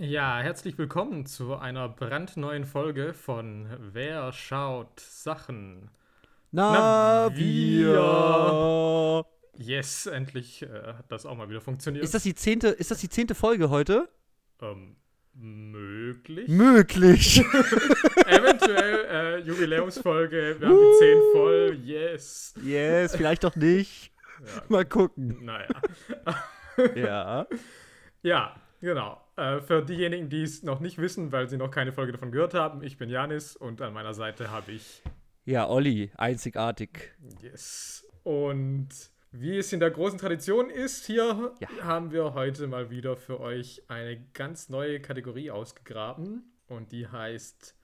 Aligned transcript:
Ja, 0.00 0.38
herzlich 0.38 0.78
willkommen 0.78 1.26
zu 1.26 1.56
einer 1.56 1.88
brandneuen 1.88 2.64
Folge 2.66 3.14
von 3.14 3.66
Wer 3.92 4.32
schaut 4.32 5.00
Sachen? 5.00 5.90
Na, 6.52 7.30
wir. 7.34 9.24
Yes, 9.56 10.06
endlich 10.06 10.62
äh, 10.62 10.68
hat 10.68 11.10
das 11.10 11.26
auch 11.26 11.34
mal 11.36 11.50
wieder 11.50 11.60
funktioniert. 11.60 12.04
Ist 12.04 12.14
das 12.14 12.22
die 12.22 12.34
zehnte, 12.36 12.68
ist 12.68 12.92
das 12.92 12.98
die 12.98 13.08
zehnte 13.08 13.34
Folge 13.34 13.70
heute? 13.70 14.08
ähm, 14.62 14.94
möglich? 15.34 16.48
Möglich. 16.48 17.38
Eventuell 18.26 19.04
äh, 19.04 19.38
Jubiläumsfolge. 19.40 20.56
Wir 20.60 20.68
haben 20.68 20.76
die 20.76 20.98
10 20.98 21.18
voll. 21.32 21.78
Yes. 21.82 22.54
yes, 22.62 23.16
vielleicht 23.16 23.42
doch 23.42 23.56
nicht. 23.56 24.12
Ja, 24.40 24.62
Mal 24.68 24.84
gucken. 24.84 25.44
naja. 25.44 25.68
Ja. 26.94 27.46
Ja, 28.22 28.56
genau. 28.80 29.20
Äh, 29.38 29.60
für 29.60 29.82
diejenigen, 29.84 30.28
die 30.28 30.42
es 30.42 30.64
noch 30.64 30.80
nicht 30.80 30.98
wissen, 30.98 31.30
weil 31.30 31.48
sie 31.48 31.56
noch 31.56 31.70
keine 31.70 31.92
Folge 31.92 32.10
davon 32.10 32.32
gehört 32.32 32.54
haben, 32.54 32.82
ich 32.82 32.98
bin 32.98 33.08
Janis 33.08 33.54
und 33.54 33.80
an 33.80 33.92
meiner 33.92 34.12
Seite 34.12 34.50
habe 34.50 34.72
ich 34.72 35.00
Ja, 35.44 35.68
Olli, 35.68 36.10
einzigartig. 36.16 37.14
Yes. 37.40 38.04
Und 38.24 38.88
wie 39.30 39.56
es 39.58 39.72
in 39.72 39.78
der 39.78 39.92
großen 39.92 40.18
Tradition 40.18 40.70
ist, 40.70 41.06
hier 41.06 41.52
Ja. 41.60 41.68
haben 41.82 42.10
wir 42.10 42.34
heute 42.34 42.66
mal 42.66 42.90
wieder 42.90 43.16
für 43.16 43.38
euch 43.38 43.82
eine 43.86 44.20
ganz 44.34 44.68
neue 44.70 45.00
Kategorie 45.00 45.52
ausgegraben. 45.52 46.42
Und 46.66 46.90
die 46.90 47.06
heißt 47.06 47.76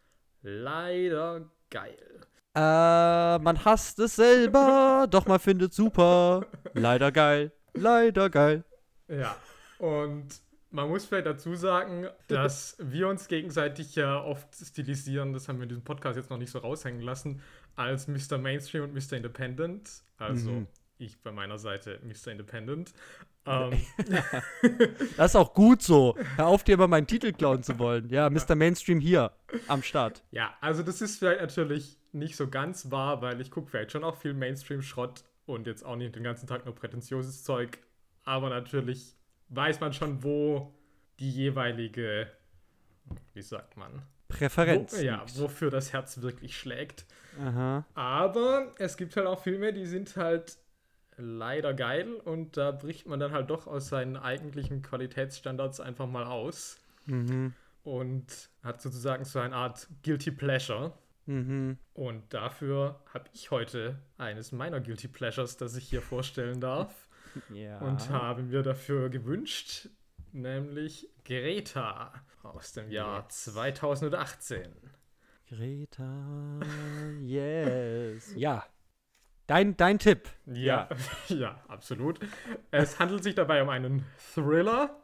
Leider 0.42 1.50
geil. 1.70 2.20
Äh, 2.54 3.38
man 3.38 3.64
hasst 3.64 3.98
es 4.00 4.16
selber, 4.16 5.06
doch 5.10 5.26
man 5.26 5.38
findet 5.38 5.72
super. 5.72 6.46
Leider 6.74 7.12
geil. 7.12 7.52
Leider 7.74 8.28
geil. 8.28 8.64
Ja. 9.08 9.36
Und 9.78 10.43
man 10.74 10.88
muss 10.88 11.04
vielleicht 11.04 11.26
dazu 11.26 11.54
sagen, 11.54 12.08
dass 12.28 12.76
wir 12.80 13.08
uns 13.08 13.28
gegenseitig 13.28 13.94
ja 13.94 14.20
oft 14.22 14.54
stilisieren, 14.54 15.32
das 15.32 15.48
haben 15.48 15.58
wir 15.58 15.62
in 15.64 15.68
diesem 15.68 15.84
Podcast 15.84 16.16
jetzt 16.16 16.30
noch 16.30 16.38
nicht 16.38 16.50
so 16.50 16.58
raushängen 16.58 17.00
lassen, 17.00 17.40
als 17.76 18.08
Mr. 18.08 18.38
Mainstream 18.38 18.84
und 18.84 18.92
Mr. 18.94 19.16
Independent. 19.16 20.02
Also 20.18 20.50
Mhm. 20.50 20.66
ich 20.98 21.20
bei 21.22 21.30
meiner 21.32 21.58
Seite 21.58 22.00
Mr. 22.02 22.32
Independent. 22.32 22.92
Ähm, 23.46 23.72
Das 25.16 25.32
ist 25.32 25.36
auch 25.36 25.54
gut 25.54 25.82
so. 25.82 26.16
Hör 26.36 26.46
auf, 26.46 26.64
dir 26.64 26.74
immer 26.74 26.88
meinen 26.88 27.06
Titel 27.06 27.32
klauen 27.32 27.62
zu 27.62 27.78
wollen. 27.78 28.08
Ja, 28.08 28.28
Mr. 28.30 28.54
Mainstream 28.54 29.00
hier 29.00 29.32
am 29.68 29.82
Start. 29.82 30.24
Ja, 30.30 30.54
also 30.60 30.82
das 30.82 31.00
ist 31.00 31.18
vielleicht 31.18 31.40
natürlich 31.40 31.98
nicht 32.12 32.36
so 32.36 32.48
ganz 32.48 32.90
wahr, 32.90 33.22
weil 33.22 33.40
ich 33.40 33.50
gucke 33.50 33.70
vielleicht 33.70 33.92
schon 33.92 34.02
auch 34.04 34.16
viel 34.16 34.34
Mainstream-Schrott 34.34 35.24
und 35.46 35.66
jetzt 35.66 35.84
auch 35.84 35.96
nicht 35.96 36.14
den 36.16 36.22
ganzen 36.22 36.46
Tag 36.46 36.64
nur 36.64 36.74
prätentiöses 36.74 37.44
Zeug. 37.44 37.78
Aber 38.24 38.48
natürlich 38.48 39.14
weiß 39.54 39.80
man 39.80 39.92
schon, 39.92 40.22
wo 40.22 40.72
die 41.18 41.30
jeweilige, 41.30 42.30
wie 43.34 43.42
sagt 43.42 43.76
man, 43.76 44.02
Präferenz. 44.28 44.96
wo, 44.98 45.02
ja, 45.02 45.24
wofür 45.36 45.70
das 45.70 45.92
Herz 45.92 46.20
wirklich 46.20 46.56
schlägt. 46.58 47.04
Aha. 47.40 47.84
Aber 47.94 48.72
es 48.78 48.96
gibt 48.96 49.16
halt 49.16 49.26
auch 49.26 49.40
Filme, 49.42 49.72
die 49.72 49.86
sind 49.86 50.16
halt 50.16 50.56
leider 51.16 51.74
geil 51.74 52.14
und 52.14 52.56
da 52.56 52.72
bricht 52.72 53.06
man 53.06 53.20
dann 53.20 53.32
halt 53.32 53.50
doch 53.50 53.66
aus 53.66 53.88
seinen 53.88 54.16
eigentlichen 54.16 54.82
Qualitätsstandards 54.82 55.80
einfach 55.80 56.06
mal 56.06 56.24
aus 56.24 56.78
Mhm. 57.06 57.52
und 57.84 58.48
hat 58.62 58.80
sozusagen 58.80 59.24
so 59.24 59.38
eine 59.38 59.54
Art 59.54 59.86
Guilty 60.02 60.30
Pleasure. 60.30 60.92
Mhm. 61.26 61.78
Und 61.92 62.32
dafür 62.34 63.00
habe 63.12 63.26
ich 63.32 63.50
heute 63.50 63.98
eines 64.18 64.52
meiner 64.52 64.80
Guilty 64.80 65.08
Pleasures, 65.08 65.56
das 65.56 65.76
ich 65.76 65.88
hier 65.88 66.02
vorstellen 66.02 66.60
darf. 66.60 67.03
Ja. 67.52 67.78
Und 67.78 68.08
habe 68.10 68.42
mir 68.42 68.62
dafür 68.62 69.08
gewünscht, 69.10 69.88
nämlich 70.32 71.08
Greta 71.24 72.12
aus 72.42 72.72
dem 72.72 72.90
Jahr 72.90 73.24
Yes. 73.24 73.44
2018. 73.54 74.68
Greta, 75.48 76.60
yes. 77.22 78.32
Ja. 78.36 78.64
Dein, 79.46 79.76
dein 79.76 79.98
Tipp. 79.98 80.28
Ja, 80.46 80.88
ja, 81.28 81.60
absolut. 81.68 82.18
Es 82.70 82.98
handelt 82.98 83.22
sich 83.24 83.34
dabei 83.34 83.62
um 83.62 83.68
einen 83.68 84.04
Thriller 84.34 85.00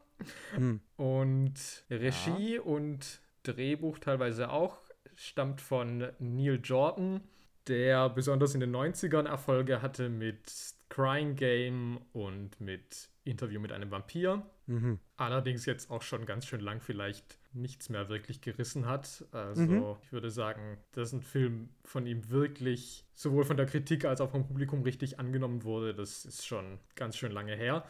Hm. 0.55 0.81
und 0.97 1.55
Regie 1.88 2.59
und 2.59 3.21
Drehbuch 3.43 3.99
teilweise 3.99 4.50
auch 4.50 4.76
stammt 5.15 5.60
von 5.62 6.10
Neil 6.19 6.60
Jordan, 6.62 7.22
der 7.69 8.10
besonders 8.10 8.55
in 8.55 8.60
den 8.60 8.75
90ern 8.75 9.26
Erfolge 9.26 9.81
hatte 9.81 10.10
mit 10.10 10.43
Crying 10.91 11.37
Game 11.37 11.99
und 12.12 12.61
mit 12.61 13.09
Interview 13.25 13.61
mit 13.61 13.73
einem 13.73 13.91
Vampir. 13.91 14.43
Mhm. 14.67 14.99
Allerdings 15.17 15.65
jetzt 15.67 15.91
auch 15.91 16.03
schon 16.03 16.27
ganz 16.27 16.47
schön 16.47 16.61
lang 16.61 16.81
vielleicht 16.81 17.39
nichts 17.53 17.89
mehr 17.89 18.09
wirklich 18.09 18.41
gerissen 18.43 18.87
hat. 18.87 19.25
Also 19.33 19.62
Mhm. 19.62 19.97
ich 20.03 20.12
würde 20.12 20.31
sagen, 20.31 20.79
dass 20.93 21.12
ein 21.12 21.23
Film 21.23 21.71
von 21.84 22.06
ihm 22.06 22.29
wirklich 22.29 23.06
sowohl 23.15 23.45
von 23.45 23.56
der 23.56 23.67
Kritik 23.67 24.05
als 24.05 24.21
auch 24.21 24.31
vom 24.31 24.47
Publikum 24.47 24.83
richtig 24.83 25.19
angenommen 25.19 25.65
wurde. 25.65 25.95
Das 25.95 26.25
ist 26.25 26.47
schon 26.47 26.79
ganz 26.97 27.17
schön 27.17 27.33
lange 27.33 27.55
her. 27.56 27.84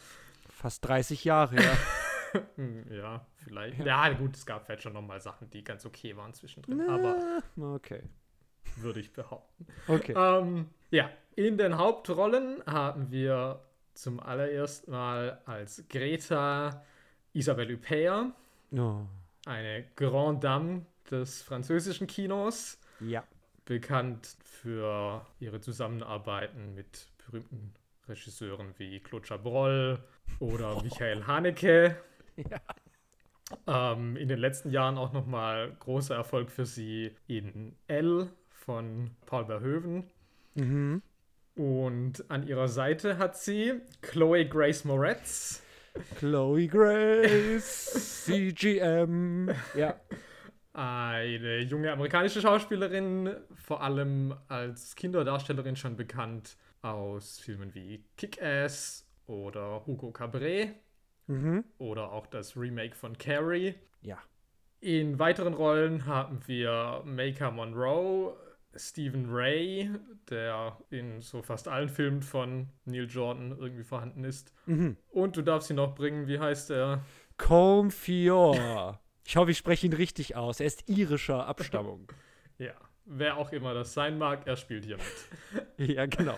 Fast 0.49 0.87
30 0.87 1.25
Jahre, 1.25 1.56
ja. 1.56 1.77
Hm, 2.55 2.84
Ja, 2.93 3.27
vielleicht. 3.39 3.81
Ja, 3.84 4.09
gut, 4.12 4.37
es 4.37 4.47
gab 4.47 4.65
vielleicht 4.65 4.83
schon 4.83 4.93
nochmal 4.93 5.21
Sachen, 5.21 5.50
die 5.50 5.65
ganz 5.65 5.84
okay 5.84 6.16
waren 6.16 6.33
zwischendrin, 6.33 6.81
aber 6.89 7.41
Na, 7.56 7.75
okay. 7.75 8.03
würde 8.77 9.00
ich 9.00 9.12
behaupten. 9.12 9.66
Okay. 9.89 10.15
Ähm, 10.16 10.69
ja, 10.93 11.10
in 11.47 11.56
den 11.56 11.78
Hauptrollen 11.78 12.62
haben 12.67 13.11
wir 13.11 13.61
zum 13.95 14.21
allerersten 14.21 14.91
Mal 14.91 15.41
als 15.47 15.84
Greta 15.89 16.83
Isabelle 17.33 17.75
Huppert, 17.75 18.33
Oh. 18.77 19.01
eine 19.47 19.84
Grande 19.97 20.41
Dame 20.41 20.87
des 21.11 21.43
französischen 21.43 22.06
Kinos, 22.06 22.78
Ja. 23.01 23.25
bekannt 23.65 24.37
für 24.45 25.25
ihre 25.41 25.61
Zusammenarbeiten 25.61 26.75
mit 26.75 27.09
berühmten 27.27 27.72
Regisseuren 28.09 28.75
wie 28.78 29.01
Claude 29.01 29.27
Chabrol 29.27 29.99
oder 30.41 30.83
Michael 30.83 31.27
Haneke. 31.27 31.97
Ja. 32.37 33.93
Ähm, 33.93 34.17
in 34.17 34.28
den 34.28 34.39
letzten 34.39 34.71
Jahren 34.71 34.99
auch 34.99 35.12
nochmal 35.12 35.75
großer 35.81 36.15
Erfolg 36.15 36.51
für 36.51 36.67
sie 36.67 37.17
in 37.27 37.75
L 37.89 38.31
von 38.51 39.11
Paul 39.27 39.47
Verhoeven. 39.47 40.05
Mhm. 40.55 41.03
Und 41.56 42.25
an 42.31 42.47
ihrer 42.47 42.69
Seite 42.69 43.19
hat 43.19 43.37
sie 43.37 43.75
Chloe 44.03 44.47
Grace 44.47 44.84
Moretz, 44.84 45.62
Chloe 46.19 46.66
Grace, 46.69 48.25
CGM. 48.25 49.50
Ja. 49.77 49.94
eine 50.72 51.59
junge 51.60 51.93
amerikanische 51.93 52.41
Schauspielerin, 52.41 53.34
vor 53.55 53.83
allem 53.83 54.34
als 54.49 54.94
Kinderdarstellerin 54.94 55.77
schon 55.77 55.97
bekannt 55.97 56.56
aus 56.83 57.39
Filmen 57.41 57.75
wie 57.75 58.05
Kick-Ass 58.16 59.06
oder 59.27 59.84
Hugo 59.87 60.10
Cabret 60.12 60.75
Mhm. 61.27 61.65
oder 61.78 62.10
auch 62.10 62.27
das 62.27 62.56
Remake 62.56 62.97
von 62.97 63.16
Carrie. 63.16 63.75
Ja. 64.03 64.19
In 64.81 65.19
weiteren 65.21 65.55
Rollen 65.55 66.06
haben 66.06 66.41
wir 66.47 67.03
Maker 67.05 67.53
Monroe, 67.53 68.34
Stephen 68.76 69.26
Ray, 69.28 69.91
der 70.28 70.76
in 70.91 71.20
so 71.20 71.42
fast 71.42 71.69
allen 71.69 71.88
Filmen 71.88 72.22
von 72.22 72.69
Neil 72.84 73.08
Jordan 73.08 73.56
irgendwie 73.58 73.84
vorhanden 73.84 74.25
ist. 74.25 74.53
Mhm. 74.66 74.97
Und 75.10 75.36
du 75.36 75.42
darfst 75.42 75.70
ihn 75.70 75.76
noch 75.76 75.94
bringen, 75.94 76.28
wie 76.28 76.38
heißt 76.38 76.70
er? 76.70 77.04
Comfior. 77.36 79.00
Ich 79.25 79.36
hoffe, 79.36 79.50
ich 79.50 79.59
spreche 79.59 79.86
ihn 79.86 79.92
richtig 79.92 80.36
aus. 80.36 80.60
Er 80.60 80.66
ist 80.66 80.88
irischer 80.88 81.47
Abstammung. 81.47 82.12
Ja, 82.59 82.75
wer 83.06 83.38
auch 83.38 83.53
immer 83.53 83.72
das 83.72 83.94
sein 83.94 84.19
mag, 84.19 84.47
er 84.47 84.54
spielt 84.54 84.84
hier 84.84 84.98
mit. 84.98 85.78
ja, 85.97 86.04
genau. 86.04 86.36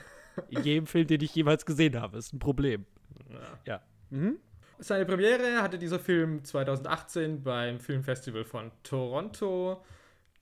In 0.50 0.62
jedem 0.62 0.86
Film, 0.86 1.08
den 1.08 1.20
ich 1.20 1.34
jemals 1.34 1.66
gesehen 1.66 2.00
habe, 2.00 2.16
ist 2.16 2.32
ein 2.32 2.38
Problem. 2.38 2.86
Ja. 3.28 3.58
Ja. 3.66 3.82
Mhm. 4.10 4.38
Seine 4.78 5.04
Premiere 5.04 5.62
hatte 5.62 5.78
dieser 5.78 5.98
Film 5.98 6.44
2018 6.44 7.42
beim 7.42 7.80
Filmfestival 7.80 8.44
von 8.44 8.70
Toronto. 8.84 9.84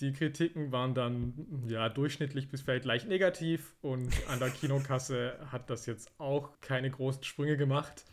Die 0.01 0.13
Kritiken 0.13 0.73
waren 0.73 0.95
dann 0.95 1.35
ja 1.69 1.89
durchschnittlich 1.89 2.49
bis 2.49 2.63
vielleicht 2.63 2.85
leicht 2.87 3.07
negativ 3.09 3.75
und 3.83 4.09
an 4.29 4.39
der 4.39 4.51
Kinokasse 4.51 5.35
hat 5.53 5.69
das 5.69 5.87
jetzt 5.87 6.11
auch 6.19 6.59
keine 6.61 6.91
großen 6.91 7.23
Sprünge 7.23 7.57
gemacht. 7.57 8.05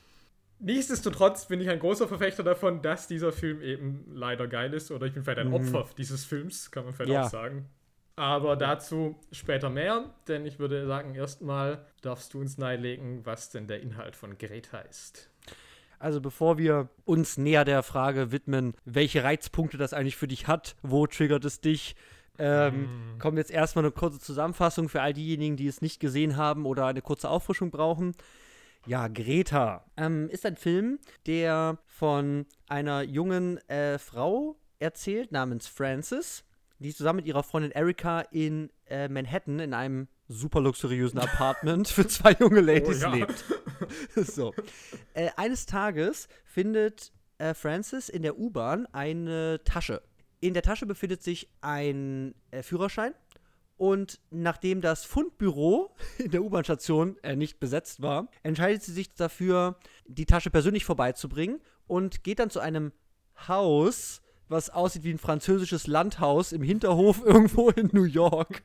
Nichtsdestotrotz 0.59 1.47
bin 1.47 1.61
ich 1.61 1.69
ein 1.69 1.79
großer 1.79 2.07
Verfechter 2.07 2.43
davon, 2.43 2.81
dass 2.81 3.07
dieser 3.07 3.31
Film 3.31 3.61
eben 3.61 4.05
leider 4.11 4.47
geil 4.47 4.73
ist 4.73 4.91
oder 4.91 5.05
ich 5.05 5.13
bin 5.13 5.23
vielleicht 5.23 5.39
ein 5.39 5.49
Mhm. 5.49 5.53
Opfer 5.53 5.87
dieses 5.97 6.25
Films, 6.25 6.71
kann 6.71 6.83
man 6.85 6.93
vielleicht 6.93 7.11
Ja. 7.11 7.23
auch 7.25 7.29
sagen. 7.29 7.69
Aber 8.15 8.55
dazu 8.55 9.15
später 9.31 9.69
mehr, 9.69 10.11
denn 10.27 10.47
ich 10.47 10.57
würde 10.57 10.87
sagen, 10.87 11.13
erstmal 11.13 11.85
darfst 12.01 12.33
du 12.33 12.39
uns 12.41 12.57
nahelegen, 12.57 13.23
was 13.27 13.51
denn 13.51 13.67
der 13.67 13.81
Inhalt 13.81 14.15
von 14.15 14.39
Greta 14.39 14.79
ist. 14.79 15.29
Also 15.99 16.21
bevor 16.21 16.57
wir 16.57 16.89
uns 17.05 17.37
näher 17.37 17.65
der 17.65 17.81
Frage 17.83 18.31
widmen, 18.31 18.73
welche 18.85 19.23
Reizpunkte 19.23 19.77
das 19.77 19.93
eigentlich 19.93 20.15
für 20.17 20.27
dich 20.27 20.47
hat, 20.47 20.75
wo 20.83 21.07
triggert 21.07 21.43
es 21.45 21.59
dich, 21.61 21.95
ähm, 22.39 22.83
Mm. 23.15 23.19
kommt 23.19 23.37
jetzt 23.39 23.49
erstmal 23.49 23.83
eine 23.83 23.91
kurze 23.91 24.19
Zusammenfassung 24.19 24.89
für 24.89 25.01
all 25.01 25.13
diejenigen, 25.13 25.57
die 25.57 25.67
es 25.67 25.81
nicht 25.81 25.99
gesehen 25.99 26.37
haben 26.37 26.65
oder 26.67 26.85
eine 26.85 27.01
kurze 27.01 27.29
Auffrischung 27.29 27.71
brauchen. 27.71 28.13
Ja, 28.85 29.07
Greta 29.07 29.83
ähm, 29.97 30.29
ist 30.29 30.45
ein 30.45 30.55
Film, 30.55 30.99
der 31.25 31.79
von 31.87 32.45
einer 32.69 33.01
jungen 33.01 33.57
äh, 33.69 33.97
Frau 33.97 34.55
erzählt 34.79 35.31
namens 35.31 35.67
Frances, 35.67 36.43
die 36.79 36.93
zusammen 36.93 37.17
mit 37.17 37.25
ihrer 37.25 37.41
Freundin 37.41 37.71
Erika 37.71 38.21
in 38.21 38.69
äh, 38.85 39.09
Manhattan 39.09 39.59
in 39.59 39.73
einem 39.73 40.07
super 40.27 40.61
luxuriösen 40.61 41.19
Apartment 41.19 41.87
für 41.87 42.07
zwei 42.07 42.33
junge 42.33 42.61
Ladies 42.61 43.03
Oh 43.03 43.07
ja. 43.07 43.13
lebt. 43.15 43.43
so. 44.15 44.53
Äh, 45.13 45.29
eines 45.37 45.65
Tages 45.65 46.27
findet 46.45 47.11
äh, 47.37 47.53
Frances 47.53 48.09
in 48.09 48.21
der 48.21 48.37
U-Bahn 48.37 48.87
eine 48.87 49.61
Tasche. 49.63 50.01
In 50.39 50.53
der 50.53 50.63
Tasche 50.63 50.85
befindet 50.85 51.23
sich 51.23 51.49
ein 51.61 52.35
äh, 52.51 52.63
Führerschein. 52.63 53.13
Und 53.77 54.19
nachdem 54.31 54.81
das 54.81 55.05
Fundbüro 55.05 55.95
in 56.17 56.31
der 56.31 56.43
U-Bahn-Station 56.43 57.17
äh, 57.21 57.35
nicht 57.35 57.59
besetzt 57.59 58.01
war, 58.01 58.27
entscheidet 58.43 58.81
sie 58.81 58.91
sich 58.91 59.13
dafür, 59.13 59.77
die 60.07 60.25
Tasche 60.25 60.49
persönlich 60.49 60.83
vorbeizubringen 60.83 61.61
und 61.85 62.23
geht 62.23 62.39
dann 62.39 62.49
zu 62.49 62.59
einem 62.59 62.91
Haus, 63.47 64.21
was 64.49 64.69
aussieht 64.69 65.03
wie 65.03 65.11
ein 65.11 65.19
französisches 65.19 65.85
Landhaus 65.85 66.51
im 66.51 66.63
Hinterhof 66.63 67.21
irgendwo 67.25 67.69
in 67.69 67.89
New 67.93 68.03
York. 68.03 68.63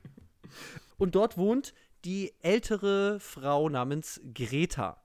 Und 0.97 1.15
dort 1.15 1.37
wohnt 1.37 1.75
die 2.05 2.33
ältere 2.41 3.21
Frau 3.21 3.69
namens 3.69 4.21
Greta. 4.35 5.02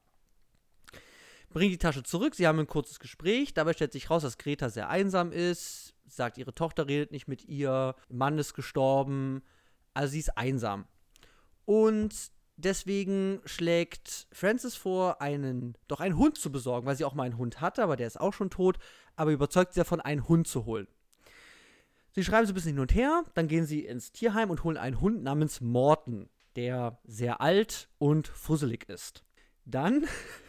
Bringt 1.57 1.73
die 1.73 1.79
Tasche 1.79 2.03
zurück, 2.03 2.35
sie 2.35 2.45
haben 2.45 2.59
ein 2.59 2.67
kurzes 2.67 2.99
Gespräch. 2.99 3.55
Dabei 3.55 3.73
stellt 3.73 3.91
sich 3.91 4.11
raus, 4.11 4.21
dass 4.21 4.37
Greta 4.37 4.69
sehr 4.69 4.89
einsam 4.89 5.31
ist. 5.31 5.95
Sagt, 6.05 6.37
ihre 6.37 6.53
Tochter 6.53 6.87
redet 6.87 7.11
nicht 7.11 7.27
mit 7.27 7.45
ihr, 7.45 7.95
ihr 8.09 8.15
Mann 8.15 8.37
ist 8.37 8.53
gestorben. 8.53 9.41
Also 9.95 10.11
sie 10.11 10.19
ist 10.19 10.37
einsam. 10.37 10.85
Und 11.65 12.13
deswegen 12.57 13.41
schlägt 13.45 14.27
Frances 14.31 14.75
vor, 14.75 15.19
einen, 15.19 15.75
doch 15.87 15.99
einen 15.99 16.15
Hund 16.15 16.37
zu 16.37 16.51
besorgen, 16.51 16.85
weil 16.85 16.95
sie 16.95 17.05
auch 17.05 17.15
mal 17.15 17.23
einen 17.23 17.39
Hund 17.39 17.59
hatte, 17.59 17.81
aber 17.81 17.95
der 17.95 18.05
ist 18.05 18.21
auch 18.21 18.33
schon 18.33 18.51
tot. 18.51 18.77
Aber 19.15 19.31
überzeugt 19.31 19.73
sie 19.73 19.79
davon, 19.79 19.99
einen 19.99 20.27
Hund 20.27 20.47
zu 20.47 20.65
holen. 20.65 20.87
Sie 22.11 22.23
schreiben 22.23 22.45
so 22.45 22.51
ein 22.51 22.53
bisschen 22.53 22.73
hin 22.73 22.81
und 22.81 22.93
her, 22.93 23.23
dann 23.33 23.47
gehen 23.47 23.65
sie 23.65 23.83
ins 23.83 24.11
Tierheim 24.11 24.51
und 24.51 24.63
holen 24.63 24.77
einen 24.77 25.01
Hund 25.01 25.23
namens 25.23 25.59
Morton, 25.59 26.29
der 26.55 26.99
sehr 27.03 27.41
alt 27.41 27.89
und 27.97 28.27
fusselig 28.27 28.87
ist. 28.89 29.23
Dann 29.65 30.05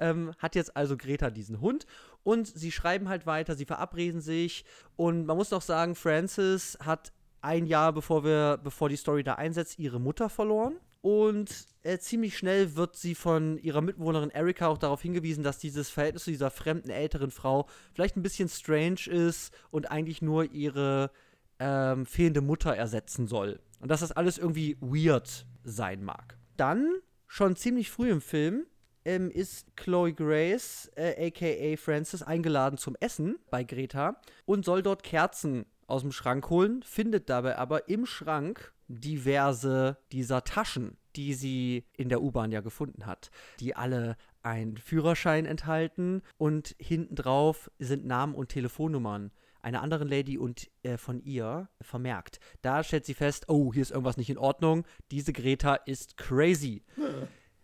ähm, 0.00 0.32
hat 0.38 0.54
jetzt 0.54 0.76
also 0.76 0.96
Greta 0.96 1.30
diesen 1.30 1.60
Hund 1.60 1.86
und 2.22 2.46
sie 2.46 2.72
schreiben 2.72 3.08
halt 3.08 3.26
weiter, 3.26 3.54
sie 3.54 3.64
verabreden 3.64 4.20
sich 4.20 4.64
und 4.96 5.26
man 5.26 5.36
muss 5.36 5.50
noch 5.50 5.62
sagen, 5.62 5.94
Frances 5.94 6.78
hat 6.80 7.12
ein 7.42 7.66
Jahr 7.66 7.92
bevor 7.92 8.24
wir, 8.24 8.58
bevor 8.62 8.88
die 8.88 8.96
Story 8.96 9.22
da 9.22 9.34
einsetzt, 9.34 9.78
ihre 9.78 10.00
Mutter 10.00 10.28
verloren. 10.28 10.74
Und 11.02 11.66
äh, 11.82 11.98
ziemlich 11.98 12.36
schnell 12.36 12.76
wird 12.76 12.94
sie 12.94 13.14
von 13.14 13.56
ihrer 13.56 13.80
Mitbewohnerin 13.80 14.28
Erika 14.28 14.68
auch 14.68 14.76
darauf 14.76 15.00
hingewiesen, 15.00 15.42
dass 15.42 15.58
dieses 15.58 15.88
Verhältnis 15.88 16.24
zu 16.24 16.30
dieser 16.30 16.50
fremden 16.50 16.90
älteren 16.90 17.30
Frau 17.30 17.66
vielleicht 17.94 18.16
ein 18.16 18.22
bisschen 18.22 18.50
strange 18.50 19.06
ist 19.08 19.54
und 19.70 19.90
eigentlich 19.90 20.20
nur 20.20 20.44
ihre 20.52 21.10
ähm, 21.58 22.04
fehlende 22.04 22.42
Mutter 22.42 22.76
ersetzen 22.76 23.26
soll. 23.26 23.60
Und 23.80 23.90
dass 23.90 24.00
das 24.00 24.12
alles 24.12 24.36
irgendwie 24.36 24.76
weird 24.80 25.46
sein 25.64 26.04
mag. 26.04 26.36
Dann, 26.58 26.86
schon 27.26 27.56
ziemlich 27.56 27.90
früh 27.90 28.10
im 28.10 28.20
Film, 28.20 28.66
ähm, 29.04 29.30
ist 29.30 29.76
Chloe 29.76 30.12
Grace, 30.12 30.90
äh, 30.96 31.28
aka 31.28 31.76
Frances, 31.76 32.22
eingeladen 32.22 32.78
zum 32.78 32.96
Essen 33.00 33.38
bei 33.50 33.64
Greta 33.64 34.20
und 34.44 34.64
soll 34.64 34.82
dort 34.82 35.02
Kerzen 35.02 35.66
aus 35.86 36.02
dem 36.02 36.12
Schrank 36.12 36.50
holen, 36.50 36.82
findet 36.82 37.28
dabei 37.28 37.58
aber 37.58 37.88
im 37.88 38.06
Schrank 38.06 38.72
diverse 38.88 39.98
dieser 40.12 40.44
Taschen, 40.44 40.96
die 41.16 41.34
sie 41.34 41.84
in 41.96 42.08
der 42.08 42.22
U-Bahn 42.22 42.52
ja 42.52 42.60
gefunden 42.60 43.06
hat, 43.06 43.30
die 43.60 43.76
alle 43.76 44.16
einen 44.42 44.76
Führerschein 44.76 45.46
enthalten 45.46 46.22
und 46.38 46.74
hinten 46.78 47.14
drauf 47.14 47.70
sind 47.78 48.06
Namen 48.06 48.34
und 48.34 48.48
Telefonnummern 48.48 49.32
einer 49.62 49.82
anderen 49.82 50.08
Lady 50.08 50.38
und 50.38 50.70
äh, 50.82 50.96
von 50.96 51.20
ihr 51.20 51.68
vermerkt. 51.80 52.40
Da 52.62 52.82
stellt 52.82 53.04
sie 53.04 53.14
fest, 53.14 53.44
oh, 53.48 53.72
hier 53.72 53.82
ist 53.82 53.90
irgendwas 53.90 54.16
nicht 54.16 54.30
in 54.30 54.38
Ordnung. 54.38 54.84
Diese 55.10 55.32
Greta 55.32 55.74
ist 55.74 56.16
crazy. 56.16 56.82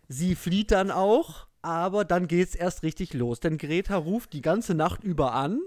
Sie 0.07 0.35
flieht 0.35 0.71
dann 0.71 0.91
auch, 0.91 1.47
aber 1.61 2.05
dann 2.05 2.27
geht's 2.27 2.55
erst 2.55 2.83
richtig 2.83 3.13
los. 3.13 3.39
Denn 3.39 3.57
Greta 3.57 3.97
ruft 3.97 4.33
die 4.33 4.41
ganze 4.41 4.73
Nacht 4.73 5.03
über 5.03 5.33
an. 5.33 5.61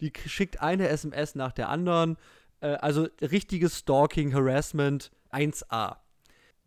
Die 0.00 0.12
schickt 0.26 0.60
eine 0.60 0.88
SMS 0.88 1.34
nach 1.34 1.52
der 1.52 1.68
anderen. 1.68 2.16
Äh, 2.60 2.74
also 2.74 3.08
richtiges 3.20 3.78
Stalking, 3.78 4.32
Harassment 4.32 5.10
1A. 5.30 5.96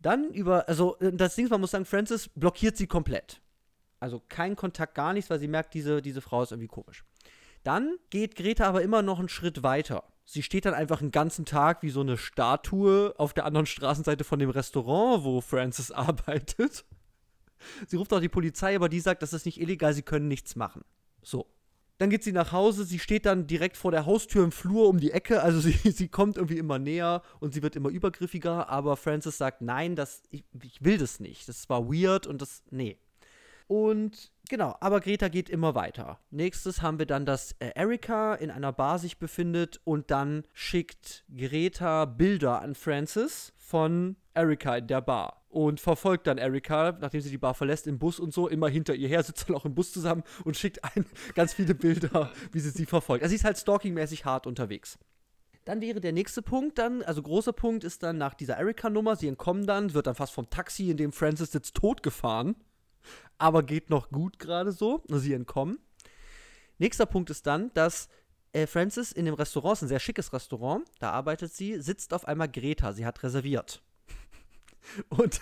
Dann 0.00 0.30
über, 0.32 0.68
also 0.68 0.98
äh, 0.98 1.12
das 1.12 1.34
Ding 1.34 1.48
man 1.48 1.60
muss 1.60 1.72
sagen, 1.72 1.84
Frances 1.84 2.28
blockiert 2.28 2.76
sie 2.76 2.86
komplett. 2.86 3.40
Also 3.98 4.22
kein 4.28 4.54
Kontakt, 4.54 4.94
gar 4.94 5.14
nichts, 5.14 5.30
weil 5.30 5.38
sie 5.38 5.48
merkt, 5.48 5.74
diese, 5.74 6.02
diese 6.02 6.20
Frau 6.20 6.42
ist 6.42 6.52
irgendwie 6.52 6.68
komisch. 6.68 7.04
Dann 7.62 7.96
geht 8.10 8.36
Greta 8.36 8.66
aber 8.66 8.82
immer 8.82 9.02
noch 9.02 9.18
einen 9.18 9.30
Schritt 9.30 9.62
weiter. 9.62 10.04
Sie 10.24 10.42
steht 10.42 10.64
dann 10.64 10.74
einfach 10.74 11.00
einen 11.00 11.10
ganzen 11.10 11.44
Tag 11.44 11.82
wie 11.82 11.90
so 11.90 12.00
eine 12.00 12.16
Statue 12.16 13.14
auf 13.18 13.34
der 13.34 13.44
anderen 13.44 13.66
Straßenseite 13.66 14.24
von 14.24 14.38
dem 14.38 14.50
Restaurant, 14.50 15.24
wo 15.24 15.40
Frances 15.40 15.90
arbeitet. 15.92 16.84
Sie 17.86 17.96
ruft 17.96 18.12
auch 18.12 18.20
die 18.20 18.28
Polizei, 18.28 18.76
aber 18.76 18.88
die 18.88 19.00
sagt, 19.00 19.22
das 19.22 19.32
ist 19.32 19.46
nicht 19.46 19.60
illegal, 19.60 19.92
sie 19.94 20.02
können 20.02 20.28
nichts 20.28 20.56
machen. 20.56 20.82
So. 21.22 21.46
Dann 21.98 22.10
geht 22.10 22.24
sie 22.24 22.32
nach 22.32 22.50
Hause, 22.50 22.84
sie 22.84 22.98
steht 22.98 23.24
dann 23.24 23.46
direkt 23.46 23.76
vor 23.76 23.92
der 23.92 24.04
Haustür 24.04 24.42
im 24.42 24.50
Flur 24.50 24.88
um 24.88 24.98
die 24.98 25.12
Ecke, 25.12 25.42
also 25.42 25.60
sie, 25.60 25.72
sie 25.90 26.08
kommt 26.08 26.36
irgendwie 26.36 26.58
immer 26.58 26.78
näher 26.78 27.22
und 27.38 27.54
sie 27.54 27.62
wird 27.62 27.76
immer 27.76 27.88
übergriffiger, 27.88 28.68
aber 28.68 28.96
Frances 28.96 29.38
sagt, 29.38 29.62
nein, 29.62 29.94
das, 29.94 30.22
ich, 30.30 30.44
ich 30.60 30.82
will 30.82 30.98
das 30.98 31.20
nicht. 31.20 31.48
Das 31.48 31.68
war 31.68 31.88
weird 31.88 32.26
und 32.26 32.42
das, 32.42 32.64
nee. 32.70 32.98
Und 33.68 34.32
genau, 34.48 34.76
aber 34.80 35.00
Greta 35.00 35.28
geht 35.28 35.48
immer 35.48 35.74
weiter. 35.74 36.18
Nächstes 36.30 36.82
haben 36.82 36.98
wir 36.98 37.06
dann, 37.06 37.26
dass 37.26 37.52
äh, 37.58 37.70
Erika 37.74 38.34
in 38.34 38.50
einer 38.50 38.72
Bar 38.72 38.98
sich 38.98 39.18
befindet 39.18 39.80
und 39.84 40.10
dann 40.10 40.44
schickt 40.52 41.24
Greta 41.34 42.04
Bilder 42.04 42.60
an 42.60 42.74
Frances 42.74 43.52
von 43.56 44.16
Erika 44.34 44.76
in 44.76 44.86
der 44.86 45.00
Bar 45.00 45.44
und 45.48 45.80
verfolgt 45.80 46.26
dann 46.26 46.38
Erika, 46.38 46.96
nachdem 47.00 47.20
sie 47.20 47.30
die 47.30 47.38
Bar 47.38 47.54
verlässt, 47.54 47.86
im 47.86 47.98
Bus 47.98 48.18
und 48.18 48.34
so, 48.34 48.48
immer 48.48 48.68
hinter 48.68 48.94
ihr 48.94 49.08
her, 49.08 49.22
sitzt 49.22 49.48
dann 49.48 49.56
auch 49.56 49.64
im 49.64 49.74
Bus 49.74 49.92
zusammen 49.92 50.24
und 50.44 50.56
schickt 50.56 50.82
ein 50.84 51.06
ganz 51.34 51.54
viele 51.54 51.74
Bilder, 51.74 52.30
wie 52.52 52.60
sie 52.60 52.70
sie 52.70 52.86
verfolgt. 52.86 53.22
Also 53.22 53.30
sie 53.30 53.36
ist 53.36 53.44
halt 53.44 53.58
stalkingmäßig 53.58 54.24
hart 54.24 54.46
unterwegs. 54.46 54.98
Dann 55.64 55.80
wäre 55.80 56.00
der 56.00 56.12
nächste 56.12 56.42
Punkt 56.42 56.78
dann, 56.78 57.02
also 57.02 57.22
großer 57.22 57.52
Punkt 57.52 57.84
ist 57.84 58.02
dann 58.02 58.18
nach 58.18 58.34
dieser 58.34 58.58
Erika-Nummer, 58.58 59.16
sie 59.16 59.28
entkommen 59.28 59.66
dann, 59.66 59.94
wird 59.94 60.06
dann 60.06 60.14
fast 60.14 60.34
vom 60.34 60.50
Taxi, 60.50 60.90
in 60.90 60.98
dem 60.98 61.12
Francis 61.12 61.52
sitzt, 61.52 61.76
totgefahren. 61.76 62.56
Aber 63.38 63.62
geht 63.62 63.90
noch 63.90 64.10
gut 64.10 64.38
gerade 64.38 64.72
so, 64.72 65.02
sie 65.08 65.32
entkommen. 65.32 65.78
Nächster 66.78 67.06
Punkt 67.06 67.30
ist 67.30 67.46
dann, 67.46 67.72
dass 67.74 68.08
äh, 68.52 68.66
Francis 68.66 69.12
in 69.12 69.24
dem 69.24 69.34
Restaurant, 69.34 69.74
es 69.74 69.78
ist 69.78 69.82
ein 69.84 69.88
sehr 69.88 70.00
schickes 70.00 70.32
Restaurant, 70.32 70.84
da 70.98 71.10
arbeitet 71.10 71.52
sie, 71.52 71.80
sitzt 71.80 72.14
auf 72.14 72.26
einmal 72.26 72.48
Greta, 72.48 72.92
sie 72.92 73.06
hat 73.06 73.22
reserviert. 73.22 73.82
Und 75.08 75.40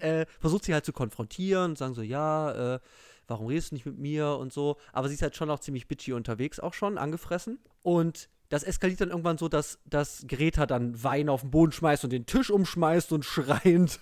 äh, 0.00 0.26
versucht 0.40 0.64
sie 0.64 0.74
halt 0.74 0.84
zu 0.84 0.92
konfrontieren 0.92 1.70
und 1.70 1.78
sagen 1.78 1.94
so, 1.94 2.02
ja, 2.02 2.74
äh, 2.74 2.80
warum 3.26 3.46
redest 3.46 3.70
du 3.70 3.76
nicht 3.76 3.86
mit 3.86 3.98
mir 3.98 4.36
und 4.36 4.52
so. 4.52 4.76
Aber 4.92 5.08
sie 5.08 5.14
ist 5.14 5.22
halt 5.22 5.36
schon 5.36 5.50
auch 5.50 5.60
ziemlich 5.60 5.88
bitchy 5.88 6.12
unterwegs, 6.12 6.60
auch 6.60 6.74
schon 6.74 6.98
angefressen. 6.98 7.58
Und 7.82 8.28
das 8.48 8.64
eskaliert 8.64 9.00
dann 9.00 9.10
irgendwann 9.10 9.38
so, 9.38 9.48
dass, 9.48 9.78
dass 9.86 10.24
Greta 10.28 10.66
dann 10.66 11.02
Wein 11.02 11.28
auf 11.28 11.40
den 11.40 11.50
Boden 11.50 11.72
schmeißt 11.72 12.04
und 12.04 12.10
den 12.10 12.26
Tisch 12.26 12.50
umschmeißt 12.50 13.12
und 13.12 13.24
schreiend 13.24 14.00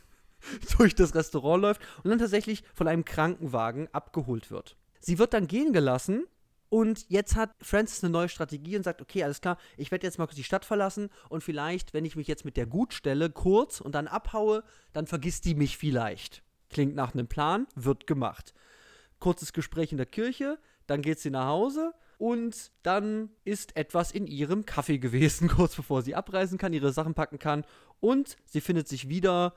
durch 0.79 0.95
das 0.95 1.15
Restaurant 1.15 1.63
läuft 1.63 1.81
und 2.03 2.11
dann 2.11 2.19
tatsächlich 2.19 2.65
von 2.75 2.89
einem 2.89 3.05
Krankenwagen 3.05 3.89
abgeholt 3.93 4.51
wird. 4.51 4.77
Sie 5.01 5.19
wird 5.19 5.33
dann 5.33 5.47
gehen 5.47 5.73
gelassen 5.73 6.27
und 6.71 7.07
jetzt 7.09 7.35
hat 7.35 7.51
Francis 7.61 8.05
eine 8.05 8.13
neue 8.13 8.29
Strategie 8.29 8.77
und 8.77 8.85
sagt, 8.85 9.03
okay, 9.03 9.25
alles 9.25 9.41
klar, 9.41 9.59
ich 9.77 9.91
werde 9.91 10.07
jetzt 10.07 10.19
mal 10.19 10.27
kurz 10.27 10.37
die 10.37 10.45
Stadt 10.45 10.65
verlassen 10.65 11.11
und 11.29 11.43
vielleicht, 11.43 11.93
wenn 11.95 12.05
ich 12.05 12.15
mich 12.15 12.29
jetzt 12.29 12.45
mit 12.45 12.57
der 12.57 12.67
gut 12.67 12.95
stelle, 12.95 13.29
kurz 13.29 13.81
und 13.81 13.95
dann 13.95 14.07
abhaue, 14.07 14.63
dann 14.93 15.09
vergisst 15.09 15.45
die 15.47 15.57
mich 15.57 15.77
vielleicht. 15.77 16.45
Klingt 16.71 16.95
nach 16.95 17.13
einem 17.13 17.27
Plan, 17.27 17.67
wird 17.75 18.07
gemacht. 18.07 18.55
Kurzes 19.19 19.53
Gespräch 19.53 19.91
in 19.91 19.99
der 19.99 20.07
Kirche, 20.07 20.59
dann 20.87 21.03
geht 21.03 21.19
sie 21.19 21.31
nach 21.31 21.47
Hause 21.47 21.93
und 22.19 22.71
dann 22.85 23.31
ist 23.45 23.77
etwas 23.77 24.13
in 24.13 24.29
ihrem 24.29 24.65
Kaffee 24.65 24.99
gewesen, 24.99 25.49
kurz 25.57 25.75
bevor 25.75 26.03
sie 26.03 26.15
abreisen 26.15 26.57
kann, 26.57 26.73
ihre 26.73 26.93
Sachen 26.93 27.15
packen 27.15 27.41
kann 27.41 27.65
und 27.99 28.37
sie 28.45 28.61
findet 28.61 28.87
sich 28.87 29.09
wieder 29.09 29.55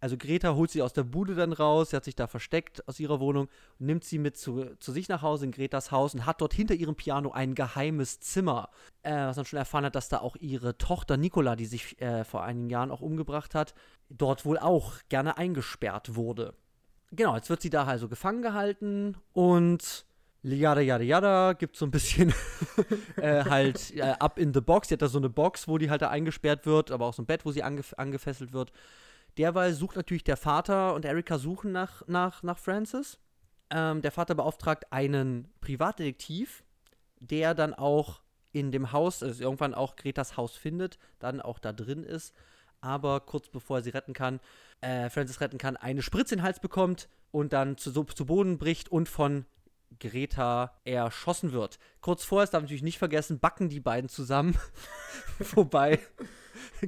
also 0.00 0.16
Greta 0.16 0.54
holt 0.54 0.70
sie 0.70 0.82
aus 0.82 0.92
der 0.92 1.04
Bude 1.04 1.34
dann 1.34 1.52
raus, 1.52 1.90
sie 1.90 1.96
hat 1.96 2.04
sich 2.04 2.14
da 2.14 2.26
versteckt 2.26 2.86
aus 2.86 3.00
ihrer 3.00 3.18
Wohnung, 3.18 3.48
nimmt 3.78 4.04
sie 4.04 4.18
mit 4.18 4.36
zu, 4.36 4.76
zu 4.78 4.92
sich 4.92 5.08
nach 5.08 5.22
Hause 5.22 5.46
in 5.46 5.52
Gretas 5.52 5.90
Haus 5.90 6.14
und 6.14 6.26
hat 6.26 6.40
dort 6.40 6.52
hinter 6.52 6.74
ihrem 6.74 6.96
Piano 6.96 7.32
ein 7.32 7.54
geheimes 7.54 8.20
Zimmer. 8.20 8.68
Äh, 9.02 9.14
was 9.14 9.36
man 9.36 9.46
schon 9.46 9.58
erfahren 9.58 9.84
hat, 9.84 9.94
dass 9.94 10.08
da 10.08 10.18
auch 10.18 10.36
ihre 10.36 10.76
Tochter 10.76 11.16
Nicola, 11.16 11.56
die 11.56 11.66
sich 11.66 12.00
äh, 12.00 12.24
vor 12.24 12.44
einigen 12.44 12.68
Jahren 12.68 12.90
auch 12.90 13.00
umgebracht 13.00 13.54
hat, 13.54 13.74
dort 14.10 14.44
wohl 14.44 14.58
auch 14.58 14.94
gerne 15.08 15.38
eingesperrt 15.38 16.14
wurde. 16.14 16.54
Genau, 17.12 17.34
jetzt 17.36 17.48
wird 17.48 17.62
sie 17.62 17.70
da 17.70 17.84
also 17.84 18.08
gefangen 18.08 18.42
gehalten 18.42 19.16
und 19.32 20.04
Yada 20.42 20.80
yada 20.80 21.02
yada, 21.02 21.52
gibt 21.54 21.76
so 21.76 21.84
ein 21.86 21.90
bisschen 21.90 22.32
äh, 23.16 23.44
halt 23.44 23.96
äh, 23.96 24.14
up 24.20 24.38
in 24.38 24.54
the 24.54 24.60
box. 24.60 24.88
Sie 24.88 24.94
hat 24.94 25.02
da 25.02 25.08
so 25.08 25.18
eine 25.18 25.28
Box, 25.28 25.66
wo 25.66 25.76
die 25.76 25.90
halt 25.90 26.02
da 26.02 26.10
eingesperrt 26.10 26.66
wird, 26.66 26.92
aber 26.92 27.06
auch 27.06 27.14
so 27.14 27.22
ein 27.22 27.26
Bett, 27.26 27.44
wo 27.44 27.50
sie 27.50 27.64
angef 27.64 27.94
angefesselt 27.96 28.52
wird. 28.52 28.70
Derweil 29.38 29.72
sucht 29.72 29.96
natürlich 29.96 30.24
der 30.24 30.36
Vater 30.36 30.94
und 30.94 31.04
Erika 31.04 31.38
suchen 31.38 31.72
nach, 31.72 32.06
nach, 32.06 32.42
nach 32.42 32.58
Francis. 32.58 33.18
Ähm, 33.70 34.00
der 34.02 34.12
Vater 34.12 34.34
beauftragt 34.34 34.92
einen 34.92 35.52
Privatdetektiv, 35.60 36.64
der 37.20 37.54
dann 37.54 37.74
auch 37.74 38.22
in 38.52 38.72
dem 38.72 38.92
Haus, 38.92 39.22
also 39.22 39.42
irgendwann 39.42 39.74
auch 39.74 39.96
Gretas 39.96 40.36
Haus 40.36 40.56
findet, 40.56 40.98
dann 41.18 41.42
auch 41.42 41.58
da 41.58 41.72
drin 41.72 42.04
ist, 42.04 42.34
aber 42.80 43.20
kurz 43.20 43.48
bevor 43.48 43.78
er 43.78 43.82
sie 43.82 43.90
retten 43.90 44.14
kann, 44.14 44.40
äh, 44.80 45.10
Francis 45.10 45.40
retten 45.40 45.58
kann, 45.58 45.76
eine 45.76 46.00
Spritze 46.00 46.34
in 46.34 46.38
den 46.38 46.44
Hals 46.44 46.60
bekommt 46.60 47.08
und 47.32 47.52
dann 47.52 47.76
zu, 47.76 47.92
zu 48.04 48.26
Boden 48.26 48.56
bricht 48.56 48.90
und 48.90 49.08
von 49.08 49.44
Greta 49.98 50.74
erschossen 50.84 51.52
wird. 51.52 51.78
Kurz 52.00 52.24
vorher, 52.24 52.46
darf 52.46 52.60
ich 52.60 52.64
natürlich 52.64 52.82
nicht 52.82 52.98
vergessen, 52.98 53.38
backen 53.38 53.68
die 53.68 53.80
beiden 53.80 54.08
zusammen. 54.08 54.56
Wobei 55.54 56.00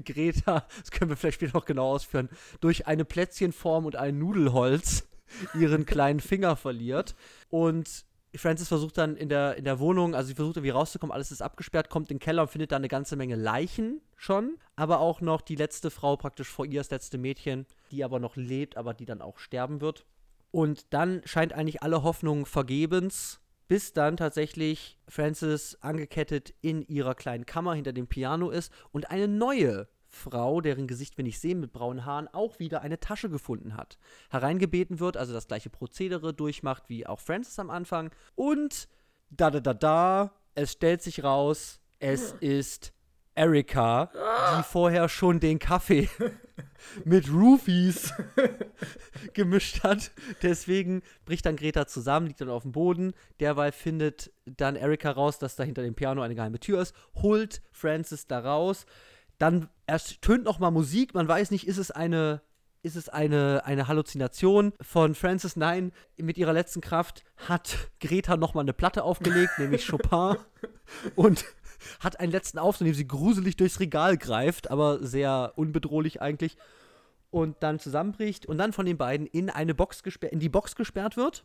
Greta, 0.05 0.67
das 0.81 0.91
können 0.91 1.11
wir 1.11 1.17
vielleicht 1.17 1.37
später 1.37 1.57
noch 1.57 1.65
genau 1.65 1.91
ausführen, 1.93 2.29
durch 2.61 2.87
eine 2.87 3.05
Plätzchenform 3.05 3.87
und 3.87 3.97
ein 3.97 4.19
Nudelholz 4.19 5.09
ihren 5.55 5.87
kleinen 5.87 6.21
Finger 6.21 6.57
verliert. 6.57 7.15
Und 7.51 8.07
Francis 8.37 8.69
versucht 8.69 8.99
dann 8.99 9.17
in 9.17 9.29
der, 9.29 9.57
in 9.57 9.65
der 9.65 9.79
Wohnung, 9.79 10.15
also 10.15 10.29
sie 10.29 10.35
versucht 10.35 10.57
irgendwie 10.57 10.71
rauszukommen, 10.71 11.13
alles 11.13 11.31
ist 11.31 11.43
abgesperrt, 11.43 11.89
kommt 11.89 12.11
in 12.11 12.17
den 12.17 12.23
Keller 12.23 12.43
und 12.43 12.49
findet 12.49 12.73
da 12.73 12.77
eine 12.77 12.89
ganze 12.89 13.17
Menge 13.17 13.37
Leichen 13.37 14.01
schon, 14.17 14.59
aber 14.77 15.01
auch 15.01 15.21
noch 15.21 15.41
die 15.41 15.57
letzte 15.57 15.91
Frau 15.91 16.17
praktisch 16.17 16.49
vor 16.49 16.67
ihr, 16.67 16.81
das 16.81 16.91
letzte 16.91 17.19
Mädchen, 17.19 17.67
die 17.91 18.05
aber 18.05 18.21
noch 18.21 18.37
lebt, 18.37 18.77
aber 18.77 18.95
die 18.95 19.07
dann 19.07 19.23
auch 19.23 19.39
sterben 19.39 19.81
wird. 19.81 20.05
Und 20.51 20.93
dann 20.95 21.23
scheint 21.25 21.53
eigentlich 21.53 21.83
alle 21.83 22.03
Hoffnung 22.03 22.47
vergebens, 22.47 23.41
bis 23.69 23.93
dann 23.93 24.17
tatsächlich 24.17 24.99
Francis 25.07 25.77
angekettet 25.81 26.55
in 26.63 26.83
ihrer 26.83 27.15
kleinen 27.15 27.45
Kammer 27.47 27.75
hinter 27.75 27.93
dem 27.93 28.07
Piano 28.07 28.51
ist 28.51 28.73
und 28.93 29.11
eine 29.11 29.29
neue 29.29 29.89
Frau, 30.09 30.63
deren 30.63 30.87
Gesicht 30.87 31.19
wir 31.19 31.25
nicht 31.25 31.39
sehen, 31.39 31.61
mit 31.61 31.73
braunen 31.73 32.07
Haaren, 32.07 32.29
auch 32.29 32.59
wieder 32.59 32.81
eine 32.81 32.99
Tasche 32.99 33.29
gefunden 33.29 33.77
hat. 33.77 33.99
Hereingebeten 34.31 35.01
wird, 35.01 35.19
also 35.19 35.35
das 35.35 35.49
gleiche 35.49 35.69
Prozedere 35.69 36.33
durchmacht 36.33 36.85
wie 36.89 37.07
auch 37.07 37.21
Francis 37.21 37.59
am 37.59 37.69
Anfang. 37.69 38.11
Und 38.35 38.89
da 39.29 39.51
da 39.51 39.61
da 39.61 39.75
da, 39.75 40.33
es 40.55 40.73
stellt 40.73 41.03
sich 41.03 41.23
raus, 41.23 41.81
es 41.99 42.33
ist 42.41 42.95
Erika, 43.35 44.11
die 44.59 44.63
vorher 44.63 45.09
schon 45.09 45.41
den 45.41 45.59
Kaffee 45.59 46.09
mit 47.05 47.31
Roofies 47.33 48.13
gemischt 49.35 49.83
hat. 49.83 50.11
Deswegen 50.43 51.03
bricht 51.25 51.47
dann 51.47 51.57
Greta 51.57 51.87
zusammen, 51.87 52.27
liegt 52.27 52.41
dann 52.41 52.51
auf 52.51 52.63
dem 52.63 52.73
Boden. 52.73 53.13
Derweil 53.41 53.73
findet 53.73 54.33
dann 54.45 54.77
Erika 54.77 55.11
raus, 55.11 55.39
dass 55.39 55.57
da 55.57 55.65
hinter 55.65 55.83
dem 55.83 55.95
Piano 55.95 56.23
eine 56.23 56.35
geheime 56.35 56.61
Tür 56.61 56.81
ist, 56.81 56.95
holt 57.17 57.63
Francis 57.73 58.27
da 58.27 58.41
raus. 58.41 58.87
Dann 59.39 59.69
erst 59.87 60.23
tönt 60.23 60.45
noch 60.45 60.59
mal 60.59 60.71
Musik. 60.71 61.15
Man 61.15 61.29
weiß 61.29 61.51
nicht, 61.51 61.67
ist 61.67 61.79
es 61.79 61.91
eine 61.91 62.43
ist 62.83 62.97
es 62.97 63.09
eine, 63.09 63.63
eine 63.65 63.89
Halluzination 63.89 64.73
von 64.81 65.15
Francis? 65.15 65.57
Nein, 65.57 65.93
mit 66.17 66.39
ihrer 66.39 66.53
letzten 66.53 66.81
Kraft 66.81 67.25
hat 67.37 67.91
Greta 68.01 68.37
noch 68.37 68.55
mal 68.55 68.61
eine 68.61 68.73
Platte 68.73 69.03
aufgelegt, 69.03 69.59
nämlich 69.59 69.87
Chopin. 69.91 70.37
Und 71.17 71.45
hat 72.01 72.21
einen 72.21 72.33
letzten 72.33 72.59
Auftritt, 72.59 72.87
in 72.87 72.93
dem 72.93 72.97
sie 72.97 73.09
gruselig 73.09 73.57
durchs 73.57 73.81
Regal 73.81 74.17
greift, 74.17 74.71
aber 74.71 75.05
sehr 75.05 75.53
unbedrohlich 75.57 76.21
eigentlich. 76.21 76.57
Und 77.31 77.57
dann 77.63 77.79
zusammenbricht 77.79 78.47
und 78.47 78.59
dann 78.59 78.73
von 78.73 78.87
den 78.87 78.97
beiden 78.97 79.27
in 79.27 79.51
eine 79.51 79.75
Box 79.75 80.03
gesperrt, 80.03 80.33
in 80.33 80.41
die 80.41 80.49
Box 80.49 80.77
gesperrt 80.77 81.17
wird, 81.17 81.45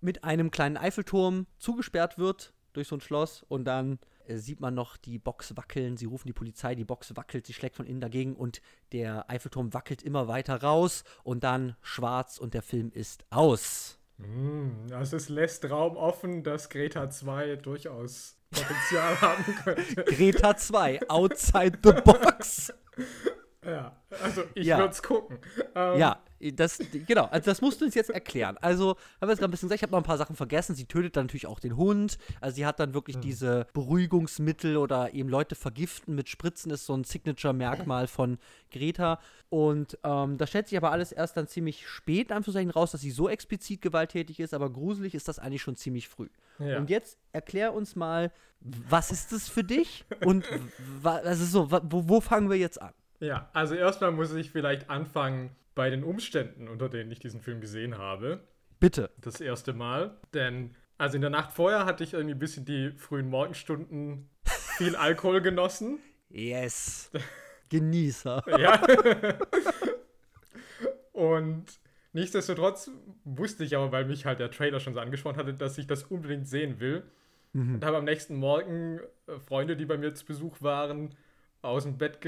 mit 0.00 0.24
einem 0.24 0.50
kleinen 0.50 0.76
Eiffelturm 0.76 1.46
zugesperrt 1.58 2.18
wird 2.18 2.52
durch 2.72 2.88
so 2.88 2.96
ein 2.96 3.00
Schloss 3.00 3.44
und 3.48 3.64
dann 3.64 3.98
äh, 4.26 4.36
sieht 4.36 4.60
man 4.60 4.74
noch 4.74 4.96
die 4.96 5.18
Box 5.18 5.56
wackeln. 5.56 5.96
Sie 5.96 6.06
rufen 6.06 6.26
die 6.26 6.32
Polizei, 6.32 6.74
die 6.74 6.84
Box 6.84 7.16
wackelt, 7.16 7.46
sie 7.46 7.54
schlägt 7.54 7.76
von 7.76 7.86
innen 7.86 8.00
dagegen 8.00 8.36
und 8.36 8.60
der 8.92 9.30
Eiffelturm 9.30 9.72
wackelt 9.72 10.02
immer 10.02 10.28
weiter 10.28 10.62
raus 10.62 11.04
und 11.22 11.44
dann 11.44 11.76
schwarz 11.82 12.38
und 12.38 12.54
der 12.54 12.62
Film 12.62 12.90
ist 12.92 13.24
aus. 13.30 13.98
Mm, 14.18 14.92
also 14.92 15.16
es 15.16 15.28
lässt 15.28 15.68
Raum 15.70 15.96
offen, 15.96 16.42
dass 16.42 16.68
Greta 16.68 17.10
2 17.10 17.56
durchaus 17.56 18.35
Potenzial 18.50 19.20
haben 19.20 19.44
könnte. 19.64 20.04
Greta 20.04 20.56
2, 20.56 21.00
outside 21.08 21.78
the 21.82 21.92
box. 21.92 22.72
Ja, 23.64 23.96
also 24.22 24.44
ich 24.54 24.66
Ja. 24.66 24.78
würde 24.78 24.92
es 24.92 25.02
gucken. 25.02 25.38
Ähm, 25.74 25.98
Ja, 25.98 26.18
das, 26.40 26.78
genau, 27.06 27.24
also 27.26 27.50
das 27.50 27.60
musst 27.60 27.80
du 27.80 27.84
uns 27.84 27.94
jetzt 27.94 28.10
erklären. 28.10 28.56
Also, 28.60 28.90
haben 28.90 28.96
wir 29.22 29.28
jetzt 29.30 29.38
gerade 29.38 29.48
ein 29.48 29.50
bisschen 29.50 29.68
gesagt, 29.68 29.78
ich 29.78 29.82
habe 29.82 29.92
noch 29.92 30.00
ein 30.00 30.04
paar 30.04 30.18
Sachen 30.18 30.36
vergessen. 30.36 30.74
Sie 30.74 30.84
tötet 30.84 31.16
dann 31.16 31.26
natürlich 31.26 31.46
auch 31.46 31.60
den 31.60 31.76
Hund. 31.76 32.18
Also, 32.40 32.56
sie 32.56 32.66
hat 32.66 32.78
dann 32.80 32.94
wirklich 32.94 33.18
diese 33.18 33.66
Beruhigungsmittel 33.72 34.76
oder 34.76 35.14
eben 35.14 35.28
Leute 35.28 35.54
vergiften 35.54 36.14
mit 36.14 36.28
Spritzen, 36.28 36.70
ist 36.70 36.86
so 36.86 36.94
ein 36.94 37.04
Signature-Merkmal 37.04 38.06
von 38.06 38.38
Greta. 38.70 39.18
Und 39.48 39.98
ähm, 40.04 40.38
da 40.38 40.46
stellt 40.46 40.68
sich 40.68 40.76
aber 40.76 40.92
alles 40.92 41.12
erst 41.12 41.36
dann 41.36 41.46
ziemlich 41.46 41.88
spät, 41.88 42.30
in 42.30 42.36
Anführungszeichen, 42.36 42.70
raus, 42.70 42.90
dass 42.90 43.00
sie 43.00 43.10
so 43.10 43.28
explizit 43.28 43.80
gewalttätig 43.80 44.40
ist, 44.40 44.54
aber 44.54 44.70
gruselig 44.70 45.14
ist 45.14 45.28
das 45.28 45.38
eigentlich 45.38 45.62
schon 45.62 45.76
ziemlich 45.76 46.08
früh. 46.08 46.28
Ja. 46.58 46.78
Und 46.78 46.90
jetzt 46.90 47.18
erklär 47.32 47.72
uns 47.72 47.96
mal, 47.96 48.32
was 48.60 49.10
ist 49.10 49.32
das 49.32 49.48
für 49.48 49.64
dich? 49.64 50.04
Und 50.24 50.44
also 51.02 51.44
so, 51.44 51.70
wo, 51.70 52.08
wo 52.08 52.20
fangen 52.20 52.50
wir 52.50 52.56
jetzt 52.56 52.80
an? 52.80 52.92
Ja, 53.20 53.48
also 53.52 53.74
erstmal 53.74 54.12
muss 54.12 54.32
ich 54.34 54.50
vielleicht 54.50 54.90
anfangen 54.90 55.50
bei 55.76 55.90
den 55.90 56.02
Umständen, 56.02 56.66
unter 56.66 56.88
denen 56.88 57.12
ich 57.12 57.20
diesen 57.20 57.40
Film 57.40 57.60
gesehen 57.60 57.96
habe. 57.98 58.40
Bitte. 58.80 59.10
Das 59.20 59.40
erste 59.40 59.74
Mal. 59.74 60.16
Denn, 60.34 60.74
also 60.98 61.14
in 61.14 61.20
der 61.20 61.30
Nacht 61.30 61.52
vorher 61.52 61.84
hatte 61.84 62.02
ich 62.02 62.14
irgendwie 62.14 62.34
ein 62.34 62.40
bisschen 62.40 62.64
die 62.64 62.90
frühen 62.90 63.28
Morgenstunden 63.28 64.28
viel 64.78 64.96
Alkohol 64.96 65.40
genossen. 65.40 66.00
Yes. 66.30 67.12
Genießer. 67.68 68.42
Ja. 68.58 68.82
Und 71.12 71.64
nichtsdestotrotz 72.12 72.90
wusste 73.24 73.64
ich 73.64 73.76
aber, 73.76 73.92
weil 73.92 74.06
mich 74.06 74.24
halt 74.24 74.40
der 74.40 74.50
Trailer 74.50 74.80
schon 74.80 74.94
so 74.94 75.00
angesprochen 75.00 75.36
hatte, 75.36 75.54
dass 75.54 75.78
ich 75.78 75.86
das 75.86 76.04
unbedingt 76.04 76.48
sehen 76.48 76.80
will. 76.80 77.04
Und 77.52 77.84
habe 77.84 77.96
am 77.96 78.04
nächsten 78.04 78.36
Morgen 78.36 79.00
äh, 79.26 79.38
Freunde, 79.38 79.76
die 79.76 79.86
bei 79.86 79.96
mir 79.96 80.12
zu 80.12 80.26
Besuch 80.26 80.60
waren, 80.60 81.14
aus 81.62 81.84
dem 81.84 81.96
Bett 81.96 82.20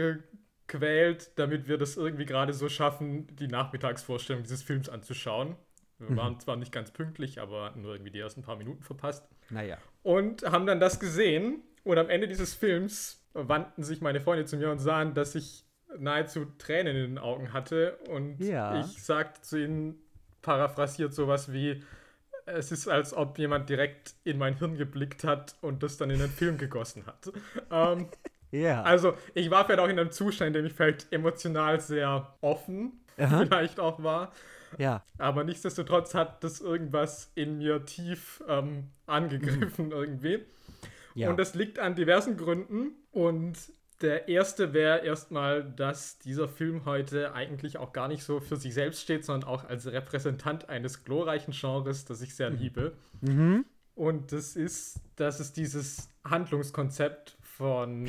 gequält, 0.69 1.31
damit 1.37 1.67
wir 1.69 1.79
das 1.79 1.97
irgendwie 1.97 2.27
gerade 2.27 2.53
so 2.53 2.69
schaffen, 2.69 3.27
die 3.37 3.49
Nachmittagsvorstellung 3.49 4.43
dieses 4.43 4.63
Films 4.63 4.89
anzuschauen. 4.89 5.57
Wir 6.01 6.17
waren 6.17 6.39
zwar 6.39 6.55
nicht 6.55 6.71
ganz 6.71 6.93
pünktlich, 6.93 7.41
aber 7.41 7.65
hatten 7.65 7.83
nur 7.83 7.93
irgendwie 7.95 8.13
die 8.13 8.21
ersten 8.21 8.43
paar 8.43 8.55
Minuten 8.55 8.85
verpasst 8.85 9.29
Naja. 9.51 9.79
und 10.05 10.45
haben 10.45 10.65
dann 10.65 10.79
das 10.79 11.01
gesehen. 11.01 11.65
Und 11.83 11.99
am 11.99 12.09
Ende 12.09 12.29
dieses 12.29 12.55
Films 12.55 13.27
wandten 13.33 13.83
sich 13.83 14.01
meine 14.01 14.21
Freunde 14.21 14.45
zu 14.45 14.57
mir 14.59 14.71
und 14.71 14.79
sahen, 14.79 15.15
dass 15.15 15.35
ich 15.35 15.65
nahezu 15.99 16.45
Tränen 16.59 16.95
in 16.97 17.03
den 17.15 17.19
Augen 17.19 17.53
hatte. 17.53 17.97
Und 18.09 18.39
Ja. 18.39 18.79
ich 18.81 19.03
sagte 19.03 19.41
zu 19.41 19.61
ihnen, 19.61 19.97
paraphrasiert 20.43 21.13
sowas 21.15 21.53
wie, 21.53 21.83
es 22.47 22.71
ist, 22.71 22.87
als 22.87 23.13
ob 23.13 23.37
jemand 23.39 23.69
direkt 23.69 24.15
in 24.23 24.39
mein 24.39 24.57
Hirn 24.57 24.77
geblickt 24.77 25.25
hat 25.25 25.57
und 25.63 25.83
das 25.83 25.97
dann 25.97 26.11
in 26.11 26.21
den 26.21 26.31
Film 26.31 26.59
gegossen 26.59 27.07
hat. 27.07 27.31
ähm, 27.73 28.09
Ja. 28.51 28.83
also, 28.83 29.15
ich 29.35 29.51
war 29.51 29.65
vielleicht 29.65 29.81
auch 29.81 29.89
in 29.89 29.99
einem 29.99 30.11
Zustand, 30.11 30.49
in 30.49 30.53
dem 30.55 30.67
ich 30.67 30.73
vielleicht 30.73 31.13
emotional 31.13 31.81
sehr 31.81 32.35
offen 32.41 33.01
Aha. 33.19 33.41
vielleicht 33.45 33.81
auch 33.81 34.03
war. 34.03 34.33
ja. 34.79 35.03
Aber 35.19 35.45
nichtsdestotrotz 35.45 36.15
hat 36.15 36.43
das 36.45 36.61
irgendwas 36.61 37.31
in 37.35 37.59
mir 37.59 37.85
tief 37.85 38.43
ähm, 38.49 38.85
angegriffen 39.07 39.91
irgendwie. 39.93 40.41
Ja. 41.15 41.31
Und 41.31 41.39
das 41.39 41.55
liegt 41.55 41.79
an 41.79 41.95
diversen 41.95 42.37
Gründen. 42.37 42.93
Und 43.11 43.57
der 44.01 44.29
erste 44.29 44.73
wäre 44.73 45.05
erstmal, 45.05 45.65
dass 45.65 46.19
dieser 46.19 46.49
Film 46.49 46.85
heute 46.85 47.35
eigentlich 47.35 47.79
auch 47.79 47.93
gar 47.93 48.09
nicht 48.09 48.23
so 48.23 48.41
für 48.41 48.57
sich 48.57 48.75
selbst 48.75 49.03
steht, 49.03 49.25
sondern 49.25 49.49
auch 49.49 49.65
als 49.65 49.87
Repräsentant 49.87 50.69
eines 50.69 51.05
glorreichen 51.05 51.53
Genres, 51.53 52.05
das 52.05 52.21
ich 52.21 52.37
sehr 52.37 52.51
liebe. 52.51 52.93
Mhm. 53.21 53.65
Und 53.97 54.31
das 54.31 54.55
ist, 54.55 55.01
dass 55.17 55.41
es 55.41 55.53
dieses 55.53 56.09
Handlungskonzept 56.25 57.37
von 57.59 58.09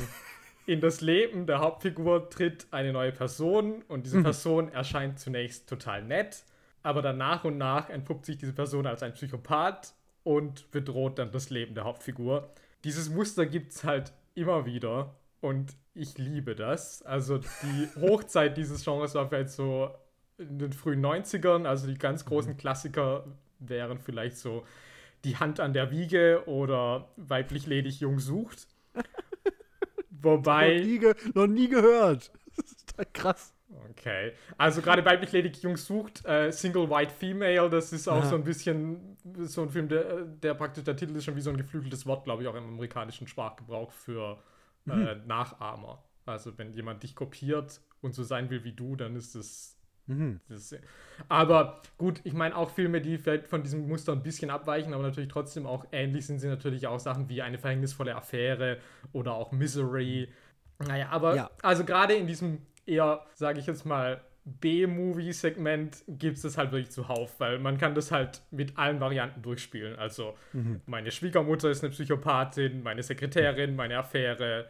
in 0.67 0.79
das 0.79 1.01
Leben 1.01 1.47
der 1.47 1.59
Hauptfigur 1.59 2.29
tritt 2.29 2.67
eine 2.69 2.93
neue 2.93 3.11
Person 3.11 3.81
und 3.87 4.05
diese 4.05 4.21
Person 4.21 4.71
erscheint 4.71 5.19
zunächst 5.19 5.67
total 5.67 6.03
nett, 6.03 6.43
aber 6.83 7.01
dann 7.01 7.17
nach 7.17 7.43
und 7.43 7.57
nach 7.57 7.89
entpuppt 7.89 8.25
sich 8.25 8.37
diese 8.37 8.53
Person 8.53 8.85
als 8.85 9.01
ein 9.01 9.13
Psychopath 9.13 9.93
und 10.23 10.69
bedroht 10.69 11.17
dann 11.17 11.31
das 11.31 11.49
Leben 11.49 11.73
der 11.73 11.85
Hauptfigur. 11.85 12.51
Dieses 12.83 13.09
Muster 13.09 13.47
gibt 13.47 13.71
es 13.71 13.83
halt 13.83 14.13
immer 14.35 14.67
wieder 14.67 15.15
und 15.41 15.75
ich 15.95 16.19
liebe 16.19 16.55
das. 16.55 17.01
Also 17.01 17.39
die 17.39 17.89
Hochzeit 17.99 18.55
dieses 18.55 18.83
Genres 18.85 19.15
war 19.15 19.27
vielleicht 19.27 19.49
so 19.49 19.89
in 20.37 20.59
den 20.59 20.71
frühen 20.71 21.03
90ern, 21.03 21.65
also 21.65 21.87
die 21.87 21.97
ganz 21.97 22.25
großen 22.25 22.57
Klassiker 22.57 23.25
wären 23.57 23.97
vielleicht 23.97 24.37
so 24.37 24.63
die 25.23 25.37
Hand 25.37 25.59
an 25.59 25.73
der 25.73 25.89
Wiege 25.89 26.43
oder 26.45 27.09
weiblich 27.17 27.65
ledig 27.65 27.99
jung 27.99 28.19
sucht. 28.19 28.67
Noch 30.21 30.31
Wobei, 30.31 30.79
nie, 30.79 30.99
ge 30.99 31.13
noch 31.33 31.47
nie 31.47 31.69
gehört. 31.69 32.31
Das 32.55 32.71
ist 32.71 32.89
total 32.89 33.05
krass. 33.13 33.53
okay, 33.91 34.33
also 34.57 34.81
gerade 34.81 35.05
weiblich 35.05 35.31
ledig 35.31 35.61
jung 35.61 35.77
sucht, 35.77 36.25
äh, 36.25 36.51
Single 36.51 36.89
White 36.89 37.13
Female, 37.13 37.69
das 37.69 37.93
ist 37.93 38.09
auch 38.09 38.17
Aha. 38.17 38.25
so 38.25 38.35
ein 38.35 38.43
bisschen 38.43 39.17
so 39.43 39.61
ein 39.61 39.69
Film, 39.69 39.87
der, 39.87 40.23
der 40.25 40.55
praktisch, 40.55 40.83
der 40.83 40.97
Titel 40.97 41.15
ist 41.15 41.23
schon 41.23 41.37
wie 41.37 41.41
so 41.41 41.51
ein 41.51 41.57
geflügeltes 41.57 42.05
Wort, 42.05 42.25
glaube 42.25 42.43
ich, 42.43 42.49
auch 42.49 42.55
im 42.55 42.65
amerikanischen 42.65 43.27
Sprachgebrauch 43.27 43.93
für 43.93 44.43
äh, 44.89 45.15
Nachahmer. 45.25 46.03
Also 46.25 46.57
wenn 46.57 46.73
jemand 46.73 47.03
dich 47.03 47.15
kopiert 47.15 47.79
und 48.01 48.13
so 48.13 48.23
sein 48.23 48.49
will 48.49 48.65
wie 48.65 48.73
du, 48.73 48.97
dann 48.97 49.15
ist 49.15 49.35
es 49.35 49.78
Mhm. 50.09 50.39
Das, 50.49 50.75
aber 51.27 51.81
gut, 51.97 52.19
ich 52.23 52.33
meine 52.33 52.55
auch 52.55 52.71
Filme, 52.71 52.99
die 52.99 53.17
vielleicht 53.17 53.47
von 53.47 53.61
diesem 53.61 53.87
Muster 53.87 54.13
ein 54.13 54.23
bisschen 54.23 54.49
abweichen, 54.49 54.93
aber 54.93 55.03
natürlich 55.03 55.29
trotzdem 55.29 55.67
auch 55.67 55.85
ähnlich 55.91 56.25
sind 56.25 56.39
sie 56.39 56.47
natürlich 56.47 56.87
auch 56.87 56.99
Sachen 56.99 57.29
wie 57.29 57.41
eine 57.41 57.59
verhängnisvolle 57.59 58.15
Affäre 58.15 58.79
oder 59.13 59.33
auch 59.33 59.51
Misery. 59.51 60.29
Naja, 60.79 61.09
aber 61.11 61.35
ja. 61.35 61.49
also 61.61 61.85
gerade 61.85 62.15
in 62.15 62.25
diesem 62.25 62.63
eher, 62.85 63.23
sage 63.35 63.59
ich 63.59 63.67
jetzt 63.67 63.85
mal, 63.85 64.21
B-Movie-Segment 64.45 66.03
gibt 66.07 66.37
es 66.37 66.41
das 66.43 66.57
halt 66.57 66.71
wirklich 66.71 66.89
zuhauf, 66.89 67.39
weil 67.39 67.59
man 67.59 67.77
kann 67.77 67.93
das 67.93 68.11
halt 68.11 68.41
mit 68.49 68.79
allen 68.79 68.99
Varianten 68.99 69.43
durchspielen. 69.43 69.97
Also 69.99 70.35
mhm. 70.53 70.81
meine 70.87 71.11
Schwiegermutter 71.11 71.69
ist 71.69 71.83
eine 71.83 71.91
Psychopathin, 71.91 72.81
meine 72.81 73.03
Sekretärin, 73.03 73.75
meine 73.75 73.99
Affäre, 73.99 74.67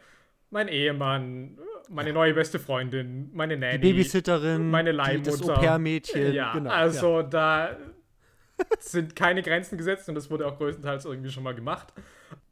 mein 0.50 0.68
Ehemann, 0.68 1.58
meine 1.88 2.12
neue 2.12 2.34
beste 2.34 2.58
Freundin, 2.58 3.30
meine 3.32 3.56
Nanny, 3.56 3.80
die 3.80 3.92
Babysitterin, 3.92 4.70
meine 4.70 4.92
Leihmutter, 4.92 5.30
das 5.30 5.48
Au-pair-Mädchen. 5.48 6.34
Ja, 6.34 6.52
genau, 6.52 6.70
also 6.70 7.20
ja. 7.20 7.22
da 7.24 7.76
sind 8.78 9.16
keine 9.16 9.42
Grenzen 9.42 9.78
gesetzt 9.78 10.08
und 10.08 10.14
das 10.14 10.30
wurde 10.30 10.46
auch 10.46 10.58
größtenteils 10.58 11.04
irgendwie 11.04 11.30
schon 11.30 11.42
mal 11.42 11.54
gemacht. 11.54 11.92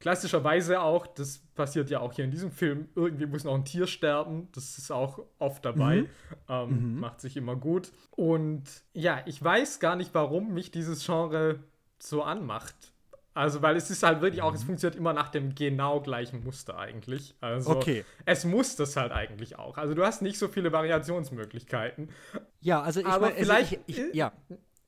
Klassischerweise 0.01 0.81
auch, 0.81 1.07
das 1.07 1.39
passiert 1.55 1.91
ja 1.91 2.01
auch 2.01 2.13
hier 2.13 2.25
in 2.25 2.31
diesem 2.31 2.51
Film, 2.51 2.89
irgendwie 2.95 3.27
muss 3.27 3.45
noch 3.45 3.55
ein 3.55 3.65
Tier 3.65 3.87
sterben. 3.87 4.49
Das 4.53 4.79
ist 4.79 4.91
auch 4.91 5.21
oft 5.39 5.65
dabei. 5.65 6.03
Mhm. 6.03 6.09
Ähm, 6.49 6.95
mhm. 6.95 7.01
Macht 7.01 7.21
sich 7.21 7.37
immer 7.37 7.57
gut. 7.57 7.93
Und 8.13 8.65
ja, 8.93 9.23
ich 9.27 9.43
weiß 9.43 9.81
gar 9.81 9.97
nicht, 9.97 10.15
warum 10.15 10.55
mich 10.55 10.71
dieses 10.71 11.05
Genre 11.05 11.61
so 11.99 12.23
anmacht. 12.23 12.93
Also, 13.39 13.63
weil 13.63 13.77
es 13.77 13.89
ist 13.89 14.03
halt 14.03 14.21
wirklich 14.21 14.43
auch, 14.43 14.53
es 14.53 14.65
funktioniert 14.65 14.97
immer 14.99 15.13
nach 15.13 15.29
dem 15.29 15.55
genau 15.55 16.01
gleichen 16.01 16.43
Muster 16.43 16.77
eigentlich. 16.77 17.37
Also, 17.41 17.71
okay. 17.71 18.05
es 18.25 18.45
muss 18.45 18.75
das 18.75 18.97
halt 18.97 19.13
eigentlich 19.13 19.61
auch. 19.61 19.79
Also, 19.79 19.95
du 19.95 20.05
hast 20.05 20.23
nicht 20.23 20.39
so 20.39 20.49
viele 20.49 20.73
Variationsmöglichkeiten. 20.73 22.11
Ja, 22.59 22.83
also 22.83 22.99
ich 22.99 23.07
Aber 23.07 23.27
mein, 23.27 23.35
also 23.35 23.45
vielleicht 23.45 23.79
ich, 23.87 23.97
ich, 23.97 24.15
ja. 24.15 24.33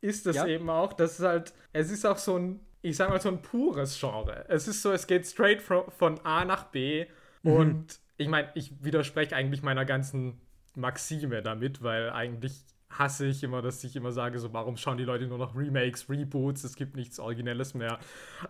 ist 0.01 0.27
es 0.27 0.35
ja. 0.35 0.49
eben 0.49 0.69
auch, 0.69 0.95
dass 0.95 1.21
es 1.21 1.25
halt, 1.25 1.55
es 1.73 1.93
ist 1.93 2.05
auch 2.05 2.19
so 2.19 2.37
ein, 2.37 2.59
ich 2.83 2.97
sag 2.97 3.11
mal, 3.11 3.21
so 3.21 3.29
ein 3.29 3.41
pures 3.41 3.97
Genre. 4.01 4.45
Es 4.49 4.67
ist 4.67 4.83
so, 4.83 4.91
es 4.91 5.07
geht 5.07 5.29
straight 5.29 5.63
from, 5.63 5.85
von 5.97 6.19
A 6.25 6.45
nach 6.45 6.65
B. 6.65 7.07
Mhm. 7.45 7.53
Und 7.53 8.01
ich 8.17 8.27
meine, 8.27 8.49
ich 8.57 8.83
widerspreche 8.83 9.37
eigentlich 9.37 9.63
meiner 9.63 9.85
ganzen 9.85 10.41
Maxime 10.75 11.41
damit, 11.43 11.85
weil 11.85 12.11
eigentlich 12.11 12.65
hasse 12.91 13.27
ich 13.27 13.43
immer, 13.43 13.63
dass 13.63 13.83
ich 13.85 13.97
immer 13.97 14.13
sage, 14.13 14.39
so 14.39 14.53
warum 14.53 14.77
schauen 14.77 14.99
die 14.99 15.05
Leute 15.05 15.27
nur 15.27 15.39
noch 15.39 15.57
Remakes, 15.57 16.09
Reboots, 16.09 16.65
es 16.65 16.75
gibt 16.75 16.97
nichts 16.97 17.19
Originelles 17.19 17.75
mehr. 17.75 17.99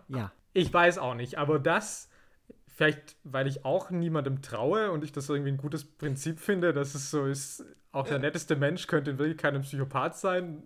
Ja. 0.08 0.32
Ich 0.52 0.72
weiß 0.72 0.98
auch 0.98 1.14
nicht, 1.14 1.38
aber 1.38 1.58
das, 1.58 2.08
vielleicht 2.66 3.16
weil 3.22 3.46
ich 3.46 3.64
auch 3.64 3.90
niemandem 3.90 4.42
traue 4.42 4.90
und 4.90 5.04
ich 5.04 5.12
das 5.12 5.28
irgendwie 5.28 5.52
ein 5.52 5.58
gutes 5.58 5.84
Prinzip 5.84 6.40
finde, 6.40 6.72
dass 6.72 6.94
es 6.94 7.10
so 7.10 7.26
ist, 7.26 7.64
auch 7.92 8.06
der 8.06 8.18
netteste 8.18 8.56
Mensch 8.56 8.86
könnte 8.86 9.10
in 9.10 9.18
Wirklichkeit 9.18 9.54
ein 9.54 9.62
Psychopath 9.62 10.16
sein. 10.16 10.62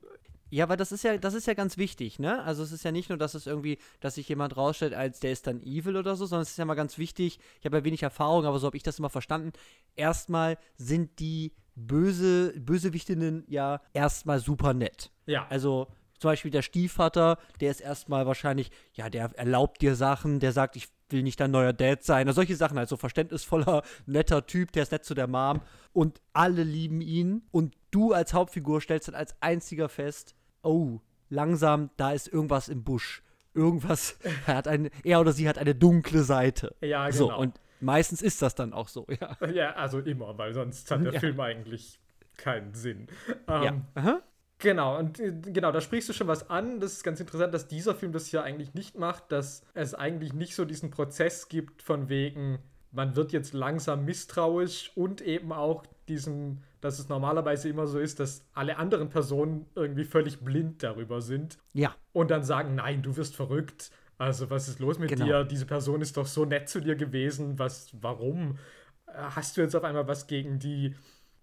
Ja, 0.51 0.65
aber 0.65 0.77
das 0.77 0.93
ist 0.93 1.03
ja, 1.03 1.17
das 1.17 1.35
ist 1.35 1.47
ja 1.47 1.55
ganz 1.55 1.79
wichtig, 1.79 2.19
ne? 2.19 2.43
Also 2.45 2.63
es 2.63 2.71
ist 2.71 2.85
ja 2.85 2.93
nicht 2.93 3.09
nur, 3.09 3.19
dass 3.19 3.35
es 3.35 3.47
irgendwie, 3.47 3.79
dass 4.01 4.15
sich 4.15 4.29
jemand 4.29 4.57
rausstellt, 4.57 4.95
als 4.95 5.19
der 5.21 5.33
ist 5.33 5.47
dann 5.47 5.63
evil 5.63 5.97
oder 5.97 6.15
so, 6.17 6.27
sondern 6.27 6.43
es 6.43 6.51
ist 6.51 6.59
ja 6.59 6.65
mal 6.65 6.75
ganz 6.75 6.97
wichtig, 6.97 7.41
ich 7.59 7.67
habe 7.67 7.79
ja 7.79 7.85
wenig 7.85 8.03
Erfahrung, 8.03 8.45
aber 8.45 8.59
so 8.59 8.67
habe 8.67 8.77
ich 8.77 8.83
das 8.83 8.99
immer 8.99 9.11
verstanden. 9.11 9.53
Erstmal 9.97 10.59
sind 10.77 11.19
die 11.19 11.53
böse, 11.75 12.53
Bösewichtinnen 12.59 13.45
ja 13.49 13.81
erstmal 13.93 14.41
super 14.41 14.75
nett. 14.75 15.11
Ja. 15.27 15.47
Also 15.49 15.89
zum 16.19 16.31
Beispiel 16.31 16.51
der 16.51 16.63
Stiefvater, 16.63 17.39
der 17.61 17.71
ist 17.71 17.81
erstmal 17.81 18.27
wahrscheinlich, 18.27 18.71
ja, 18.95 19.11
der 19.11 19.31
erlaubt 19.35 19.83
dir 19.83 19.95
Sachen, 19.95 20.41
der 20.41 20.53
sagt, 20.53 20.77
ich 20.77 20.89
will 21.11 21.23
nicht 21.23 21.41
dein 21.41 21.51
neuer 21.51 21.73
Dad 21.73 22.03
sein. 22.03 22.27
Also 22.27 22.37
solche 22.37 22.57
Sachen, 22.57 22.79
also 22.79 22.97
verständnisvoller, 22.97 23.83
netter 24.07 24.47
Typ, 24.47 24.73
der 24.73 24.85
ist 24.85 24.93
nett 24.93 25.05
zu 25.05 25.15
der 25.15 25.27
Mom. 25.27 25.61
Und 25.93 26.21
alle 26.33 26.63
lieben 26.63 27.01
ihn. 27.01 27.43
Und 27.51 27.75
du 27.91 28.13
als 28.13 28.33
Hauptfigur 28.33 28.81
stellst 28.81 29.09
dann 29.09 29.15
als 29.15 29.35
einziger 29.41 29.89
fest, 29.89 30.35
oh, 30.63 31.01
langsam, 31.29 31.91
da 31.97 32.13
ist 32.13 32.29
irgendwas 32.29 32.69
im 32.69 32.85
Busch. 32.85 33.23
Irgendwas, 33.53 34.19
er, 34.47 34.47
hat 34.57 34.69
eine, 34.69 34.91
er 35.05 35.21
oder 35.21 35.33
sie 35.33 35.49
hat 35.49 35.59
eine 35.59 35.75
dunkle 35.75 36.23
Seite. 36.23 36.75
Ja, 36.81 37.09
genau. 37.09 37.17
So, 37.17 37.35
und 37.37 37.61
Meistens 37.85 38.23
ist 38.23 38.43
das 38.43 38.55
dann 38.55 38.73
auch 38.73 38.89
so, 38.89 39.07
ja. 39.21 39.37
Ja, 39.47 39.75
also 39.75 39.99
immer, 40.01 40.37
weil 40.39 40.55
sonst 40.55 40.91
hat 40.91 41.05
der 41.05 41.13
ja. 41.15 41.21
Film 41.21 41.39
eigentlich 41.41 42.01
keinen 42.37 42.75
Sinn. 42.75 43.07
Ähm, 43.47 43.63
ja. 43.63 43.75
Aha. 43.95 44.23
Genau, 44.59 44.99
und 44.99 45.21
äh, 45.21 45.33
genau, 45.33 45.73
da 45.73 45.81
sprichst 45.81 46.09
du 46.09 46.13
schon 46.13 46.27
was 46.27 46.49
an. 46.49 46.81
Das 46.81 46.93
ist 46.93 47.05
ganz 47.05 47.21
interessant, 47.21 47.53
dass 47.53 47.69
dieser 47.69 47.95
Film 47.95 48.13
das 48.13 48.27
hier 48.27 48.43
eigentlich 48.43 48.75
nicht 48.75 48.99
macht, 48.99 49.31
dass 49.31 49.63
es 49.75 49.95
eigentlich 49.95 50.33
nicht 50.33 50.55
so 50.55 50.65
diesen 50.65 50.91
Prozess 50.91 51.49
gibt 51.49 51.83
von 51.83 52.09
wegen, 52.09 52.59
man 52.91 53.17
wird 53.17 53.33
jetzt 53.33 53.53
langsam 53.53 54.05
misstrauisch 54.05 54.93
und 54.95 55.21
eben 55.21 55.53
auch 55.53 55.85
diesen, 56.09 56.63
dass 56.81 56.99
es 56.99 57.09
normalerweise 57.09 57.69
immer 57.69 57.87
so 57.87 57.99
ist, 57.99 58.21
dass 58.21 58.47
alle 58.55 58.77
anderen 58.77 59.09
Personen 59.09 59.67
irgendwie 59.75 60.05
völlig 60.05 60.41
blind 60.41 60.83
darüber 60.83 61.21
sind. 61.21 61.59
Ja. 61.73 61.95
Und 62.13 62.31
dann 62.31 62.45
sagen, 62.45 62.75
nein, 62.75 63.03
du 63.03 63.17
wirst 63.17 63.35
verrückt 63.35 63.91
also, 64.19 64.49
was 64.51 64.69
ist 64.69 64.79
los 64.79 64.99
mit 64.99 65.11
genau. 65.11 65.25
dir? 65.25 65.45
Diese 65.45 65.67
Person 65.67 66.01
ist 66.01 66.17
doch 66.17 66.27
so 66.27 66.45
nett 66.45 66.69
zu 66.69 66.81
dir 66.81 66.95
gewesen. 66.95 67.59
Was, 67.59 67.91
warum? 68.01 68.59
Äh, 69.07 69.13
hast 69.13 69.57
du 69.57 69.61
jetzt 69.61 69.75
auf 69.75 69.85
einmal 69.85 70.07
was 70.07 70.27
gegen 70.27 70.59
die? 70.59 70.95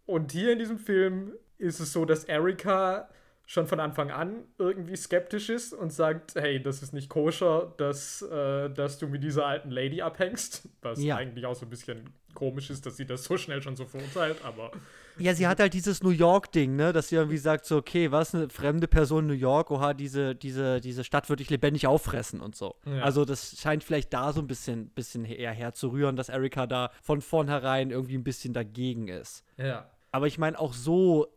Und 0.05 0.31
hier 0.31 0.53
in 0.53 0.59
diesem 0.59 0.77
Film 0.77 1.33
ist 1.57 1.79
es 1.79 1.93
so, 1.93 2.05
dass 2.05 2.23
Erika 2.23 3.09
schon 3.45 3.67
von 3.67 3.79
Anfang 3.79 4.11
an 4.11 4.45
irgendwie 4.57 4.95
skeptisch 4.95 5.49
ist 5.49 5.73
und 5.73 5.91
sagt, 5.91 6.35
hey, 6.35 6.61
das 6.61 6.81
ist 6.81 6.93
nicht 6.93 7.09
koscher, 7.09 7.73
dass, 7.77 8.21
äh, 8.21 8.69
dass 8.69 8.97
du 8.97 9.07
mit 9.07 9.23
dieser 9.23 9.45
alten 9.45 9.71
Lady 9.71 10.01
abhängst. 10.01 10.69
Was 10.81 11.03
ja. 11.03 11.17
eigentlich 11.17 11.45
auch 11.45 11.55
so 11.55 11.65
ein 11.65 11.69
bisschen 11.69 12.09
komisch 12.33 12.69
ist, 12.69 12.85
dass 12.85 12.97
sie 12.97 13.05
das 13.05 13.23
so 13.23 13.37
schnell 13.37 13.61
schon 13.61 13.75
so 13.75 13.85
verurteilt, 13.85 14.43
aber. 14.43 14.71
Ja, 15.17 15.33
sie 15.33 15.47
hat 15.47 15.59
halt 15.59 15.73
dieses 15.73 16.01
New 16.01 16.09
York-Ding, 16.09 16.75
ne, 16.75 16.93
dass 16.93 17.09
sie 17.09 17.15
irgendwie 17.15 17.37
sagt, 17.37 17.65
so, 17.65 17.77
okay, 17.77 18.11
was, 18.11 18.33
eine 18.33 18.49
fremde 18.49 18.87
Person 18.87 19.25
in 19.25 19.27
New 19.27 19.33
York, 19.33 19.69
oha, 19.71 19.93
diese, 19.93 20.35
diese, 20.35 20.79
diese 20.81 21.03
Stadt 21.03 21.29
würde 21.29 21.43
ich 21.43 21.49
lebendig 21.49 21.87
auffressen 21.87 22.41
und 22.41 22.55
so. 22.55 22.75
Ja. 22.85 23.03
Also, 23.03 23.25
das 23.25 23.57
scheint 23.59 23.83
vielleicht 23.83 24.13
da 24.13 24.33
so 24.33 24.39
ein 24.41 24.47
bisschen, 24.47 24.89
bisschen 24.89 25.25
eher 25.25 25.51
herzurühren, 25.51 26.15
dass 26.15 26.29
Erika 26.29 26.67
da 26.67 26.91
von 27.01 27.21
vornherein 27.21 27.91
irgendwie 27.91 28.17
ein 28.17 28.23
bisschen 28.23 28.53
dagegen 28.53 29.07
ist. 29.07 29.43
Ja. 29.57 29.89
Aber 30.11 30.27
ich 30.27 30.37
meine, 30.37 30.59
auch 30.59 30.73
so 30.73 31.27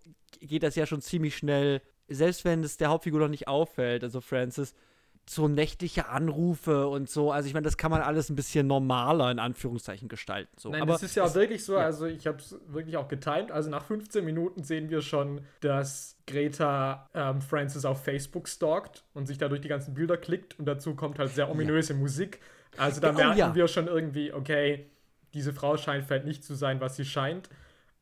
geht 0.41 0.63
das 0.63 0.77
ja 0.77 0.87
schon 0.87 1.01
ziemlich 1.01 1.37
schnell 1.37 1.81
selbst 2.09 2.45
wenn 2.45 2.63
es 2.63 2.77
der 2.77 2.89
Hauptfigur 2.89 3.21
noch 3.21 3.29
nicht 3.29 3.49
auffällt, 3.49 4.03
also 4.03 4.21
Francis, 4.21 4.75
so 5.27 5.49
nächtliche 5.49 6.09
Anrufe 6.09 6.87
und 6.87 7.09
so. 7.09 7.33
Also 7.33 7.47
ich 7.47 7.55
meine, 7.55 7.65
das 7.65 7.77
kann 7.77 7.91
man 7.91 8.03
alles 8.03 8.31
ein 8.31 8.37
bisschen 8.37 8.67
normaler 8.67 9.31
in 9.31 9.39
Anführungszeichen 9.39 10.09
gestalten. 10.09 10.51
So. 10.59 10.71
Nein, 10.71 10.83
Aber 10.83 10.93
das 10.93 11.03
ist 11.03 11.15
ja 11.15 11.25
auch 11.25 11.35
wirklich 11.35 11.65
so, 11.65 11.75
ja. 11.75 11.81
also 11.81 12.07
ich 12.07 12.27
habe 12.27 12.39
es 12.39 12.57
wirklich 12.67 12.97
auch 12.97 13.09
getimt. 13.09 13.51
Also 13.51 13.71
nach 13.71 13.85
15 13.85 14.25
Minuten 14.25 14.65
sehen 14.65 14.91
wir 14.91 15.01
schon, 15.01 15.41
dass 15.61 16.17
Greta 16.27 17.09
ähm, 17.15 17.41
Francis 17.41 17.85
auf 17.85 18.05
Facebook 18.05 18.49
stalkt 18.49 19.05
und 19.15 19.27
sich 19.27 19.39
dadurch 19.39 19.61
die 19.61 19.69
ganzen 19.69 19.95
Bilder 19.95 20.17
klickt 20.17 20.59
und 20.59 20.67
dazu 20.67 20.95
kommt 20.95 21.19
halt 21.19 21.35
sehr 21.35 21.51
ominöse 21.51 21.95
ja. 21.95 21.99
Musik. 21.99 22.41
Also 22.77 23.01
da 23.01 23.09
ja, 23.09 23.15
oh, 23.15 23.35
merken 23.35 23.55
wir 23.55 23.69
schon 23.69 23.87
irgendwie, 23.87 24.33
okay, 24.33 24.91
diese 25.33 25.53
Frau 25.53 25.77
scheint 25.77 26.05
vielleicht 26.05 26.27
nicht 26.27 26.45
zu 26.45 26.55
sein, 26.55 26.81
was 26.81 26.97
sie 26.97 27.05
scheint. 27.05 27.49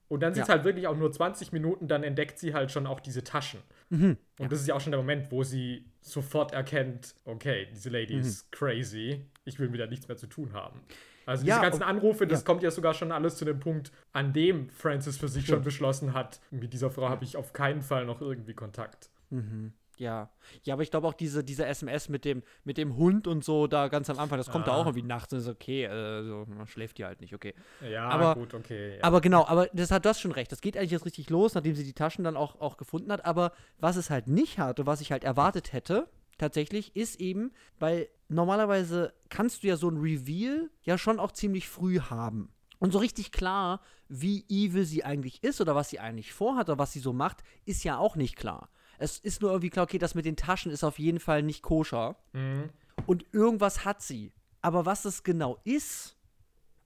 Und 0.09 0.21
dann 0.21 0.35
sind 0.35 0.43
es 0.43 0.49
halt 0.51 0.65
wirklich 0.65 0.87
auch 0.89 0.97
nur 0.97 1.11
20 1.11 1.53
Minuten, 1.53 1.89
dann 1.89 2.03
entdeckt 2.03 2.39
sie 2.39 2.53
halt 2.53 2.71
schon 2.71 2.87
auch 2.87 3.01
diese 3.01 3.25
Taschen. 3.25 3.61
Mhm. 3.93 4.17
Und 4.39 4.45
ja. 4.45 4.49
das 4.49 4.61
ist 4.61 4.67
ja 4.69 4.75
auch 4.75 4.81
schon 4.81 4.93
der 4.93 5.01
Moment, 5.01 5.31
wo 5.31 5.43
sie 5.43 5.85
sofort 6.01 6.53
erkennt, 6.53 7.15
okay, 7.27 7.69
diese 7.71 7.91
Lady 7.91 8.15
mhm. 8.15 8.23
ist 8.23 8.51
crazy, 8.51 9.27
ich 9.45 9.59
will 9.59 9.69
mit 9.69 9.81
der 9.81 9.87
nichts 9.87 10.09
mehr 10.09 10.17
zu 10.17 10.27
tun 10.27 10.55
haben. 10.55 10.81
Also 11.27 11.45
diese 11.45 11.57
ja, 11.57 11.63
ganzen 11.63 11.83
Anrufe, 11.83 12.27
das 12.27 12.41
ja. 12.41 12.47
kommt 12.47 12.63
ja 12.63 12.71
sogar 12.71 12.95
schon 12.95 13.13
alles 13.13 13.37
zu 13.37 13.45
dem 13.45 13.61
Punkt, 13.61 13.93
an 14.13 14.33
dem 14.33 14.71
Francis 14.71 15.19
für 15.19 15.29
sich 15.29 15.45
Stimmt. 15.45 15.57
schon 15.57 15.65
beschlossen 15.65 16.15
hat, 16.15 16.41
mit 16.51 16.73
dieser 16.73 16.91
Frau 16.91 17.09
habe 17.11 17.25
ich 17.25 17.37
auf 17.37 17.53
keinen 17.53 17.83
Fall 17.83 18.07
noch 18.07 18.23
irgendwie 18.23 18.55
Kontakt. 18.55 19.11
Mhm. 19.29 19.75
Ja. 20.03 20.31
Ja, 20.65 20.75
aber 20.75 20.83
ich 20.83 20.91
glaube 20.91 21.07
auch 21.07 21.15
diese, 21.15 21.45
diese 21.45 21.65
SMS 21.65 22.09
mit 22.09 22.25
dem, 22.25 22.43
mit 22.65 22.77
dem 22.77 22.97
Hund 22.97 23.29
und 23.29 23.45
so 23.45 23.69
da 23.69 23.87
ganz 23.87 24.11
am 24.11 24.19
Anfang, 24.19 24.37
das 24.37 24.51
kommt 24.51 24.65
ah. 24.65 24.73
da 24.73 24.77
auch 24.77 24.87
irgendwie 24.87 25.07
nachts 25.07 25.33
und 25.33 25.39
ist 25.39 25.49
okay, 25.49 25.85
äh, 25.85 26.25
so, 26.25 26.45
man 26.49 26.67
schläft 26.67 26.99
die 26.99 27.05
halt 27.05 27.21
nicht, 27.21 27.33
okay. 27.33 27.55
Ja, 27.89 28.09
aber, 28.09 28.35
gut, 28.35 28.53
okay. 28.53 28.97
Ja. 28.97 29.05
Aber 29.05 29.21
genau, 29.21 29.47
aber 29.47 29.69
das 29.73 29.93
hat 29.93 30.05
das 30.05 30.21
schon 30.21 30.33
recht. 30.33 30.51
Das 30.51 30.61
geht 30.61 30.77
eigentlich 30.77 30.91
jetzt 30.91 31.07
richtig 31.07 31.31
los, 31.31 31.55
nachdem 31.55 31.77
sie 31.77 31.85
die 31.85 31.93
Taschen 31.93 32.25
dann 32.25 32.37
auch, 32.37 32.61
auch 32.61 32.79
gefunden 32.79 33.13
hat. 33.13 33.25
Aber 33.25 33.53
was 33.79 33.95
es 33.95 34.11
halt 34.11 34.27
nicht 34.27 34.59
hat 34.59 34.81
und 34.81 34.87
was 34.87 35.01
ich 35.01 35.13
halt 35.13 35.23
erwartet 35.23 35.73
hätte, 35.73 36.09
tatsächlich, 36.37 36.97
ist 36.97 37.21
eben, 37.21 37.53
weil 37.79 38.09
normalerweise 38.29 39.15
kannst 39.29 39.63
du 39.63 39.69
ja 39.69 39.77
so 39.77 39.89
ein 39.89 39.99
Reveal 39.99 40.69
ja 40.83 40.99
schon 40.99 41.21
auch 41.21 41.31
ziemlich 41.31 41.69
früh 41.69 42.01
haben. 42.01 42.53
Und 42.81 42.93
so 42.93 42.99
richtig 42.99 43.31
klar, 43.31 43.81
wie 44.09 44.45
evil 44.49 44.85
sie 44.85 45.05
eigentlich 45.05 45.45
ist 45.45 45.61
oder 45.61 45.77
was 45.77 45.91
sie 45.91 46.01
eigentlich 46.01 46.33
vorhat 46.33 46.69
oder 46.69 46.81
was 46.81 46.93
sie 46.93 46.99
so 46.99 47.13
macht, 47.13 47.45
ist 47.67 47.85
ja 47.85 47.99
auch 47.99 48.17
nicht 48.17 48.35
klar. 48.35 48.69
Es 48.99 49.19
ist 49.19 49.43
nur 49.43 49.51
irgendwie 49.51 49.71
klar, 49.71 49.85
okay, 49.85 49.99
das 49.99 50.15
mit 50.15 50.25
den 50.25 50.37
Taschen 50.37 50.71
ist 50.73 50.85
auf 50.85 50.99
jeden 50.99 51.21
Fall 51.21 51.43
nicht 51.43 51.63
koscher. 51.63 52.17
Mhm. 52.33 52.71
Und 53.07 53.25
irgendwas 53.33 53.85
hat 53.85 54.03
sie. 54.03 54.33
Aber 54.61 54.87
was 54.87 55.05
es 55.05 55.23
genau 55.23 55.59
ist, 55.65 56.17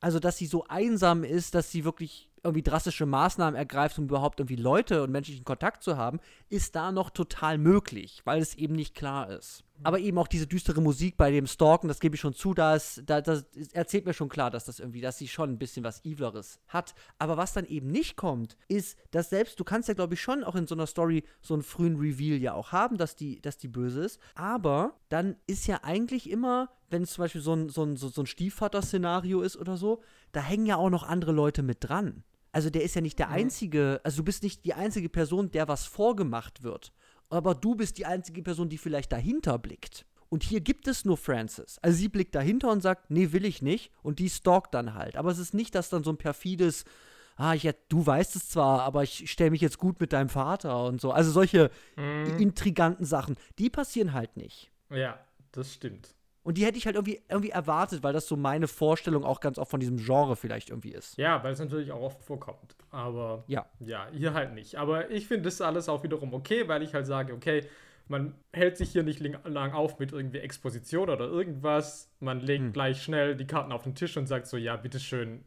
also 0.01 0.19
dass 0.19 0.39
sie 0.39 0.47
so 0.47 0.65
einsam 0.65 1.25
ist, 1.25 1.55
dass 1.55 1.71
sie 1.71 1.85
wirklich 1.85 2.31
irgendwie 2.43 2.63
drastische 2.63 3.07
Maßnahmen 3.07 3.57
ergreift, 3.57 3.99
um 3.99 4.05
überhaupt 4.05 4.41
irgendwie 4.41 4.57
Leute 4.57 5.03
und 5.03 5.11
menschlichen 5.11 5.45
Kontakt 5.45 5.83
zu 5.83 5.97
haben, 5.97 6.21
ist 6.49 6.77
da 6.77 6.93
noch 6.93 7.11
total 7.11 7.59
möglich, 7.59 8.23
weil 8.25 8.41
es 8.41 8.55
eben 8.55 8.75
nicht 8.75 8.95
klar 8.95 9.31
ist. 9.31 9.65
Aber 9.83 9.99
eben 9.99 10.19
auch 10.19 10.29
diese 10.29 10.47
düstere 10.47 10.81
Musik 10.81 11.17
bei 11.17 11.31
dem 11.31 11.47
Stalken, 11.47 11.89
das 11.89 12.01
gebe 12.01 12.15
ich 12.15 12.21
schon 12.21 12.35
zu, 12.35 12.55
da, 12.55 12.75
ist, 12.75 13.03
da 13.07 13.21
das 13.21 13.45
erzählt 13.73 14.07
mir 14.07 14.15
schon 14.15 14.29
klar, 14.29 14.51
dass 14.51 14.65
das 14.65 14.81
irgendwie, 14.81 15.01
dass 15.01 15.19
sie 15.19 15.29
schon 15.29 15.51
ein 15.51 15.59
bisschen 15.59 15.85
was 15.85 16.05
Evileres 16.05 16.61
hat. 16.69 16.95
Aber 17.19 17.37
was 17.37 17.53
dann 17.53 17.67
eben 17.67 17.91
nicht 17.91 18.17
kommt, 18.17 18.57
ist, 18.69 18.99
dass 19.11 19.31
selbst, 19.31 19.61
du 19.61 19.65
kannst 19.65 19.89
ja, 19.89 19.95
glaube 19.95 20.15
ich, 20.15 20.21
schon 20.21 20.45
auch 20.45 20.55
in 20.55 20.67
so 20.67 20.75
einer 20.75 20.87
Story 20.87 21.25
so 21.41 21.55
einen 21.55 21.63
frühen 21.63 21.97
Reveal 21.97 22.39
ja 22.39 22.55
auch 22.55 22.73
haben, 22.73 22.97
dass 22.97 23.17
die, 23.17 23.41
dass 23.41 23.59
die 23.59 23.69
böse 23.69 24.05
ist. 24.05 24.21
Aber 24.35 24.95
dann 25.09 25.37
ist 25.47 25.67
ja 25.67 25.81
eigentlich 25.83 26.31
immer, 26.31 26.71
wenn 26.91 27.03
es 27.03 27.13
zum 27.13 27.25
Beispiel 27.25 27.41
so 27.41 27.55
ein, 27.55 27.69
so 27.69 27.85
ein, 27.85 27.97
so 27.97 28.11
ein 28.21 28.27
Stiefvater-Szenario 28.27 29.43
ist 29.43 29.57
oder 29.57 29.77
so, 29.77 30.03
da 30.33 30.41
hängen 30.41 30.67
ja 30.67 30.77
auch 30.77 30.91
noch 30.91 31.03
andere 31.03 31.33
Leute 31.33 31.63
mit 31.63 31.79
dran. 31.81 32.25
Also 32.53 32.71
der 32.71 32.85
ist 32.85 32.95
ja 32.95 33.03
nicht 33.03 33.19
der 33.19 33.29
einzige, 33.29 34.01
also 34.03 34.19
du 34.19 34.25
bist 34.25 34.43
nicht 34.43 34.65
die 34.65 34.73
einzige 34.73 35.11
Person, 35.11 35.51
der 35.51 35.69
was 35.69 35.85
vorgemacht 35.85 36.63
wird 36.63 36.91
aber 37.31 37.55
du 37.55 37.75
bist 37.75 37.99
die 37.99 38.07
einzige 38.07 38.43
Person, 38.43 38.69
die 38.69 38.79
vielleicht 38.79 39.13
dahinter 39.13 39.59
blickt. 39.59 40.07
Und 40.29 40.43
hier 40.43 40.61
gibt 40.61 40.89
es 40.89 41.05
nur 41.05 41.17
Francis. 41.17 41.79
Also 41.83 41.99
sie 41.99 42.09
blickt 42.09 42.35
dahinter 42.35 42.71
und 42.71 42.83
sagt, 42.83 43.11
nee, 43.11 43.33
will 43.33 43.45
ich 43.45 43.63
nicht. 43.63 43.93
Und 44.03 44.19
die 44.19 44.29
stalkt 44.29 44.75
dann 44.75 44.95
halt. 44.95 45.17
Aber 45.17 45.31
es 45.31 45.39
ist 45.39 45.55
nicht, 45.55 45.75
dass 45.75 45.89
dann 45.89 46.03
so 46.03 46.11
ein 46.11 46.17
perfides, 46.17 46.85
ah, 47.37 47.55
ich, 47.55 47.71
du 47.89 48.05
weißt 48.05 48.35
es 48.35 48.49
zwar, 48.49 48.83
aber 48.83 49.05
ich 49.05 49.31
stelle 49.31 49.51
mich 49.53 49.61
jetzt 49.61 49.79
gut 49.79 50.01
mit 50.01 50.13
deinem 50.13 50.29
Vater 50.29 50.85
und 50.87 51.01
so. 51.01 51.13
Also 51.13 51.31
solche 51.31 51.71
mhm. 51.97 52.39
intriganten 52.39 53.05
Sachen, 53.05 53.37
die 53.59 53.71
passieren 53.71 54.13
halt 54.13 54.37
nicht. 54.37 54.73
Ja, 54.91 55.21
das 55.53 55.73
stimmt. 55.73 56.16
Und 56.47 56.59
die 56.59 56.65
hätte 56.65 56.79
ich 56.79 56.87
halt 56.87 56.95
irgendwie, 56.95 57.21
irgendwie 57.29 57.51
erwartet, 57.51 58.05
weil 58.05 58.13
das 58.13 58.29
so 58.29 58.37
meine 58.37 58.69
Vorstellung 58.69 59.25
auch 59.25 59.41
ganz 59.41 59.59
oft 59.59 59.69
von 59.69 59.81
diesem 59.81 59.97
Genre 59.97 60.37
vielleicht 60.37 60.71
irgendwie 60.71 60.93
ist. 60.93 61.17
Ja, 61.17 61.43
weil 61.43 61.53
es 61.53 61.59
natürlich 61.59 61.91
auch 61.91 62.01
oft 62.01 62.23
vorkommt. 62.23 62.77
Aber 62.93 63.43
ja, 63.49 63.67
ja 63.81 64.07
hier 64.13 64.33
halt 64.33 64.55
nicht. 64.55 64.77
Aber 64.77 65.11
ich 65.11 65.27
finde 65.27 65.47
das 65.47 65.61
alles 65.61 65.89
auch 65.89 66.05
wiederum 66.05 66.33
okay, 66.33 66.69
weil 66.69 66.85
ich 66.85 66.95
halt 66.95 67.05
sage, 67.05 67.33
okay, 67.33 67.67
man 68.07 68.37
hält 68.53 68.77
sich 68.77 68.91
hier 68.91 69.03
nicht 69.03 69.19
lang 69.19 69.73
auf 69.73 69.99
mit 69.99 70.13
irgendwie 70.13 70.39
Exposition 70.39 71.11
oder 71.11 71.25
irgendwas. 71.25 72.15
Man 72.21 72.39
legt 72.39 72.63
hm. 72.63 72.73
gleich 72.73 73.03
schnell 73.03 73.35
die 73.35 73.49
Karten 73.49 73.73
auf 73.73 73.83
den 73.83 73.97
Tisch 73.97 74.17
und 74.17 74.29
sagt 74.29 74.47
so, 74.47 74.57
ja, 74.57 74.77
bitteschön, 74.77 75.45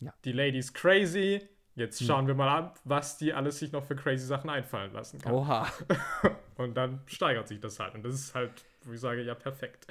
ja. 0.00 0.14
die 0.24 0.32
Lady 0.32 0.56
ist 0.56 0.72
crazy. 0.72 1.42
Jetzt 1.74 2.00
hm. 2.00 2.06
schauen 2.06 2.20
hm. 2.20 2.28
wir 2.28 2.34
mal 2.36 2.56
an, 2.56 2.70
was 2.84 3.18
die 3.18 3.34
alles 3.34 3.58
sich 3.58 3.70
noch 3.72 3.84
für 3.84 3.96
crazy 3.96 4.24
Sachen 4.24 4.48
einfallen 4.48 4.94
lassen 4.94 5.20
kann. 5.20 5.30
Oha. 5.34 5.70
und 6.56 6.74
dann 6.74 7.02
steigert 7.04 7.48
sich 7.48 7.60
das 7.60 7.78
halt. 7.78 7.94
Und 7.94 8.02
das 8.02 8.14
ist 8.14 8.34
halt 8.34 8.64
wo 8.84 8.92
ich 8.92 9.00
sage, 9.00 9.22
ja, 9.22 9.34
perfekt. 9.34 9.86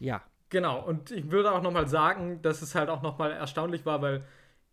Ja. 0.00 0.22
Genau, 0.48 0.80
und 0.80 1.10
ich 1.10 1.30
würde 1.30 1.50
auch 1.50 1.62
nochmal 1.62 1.88
sagen, 1.88 2.40
dass 2.42 2.62
es 2.62 2.74
halt 2.74 2.88
auch 2.88 3.02
nochmal 3.02 3.32
erstaunlich 3.32 3.84
war, 3.84 4.00
weil 4.00 4.22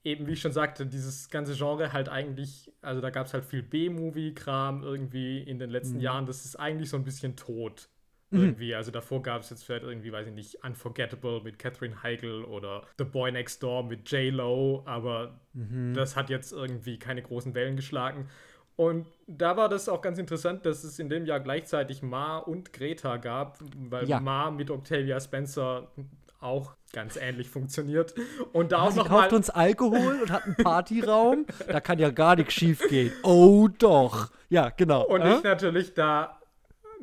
eben, 0.03 0.27
wie 0.27 0.33
ich 0.33 0.41
schon 0.41 0.51
sagte, 0.51 0.85
dieses 0.85 1.29
ganze 1.29 1.55
Genre 1.55 1.93
halt 1.93 2.09
eigentlich, 2.09 2.71
also 2.81 3.01
da 3.01 3.09
gab 3.09 3.25
es 3.25 3.33
halt 3.33 3.45
viel 3.45 3.63
B-Movie-Kram 3.63 4.83
irgendwie 4.83 5.39
in 5.39 5.59
den 5.59 5.69
letzten 5.69 5.95
mhm. 5.95 6.01
Jahren, 6.01 6.25
das 6.25 6.45
ist 6.45 6.57
eigentlich 6.57 6.89
so 6.89 6.97
ein 6.97 7.03
bisschen 7.03 7.35
tot. 7.35 7.89
Mhm. 8.29 8.41
Irgendwie, 8.41 8.75
also 8.75 8.91
davor 8.91 9.21
gab 9.21 9.41
es 9.41 9.49
jetzt 9.49 9.63
vielleicht 9.63 9.83
irgendwie, 9.83 10.11
weiß 10.11 10.27
ich 10.27 10.33
nicht, 10.33 10.63
Unforgettable 10.63 11.41
mit 11.41 11.57
Catherine 11.57 12.03
Heigl 12.03 12.43
oder 12.43 12.85
The 12.97 13.05
Boy 13.05 13.31
Next 13.31 13.63
Door 13.63 13.83
mit 13.83 14.11
J-Lo, 14.11 14.83
aber 14.85 15.39
mhm. 15.53 15.93
das 15.93 16.15
hat 16.15 16.29
jetzt 16.29 16.51
irgendwie 16.51 16.99
keine 16.99 17.21
großen 17.21 17.55
Wellen 17.55 17.75
geschlagen. 17.75 18.27
Und 18.75 19.05
da 19.27 19.55
war 19.55 19.69
das 19.69 19.87
auch 19.87 20.01
ganz 20.01 20.17
interessant, 20.17 20.65
dass 20.65 20.83
es 20.83 20.97
in 20.97 21.09
dem 21.09 21.25
Jahr 21.25 21.39
gleichzeitig 21.39 22.01
Ma 22.01 22.37
und 22.37 22.73
Greta 22.73 23.17
gab, 23.17 23.59
weil 23.89 24.07
ja. 24.09 24.19
Ma 24.19 24.49
mit 24.49 24.71
Octavia 24.71 25.19
Spencer 25.19 25.91
auch 26.39 26.75
ganz 26.91 27.15
ähnlich 27.15 27.49
funktioniert. 27.49 28.13
Und 28.51 28.71
da 28.71 28.77
ja, 28.77 28.83
auch 28.83 28.95
noch 28.95 29.07
kauft 29.07 29.31
mal 29.31 29.37
uns 29.37 29.49
Alkohol 29.49 30.21
und 30.21 30.31
hat 30.31 30.45
einen 30.45 30.55
Partyraum. 30.55 31.45
da 31.67 31.79
kann 31.79 31.99
ja 31.99 32.09
gar 32.09 32.35
nichts 32.35 32.53
schief 32.53 32.81
gehen. 32.89 33.11
Oh 33.23 33.67
doch. 33.79 34.31
Ja, 34.49 34.69
genau. 34.69 35.05
Und 35.05 35.21
äh? 35.21 35.37
ich 35.37 35.43
natürlich 35.43 35.93
da 35.93 36.39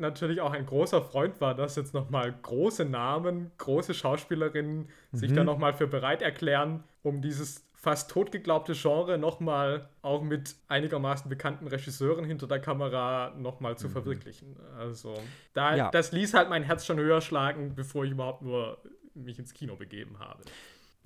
natürlich 0.01 0.41
auch 0.41 0.53
ein 0.53 0.67
großer 0.67 1.03
Freund 1.03 1.41
war, 1.41 1.55
dass 1.55 1.77
jetzt 1.77 1.95
nochmal 1.95 2.35
große 2.43 2.85
Namen, 2.85 3.51
große 3.59 3.95
Schauspielerinnen 3.95 4.89
mhm. 5.13 5.17
sich 5.17 5.33
da 5.33 5.45
nochmal 5.45 5.75
für 5.75 5.87
bereit 5.87 6.23
erklären, 6.23 6.85
um 7.03 7.21
dieses 7.21 7.67
fast 7.81 8.11
totgeglaubte 8.11 8.75
Genre 8.75 9.17
nochmal 9.17 9.89
auch 10.03 10.23
mit 10.23 10.55
einigermaßen 10.69 11.31
bekannten 11.31 11.67
Regisseuren 11.67 12.27
hinter 12.27 12.47
der 12.47 12.61
Kamera 12.61 13.33
nochmal 13.39 13.79
zu 13.79 13.89
mhm. 13.89 13.93
verwirklichen. 13.93 14.57
Also 14.79 15.15
da, 15.55 15.75
ja. 15.75 15.91
das 15.91 16.13
ließ 16.13 16.35
halt 16.35 16.51
mein 16.51 16.63
Herz 16.63 16.85
schon 16.85 16.99
höher 16.99 17.23
schlagen, 17.23 17.75
bevor 17.75 18.05
ich 18.05 18.11
überhaupt 18.11 18.43
nur 18.43 18.83
mich 19.15 19.39
ins 19.39 19.55
Kino 19.55 19.77
begeben 19.77 20.19
habe. 20.19 20.43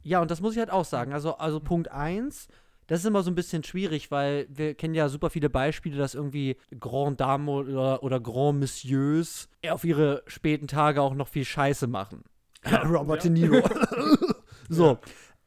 Ja, 0.02 0.20
und 0.20 0.32
das 0.32 0.40
muss 0.40 0.54
ich 0.54 0.58
halt 0.58 0.70
auch 0.70 0.84
sagen. 0.84 1.12
Also, 1.12 1.36
also 1.36 1.60
Punkt 1.60 1.92
1, 1.92 2.48
das 2.88 3.00
ist 3.00 3.06
immer 3.06 3.22
so 3.22 3.30
ein 3.30 3.36
bisschen 3.36 3.62
schwierig, 3.62 4.10
weil 4.10 4.46
wir 4.50 4.74
kennen 4.74 4.94
ja 4.94 5.08
super 5.08 5.30
viele 5.30 5.50
Beispiele, 5.50 5.96
dass 5.96 6.16
irgendwie 6.16 6.56
Grand 6.80 7.20
Dame 7.20 7.52
oder, 7.52 8.02
oder 8.02 8.18
Grand 8.18 8.58
Messieurs 8.58 9.48
auf 9.68 9.84
ihre 9.84 10.24
späten 10.26 10.66
Tage 10.66 11.00
auch 11.00 11.14
noch 11.14 11.28
viel 11.28 11.44
Scheiße 11.44 11.86
machen. 11.86 12.24
Robert 12.84 13.24
ja. 13.24 13.30
De 13.30 13.48
Niro. 13.48 13.68
so. 14.68 14.98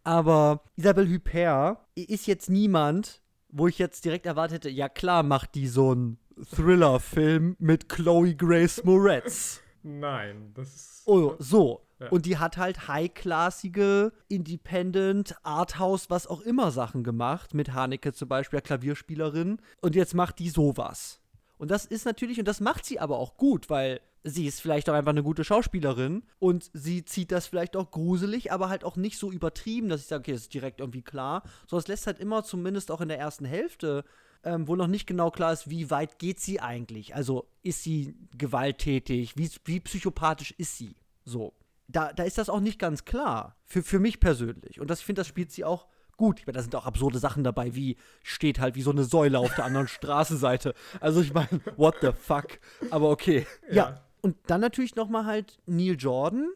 Aber 0.08 0.62
Isabelle 0.78 1.14
Huppert 1.14 1.80
ist 1.96 2.28
jetzt 2.28 2.50
niemand, 2.50 3.22
wo 3.50 3.68
ich 3.68 3.78
jetzt 3.78 4.06
direkt 4.06 4.26
erwartet 4.26 4.56
hätte, 4.56 4.70
ja 4.70 4.88
klar 4.88 5.22
macht 5.22 5.54
die 5.54 5.68
so 5.68 5.92
einen 5.92 6.18
Thriller-Film 6.56 7.58
mit 7.60 7.90
Chloe 7.90 8.34
Grace 8.34 8.86
Moretz. 8.86 9.60
Nein, 9.84 10.54
das 10.54 10.74
ist. 10.74 11.04
Oh, 11.08 11.36
so. 11.40 11.82
Ja. 12.00 12.08
Und 12.08 12.26
die 12.26 12.38
hat 12.38 12.56
halt 12.56 12.88
high-klassige, 12.88 14.14
Independent, 14.30 15.36
Arthouse, 15.44 16.10
was 16.10 16.26
auch 16.26 16.40
immer 16.40 16.72
Sachen 16.72 17.04
gemacht. 17.04 17.54
Mit 17.54 17.74
Haneke 17.74 18.14
zum 18.14 18.30
Beispiel, 18.30 18.62
Klavierspielerin. 18.62 19.60
Und 19.82 19.94
jetzt 19.96 20.14
macht 20.14 20.40
die 20.40 20.50
sowas. 20.50 21.20
Und 21.58 21.72
das 21.72 21.86
ist 21.86 22.06
natürlich, 22.06 22.40
und 22.40 22.48
das 22.48 22.60
macht 22.60 22.86
sie 22.86 23.00
aber 23.00 23.18
auch 23.18 23.38
gut, 23.38 23.70
weil 23.70 24.02
sie 24.24 24.46
ist 24.46 24.62
vielleicht 24.62 24.90
auch 24.90 24.94
einfach 24.94 25.12
eine 25.12 25.24
gute 25.24 25.44
Schauspielerin 25.44 26.24
und 26.40 26.70
sie 26.74 27.06
zieht 27.06 27.32
das 27.32 27.48
vielleicht 27.48 27.76
auch 27.76 27.92
gruselig, 27.92 28.52
aber 28.52 28.70
halt 28.70 28.84
auch 28.84 28.96
nicht 28.96 29.18
so 29.18 29.32
übertrieben, 29.32 29.90
dass 29.90 30.02
ich 30.02 30.08
sage, 30.08 30.22
okay, 30.22 30.34
das 30.34 30.42
ist 30.42 30.54
direkt 30.54 30.80
irgendwie 30.80 31.02
klar. 31.02 31.44
Sondern 31.68 31.84
es 31.84 31.88
lässt 31.88 32.08
halt 32.08 32.20
immer, 32.20 32.44
zumindest 32.44 32.92
auch 32.92 33.02
in 33.02 33.10
der 33.10 33.20
ersten 33.20 33.46
Hälfte, 33.46 34.04
ähm, 34.44 34.68
wo 34.68 34.76
noch 34.76 34.88
nicht 34.88 35.08
genau 35.08 35.32
klar 35.32 35.54
ist, 35.54 35.70
wie 35.70 35.90
weit 35.90 36.20
geht 36.20 36.40
sie 36.40 36.60
eigentlich. 36.60 37.16
Also 37.16 37.48
ist 37.64 37.84
sie 37.84 38.16
gewalttätig, 38.38 39.38
wie, 39.38 39.50
wie 39.66 39.80
psychopathisch 39.80 40.54
ist 40.58 40.78
sie? 40.78 40.96
So. 41.26 41.54
Da, 41.90 42.12
da 42.12 42.24
ist 42.24 42.38
das 42.38 42.50
auch 42.50 42.60
nicht 42.60 42.80
ganz 42.80 43.06
klar. 43.06 43.56
Für, 43.64 43.82
für 43.82 44.00
mich 44.00 44.20
persönlich. 44.20 44.82
Und 44.82 44.90
das, 44.90 45.00
ich 45.00 45.06
finde, 45.06 45.22
das 45.22 45.28
spielt 45.28 45.52
sie 45.52 45.64
auch 45.64 45.88
gut. 46.18 46.40
Ich 46.40 46.48
meine, 46.48 46.58
da 46.58 46.62
sind 46.62 46.76
auch 46.76 46.86
absurde 46.86 47.20
Sachen 47.20 47.44
dabei, 47.44 47.76
wie 47.76 47.98
steht 48.24 48.60
halt 48.60 48.76
wie 48.76 48.82
so 48.82 48.92
eine 48.92 49.04
Säule 49.04 49.40
auf 49.40 49.56
der 49.56 49.66
anderen 49.66 49.88
Straßenseite. 49.88 50.74
Also 51.00 51.22
ich 51.22 51.34
meine, 51.34 51.62
what 51.78 51.96
the 52.02 52.12
fuck? 52.12 52.60
Aber 52.90 53.10
okay. 53.10 53.48
Ja. 53.70 53.76
ja. 53.76 54.02
Und 54.22 54.36
dann 54.48 54.62
natürlich 54.62 54.96
noch 54.96 55.10
mal 55.10 55.26
halt 55.26 55.60
Neil 55.68 55.96
Jordan, 55.98 56.50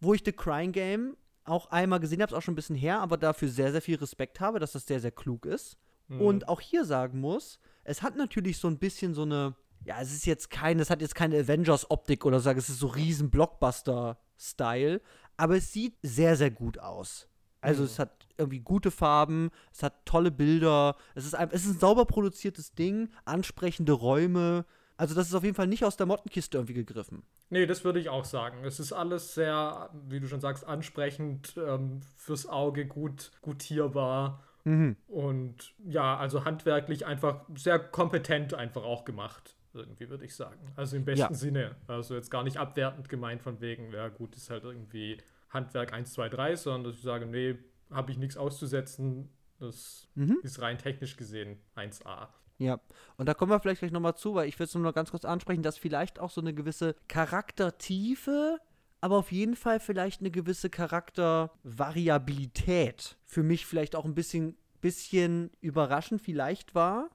wo 0.00 0.12
ich 0.12 0.22
The 0.24 0.32
Crying 0.32 0.72
Game 0.72 1.16
auch 1.44 1.70
einmal 1.70 2.00
gesehen 2.00 2.20
habe, 2.20 2.32
ist 2.32 2.36
auch 2.36 2.42
schon 2.42 2.52
ein 2.52 2.56
bisschen 2.56 2.76
her, 2.76 3.00
aber 3.00 3.16
dafür 3.16 3.48
sehr, 3.48 3.72
sehr 3.72 3.80
viel 3.80 3.96
Respekt 3.96 4.40
habe, 4.40 4.58
dass 4.58 4.72
das 4.72 4.86
sehr, 4.86 5.00
sehr 5.00 5.12
klug 5.12 5.46
ist. 5.46 5.78
Mhm. 6.08 6.20
Und 6.20 6.48
auch 6.48 6.60
hier 6.60 6.84
sagen 6.84 7.20
muss, 7.20 7.58
es 7.84 8.02
hat 8.02 8.16
natürlich 8.16 8.58
so 8.58 8.68
ein 8.68 8.78
bisschen 8.78 9.14
so 9.14 9.22
eine, 9.22 9.54
ja, 9.84 10.00
es 10.00 10.12
ist 10.12 10.26
jetzt 10.26 10.50
kein, 10.50 10.80
es 10.80 10.90
hat 10.90 11.00
jetzt 11.00 11.14
keine 11.14 11.38
Avengers-Optik 11.38 12.24
oder 12.24 12.40
sage, 12.40 12.58
es 12.58 12.68
ist 12.68 12.80
so 12.80 12.88
riesen 12.88 13.30
Blockbuster-Style, 13.30 15.00
aber 15.36 15.56
es 15.56 15.72
sieht 15.72 15.96
sehr, 16.02 16.36
sehr 16.36 16.50
gut 16.50 16.78
aus. 16.78 17.28
Also 17.60 17.82
mhm. 17.82 17.86
es 17.86 17.98
hat 17.98 18.25
irgendwie 18.38 18.60
gute 18.60 18.90
Farben, 18.90 19.50
es 19.72 19.82
hat 19.82 20.04
tolle 20.04 20.30
Bilder, 20.30 20.96
es 21.14 21.26
ist 21.26 21.34
ein, 21.34 21.48
es 21.52 21.64
ist 21.64 21.76
ein 21.76 21.80
sauber 21.80 22.04
produziertes 22.04 22.74
Ding, 22.74 23.10
ansprechende 23.24 23.92
Räume. 23.92 24.64
Also 24.96 25.14
das 25.14 25.28
ist 25.28 25.34
auf 25.34 25.44
jeden 25.44 25.54
Fall 25.54 25.66
nicht 25.66 25.84
aus 25.84 25.96
der 25.96 26.06
Mottenkiste 26.06 26.56
irgendwie 26.56 26.74
gegriffen. 26.74 27.22
Nee, 27.50 27.66
das 27.66 27.84
würde 27.84 28.00
ich 28.00 28.08
auch 28.08 28.24
sagen. 28.24 28.64
Es 28.64 28.80
ist 28.80 28.92
alles 28.92 29.34
sehr, 29.34 29.90
wie 30.08 30.20
du 30.20 30.26
schon 30.26 30.40
sagst, 30.40 30.66
ansprechend, 30.66 31.54
ähm, 31.56 32.00
fürs 32.16 32.46
Auge 32.46 32.86
gut 32.86 33.30
gutierbar. 33.42 34.42
Mhm. 34.64 34.96
Und 35.06 35.74
ja, 35.84 36.16
also 36.16 36.44
handwerklich 36.44 37.06
einfach 37.06 37.44
sehr 37.54 37.78
kompetent 37.78 38.52
einfach 38.52 38.82
auch 38.82 39.04
gemacht, 39.04 39.56
irgendwie 39.74 40.08
würde 40.08 40.24
ich 40.24 40.34
sagen. 40.34 40.72
Also 40.74 40.96
im 40.96 41.04
besten 41.04 41.20
ja. 41.20 41.34
Sinne. 41.34 41.76
Also 41.86 42.14
jetzt 42.16 42.30
gar 42.30 42.42
nicht 42.42 42.56
abwertend 42.56 43.08
gemeint 43.08 43.42
von 43.42 43.60
wegen, 43.60 43.92
ja 43.92 44.08
gut, 44.08 44.34
ist 44.34 44.50
halt 44.50 44.64
irgendwie 44.64 45.18
Handwerk 45.50 45.92
1, 45.92 46.12
2, 46.12 46.28
3, 46.30 46.56
sondern 46.56 46.84
dass 46.84 46.96
ich 46.96 47.02
sage, 47.02 47.26
nee, 47.26 47.56
habe 47.90 48.12
ich 48.12 48.18
nichts 48.18 48.36
auszusetzen. 48.36 49.30
Das 49.58 50.06
mhm. 50.14 50.36
ist 50.42 50.60
rein 50.60 50.76
technisch 50.78 51.16
gesehen 51.16 51.58
1A. 51.76 52.28
Ja, 52.58 52.80
und 53.16 53.26
da 53.26 53.34
kommen 53.34 53.52
wir 53.52 53.60
vielleicht 53.60 53.80
gleich 53.80 53.92
nochmal 53.92 54.16
zu, 54.16 54.34
weil 54.34 54.48
ich 54.48 54.58
will 54.58 54.64
es 54.66 54.74
nur 54.74 54.82
noch 54.82 54.94
ganz 54.94 55.10
kurz 55.10 55.26
ansprechen, 55.26 55.62
dass 55.62 55.76
vielleicht 55.76 56.18
auch 56.18 56.30
so 56.30 56.40
eine 56.40 56.54
gewisse 56.54 56.96
Charaktertiefe, 57.08 58.58
aber 59.00 59.18
auf 59.18 59.30
jeden 59.30 59.56
Fall 59.56 59.78
vielleicht 59.78 60.20
eine 60.20 60.30
gewisse 60.30 60.70
Charaktervariabilität 60.70 63.18
für 63.24 63.42
mich 63.42 63.66
vielleicht 63.66 63.94
auch 63.94 64.06
ein 64.06 64.14
bisschen, 64.14 64.56
bisschen 64.80 65.50
überraschend 65.60 66.22
vielleicht 66.22 66.74
war. 66.74 67.10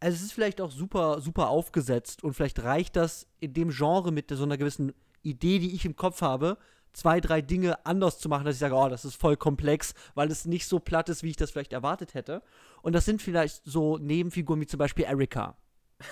Also 0.00 0.16
es 0.16 0.22
ist 0.22 0.32
vielleicht 0.32 0.62
auch 0.62 0.70
super, 0.70 1.20
super 1.20 1.50
aufgesetzt 1.50 2.24
und 2.24 2.32
vielleicht 2.32 2.62
reicht 2.62 2.96
das 2.96 3.26
in 3.38 3.52
dem 3.52 3.68
Genre 3.68 4.12
mit 4.12 4.30
so 4.30 4.44
einer 4.44 4.56
gewissen 4.56 4.94
Idee, 5.22 5.58
die 5.58 5.74
ich 5.74 5.84
im 5.84 5.94
Kopf 5.94 6.22
habe, 6.22 6.56
zwei, 6.92 7.20
drei 7.20 7.40
Dinge 7.40 7.84
anders 7.86 8.18
zu 8.18 8.28
machen, 8.28 8.44
dass 8.44 8.54
ich 8.54 8.60
sage, 8.60 8.74
oh, 8.74 8.88
das 8.88 9.04
ist 9.04 9.16
voll 9.16 9.36
komplex, 9.36 9.94
weil 10.14 10.30
es 10.30 10.44
nicht 10.44 10.66
so 10.66 10.78
platt 10.78 11.08
ist, 11.08 11.22
wie 11.22 11.30
ich 11.30 11.36
das 11.36 11.50
vielleicht 11.50 11.72
erwartet 11.72 12.14
hätte. 12.14 12.42
Und 12.82 12.94
das 12.94 13.04
sind 13.04 13.22
vielleicht 13.22 13.62
so 13.64 13.98
Nebenfiguren 13.98 14.60
wie 14.60 14.66
zum 14.66 14.78
Beispiel 14.78 15.04
Erika. 15.04 15.56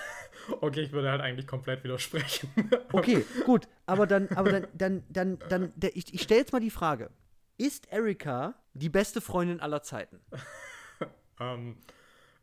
Okay, 0.62 0.80
ich 0.80 0.92
würde 0.92 1.10
halt 1.10 1.20
eigentlich 1.20 1.46
komplett 1.46 1.84
widersprechen. 1.84 2.48
Okay, 2.92 3.22
gut, 3.44 3.68
aber 3.84 4.06
dann, 4.06 4.28
aber 4.28 4.50
dann, 4.50 4.66
dann, 4.72 5.04
dann, 5.10 5.38
dann, 5.50 5.72
der, 5.76 5.94
ich, 5.94 6.14
ich 6.14 6.22
stelle 6.22 6.40
jetzt 6.40 6.54
mal 6.54 6.60
die 6.60 6.70
Frage: 6.70 7.10
Ist 7.58 7.92
Erika 7.92 8.54
die 8.72 8.88
beste 8.88 9.20
Freundin 9.20 9.60
aller 9.60 9.82
Zeiten? 9.82 10.20
ähm, 11.40 11.76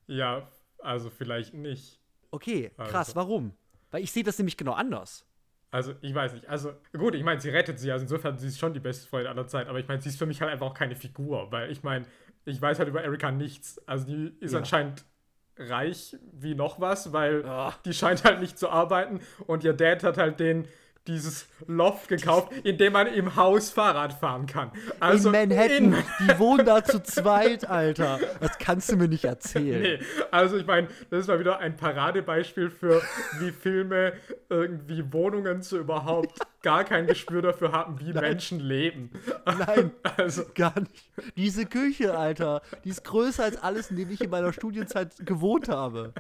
ja, 0.06 0.48
also 0.78 1.10
vielleicht 1.10 1.56
nicht. 1.56 2.00
Okay, 2.30 2.72
krass, 2.78 3.08
also. 3.08 3.16
warum? 3.16 3.54
Weil 3.90 4.04
ich 4.04 4.12
sehe 4.12 4.24
das 4.24 4.38
nämlich 4.38 4.56
genau 4.56 4.74
anders. 4.74 5.26
Also, 5.72 5.94
ich 6.02 6.14
weiß 6.14 6.34
nicht. 6.34 6.48
Also, 6.48 6.74
gut, 6.98 7.16
ich 7.16 7.24
meine, 7.24 7.42
sie 7.42 7.50
rettet 7.50 7.80
sie, 7.80 7.92
also 7.92 8.04
insofern 8.04 8.38
sie 8.38 8.48
ist 8.48 8.60
schon 8.60 8.74
die 8.74 8.80
beste 8.80 9.08
Freundin 9.08 9.32
aller 9.32 9.48
Zeiten, 9.48 9.70
aber 9.70 9.80
ich 9.80 9.88
meine, 9.88 10.02
sie 10.02 10.10
ist 10.10 10.18
für 10.18 10.26
mich 10.26 10.42
halt 10.42 10.52
einfach 10.52 10.68
auch 10.68 10.74
keine 10.74 10.96
Figur, 10.96 11.52
weil 11.52 11.72
ich 11.72 11.84
meine, 11.84 12.06
ich 12.46 12.62
weiß 12.62 12.80
halt 12.80 12.88
über 12.90 13.04
Erika 13.04 13.32
nichts. 13.32 13.86
Also, 13.88 14.06
die 14.06 14.36
ist 14.40 14.54
ja. 14.54 14.60
anscheinend 14.60 15.06
reich 15.58 16.18
wie 16.34 16.56
noch 16.56 16.80
was, 16.80 17.14
weil 17.14 17.44
oh. 17.46 17.72
die 17.86 17.94
scheint 17.94 18.24
halt 18.24 18.42
nicht 18.42 18.58
zu 18.58 18.70
arbeiten 18.70 19.22
und 19.48 19.64
ihr 19.64 19.74
Dad 19.74 20.04
hat 20.04 20.18
halt 20.18 20.40
den 20.40 20.68
dieses 21.08 21.48
Loft 21.68 22.08
gekauft, 22.08 22.52
in 22.64 22.78
dem 22.78 22.94
man 22.94 23.08
im 23.08 23.36
Haus 23.36 23.70
Fahrrad 23.70 24.14
fahren 24.14 24.48
kann. 24.48 24.72
Also 25.00 25.30
in 25.32 25.50
Manhattan. 25.50 25.94
In 25.94 26.04
die 26.28 26.40
wohnen 26.40 26.66
da 26.66 26.84
zu 26.84 27.02
zweit, 27.02 27.70
Alter. 27.70 28.20
Das 28.40 28.58
kannst 28.58 28.92
du 28.92 28.98
mir 28.98 29.08
nicht 29.08 29.26
erzählen. 29.26 29.82
Nee, 29.82 30.00
also 30.32 30.58
ich 30.58 30.66
meine, 30.66 30.88
das 31.10 31.22
ist 31.22 31.28
mal 31.28 31.40
wieder 31.40 31.60
ein 31.60 31.76
Paradebeispiel 31.76 32.70
für, 32.70 33.02
wie 33.40 33.52
Filme 33.52 34.14
irgendwie 34.50 35.12
Wohnungen 35.14 35.62
zu 35.62 35.78
überhaupt 35.78 36.40
gar 36.66 36.84
kein 36.84 37.06
Gespür 37.06 37.44
dafür 37.44 37.72
haben, 37.72 38.00
wie 38.00 38.12
Nein. 38.12 38.24
Menschen 38.24 38.60
leben. 38.60 39.12
Nein, 39.46 39.92
also 40.18 40.46
gar 40.56 40.74
nicht. 40.80 41.12
Diese 41.38 41.68
Küche, 41.68 42.18
Alter, 42.18 42.64
die 42.84 42.90
ist 42.90 43.04
größer 43.04 43.44
als 43.44 43.58
alles, 43.58 43.92
in 43.92 43.98
dem 43.98 44.10
ich 44.10 44.22
in 44.22 44.32
meiner 44.32 44.52
Studienzeit 44.52 45.14
gewohnt 45.20 45.70
habe. 45.70 46.14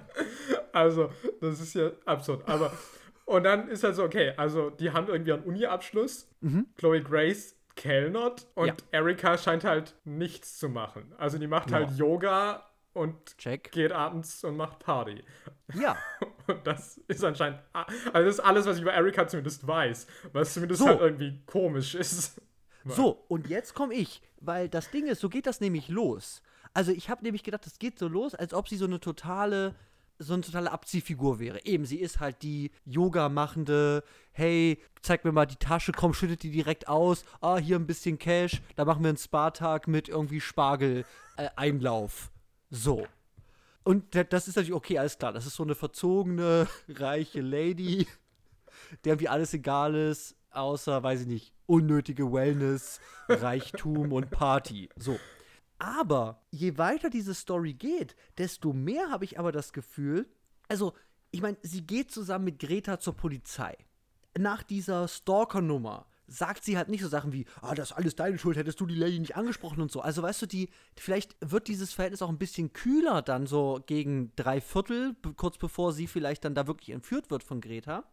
Also, 0.72 1.10
das 1.42 1.60
ist 1.60 1.74
ja 1.74 1.90
absurd. 2.06 2.48
Aber 2.48 2.72
und 3.26 3.44
dann 3.44 3.68
ist 3.68 3.84
halt 3.84 3.96
so, 3.96 4.04
okay, 4.04 4.34
also 4.38 4.70
die 4.70 4.92
haben 4.92 5.08
irgendwie 5.08 5.34
einen 5.34 5.44
Uni-Abschluss. 5.44 6.30
Mhm. 6.42 6.68
Chloe 6.78 7.02
Grace 7.02 7.56
kellnert 7.76 8.48
und 8.56 8.68
ja. 8.68 8.76
Erika 8.92 9.38
scheint 9.38 9.64
halt 9.64 9.96
nichts 10.06 10.58
zu 10.58 10.70
machen. 10.70 11.14
Also 11.18 11.38
die 11.38 11.48
macht 11.48 11.72
ja. 11.72 11.78
halt 11.78 11.92
Yoga 11.98 12.64
und 12.94 13.38
Check. 13.38 13.72
geht 13.72 13.92
abends 13.92 14.44
und 14.44 14.56
macht 14.56 14.80
Party. 14.80 15.24
Ja. 15.74 15.98
Und 16.48 16.66
das 16.68 17.00
ist 17.08 17.24
anscheinend, 17.24 17.60
also 17.74 17.90
das 18.14 18.36
ist 18.36 18.40
alles, 18.40 18.68
was 18.68 18.76
ich 18.76 18.84
über 18.84 18.94
Erika 18.94 19.28
zumindest 19.28 19.68
weiß, 19.68 20.06
was 20.32 20.54
zumindest 20.54 20.80
so. 20.80 20.88
halt 20.88 21.02
irgendwie 21.02 21.42
komisch 21.48 21.96
ist. 21.96 22.40
So, 22.88 23.26
und 23.30 23.50
jetzt 23.50 23.74
komme 23.74 23.96
ich, 23.96 24.22
weil 24.42 24.70
das 24.70 24.92
Ding 24.92 25.08
ist, 25.08 25.20
so 25.20 25.28
geht 25.28 25.48
das 25.48 25.60
nämlich 25.60 25.90
los. 25.90 26.44
Also 26.72 26.92
ich 26.92 27.10
habe 27.10 27.24
nämlich 27.24 27.42
gedacht, 27.42 27.66
das 27.66 27.80
geht 27.80 27.98
so 27.98 28.08
los, 28.08 28.36
als 28.36 28.54
ob 28.54 28.70
sie 28.70 28.78
so 28.78 28.86
eine 28.86 29.00
totale 29.00 29.74
so 30.20 30.34
eine 30.34 30.44
totale 30.44 30.72
Abziehfigur 30.72 31.40
wäre. 31.40 31.66
Eben, 31.66 31.86
sie 31.86 32.00
ist 32.00 32.20
halt 32.20 32.42
die 32.42 32.72
Yoga-machende, 32.86 34.04
hey, 34.32 34.82
zeig 35.02 35.26
mir 35.26 35.32
mal 35.32 35.46
die 35.46 35.58
Tasche, 35.58 35.92
komm, 35.92 36.14
schüttet 36.14 36.44
die 36.44 36.52
direkt 36.52 36.88
aus, 36.88 37.26
ah, 37.42 37.58
hier 37.58 37.78
ein 37.78 37.88
bisschen 37.88 38.18
Cash, 38.18 38.62
da 38.76 38.86
machen 38.86 39.04
wir 39.04 39.10
einen 39.10 39.18
Spa-Tag 39.18 39.88
mit 39.88 40.08
irgendwie 40.10 40.42
Spargel-Einlauf. 40.42 42.32
So. 42.70 43.08
Und 43.84 44.16
das 44.16 44.48
ist 44.48 44.56
natürlich 44.56 44.74
okay, 44.74 44.98
alles 44.98 45.18
klar. 45.18 45.32
Das 45.32 45.46
ist 45.46 45.56
so 45.56 45.64
eine 45.64 45.76
verzogene, 45.76 46.68
reiche 46.90 47.42
Lady, 47.42 48.08
der 49.04 49.14
irgendwie 49.14 49.30
alles 49.30 49.54
egal 49.54 49.96
ist, 49.96 50.36
außer, 50.52 51.04
weiß 51.04 51.22
ich 51.22 51.28
nicht, 51.28 51.54
unnötige 51.68 52.32
Wellness, 52.32 53.00
Reichtum 53.28 54.12
und 54.12 54.32
Party. 54.32 54.90
So. 54.96 55.20
Aber 55.78 56.42
je 56.52 56.78
weiter 56.78 57.10
diese 57.10 57.34
Story 57.34 57.74
geht, 57.74 58.16
desto 58.38 58.74
mehr 58.74 59.10
habe 59.10 59.26
ich 59.26 59.40
aber 59.40 59.52
das 59.52 59.74
Gefühl, 59.74 60.28
also 60.70 60.94
ich 61.32 61.42
meine, 61.42 61.58
sie 61.62 61.86
geht 61.86 62.12
zusammen 62.12 62.46
mit 62.46 62.60
Greta 62.60 63.00
zur 63.00 63.16
Polizei. 63.16 63.78
Nach 64.38 64.64
dieser 64.64 65.08
Stalker-Nummer 65.08 66.08
sagt 66.28 66.64
sie 66.64 66.78
halt 66.78 66.90
nicht 66.90 67.02
so 67.02 67.08
Sachen 67.08 67.34
wie, 67.34 67.46
ah, 67.62 67.76
das 67.76 67.92
ist 67.92 67.98
alles 67.98 68.16
deine 68.16 68.38
Schuld, 68.38 68.58
hättest 68.58 68.80
du 68.80 68.86
die 68.86 68.96
Lady 68.96 69.20
nicht 69.20 69.36
angesprochen 69.36 69.82
und 69.82 69.92
so. 69.92 70.02
Also 70.02 70.24
weißt 70.24 70.42
du, 70.44 70.46
die, 70.46 70.70
vielleicht 70.96 71.36
wird 71.42 71.68
dieses 71.68 71.94
Verhältnis 71.94 72.22
auch 72.22 72.30
ein 72.30 72.38
bisschen 72.38 72.74
kühler 72.74 73.22
dann 73.22 73.46
so 73.46 73.84
gegen 73.86 74.32
drei 74.36 74.62
Viertel, 74.62 75.16
kurz 75.36 75.58
bevor 75.58 75.94
sie 75.94 76.08
vielleicht 76.08 76.46
dann 76.46 76.56
da 76.56 76.68
wirklich 76.68 76.90
entführt 76.90 77.30
wird 77.30 77.44
von 77.44 77.62
Greta 77.62 78.06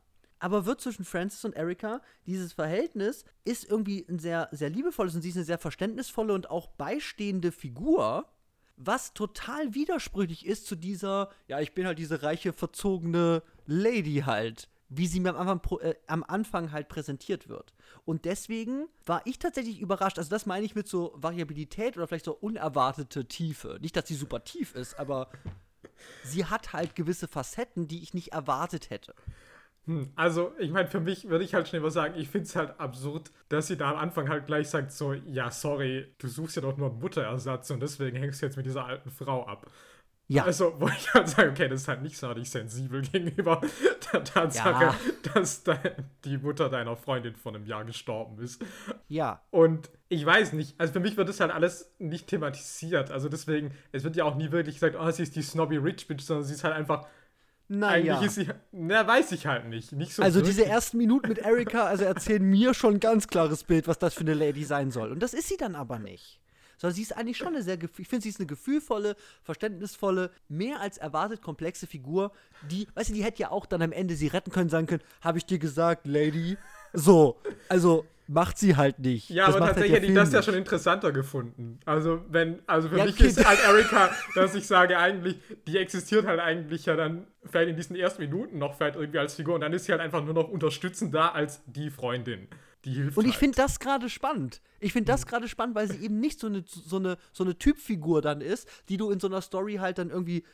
aber 0.42 0.66
wird 0.66 0.80
zwischen 0.80 1.04
Francis 1.04 1.44
und 1.44 1.54
Erika 1.54 2.02
dieses 2.26 2.52
Verhältnis 2.52 3.24
ist 3.44 3.64
irgendwie 3.64 4.04
ein 4.08 4.18
sehr, 4.18 4.48
sehr 4.50 4.70
liebevolles 4.70 5.14
und 5.14 5.22
sie 5.22 5.28
ist 5.28 5.36
eine 5.36 5.44
sehr 5.44 5.58
verständnisvolle 5.58 6.34
und 6.34 6.50
auch 6.50 6.66
beistehende 6.66 7.52
Figur, 7.52 8.28
was 8.76 9.14
total 9.14 9.72
widersprüchlich 9.74 10.44
ist 10.44 10.66
zu 10.66 10.74
dieser, 10.74 11.30
ja, 11.46 11.60
ich 11.60 11.74
bin 11.74 11.86
halt 11.86 12.00
diese 12.00 12.24
reiche, 12.24 12.52
verzogene 12.52 13.44
Lady 13.66 14.24
halt, 14.26 14.68
wie 14.88 15.06
sie 15.06 15.20
mir 15.20 15.36
am 15.36 15.48
Anfang, 15.48 15.78
äh, 15.78 15.94
am 16.08 16.24
Anfang 16.24 16.72
halt 16.72 16.88
präsentiert 16.88 17.48
wird. 17.48 17.72
Und 18.04 18.24
deswegen 18.24 18.88
war 19.06 19.22
ich 19.26 19.38
tatsächlich 19.38 19.80
überrascht. 19.80 20.18
Also, 20.18 20.28
das 20.28 20.44
meine 20.44 20.66
ich 20.66 20.74
mit 20.74 20.88
so 20.88 21.12
Variabilität 21.14 21.96
oder 21.96 22.08
vielleicht 22.08 22.24
so 22.24 22.34
unerwartete 22.34 23.28
Tiefe. 23.28 23.78
Nicht, 23.80 23.96
dass 23.96 24.08
sie 24.08 24.16
super 24.16 24.42
tief 24.42 24.74
ist, 24.74 24.98
aber 24.98 25.30
sie 26.24 26.46
hat 26.46 26.72
halt 26.72 26.96
gewisse 26.96 27.28
Facetten, 27.28 27.86
die 27.86 28.02
ich 28.02 28.12
nicht 28.12 28.32
erwartet 28.32 28.90
hätte. 28.90 29.14
Hm, 29.86 30.12
also, 30.14 30.52
ich 30.58 30.70
meine, 30.70 30.86
für 30.86 31.00
mich 31.00 31.28
würde 31.28 31.44
ich 31.44 31.54
halt 31.54 31.66
schnell 31.66 31.82
was 31.82 31.94
sagen, 31.94 32.14
ich 32.16 32.28
finde 32.28 32.46
es 32.46 32.54
halt 32.54 32.78
absurd, 32.78 33.32
dass 33.48 33.66
sie 33.66 33.76
da 33.76 33.90
am 33.90 33.96
Anfang 33.96 34.28
halt 34.28 34.46
gleich 34.46 34.68
sagt, 34.68 34.92
so, 34.92 35.12
ja, 35.12 35.50
sorry, 35.50 36.14
du 36.18 36.28
suchst 36.28 36.56
ja 36.56 36.62
doch 36.62 36.76
nur 36.76 36.90
einen 36.90 37.00
Mutterersatz 37.00 37.70
und 37.70 37.80
deswegen 37.80 38.16
hängst 38.16 38.40
du 38.40 38.46
jetzt 38.46 38.56
mit 38.56 38.66
dieser 38.66 38.86
alten 38.86 39.10
Frau 39.10 39.44
ab. 39.46 39.66
Ja. 40.28 40.44
Also, 40.44 40.74
wo 40.78 40.88
ich 40.88 41.12
halt 41.12 41.28
sage, 41.28 41.50
okay, 41.50 41.68
das 41.68 41.82
ist 41.82 41.88
halt 41.88 42.02
nicht 42.02 42.16
so 42.16 42.26
sonderlich 42.26 42.48
sensibel 42.48 43.02
gegenüber 43.12 43.60
der 44.12 44.24
Tatsache, 44.24 44.84
ja. 44.84 44.94
dass 45.34 45.64
die 46.24 46.38
Mutter 46.38 46.68
deiner 46.68 46.96
Freundin 46.96 47.34
vor 47.34 47.54
einem 47.54 47.66
Jahr 47.66 47.84
gestorben 47.84 48.42
ist. 48.42 48.64
Ja. 49.08 49.42
Und 49.50 49.90
ich 50.08 50.24
weiß 50.24 50.52
nicht, 50.54 50.78
also 50.78 50.92
für 50.92 51.00
mich 51.00 51.16
wird 51.16 51.28
das 51.28 51.40
halt 51.40 51.50
alles 51.50 51.92
nicht 51.98 52.28
thematisiert. 52.28 53.10
Also 53.10 53.28
deswegen, 53.28 53.72
es 53.90 54.04
wird 54.04 54.16
ja 54.16 54.24
auch 54.24 54.36
nie 54.36 54.52
wirklich 54.52 54.76
gesagt, 54.76 54.96
oh, 54.98 55.10
sie 55.10 55.24
ist 55.24 55.36
die 55.36 55.42
snobby 55.42 55.76
Rich 55.76 56.06
Bitch, 56.08 56.22
sondern 56.22 56.44
sie 56.44 56.54
ist 56.54 56.64
halt 56.64 56.74
einfach 56.74 57.06
naja. 57.72 58.18
Eigentlich 58.18 58.26
ist 58.28 58.34
sie, 58.34 58.48
na, 58.70 59.06
weiß 59.06 59.32
ich 59.32 59.46
halt 59.46 59.66
nicht. 59.66 59.92
nicht 59.92 60.14
so 60.14 60.22
also 60.22 60.40
wirklich. 60.40 60.56
diese 60.56 60.68
ersten 60.68 60.98
Minuten 60.98 61.28
mit 61.28 61.38
Erika, 61.38 61.84
also 61.84 62.04
erzählen 62.04 62.42
mir 62.42 62.74
schon 62.74 62.94
ein 62.94 63.00
ganz 63.00 63.28
klares 63.28 63.64
Bild, 63.64 63.88
was 63.88 63.98
das 63.98 64.12
für 64.12 64.20
eine 64.20 64.34
Lady 64.34 64.64
sein 64.64 64.90
soll. 64.90 65.10
Und 65.10 65.20
das 65.20 65.32
ist 65.32 65.48
sie 65.48 65.56
dann 65.56 65.74
aber 65.74 65.98
nicht. 65.98 66.38
Sondern 66.76 66.94
sie 66.94 67.02
ist 67.02 67.16
eigentlich 67.16 67.38
schon 67.38 67.48
eine 67.48 67.62
sehr, 67.62 67.78
ich 67.82 68.08
finde, 68.08 68.24
sie 68.24 68.28
ist 68.28 68.40
eine 68.40 68.46
gefühlvolle, 68.46 69.16
verständnisvolle, 69.42 70.30
mehr 70.48 70.80
als 70.80 70.98
erwartet 70.98 71.40
komplexe 71.40 71.86
Figur, 71.86 72.32
die, 72.70 72.88
weißt 72.94 73.08
du, 73.08 73.14
die 73.14 73.24
hätte 73.24 73.40
ja 73.40 73.50
auch 73.50 73.64
dann 73.64 73.80
am 73.80 73.92
Ende 73.92 74.16
sie 74.16 74.26
retten 74.26 74.50
können, 74.50 74.68
sagen 74.68 74.86
können, 74.86 75.02
habe 75.22 75.38
ich 75.38 75.46
dir 75.46 75.58
gesagt, 75.58 76.06
Lady. 76.06 76.58
So, 76.92 77.40
also 77.70 78.04
macht 78.26 78.58
sie 78.58 78.76
halt 78.76 78.98
nicht. 78.98 79.30
Ja, 79.30 79.46
das 79.46 79.56
aber 79.56 79.66
halt 79.66 79.74
tatsächlich 79.74 79.96
hätte 79.96 80.06
ich 80.06 80.14
das 80.14 80.28
nicht. 80.28 80.34
ja 80.36 80.42
schon 80.42 80.54
interessanter 80.54 81.12
gefunden. 81.12 81.78
Also, 81.84 82.20
wenn, 82.28 82.60
also 82.66 82.88
für 82.88 82.98
ja, 82.98 83.04
mich 83.04 83.20
ist 83.20 83.44
halt 83.44 83.58
Erika, 83.64 84.10
dass 84.34 84.54
ich 84.54 84.66
sage, 84.66 84.98
eigentlich, 84.98 85.38
die 85.66 85.78
existiert 85.78 86.26
halt 86.26 86.40
eigentlich 86.40 86.86
ja 86.86 86.96
dann 86.96 87.26
vielleicht 87.44 87.70
in 87.70 87.76
diesen 87.76 87.96
ersten 87.96 88.22
Minuten 88.22 88.58
noch 88.58 88.74
vielleicht 88.76 88.96
irgendwie 88.96 89.18
als 89.18 89.34
Figur 89.34 89.54
und 89.54 89.60
dann 89.60 89.72
ist 89.72 89.86
sie 89.86 89.92
halt 89.92 90.00
einfach 90.00 90.24
nur 90.24 90.34
noch 90.34 90.48
unterstützend 90.48 91.14
da 91.14 91.30
als 91.30 91.62
die 91.66 91.90
Freundin. 91.90 92.48
Die 92.84 92.94
hilft 92.94 93.16
und 93.16 93.24
ich 93.26 93.32
halt. 93.32 93.38
finde 93.38 93.56
das 93.56 93.78
gerade 93.78 94.08
spannend. 94.08 94.60
Ich 94.80 94.92
finde 94.92 95.12
das 95.12 95.24
mhm. 95.24 95.28
gerade 95.30 95.48
spannend, 95.48 95.76
weil 95.76 95.88
sie 95.88 96.04
eben 96.04 96.18
nicht 96.18 96.40
so 96.40 96.48
eine, 96.48 96.64
so, 96.66 96.96
eine, 96.96 97.16
so 97.32 97.44
eine 97.44 97.56
Typfigur 97.56 98.22
dann 98.22 98.40
ist, 98.40 98.68
die 98.88 98.96
du 98.96 99.10
in 99.10 99.20
so 99.20 99.28
einer 99.28 99.40
Story 99.40 99.74
halt 99.74 99.98
dann 99.98 100.10
irgendwie 100.10 100.44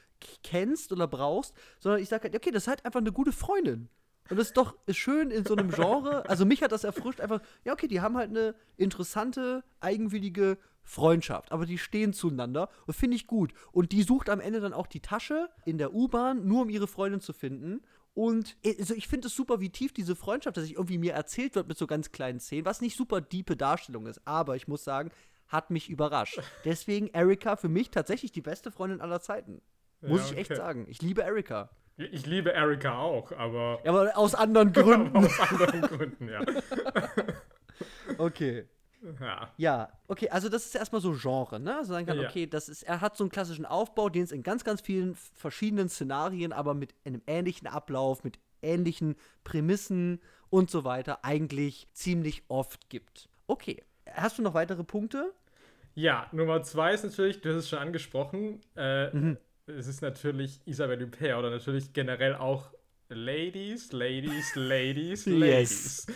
kennst 0.43 0.93
oder 0.93 1.07
brauchst, 1.07 1.55
sondern 1.79 2.03
ich 2.03 2.09
sage 2.09 2.25
halt, 2.25 2.37
okay, 2.37 2.51
das 2.51 2.65
ist 2.65 2.69
halt 2.69 2.85
einfach 2.85 3.01
eine 3.01 3.13
gute 3.13 3.33
Freundin. 3.33 3.89
Und 4.31 4.37
das 4.37 4.49
ist 4.49 4.57
doch 4.57 4.77
schön 4.91 5.31
in 5.31 5.45
so 5.45 5.57
einem 5.57 5.71
Genre. 5.71 6.29
Also 6.29 6.45
mich 6.45 6.62
hat 6.62 6.73
das 6.73 6.85
erfrischt 6.85 7.21
einfach, 7.21 7.41
ja, 7.64 7.73
okay, 7.73 7.88
die 7.88 8.01
haben 8.01 8.17
halt 8.17 8.31
eine 8.31 8.55
interessante, 8.77 9.64
eigenwillige 9.81 10.59
Freundschaft, 10.83 11.53
aber 11.53 11.67
die 11.67 11.79
stehen 11.79 12.12
zueinander 12.12 12.71
und 12.87 12.95
finde 12.95 13.17
ich 13.17 13.27
gut. 13.27 13.53
Und 13.73 13.93
die 13.93 14.03
sucht 14.03 14.31
am 14.31 14.41
Ende 14.41 14.61
dann 14.61 14.73
auch 14.73 14.87
die 14.87 15.01
Tasche 15.01 15.51
in 15.64 15.79
der 15.79 15.95
U-Bahn, 15.95 16.47
nur 16.47 16.62
um 16.62 16.71
ihre 16.71 16.87
Freundin 16.88 17.21
zu 17.21 17.33
finden. 17.33 17.83
Und 18.14 18.57
also 18.64 18.95
ich 18.95 19.07
finde 19.07 19.29
es 19.29 19.35
super, 19.35 19.61
wie 19.61 19.71
tief 19.71 19.93
diese 19.93 20.17
Freundschaft, 20.17 20.57
dass 20.57 20.64
ich 20.64 20.75
irgendwie 20.75 20.99
mir 20.99 21.12
erzählt 21.12 21.55
wird 21.55 21.69
mit 21.69 21.79
so 21.79 21.87
ganz 21.87 22.11
kleinen 22.11 22.41
Szenen, 22.41 22.64
was 22.64 22.81
nicht 22.81 22.97
super 22.97 23.21
diepe 23.21 23.57
Darstellung 23.57 24.07
ist, 24.07 24.21
aber 24.25 24.57
ich 24.57 24.67
muss 24.67 24.83
sagen, 24.83 25.11
hat 25.47 25.71
mich 25.71 25.88
überrascht. 25.88 26.41
Deswegen 26.64 27.09
Erika 27.09 27.57
für 27.57 27.69
mich 27.69 27.91
tatsächlich 27.91 28.33
die 28.33 28.43
beste 28.43 28.71
Freundin 28.71 29.01
aller 29.01 29.21
Zeiten. 29.21 29.62
Muss 30.01 30.21
ja, 30.21 30.27
okay. 30.27 30.35
ich 30.35 30.38
echt 30.51 30.57
sagen. 30.57 30.87
Ich 30.88 31.03
liebe 31.03 31.23
Erika. 31.23 31.71
Ich 31.99 32.27
liebe 32.27 32.53
Erika 32.53 32.97
auch, 32.99 33.33
aber. 33.33 33.81
Ja, 33.85 33.91
aber 33.91 34.17
aus 34.17 34.35
anderen 34.35 34.73
Gründen. 34.73 35.17
aus 35.17 35.39
anderen 35.41 35.83
Gründen, 35.83 36.29
ja. 36.29 36.41
okay. 38.19 38.67
Ja. 39.21 39.53
Ja, 39.57 39.93
okay, 40.09 40.29
also 40.29 40.49
das 40.49 40.67
ist 40.67 40.75
erstmal 40.75 41.01
so 41.01 41.13
Genre, 41.13 41.61
ne? 41.61 41.77
Also 41.77 41.93
sagen 41.93 42.07
kann, 42.07 42.21
ja. 42.21 42.29
okay, 42.29 42.47
das 42.47 42.69
ist, 42.69 42.83
er 42.83 43.01
hat 43.01 43.17
so 43.17 43.23
einen 43.25 43.31
klassischen 43.31 43.65
Aufbau, 43.65 44.09
den 44.09 44.25
es 44.25 44.33
in 44.33 44.43
ganz, 44.43 44.65
ganz 44.65 44.81
vielen 44.81 45.15
verschiedenen 45.15 45.89
Szenarien, 45.89 46.53
aber 46.53 46.75
mit 46.75 46.95
einem 47.05 47.23
ähnlichen 47.29 47.69
Ablauf, 47.69 48.25
mit 48.25 48.41
ähnlichen 48.61 49.15
Prämissen 49.45 50.21
und 50.51 50.69
so 50.71 50.83
weiter 50.85 51.25
eigentlich 51.25 51.87
ziemlich 51.93 52.43
oft 52.49 52.89
gibt. 52.91 53.29
Okay. 53.47 53.85
Hast 54.11 54.39
du 54.39 54.43
noch 54.43 54.55
weitere 54.55 54.83
Punkte? 54.83 55.33
Ja, 55.95 56.27
Nummer 56.33 56.63
zwei 56.63 56.93
ist 56.95 57.05
natürlich, 57.05 57.41
du 57.41 57.51
hast 57.51 57.57
es 57.57 57.69
schon 57.69 57.79
angesprochen, 57.79 58.61
äh, 58.77 59.11
Mhm. 59.15 59.37
Es 59.69 59.87
ist 59.87 60.03
natürlich 60.03 60.61
Isabelle 60.65 61.05
Huppert 61.05 61.37
oder 61.39 61.51
natürlich 61.51 61.93
generell 61.93 62.35
auch 62.35 62.71
Ladies, 63.11 63.93
Ladies, 63.93 64.55
Ladies, 64.55 65.27
Ladies. 65.27 66.07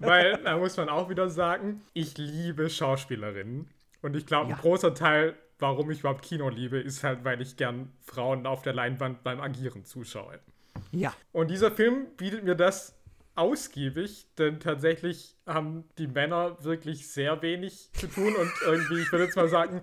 Weil, 0.00 0.38
da 0.42 0.58
muss 0.58 0.76
man 0.76 0.88
auch 0.88 1.08
wieder 1.08 1.30
sagen, 1.30 1.80
ich 1.94 2.16
liebe 2.18 2.68
Schauspielerinnen. 2.68 3.68
Und 4.02 4.16
ich 4.16 4.26
glaube, 4.26 4.50
Ja. 4.50 4.56
ein 4.56 4.60
großer 4.60 4.94
Teil, 4.94 5.34
warum 5.58 5.90
ich 5.90 6.00
überhaupt 6.00 6.22
Kino 6.22 6.48
liebe, 6.50 6.78
ist 6.78 7.04
halt, 7.04 7.24
weil 7.24 7.40
ich 7.40 7.56
gern 7.56 7.90
Frauen 8.02 8.46
auf 8.46 8.62
der 8.62 8.74
Leinwand 8.74 9.22
beim 9.22 9.40
Agieren 9.40 9.84
zuschaue. 9.84 10.40
Ja. 10.90 11.14
Und 11.32 11.50
dieser 11.50 11.70
Film 11.70 12.06
bietet 12.16 12.44
mir 12.44 12.54
das 12.56 12.98
ausgiebig, 13.34 14.26
denn 14.36 14.60
tatsächlich 14.60 15.36
haben 15.46 15.84
die 15.96 16.06
Männer 16.06 16.62
wirklich 16.64 17.08
sehr 17.08 17.40
wenig 17.40 17.90
zu 17.94 18.06
tun 18.08 18.34
und 18.34 18.50
irgendwie, 18.66 19.00
ich 19.00 19.10
würde 19.10 19.24
jetzt 19.24 19.36
mal 19.36 19.48
sagen, 19.48 19.80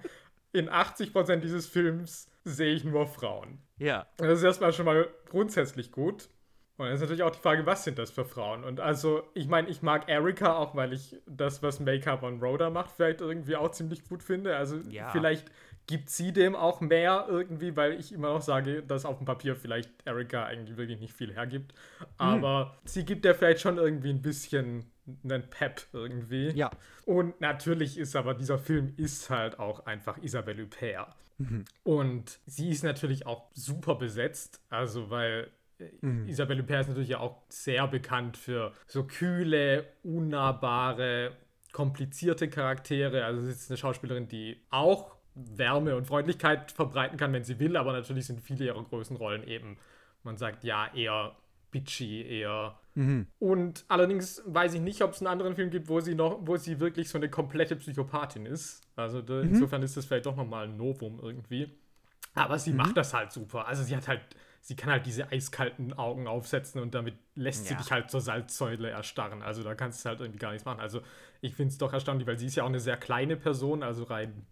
in 0.54 0.70
80% 0.70 1.38
dieses 1.38 1.65
Films 1.68 2.28
sehe 2.43 2.73
ich 2.73 2.84
nur 2.84 3.08
Frauen. 3.08 3.60
Ja. 3.78 4.08
Das 4.17 4.39
ist 4.39 4.43
erstmal 4.43 4.73
schon 4.73 4.86
mal 4.86 5.08
grundsätzlich 5.30 5.91
gut. 5.91 6.30
Und 6.78 6.86
dann 6.86 6.95
ist 6.95 7.02
natürlich 7.02 7.23
auch 7.23 7.32
die 7.32 7.39
Frage, 7.41 7.65
was 7.65 7.84
sind 7.84 7.99
das 7.99 8.10
für 8.10 8.23
Frauen? 8.23 8.63
Und 8.63 8.80
also, 8.80 9.23
ich 9.34 9.47
meine, 9.49 9.67
ich 9.67 9.82
mag 9.82 10.08
Erika 10.08 10.56
auch, 10.56 10.75
weil 10.75 10.93
ich 10.93 11.17
das, 11.28 11.62
was 11.62 11.82
Make-up 11.82 12.23
on 12.23 12.39
Rhoda 12.39 12.69
macht, 12.69 12.91
vielleicht 12.91 13.19
irgendwie 13.19 13.58
auch 13.58 13.71
ziemlich 13.71 14.06
gut 14.08 14.23
finde. 14.23 14.56
Also, 14.56 14.78
Ja. 14.89 15.10
vielleicht 15.10 15.52
gibt 15.88 16.10
sie 16.10 16.32
dem 16.32 16.56
auch 16.56 16.80
mehr 16.80 17.25
irgendwie, 17.28 17.75
weil 17.75 17.99
ich 17.99 18.13
immer 18.13 18.30
noch 18.30 18.41
sage, 18.41 18.82
dass 18.82 19.04
auf 19.04 19.17
dem 19.17 19.25
Papier 19.25 19.58
vielleicht 19.58 19.89
Erika 20.06 20.45
eigentlich 20.45 20.78
wirklich 20.78 21.02
nicht 21.02 21.13
viel 21.13 21.34
hergibt. 21.34 21.73
Aber 22.17 22.78
sie 22.86 23.04
gibt 23.04 23.25
ja 23.25 23.34
vielleicht 23.34 23.60
schon 23.60 23.78
irgendwie 23.78 24.12
ein 24.12 24.21
bisschen 24.21 24.86
einen 25.23 25.49
Pep 25.49 25.82
irgendwie. 25.91 26.52
Ja. 26.52 26.69
Und 27.06 27.41
natürlich 27.41 27.97
ist 27.97 28.15
aber 28.15 28.36
dieser 28.36 28.60
Film 28.60 28.93
ist 28.95 29.30
halt 29.30 29.60
auch 29.60 29.86
einfach 29.86 30.17
Isabelle 30.19 30.63
Huppert. 30.63 31.13
Und 31.84 32.39
sie 32.45 32.69
ist 32.69 32.84
natürlich 32.84 33.25
auch 33.25 33.49
super 33.54 33.95
besetzt, 33.95 34.62
also 34.69 35.10
weil 35.10 35.49
äh, 35.80 36.30
Isabelle 36.30 36.62
Huppert 36.62 36.82
ist 36.82 36.88
natürlich 36.89 37.10
ja 37.10 37.19
auch 37.19 37.43
sehr 37.49 37.88
bekannt 37.88 38.38
für 38.38 38.73
so 38.88 39.06
kühle, 39.06 39.86
unnahbare, 40.04 41.36
komplizierte 41.71 42.49
Charaktere. 42.49 43.25
Also 43.25 43.41
sie 43.41 43.52
ist 43.52 43.69
eine 43.69 43.78
Schauspielerin, 43.78 44.28
die 44.28 44.58
auch 44.69 45.15
Wärme 45.36 45.95
und 45.95 46.06
Freundlichkeit 46.06 46.71
verbreiten 46.71 47.17
kann, 47.17 47.32
wenn 47.34 47.43
sie 47.43 47.60
will, 47.60 47.78
aber 47.78 47.93
natürlich 47.93 48.25
sind 48.25 48.41
viele 48.41 48.65
ihrer 48.65 48.84
größten 48.84 49.17
Rollen 49.17 49.43
eben, 49.43 49.78
man 50.23 50.38
sagt 50.38 50.63
ja, 50.63 50.93
eher 50.93 51.36
bitchy, 51.71 52.23
eher 52.23 52.79
und 53.39 53.86
allerdings 53.88 54.41
weiß 54.45 54.73
ich 54.73 54.82
nicht, 54.82 55.02
ob 55.04 55.12
es 55.13 55.19
einen 55.19 55.28
anderen 55.28 55.56
Film 55.56 55.69
gibt, 55.69 55.88
wo 55.88 56.02
sie 56.02 56.15
noch, 56.15 56.39
wo 56.41 56.58
sie 56.58 56.80
wirklich 56.80 57.08
so 57.10 57.17
eine 57.17 57.30
komplette 57.30 57.75
Psychopathin 57.78 58.45
ist. 58.45 58.82
Also 58.95 59.21
da, 59.21 59.41
insofern 59.41 59.84
ist 59.84 59.95
das 59.95 60.06
vielleicht 60.06 60.25
doch 60.25 60.36
nochmal 60.36 60.65
ein 60.65 60.75
Novum 60.75 61.19
irgendwie. 61.21 61.78
Aber 62.36 62.60
sie 62.60 62.73
macht 62.73 62.97
das 62.97 63.13
halt 63.13 63.32
super. 63.32 63.67
Also 63.67 63.84
sie 63.84 63.95
hat 63.95 64.08
halt, 64.08 64.21
sie 64.62 64.75
kann 64.75 64.91
halt 64.91 65.06
diese 65.06 65.32
eiskalten 65.32 65.93
Augen 65.93 66.28
aufsetzen 66.28 66.82
und 66.82 66.93
damit 66.93 67.15
lässt 67.36 67.65
sie 67.67 67.73
Ja. 67.73 67.80
dich 67.80 67.91
halt 67.91 68.12
zur 68.12 68.21
Salzsäule 68.21 68.89
erstarren. 68.89 69.41
Also 69.41 69.63
da 69.63 69.75
kannst 69.75 70.04
du 70.04 70.10
halt 70.10 70.19
irgendwie 70.19 70.39
gar 70.39 70.52
nichts 70.52 70.65
machen. 70.65 70.80
Also 70.82 71.02
ich 71.41 71.56
finde 71.56 71.71
es 71.71 71.78
doch 71.78 71.93
erstaunlich, 71.93 72.28
weil 72.28 72.38
sie 72.38 72.47
ist 72.47 72.56
ja 72.56 72.63
auch 72.63 72.67
eine 72.69 72.80
sehr 72.80 72.97
kleine 72.97 73.38
Person, 73.38 73.82
also 73.82 74.04
rein 74.04 74.45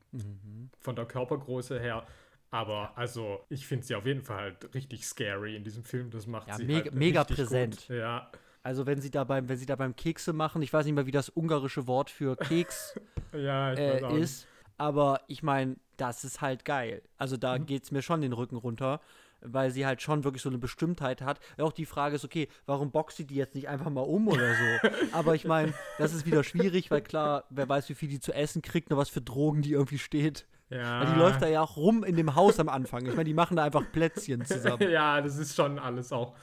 von 0.79 0.95
der 0.95 1.05
Körpergröße 1.05 1.79
her. 1.79 2.05
Aber 2.49 2.97
also, 2.97 3.45
ich 3.49 3.67
finde 3.67 3.85
sie 3.85 3.95
auf 3.95 4.05
jeden 4.05 4.21
Fall 4.21 4.37
halt 4.37 4.73
richtig 4.73 5.05
scary 5.05 5.55
in 5.55 5.63
diesem 5.63 5.83
Film. 5.83 6.09
Das 6.09 6.27
macht 6.27 6.47
Ja, 6.47 6.55
sie 6.55 6.63
mega- 6.65 6.85
halt 6.85 6.93
mega 6.95 7.23
präsent. 7.23 7.85
Gut. 7.87 7.97
Ja, 7.97 8.31
Also 8.63 8.85
wenn 8.85 9.01
sie 9.01 9.11
da 9.11 9.23
beim, 9.23 9.47
wenn 9.49 9.57
sie 9.57 9.65
da 9.65 9.75
beim 9.75 9.95
Kekse 9.95 10.33
machen, 10.33 10.61
ich 10.61 10.71
weiß 10.73 10.85
nicht 10.85 10.95
mehr, 10.95 11.05
wie 11.05 11.11
das 11.11 11.29
ungarische 11.29 11.87
Wort 11.87 12.09
für 12.09 12.35
Keks 12.35 12.99
ja, 13.33 13.73
äh, 13.73 14.19
ist, 14.19 14.45
aber 14.77 15.21
ich 15.27 15.41
meine, 15.43 15.75
das 15.97 16.23
ist 16.23 16.41
halt 16.41 16.65
geil. 16.65 17.01
Also 17.17 17.37
da 17.37 17.57
geht's 17.57 17.91
mir 17.91 18.01
schon 18.01 18.21
den 18.21 18.33
Rücken 18.33 18.55
runter, 18.57 18.99
weil 19.41 19.71
sie 19.71 19.85
halt 19.85 20.01
schon 20.01 20.23
wirklich 20.23 20.41
so 20.41 20.49
eine 20.49 20.57
Bestimmtheit 20.57 21.21
hat. 21.21 21.39
Auch 21.57 21.71
die 21.71 21.85
Frage 21.85 22.15
ist, 22.15 22.25
okay, 22.25 22.47
warum 22.65 22.91
boxt 22.91 23.17
sie 23.17 23.25
die 23.25 23.35
jetzt 23.35 23.55
nicht 23.55 23.67
einfach 23.67 23.89
mal 23.89 24.01
um 24.01 24.27
oder 24.27 24.53
so? 24.53 24.89
aber 25.11 25.35
ich 25.35 25.45
meine, 25.45 25.73
das 25.97 26.13
ist 26.13 26.25
wieder 26.25 26.43
schwierig, 26.43 26.91
weil 26.91 27.01
klar, 27.01 27.45
wer 27.49 27.67
weiß, 27.69 27.87
wie 27.89 27.95
viel 27.95 28.09
die 28.09 28.19
zu 28.19 28.33
essen 28.33 28.61
kriegt, 28.61 28.89
nur 28.89 28.99
was 28.99 29.09
für 29.09 29.21
Drogen 29.21 29.61
die 29.61 29.71
irgendwie 29.71 29.99
steht. 29.99 30.45
Ja. 30.69 30.99
Weil 31.01 31.13
die 31.13 31.19
läuft 31.19 31.41
da 31.41 31.47
ja 31.47 31.61
auch 31.61 31.77
rum 31.77 32.03
in 32.03 32.15
dem 32.15 32.35
Haus 32.35 32.59
am 32.59 32.67
Anfang. 32.69 33.05
Ich 33.05 33.11
meine, 33.15 33.23
die 33.25 33.33
machen 33.33 33.55
da 33.55 33.63
einfach 33.63 33.83
Plätzchen 33.91 34.43
zusammen. 34.45 34.81
ja, 34.91 35.21
das 35.21 35.37
ist 35.37 35.55
schon 35.55 35.79
alles 35.79 36.11
auch 36.11 36.35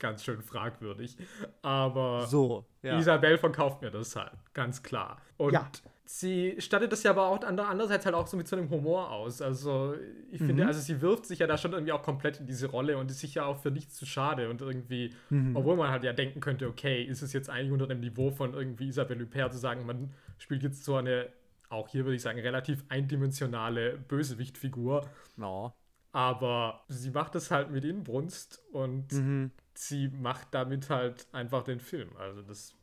ganz 0.00 0.24
schön 0.24 0.42
fragwürdig. 0.42 1.16
Aber 1.62 2.26
So, 2.26 2.64
ja. 2.82 2.98
Isabel 2.98 3.38
verkauft 3.38 3.82
mir 3.82 3.90
das 3.90 4.16
halt, 4.16 4.32
ganz 4.52 4.82
klar. 4.82 5.18
Und 5.36 5.52
Ja. 5.52 5.68
sie 6.04 6.56
stattet 6.58 6.90
das 6.90 7.04
ja 7.04 7.12
aber 7.12 7.26
auch 7.28 7.40
ander- 7.44 7.68
andererseits 7.68 8.04
halt 8.04 8.16
auch 8.16 8.26
so 8.26 8.36
mit 8.36 8.48
so 8.48 8.56
einem 8.56 8.68
Humor 8.68 9.10
aus. 9.12 9.40
Also 9.40 9.94
ich 10.32 10.40
Mhm. 10.40 10.46
finde, 10.46 10.66
also 10.66 10.80
sie 10.80 11.00
wirft 11.00 11.26
sich 11.26 11.38
ja 11.38 11.46
da 11.46 11.56
schon 11.56 11.72
irgendwie 11.72 11.92
auch 11.92 12.02
komplett 12.02 12.40
in 12.40 12.46
diese 12.46 12.66
Rolle 12.68 12.98
und 12.98 13.10
ist 13.12 13.20
sich 13.20 13.34
ja 13.36 13.44
auch 13.44 13.58
für 13.58 13.70
nichts 13.70 13.94
zu 13.94 14.04
schade 14.06 14.50
und 14.50 14.60
irgendwie, 14.60 15.14
Mhm. 15.30 15.54
obwohl 15.54 15.76
man 15.76 15.90
halt 15.90 16.02
ja 16.02 16.12
denken 16.12 16.40
könnte, 16.40 16.66
okay, 16.66 17.04
ist 17.04 17.22
es 17.22 17.32
jetzt 17.32 17.48
eigentlich 17.48 17.70
unter 17.72 17.86
dem 17.86 18.00
Niveau 18.00 18.30
von 18.32 18.54
irgendwie 18.54 18.88
Isabelle 18.88 19.22
Huppert 19.22 19.52
zu 19.52 19.58
sagen, 19.60 19.86
man 19.86 20.10
spielt 20.38 20.64
jetzt 20.64 20.84
so 20.84 20.96
eine, 20.96 21.28
auch 21.72 21.88
hier 21.88 22.04
würde 22.04 22.16
ich 22.16 22.22
sagen, 22.22 22.38
relativ 22.38 22.84
eindimensionale 22.88 23.96
Bösewichtfigur. 23.98 25.08
No. 25.36 25.72
Aber 26.12 26.84
sie 26.88 27.10
macht 27.10 27.34
es 27.34 27.50
halt 27.50 27.70
mit 27.70 27.84
Inbrunst 27.84 28.62
und 28.72 29.12
Mhm. 29.12 29.50
sie 29.74 30.08
macht 30.08 30.48
damit 30.52 30.90
halt 30.90 31.26
einfach 31.32 31.62
den 31.64 31.80
Film. 31.80 32.10
Also 32.18 32.42
das 32.42 32.74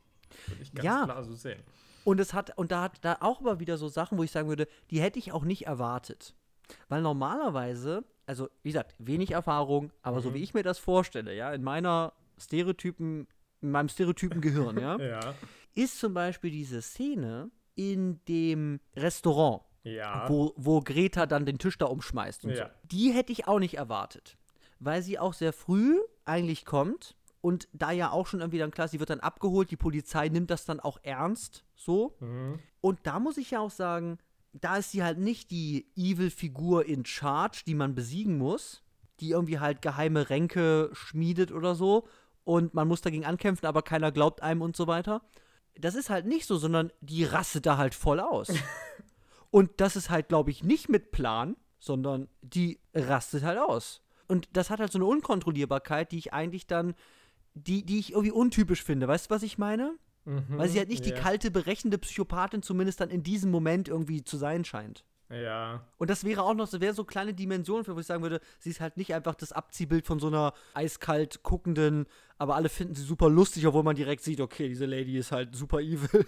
würde 0.48 0.62
ich 0.62 0.72
ganz 0.74 0.84
Ja. 0.84 1.04
klar 1.04 1.22
so 1.24 1.34
sehen. 1.34 1.62
Und 2.04 2.18
es 2.18 2.34
hat, 2.34 2.56
und 2.58 2.72
da 2.72 2.82
hat 2.82 3.04
da 3.04 3.18
auch 3.20 3.40
aber 3.40 3.60
wieder 3.60 3.76
so 3.76 3.88
Sachen, 3.88 4.18
wo 4.18 4.22
ich 4.24 4.30
sagen 4.32 4.48
würde, 4.48 4.66
die 4.90 5.00
hätte 5.00 5.18
ich 5.18 5.32
auch 5.32 5.44
nicht 5.44 5.66
erwartet. 5.66 6.34
Weil 6.88 7.02
normalerweise, 7.02 8.04
also 8.26 8.48
wie 8.62 8.70
gesagt, 8.70 8.94
wenig 8.98 9.32
Erfahrung, 9.32 9.92
aber 10.02 10.20
so 10.20 10.34
wie 10.34 10.42
ich 10.42 10.54
mir 10.54 10.62
das 10.62 10.78
vorstelle, 10.78 11.34
ja, 11.34 11.52
in 11.52 11.62
meiner 11.62 12.12
Stereotypen, 12.38 13.26
in 13.60 13.70
meinem 13.70 13.88
stereotypen 13.88 14.40
Gehirn, 14.40 14.78
ja, 14.78 14.98
Ja. 15.00 15.34
ist 15.74 15.98
zum 16.00 16.14
Beispiel 16.14 16.50
diese 16.50 16.80
Szene 16.80 17.50
in 17.80 18.20
dem 18.28 18.78
Restaurant, 18.94 19.62
Ja. 19.84 20.28
wo, 20.28 20.52
wo 20.56 20.80
Greta 20.82 21.24
dann 21.24 21.46
den 21.46 21.58
Tisch 21.58 21.78
da 21.78 21.86
umschmeißt 21.86 22.44
und 22.44 22.50
Ja. 22.50 22.56
so. 22.66 22.70
Die 22.84 23.12
hätte 23.12 23.32
ich 23.32 23.48
auch 23.48 23.58
nicht 23.58 23.74
erwartet. 23.78 24.36
Weil 24.80 25.02
sie 25.02 25.18
auch 25.18 25.32
sehr 25.34 25.52
früh 25.54 25.98
eigentlich 26.26 26.64
kommt 26.66 27.16
und 27.40 27.68
da 27.72 27.90
ja 27.90 28.10
auch 28.10 28.26
schon 28.26 28.40
irgendwie 28.40 28.58
dann 28.58 28.70
klar, 28.70 28.88
sie 28.88 29.00
wird 29.00 29.10
dann 29.10 29.20
abgeholt, 29.20 29.70
die 29.70 29.76
Polizei 29.76 30.28
nimmt 30.28 30.50
das 30.50 30.64
dann 30.66 30.78
auch 30.80 30.98
ernst, 31.02 31.64
so. 31.74 32.16
Mhm. 32.20 32.58
Und 32.82 32.98
da 33.04 33.18
muss 33.18 33.38
ich 33.38 33.50
ja 33.52 33.60
auch 33.60 33.70
sagen, 33.70 34.18
da 34.52 34.76
ist 34.76 34.90
sie 34.90 35.02
halt 35.02 35.18
nicht 35.18 35.50
die 35.50 35.86
Evil-Figur 35.96 36.84
in 36.86 37.04
Charge, 37.06 37.62
die 37.66 37.74
man 37.74 37.94
besiegen 37.94 38.36
muss, 38.36 38.82
die 39.20 39.30
irgendwie 39.30 39.58
halt 39.58 39.80
geheime 39.80 40.28
Ränke 40.28 40.90
schmiedet 40.92 41.52
oder 41.52 41.74
so 41.74 42.06
und 42.44 42.74
man 42.74 42.88
muss 42.88 43.00
dagegen 43.02 43.24
ankämpfen, 43.26 43.66
aber 43.66 43.82
keiner 43.82 44.12
glaubt 44.12 44.42
einem 44.42 44.62
und 44.62 44.76
so 44.76 44.86
weiter. 44.86 45.22
Das 45.80 45.94
ist 45.94 46.10
halt 46.10 46.26
nicht 46.26 46.46
so, 46.46 46.56
sondern 46.56 46.92
die 47.00 47.24
rastet 47.24 47.66
da 47.66 47.76
halt 47.76 47.94
voll 47.94 48.20
aus. 48.20 48.52
und 49.50 49.70
das 49.78 49.96
ist 49.96 50.10
halt, 50.10 50.28
glaube 50.28 50.50
ich, 50.50 50.62
nicht 50.62 50.88
mit 50.88 51.10
Plan, 51.10 51.56
sondern 51.78 52.28
die 52.42 52.80
rastet 52.94 53.42
halt 53.42 53.58
aus. 53.58 54.02
Und 54.28 54.48
das 54.52 54.70
hat 54.70 54.80
halt 54.80 54.92
so 54.92 54.98
eine 54.98 55.06
Unkontrollierbarkeit, 55.06 56.12
die 56.12 56.18
ich 56.18 56.32
eigentlich 56.32 56.66
dann, 56.66 56.94
die, 57.54 57.84
die 57.84 57.98
ich 57.98 58.12
irgendwie 58.12 58.30
untypisch 58.30 58.84
finde. 58.84 59.08
Weißt 59.08 59.30
du, 59.30 59.34
was 59.34 59.42
ich 59.42 59.58
meine? 59.58 59.98
Mhm. 60.24 60.44
Weil 60.50 60.68
sie 60.68 60.78
halt 60.78 60.88
nicht 60.88 61.04
die 61.04 61.10
ja. 61.10 61.16
kalte, 61.16 61.50
berechnende 61.50 61.98
Psychopathin 61.98 62.62
zumindest 62.62 63.00
dann 63.00 63.10
in 63.10 63.22
diesem 63.22 63.50
Moment 63.50 63.88
irgendwie 63.88 64.22
zu 64.22 64.36
sein 64.36 64.64
scheint. 64.64 65.04
Ja. 65.30 65.84
Und 65.98 66.10
das 66.10 66.24
wäre 66.24 66.42
auch 66.42 66.54
noch, 66.54 66.68
das 66.68 66.80
wäre 66.80 66.92
so 66.92 67.04
kleine 67.04 67.32
Dimension, 67.32 67.84
für 67.84 67.94
wo 67.94 68.00
ich 68.00 68.06
sagen 68.06 68.22
würde, 68.22 68.40
sie 68.58 68.70
ist 68.70 68.80
halt 68.80 68.96
nicht 68.96 69.14
einfach 69.14 69.36
das 69.36 69.52
Abziehbild 69.52 70.06
von 70.06 70.18
so 70.18 70.26
einer 70.26 70.52
eiskalt 70.74 71.44
guckenden, 71.44 72.06
aber 72.36 72.56
alle 72.56 72.68
finden 72.68 72.96
sie 72.96 73.04
super 73.04 73.28
lustig, 73.28 73.66
obwohl 73.66 73.84
man 73.84 73.94
direkt 73.94 74.24
sieht, 74.24 74.40
okay, 74.40 74.68
diese 74.68 74.86
Lady 74.86 75.16
ist 75.16 75.30
halt 75.30 75.54
super 75.54 75.80
evil. 75.80 76.26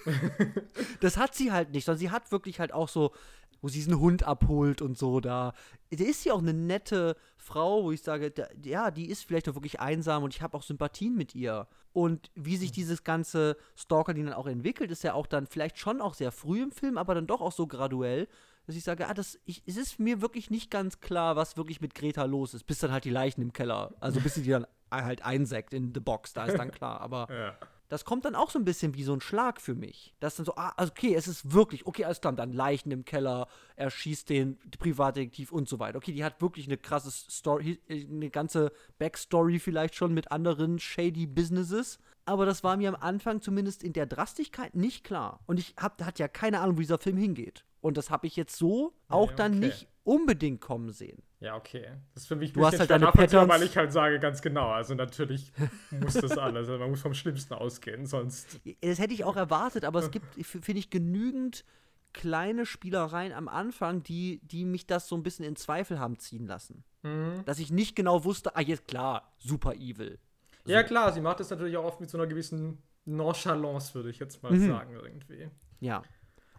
das 1.00 1.16
hat 1.16 1.34
sie 1.34 1.50
halt 1.50 1.72
nicht, 1.72 1.84
sondern 1.84 1.98
sie 1.98 2.10
hat 2.10 2.30
wirklich 2.30 2.60
halt 2.60 2.72
auch 2.72 2.88
so, 2.88 3.12
wo 3.60 3.68
sie 3.68 3.78
diesen 3.78 3.98
Hund 3.98 4.22
abholt 4.22 4.82
und 4.82 4.96
so 4.96 5.20
da. 5.20 5.52
Da 5.90 6.04
ist 6.04 6.22
sie 6.22 6.30
auch 6.30 6.40
eine 6.40 6.54
nette 6.54 7.16
Frau, 7.36 7.82
wo 7.82 7.92
ich 7.92 8.02
sage, 8.02 8.30
da, 8.30 8.46
ja, 8.62 8.90
die 8.92 9.08
ist 9.08 9.24
vielleicht 9.24 9.48
auch 9.48 9.54
wirklich 9.54 9.80
einsam 9.80 10.22
und 10.22 10.34
ich 10.34 10.42
habe 10.42 10.56
auch 10.56 10.62
Sympathien 10.62 11.16
mit 11.16 11.34
ihr. 11.34 11.66
Und 11.92 12.30
wie 12.34 12.56
sich 12.56 12.72
dieses 12.72 13.04
ganze 13.04 13.56
Stalker-Ding 13.76 14.26
dann 14.26 14.34
auch 14.34 14.46
entwickelt, 14.46 14.90
ist 14.90 15.04
ja 15.04 15.14
auch 15.14 15.26
dann 15.26 15.46
vielleicht 15.46 15.78
schon 15.78 16.00
auch 16.00 16.14
sehr 16.14 16.32
früh 16.32 16.62
im 16.62 16.72
Film, 16.72 16.98
aber 16.98 17.14
dann 17.14 17.26
doch 17.26 17.40
auch 17.40 17.52
so 17.52 17.66
graduell, 17.66 18.28
dass 18.66 18.76
ich 18.76 18.84
sage, 18.84 19.08
ah, 19.08 19.14
das, 19.14 19.38
ich, 19.44 19.62
es 19.66 19.76
ist 19.76 19.98
mir 19.98 20.20
wirklich 20.20 20.50
nicht 20.50 20.70
ganz 20.70 21.00
klar, 21.00 21.36
was 21.36 21.56
wirklich 21.56 21.80
mit 21.80 21.94
Greta 21.94 22.24
los 22.24 22.54
ist, 22.54 22.64
bis 22.64 22.78
dann 22.78 22.92
halt 22.92 23.04
die 23.04 23.10
Leichen 23.10 23.42
im 23.42 23.52
Keller, 23.52 23.92
also 24.00 24.20
bis 24.20 24.34
sie 24.34 24.42
die 24.42 24.50
dann 24.50 24.66
halt 24.90 25.24
einsackt 25.24 25.74
in 25.74 25.92
The 25.94 26.00
Box, 26.00 26.32
da 26.32 26.44
ist 26.46 26.58
dann 26.58 26.70
klar. 26.70 27.00
Aber 27.00 27.26
Ja. 27.30 27.56
das 27.88 28.04
kommt 28.04 28.24
dann 28.24 28.34
auch 28.34 28.50
so 28.50 28.58
ein 28.58 28.64
bisschen 28.64 28.94
wie 28.94 29.04
so 29.04 29.12
ein 29.14 29.20
Schlag 29.20 29.60
für 29.60 29.74
mich. 29.74 30.14
Das 30.20 30.34
ist 30.34 30.38
dann 30.38 30.46
so, 30.46 30.54
ah, 30.56 30.74
okay, 30.78 31.14
es 31.14 31.26
ist 31.26 31.52
wirklich, 31.52 31.86
okay, 31.86 32.04
alles 32.04 32.20
klar, 32.20 32.32
dann 32.34 32.52
Leichen 32.52 32.90
im 32.90 33.04
Keller, 33.04 33.48
er 33.74 33.90
schießt 33.90 34.28
den 34.28 34.58
Privatdetektiv 34.78 35.50
und 35.50 35.68
so 35.68 35.78
weiter. 35.78 35.98
Okay, 35.98 36.12
die 36.12 36.24
hat 36.24 36.40
wirklich 36.40 36.66
eine 36.66 36.76
krasse 36.76 37.10
Story, 37.10 37.80
eine 37.88 38.30
ganze 38.30 38.70
Backstory 38.98 39.58
vielleicht 39.58 39.94
schon 39.94 40.14
mit 40.14 40.30
anderen 40.30 40.78
shady 40.78 41.26
Businesses. 41.26 41.98
Aber 42.24 42.46
das 42.46 42.62
war 42.62 42.76
mir 42.76 42.88
am 42.90 42.94
Anfang 42.94 43.40
zumindest 43.40 43.82
in 43.82 43.92
der 43.94 44.06
Drastigkeit 44.06 44.76
nicht 44.76 45.02
klar. 45.04 45.40
Und 45.46 45.58
ich 45.58 45.74
hab, 45.76 46.00
hatte 46.04 46.22
ja 46.22 46.28
keine 46.28 46.60
Ahnung, 46.60 46.76
wo 46.76 46.80
dieser 46.80 46.98
Film 46.98 47.16
hingeht. 47.16 47.64
Und 47.82 47.98
das 47.98 48.08
habe 48.10 48.26
ich 48.26 48.36
jetzt 48.36 48.56
so 48.56 48.94
auch 49.08 49.30
Ja, 49.30 49.36
dann 49.36 49.52
okay. 49.58 49.66
nicht 49.66 49.88
unbedingt 50.04 50.60
kommen 50.62 50.90
sehen. 50.92 51.22
Ja, 51.40 51.56
okay. 51.56 51.86
Das 52.14 52.22
ist 52.22 52.28
für 52.28 52.36
mich 52.36 52.52
Du 52.54 52.64
hast 52.64 52.78
halt 52.78 52.88
deine 52.90 53.06
Patterns. 53.08 53.48
weil 53.50 53.62
ich 53.64 53.76
halt 53.76 53.92
sage, 53.92 54.18
ganz 54.20 54.40
genau. 54.40 54.70
Also 54.70 54.94
natürlich 54.94 55.52
muss 55.90 56.14
das 56.14 56.38
alles. 56.38 56.68
Also 56.68 56.78
man 56.78 56.90
muss 56.90 57.02
vom 57.02 57.12
Schlimmsten 57.14 57.52
ausgehen, 57.54 58.06
sonst. 58.06 58.60
Das 58.80 58.98
hätte 58.98 59.12
ich 59.12 59.24
auch 59.24 59.36
erwartet, 59.36 59.84
aber 59.84 59.98
es 59.98 60.10
gibt, 60.10 60.26
finde 60.46 60.78
ich, 60.78 60.88
genügend 60.90 61.64
kleine 62.12 62.66
Spielereien 62.66 63.32
am 63.32 63.48
Anfang, 63.48 64.02
die, 64.02 64.40
die 64.44 64.64
mich 64.64 64.86
das 64.86 65.08
so 65.08 65.16
ein 65.16 65.22
bisschen 65.22 65.44
in 65.44 65.56
Zweifel 65.56 65.98
haben 65.98 66.18
ziehen 66.18 66.46
lassen. 66.46 66.84
Mhm. 67.02 67.42
Dass 67.46 67.58
ich 67.58 67.72
nicht 67.72 67.96
genau 67.96 68.24
wusste, 68.24 68.54
ah, 68.54 68.60
jetzt 68.60 68.86
klar, 68.86 69.32
super 69.38 69.74
evil. 69.74 70.18
Ja, 70.66 70.82
klar, 70.84 71.12
sie 71.12 71.20
macht 71.20 71.40
das 71.40 71.50
natürlich 71.50 71.76
auch 71.76 71.84
oft 71.84 72.00
mit 72.00 72.08
so 72.10 72.18
einer 72.18 72.26
gewissen 72.28 72.80
Nonchalance, 73.04 73.94
würde 73.94 74.10
ich 74.10 74.18
jetzt 74.20 74.42
mal 74.42 74.52
Mhm. 74.52 74.68
sagen, 74.68 74.94
irgendwie. 74.94 75.48
Ja. 75.80 76.02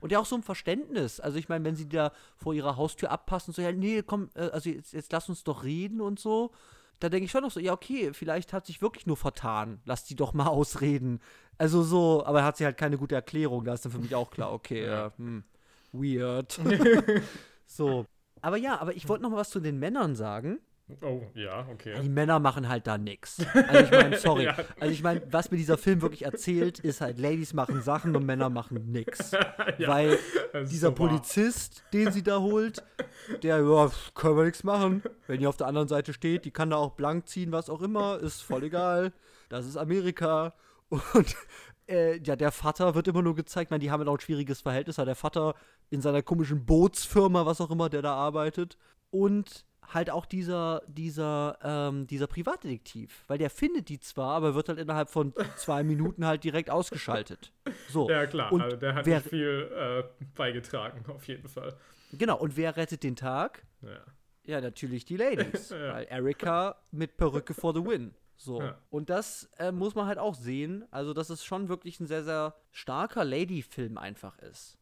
Und 0.03 0.11
ja 0.11 0.19
auch 0.19 0.25
so 0.25 0.35
ein 0.35 0.43
Verständnis. 0.43 1.21
Also 1.21 1.37
ich 1.37 1.47
meine, 1.47 1.63
wenn 1.63 1.77
sie 1.77 1.87
da 1.87 2.11
vor 2.35 2.53
ihrer 2.53 2.75
Haustür 2.75 3.09
abpassen, 3.09 3.53
so, 3.53 3.61
ja, 3.61 3.71
nee, 3.71 4.03
komm, 4.03 4.29
äh, 4.35 4.49
also 4.49 4.69
jetzt, 4.69 4.91
jetzt 4.91 5.13
lass 5.13 5.29
uns 5.29 5.45
doch 5.45 5.63
reden 5.63 6.01
und 6.01 6.19
so. 6.19 6.51
Da 6.99 7.07
denke 7.07 7.23
ich 7.23 7.31
schon 7.31 7.41
noch 7.41 7.51
so, 7.51 7.61
ja, 7.61 7.71
okay, 7.71 8.11
vielleicht 8.11 8.51
hat 8.51 8.65
sich 8.65 8.81
wirklich 8.81 9.05
nur 9.07 9.15
vertan. 9.15 9.79
Lass 9.85 10.03
die 10.03 10.17
doch 10.17 10.33
mal 10.33 10.47
ausreden. 10.47 11.21
Also 11.57 11.83
so, 11.83 12.25
aber 12.25 12.43
hat 12.43 12.57
sie 12.57 12.65
halt 12.65 12.75
keine 12.75 12.97
gute 12.97 13.15
Erklärung. 13.15 13.63
Da 13.63 13.75
ist 13.75 13.85
dann 13.85 13.93
für 13.93 13.99
mich 13.99 14.13
auch 14.13 14.29
klar, 14.29 14.51
okay, 14.51 14.85
Ja. 14.85 14.91
ja. 14.91 15.13
hm, 15.15 15.45
weird. 15.93 16.59
so. 17.65 18.05
Aber 18.41 18.57
ja, 18.57 18.81
aber 18.81 18.93
ich 18.97 19.07
wollte 19.07 19.23
noch 19.23 19.29
mal 19.29 19.37
was 19.37 19.51
zu 19.51 19.61
den 19.61 19.79
Männern 19.79 20.17
sagen. 20.17 20.59
Oh, 21.01 21.21
ja, 21.33 21.65
okay. 21.71 21.95
Die 22.01 22.09
Männer 22.09 22.39
machen 22.39 22.67
halt 22.67 22.87
da 22.87 22.97
nix. 22.97 23.37
Also 23.53 23.85
ich 23.85 23.91
meine, 23.91 24.17
sorry. 24.17 24.43
Ja. 24.45 24.55
Also 24.79 24.93
ich 24.93 25.01
meine, 25.01 25.21
was 25.31 25.49
mir 25.49 25.57
dieser 25.57 25.77
Film 25.77 26.01
wirklich 26.01 26.25
erzählt, 26.25 26.79
ist 26.79 26.99
halt, 27.01 27.19
Ladies 27.19 27.53
machen 27.53 27.81
Sachen 27.81 28.15
und 28.15 28.25
Männer 28.25 28.49
machen 28.49 28.91
nix. 28.91 29.31
Ja, 29.77 29.87
Weil 29.87 30.19
dieser 30.69 30.89
so. 30.89 30.95
Polizist, 30.95 31.83
den 31.93 32.11
sie 32.11 32.21
da 32.21 32.39
holt, 32.39 32.83
der, 33.41 33.57
ja, 33.63 33.91
können 34.13 34.37
wir 34.37 34.43
nichts 34.43 34.63
machen. 34.63 35.01
Wenn 35.25 35.39
die 35.39 35.47
auf 35.47 35.57
der 35.57 35.67
anderen 35.67 35.87
Seite 35.87 36.13
steht, 36.13 36.45
die 36.45 36.51
kann 36.51 36.69
da 36.69 36.75
auch 36.75 36.91
blank 36.91 37.27
ziehen, 37.27 37.51
was 37.51 37.69
auch 37.69 37.81
immer, 37.81 38.19
ist 38.19 38.41
voll 38.41 38.63
egal. 38.63 39.13
Das 39.49 39.65
ist 39.65 39.77
Amerika. 39.77 40.53
Und 40.89 41.35
äh, 41.87 42.19
ja, 42.19 42.35
der 42.35 42.51
Vater 42.51 42.93
wird 42.93 43.07
immer 43.07 43.21
nur 43.21 43.35
gezeigt, 43.35 43.71
man, 43.71 43.79
die 43.79 43.89
haben 43.89 44.03
ja 44.03 44.07
auch 44.07 44.17
ein 44.17 44.21
schwieriges 44.21 44.61
Verhältnis, 44.61 44.99
aber 44.99 45.07
der 45.07 45.15
Vater 45.15 45.55
in 45.89 46.01
seiner 46.01 46.21
komischen 46.21 46.65
Bootsfirma, 46.65 47.45
was 47.45 47.61
auch 47.61 47.71
immer, 47.71 47.89
der 47.89 48.01
da 48.01 48.13
arbeitet. 48.13 48.77
Und 49.09 49.65
halt 49.91 50.09
auch 50.09 50.25
dieser, 50.25 50.81
dieser, 50.87 51.57
ähm, 51.63 52.07
dieser 52.07 52.27
Privatdetektiv. 52.27 53.23
Weil 53.27 53.37
der 53.37 53.49
findet 53.49 53.89
die 53.89 53.99
zwar, 53.99 54.35
aber 54.35 54.55
wird 54.55 54.69
halt 54.69 54.79
innerhalb 54.79 55.09
von 55.09 55.33
zwei 55.57 55.83
Minuten 55.83 56.25
halt 56.25 56.43
direkt 56.43 56.69
ausgeschaltet. 56.69 57.51
So. 57.89 58.09
Ja, 58.09 58.25
klar. 58.25 58.51
Und 58.51 58.61
also 58.61 58.77
der 58.77 58.95
hat 58.95 59.05
wer- 59.05 59.17
nicht 59.19 59.29
viel 59.29 59.71
äh, 59.75 60.03
beigetragen, 60.35 61.03
auf 61.09 61.27
jeden 61.27 61.47
Fall. 61.47 61.75
Genau, 62.11 62.37
und 62.39 62.55
wer 62.57 62.75
rettet 62.77 63.03
den 63.03 63.15
Tag? 63.15 63.65
Ja. 63.81 63.99
Ja, 64.45 64.61
natürlich 64.61 65.05
die 65.05 65.17
Ladies. 65.17 65.69
Ja. 65.71 65.93
Weil 65.93 66.05
Erika 66.09 66.75
mit 66.91 67.17
Perücke 67.17 67.53
for 67.53 67.73
the 67.73 67.83
win. 67.85 68.13
So. 68.35 68.61
Ja. 68.61 68.77
Und 68.89 69.09
das 69.09 69.49
äh, 69.57 69.71
muss 69.71 69.95
man 69.95 70.05
halt 70.05 70.17
auch 70.17 70.35
sehen. 70.35 70.83
Also, 70.91 71.13
dass 71.13 71.29
es 71.29 71.45
schon 71.45 71.69
wirklich 71.69 71.99
ein 71.99 72.07
sehr, 72.07 72.23
sehr 72.23 72.53
starker 72.71 73.23
Lady-Film 73.23 73.97
einfach 73.97 74.37
ist. 74.39 74.77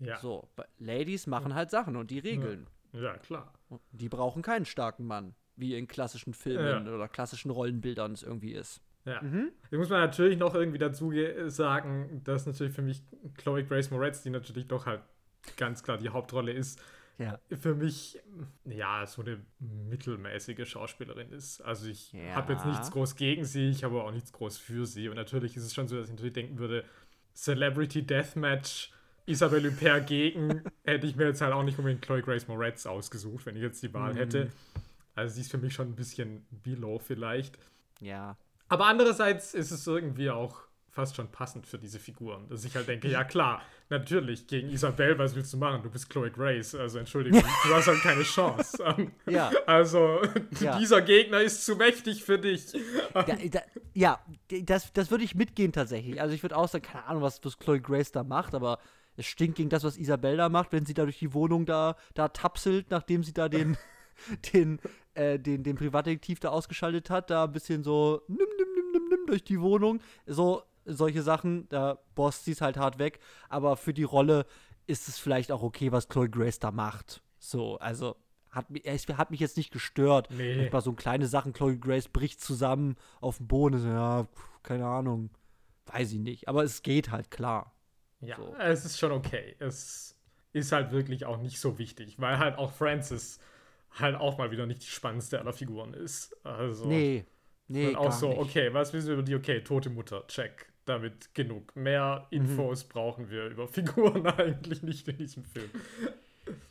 Ja. 0.00 0.18
So. 0.18 0.48
Ladies 0.78 1.26
machen 1.26 1.54
halt 1.54 1.70
Sachen 1.70 1.96
und 1.96 2.10
die 2.10 2.18
regeln. 2.18 2.66
Ja, 2.94 3.16
klar. 3.18 3.52
Die 3.92 4.08
brauchen 4.08 4.42
keinen 4.42 4.64
starken 4.64 5.06
Mann, 5.06 5.34
wie 5.56 5.76
in 5.76 5.86
klassischen 5.86 6.32
Filmen 6.34 6.88
oder 6.88 7.08
klassischen 7.08 7.50
Rollenbildern 7.50 8.12
es 8.12 8.22
irgendwie 8.22 8.52
ist. 8.52 8.80
Ja. 9.04 9.20
Mhm. 9.20 9.50
Jetzt 9.70 9.78
muss 9.78 9.90
man 9.90 10.00
natürlich 10.00 10.38
noch 10.38 10.54
irgendwie 10.54 10.78
dazu 10.78 11.10
ge- 11.10 11.50
sagen, 11.50 12.22
dass 12.24 12.46
natürlich 12.46 12.72
für 12.72 12.80
mich 12.82 13.02
Chloe 13.36 13.62
Grace 13.64 13.90
Moretz, 13.90 14.22
die 14.22 14.30
natürlich 14.30 14.66
doch 14.66 14.86
halt 14.86 15.02
ganz 15.58 15.82
klar 15.82 15.98
die 15.98 16.08
Hauptrolle 16.08 16.52
ist, 16.52 16.80
Ja. 17.18 17.38
für 17.60 17.74
mich 17.74 18.18
ja 18.64 19.06
so 19.06 19.20
eine 19.22 19.40
mittelmäßige 19.58 20.66
Schauspielerin 20.68 21.30
ist. 21.32 21.60
Also 21.60 21.86
ich 21.88 22.12
Ja. 22.12 22.34
habe 22.34 22.54
jetzt 22.54 22.64
nichts 22.64 22.90
groß 22.90 23.16
gegen 23.16 23.44
sie, 23.44 23.68
ich 23.68 23.84
habe 23.84 24.02
auch 24.02 24.10
nichts 24.10 24.32
groß 24.32 24.56
für 24.56 24.86
sie. 24.86 25.08
Und 25.10 25.16
natürlich 25.16 25.54
ist 25.56 25.64
es 25.64 25.74
schon 25.74 25.86
so, 25.86 25.96
dass 25.96 26.06
ich 26.06 26.12
natürlich 26.12 26.32
denken 26.32 26.58
würde, 26.58 26.84
Celebrity 27.34 28.06
Deathmatch, 28.06 28.90
Isabelle 29.26 29.70
Huppert 29.70 30.06
gegen, 30.06 30.62
hätte 30.84 31.06
ich 31.06 31.16
mir 31.16 31.26
jetzt 31.26 31.40
halt 31.40 31.52
auch 31.52 31.62
nicht 31.62 31.78
unbedingt 31.78 32.02
Chloe 32.02 32.22
Grace 32.22 32.46
Moretz 32.48 32.86
ausgesucht, 32.86 33.46
wenn 33.46 33.56
ich 33.56 33.62
jetzt 33.62 33.82
die 33.82 33.92
Wahl 33.94 34.12
Mhm. 34.12 34.18
hätte. 34.18 34.52
Also 35.14 35.34
sie 35.36 35.40
ist 35.42 35.50
für 35.50 35.58
mich 35.58 35.72
schon 35.74 35.88
ein 35.88 35.96
bisschen 35.96 36.44
below 36.50 36.98
vielleicht. 36.98 37.58
Ja. 38.00 38.36
Aber 38.68 38.86
andererseits 38.86 39.54
ist 39.54 39.70
es 39.70 39.86
irgendwie 39.86 40.30
auch 40.30 40.62
fast 40.90 41.16
schon 41.16 41.28
passend 41.28 41.66
für 41.66 41.78
diese 41.78 41.98
Figuren, 41.98 42.48
dass 42.48 42.64
ich 42.64 42.76
halt 42.76 42.86
denke, 42.86 43.08
ja 43.08 43.24
klar, 43.24 43.62
natürlich, 43.90 44.46
gegen 44.46 44.68
Isabel, 44.70 45.18
was 45.18 45.34
willst 45.34 45.52
du 45.52 45.56
machen? 45.56 45.82
Du 45.82 45.90
bist 45.90 46.08
Chloe 46.08 46.30
Grace, 46.30 46.74
also 46.76 46.98
Entschuldigung, 47.00 47.40
du 47.64 47.74
hast 47.74 47.88
halt 47.88 48.00
keine 48.00 48.22
Chance. 48.22 48.78
Ja. 49.26 49.50
Also, 49.66 50.20
Ja. 50.60 50.78
dieser 50.78 51.02
Gegner 51.02 51.40
ist 51.40 51.64
zu 51.64 51.74
mächtig 51.76 52.22
für 52.22 52.38
dich. 52.38 52.66
Da, 53.12 53.22
da, 53.24 53.62
ja, 53.92 54.20
das, 54.62 54.92
das 54.92 55.10
würde 55.10 55.24
ich 55.24 55.34
mitgehen 55.34 55.72
tatsächlich. 55.72 56.20
Also 56.20 56.32
ich 56.34 56.42
würde 56.42 56.56
auch 56.56 56.68
sagen, 56.68 56.84
keine 56.84 57.04
Ahnung, 57.06 57.22
was, 57.22 57.40
was 57.44 57.58
Chloe 57.58 57.80
Grace 57.80 58.12
da 58.12 58.22
macht, 58.22 58.54
aber 58.54 58.78
es 59.16 59.26
stinkt 59.26 59.56
gegen 59.56 59.68
das, 59.68 59.84
was 59.84 59.96
Isabelle 59.96 60.36
da 60.36 60.48
macht, 60.48 60.72
wenn 60.72 60.86
sie 60.86 60.94
da 60.94 61.04
durch 61.04 61.18
die 61.18 61.34
Wohnung 61.34 61.66
da, 61.66 61.96
da 62.14 62.28
tapselt, 62.28 62.90
nachdem 62.90 63.22
sie 63.22 63.32
da 63.32 63.48
den, 63.48 63.76
den, 64.52 64.80
äh, 65.14 65.38
den, 65.38 65.62
den 65.62 65.76
Privatdetektiv 65.76 66.40
da 66.40 66.50
ausgeschaltet 66.50 67.10
hat, 67.10 67.30
da 67.30 67.44
ein 67.44 67.52
bisschen 67.52 67.84
so 67.84 68.22
nimm, 68.28 68.38
nimm, 68.38 68.68
nimm, 68.74 68.92
nimm, 68.92 69.08
nimm 69.08 69.26
durch 69.26 69.44
die 69.44 69.60
Wohnung. 69.60 70.00
So, 70.26 70.62
solche 70.84 71.22
Sachen, 71.22 71.68
da 71.68 71.98
bost 72.14 72.44
sie 72.44 72.52
es 72.52 72.60
halt 72.60 72.76
hart 72.76 72.98
weg. 72.98 73.20
Aber 73.48 73.76
für 73.76 73.94
die 73.94 74.02
Rolle 74.02 74.46
ist 74.86 75.08
es 75.08 75.18
vielleicht 75.18 75.52
auch 75.52 75.62
okay, 75.62 75.92
was 75.92 76.08
Chloe 76.08 76.28
Grace 76.28 76.58
da 76.58 76.70
macht. 76.70 77.22
So, 77.38 77.78
also 77.78 78.16
hat, 78.50 78.66
hat 78.68 79.30
mich 79.30 79.40
jetzt 79.40 79.56
nicht 79.56 79.72
gestört. 79.72 80.28
Nee. 80.30 80.56
Manchmal 80.56 80.82
so 80.82 80.92
kleine 80.92 81.26
Sachen, 81.26 81.52
Chloe 81.52 81.78
Grace 81.78 82.08
bricht 82.08 82.40
zusammen 82.40 82.96
auf 83.20 83.38
dem 83.38 83.48
Boden. 83.48 83.84
Ja, 83.86 84.26
keine 84.62 84.86
Ahnung. 84.86 85.30
Weiß 85.86 86.12
ich 86.12 86.20
nicht. 86.20 86.48
Aber 86.48 86.62
es 86.64 86.82
geht 86.82 87.10
halt 87.10 87.30
klar. 87.30 87.73
Ja, 88.20 88.36
So. 88.36 88.54
es 88.58 88.84
ist 88.84 88.98
schon 88.98 89.12
okay. 89.12 89.54
Es 89.58 90.16
ist 90.52 90.72
halt 90.72 90.92
wirklich 90.92 91.24
auch 91.26 91.40
nicht 91.40 91.58
so 91.60 91.78
wichtig, 91.78 92.18
weil 92.20 92.38
halt 92.38 92.58
auch 92.58 92.72
Francis 92.72 93.38
halt 93.98 94.16
auch 94.16 94.38
mal 94.38 94.50
wieder 94.50 94.66
nicht 94.66 94.82
die 94.82 94.86
spannendste 94.86 95.38
aller 95.40 95.52
Figuren 95.52 95.94
ist. 95.94 96.36
Also, 96.44 96.86
Nee. 96.86 97.24
Nee, 97.66 97.88
Und 97.88 97.96
auch 97.96 98.12
so, 98.12 98.28
nicht. 98.28 98.38
okay, 98.40 98.74
was 98.74 98.92
wissen 98.92 99.06
wir 99.08 99.14
über 99.14 99.22
die? 99.22 99.34
Okay, 99.34 99.62
tote 99.62 99.88
Mutter, 99.90 100.26
check. 100.26 100.66
Damit 100.84 101.34
genug. 101.34 101.74
Mehr 101.74 102.26
Mhm. 102.30 102.36
Infos 102.42 102.84
brauchen 102.84 103.30
wir 103.30 103.46
über 103.46 103.66
Figuren 104.16 104.26
eigentlich 104.26 104.82
nicht 104.82 105.08
in 105.08 105.16
diesem 105.16 105.44
Film. 105.44 105.70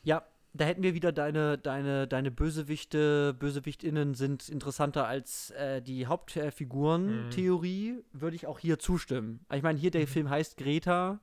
Ja, 0.04 0.24
da 0.54 0.66
hätten 0.66 0.84
wir 0.84 0.94
wieder 0.94 1.12
deine, 1.12 1.58
deine, 1.58 2.08
deine 2.08 2.30
Bösewichte, 2.30 3.34
BösewichtInnen 3.34 4.14
sind 4.14 4.50
interessanter 4.50 5.08
als 5.08 5.50
äh, 5.52 5.82
die 5.82 6.06
Hauptfiguren-Theorie, 6.06 8.04
würde 8.12 8.36
ich 8.36 8.48
auch 8.48 8.60
hier 8.60 8.80
zustimmen. 8.80 9.46
Ich 9.52 9.64
meine, 9.64 9.80
hier 9.80 9.92
der 9.92 10.08
Film 10.08 10.30
heißt 10.30 10.58
Greta. 10.58 11.20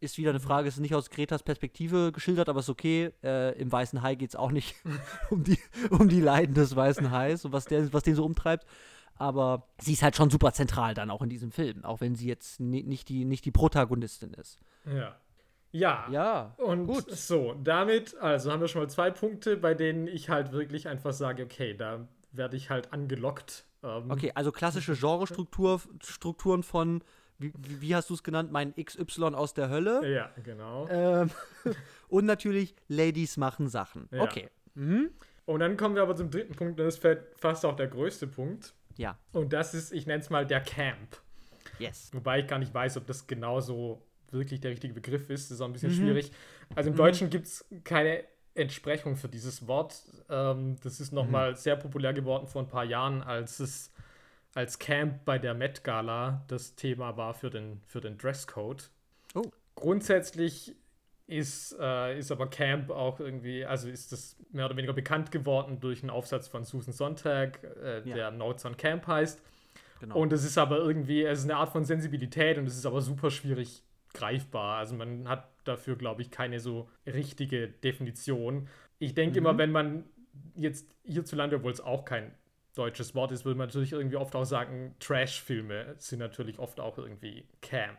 Ist 0.00 0.16
wieder 0.16 0.30
eine 0.30 0.40
Frage, 0.40 0.66
ist 0.68 0.80
nicht 0.80 0.94
aus 0.94 1.10
Gretas 1.10 1.42
Perspektive 1.42 2.10
geschildert, 2.12 2.48
aber 2.48 2.60
ist 2.60 2.70
okay. 2.70 3.12
Äh, 3.22 3.58
Im 3.60 3.70
Weißen 3.70 4.02
Hai 4.02 4.14
geht 4.14 4.30
es 4.30 4.36
auch 4.36 4.50
nicht 4.50 4.74
um, 5.30 5.44
die, 5.44 5.58
um 5.90 6.08
die 6.08 6.20
Leiden 6.20 6.54
des 6.54 6.74
Weißen 6.74 7.10
Hais 7.10 7.44
und 7.44 7.52
was, 7.52 7.66
der, 7.66 7.92
was 7.92 8.02
den 8.02 8.14
so 8.14 8.24
umtreibt. 8.24 8.66
Aber 9.16 9.68
sie 9.78 9.92
ist 9.92 10.02
halt 10.02 10.16
schon 10.16 10.30
super 10.30 10.52
zentral 10.54 10.94
dann 10.94 11.10
auch 11.10 11.20
in 11.20 11.28
diesem 11.28 11.52
Film, 11.52 11.84
auch 11.84 12.00
wenn 12.00 12.14
sie 12.14 12.26
jetzt 12.26 12.58
ni 12.60 12.82
nicht, 12.82 13.10
die, 13.10 13.26
nicht 13.26 13.44
die 13.44 13.50
Protagonistin 13.50 14.32
ist. 14.32 14.58
Ja. 14.86 15.16
Ja. 15.72 16.06
Ja, 16.10 16.54
Und 16.56 16.86
gut. 16.86 17.10
so, 17.10 17.54
damit, 17.62 18.16
also 18.16 18.50
haben 18.50 18.60
wir 18.60 18.68
schon 18.68 18.82
mal 18.82 18.88
zwei 18.88 19.10
Punkte, 19.10 19.56
bei 19.56 19.74
denen 19.74 20.08
ich 20.08 20.30
halt 20.30 20.52
wirklich 20.52 20.88
einfach 20.88 21.12
sage, 21.12 21.44
okay, 21.44 21.74
da 21.74 22.08
werde 22.32 22.56
ich 22.56 22.70
halt 22.70 22.92
angelockt. 22.92 23.66
Ähm, 23.82 24.10
Okay, 24.10 24.32
also 24.34 24.50
klassische 24.52 24.94
Genrestruktur, 24.96 25.80
Strukturen 26.02 26.62
von, 26.62 27.04
wie, 27.40 27.52
wie 27.80 27.94
hast 27.96 28.08
du 28.10 28.14
es 28.14 28.22
genannt, 28.22 28.52
mein 28.52 28.74
XY 28.74 29.34
aus 29.34 29.54
der 29.54 29.68
Hölle. 29.70 30.08
Ja, 30.12 30.30
genau. 30.44 30.86
Ähm, 30.88 31.30
und 32.08 32.26
natürlich, 32.26 32.74
Ladies 32.88 33.36
machen 33.36 33.68
Sachen. 33.68 34.08
Ja. 34.12 34.22
Okay. 34.22 34.48
Mhm. 34.74 35.10
Und 35.46 35.60
dann 35.60 35.76
kommen 35.76 35.94
wir 35.96 36.02
aber 36.02 36.14
zum 36.14 36.30
dritten 36.30 36.54
Punkt, 36.54 36.78
und 36.78 36.86
das 36.86 36.98
ist 36.98 37.18
fast 37.36 37.64
auch 37.64 37.74
der 37.74 37.88
größte 37.88 38.26
Punkt. 38.28 38.72
Ja, 38.96 39.18
Und 39.32 39.52
das 39.52 39.74
ist, 39.74 39.92
ich 39.92 40.06
nenne 40.06 40.22
es 40.22 40.30
mal 40.30 40.46
der 40.46 40.60
Camp. 40.60 41.16
yes. 41.78 42.10
Wobei 42.12 42.40
ich 42.40 42.46
gar 42.46 42.58
nicht 42.58 42.72
weiß, 42.74 42.98
ob 42.98 43.06
das 43.06 43.26
genauso 43.26 44.02
wirklich 44.30 44.60
der 44.60 44.70
richtige 44.70 44.94
Begriff 44.94 45.28
ist. 45.30 45.50
Das 45.50 45.56
ist 45.56 45.60
auch 45.60 45.66
ein 45.66 45.72
bisschen 45.72 45.90
Mhm. 45.90 45.96
schwierig. 45.96 46.30
Also 46.76 46.90
im 46.90 46.96
Deutschen 46.96 47.30
gibt 47.30 47.46
es 47.46 47.64
keine 47.82 48.22
Entsprechung 48.54 49.16
für 49.16 49.28
dieses 49.28 49.66
Wort. 49.66 50.02
Ähm, 50.28 50.76
das 50.84 51.00
ist 51.00 51.10
Mhm. 51.12 51.16
nochmal 51.16 51.56
sehr 51.56 51.76
populär 51.76 52.12
geworden 52.12 52.46
vor 52.46 52.62
ein 52.62 52.68
paar 52.68 52.84
Jahren, 52.84 53.22
als 53.22 53.58
es 53.60 53.90
als 54.54 54.78
Camp 54.78 55.24
bei 55.24 55.38
der 55.38 55.54
Met 55.54 55.84
Gala 55.84 56.44
das 56.48 56.74
Thema 56.74 57.16
war 57.16 57.34
für 57.34 57.50
den, 57.50 57.80
für 57.86 58.00
den 58.00 58.18
Dresscode. 58.18 58.90
Oh. 59.34 59.42
Grundsätzlich 59.76 60.74
ist, 61.26 61.76
äh, 61.80 62.18
ist 62.18 62.32
aber 62.32 62.48
Camp 62.50 62.90
auch 62.90 63.20
irgendwie, 63.20 63.64
also 63.64 63.88
ist 63.88 64.10
das 64.10 64.36
mehr 64.50 64.66
oder 64.66 64.76
weniger 64.76 64.92
bekannt 64.92 65.30
geworden 65.30 65.78
durch 65.80 66.02
einen 66.02 66.10
Aufsatz 66.10 66.48
von 66.48 66.64
Susan 66.64 66.92
Sontag, 66.92 67.62
äh, 67.82 67.98
Ja. 68.08 68.14
der 68.16 68.30
Notes 68.32 68.64
on 68.64 68.76
Camp 68.76 69.06
heißt. 69.06 69.40
Genau. 70.00 70.16
Und 70.18 70.32
es 70.32 70.44
ist 70.44 70.58
aber 70.58 70.78
irgendwie, 70.78 71.22
es 71.22 71.40
ist 71.40 71.44
eine 71.44 71.56
Art 71.56 71.70
von 71.70 71.84
Sensibilität 71.84 72.58
und 72.58 72.66
es 72.66 72.76
ist 72.76 72.86
aber 72.86 73.00
super 73.00 73.30
schwierig 73.30 73.84
greifbar. 74.14 74.78
Also 74.78 74.96
man 74.96 75.28
hat 75.28 75.48
dafür, 75.64 75.94
glaube 75.96 76.22
ich, 76.22 76.30
keine 76.32 76.58
so 76.58 76.88
richtige 77.06 77.68
Definition. 77.68 78.66
Ich 78.98 79.14
denke 79.14 79.38
immer, 79.38 79.52
Mhm. 79.52 79.58
wenn 79.58 79.72
man 79.72 80.04
jetzt 80.56 80.88
hierzulande, 81.04 81.56
obwohl 81.56 81.70
es 81.72 81.80
auch 81.80 82.04
kein 82.04 82.32
deutsches 82.74 83.14
Wort 83.14 83.32
ist, 83.32 83.44
würde 83.44 83.58
man 83.58 83.68
natürlich 83.68 83.92
irgendwie 83.92 84.16
oft 84.16 84.34
auch 84.34 84.44
sagen, 84.44 84.94
Trash-Filme 85.00 85.94
sind 85.98 86.18
natürlich 86.20 86.58
oft 86.58 86.80
auch 86.80 86.98
irgendwie 86.98 87.44
Camp. 87.62 87.98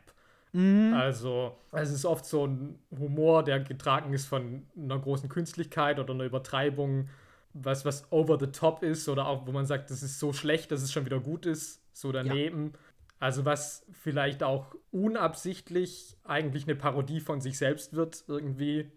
Mhm. 0.53 0.93
Also, 0.93 1.57
es 1.71 1.91
ist 1.91 2.05
oft 2.05 2.25
so 2.25 2.45
ein 2.45 2.79
Humor, 2.91 3.43
der 3.43 3.59
getragen 3.61 4.13
ist 4.13 4.25
von 4.25 4.65
einer 4.77 4.99
großen 4.99 5.29
Künstlichkeit 5.29 5.99
oder 5.99 6.13
einer 6.13 6.25
Übertreibung, 6.25 7.09
was, 7.53 7.85
was 7.85 8.11
over 8.11 8.37
the 8.39 8.47
top 8.47 8.83
ist 8.83 9.07
oder 9.09 9.27
auch, 9.27 9.45
wo 9.47 9.51
man 9.51 9.65
sagt, 9.65 9.89
das 9.91 10.03
ist 10.03 10.19
so 10.19 10.33
schlecht, 10.33 10.71
dass 10.71 10.81
es 10.81 10.91
schon 10.91 11.05
wieder 11.05 11.19
gut 11.19 11.45
ist, 11.45 11.81
so 11.93 12.11
daneben. 12.11 12.73
Also, 13.19 13.45
was 13.45 13.85
vielleicht 13.91 14.43
auch 14.43 14.75
unabsichtlich 14.91 16.17
eigentlich 16.23 16.63
eine 16.63 16.75
Parodie 16.75 17.19
von 17.19 17.39
sich 17.39 17.57
selbst 17.57 17.93
wird, 17.93 18.23
irgendwie. 18.27 18.91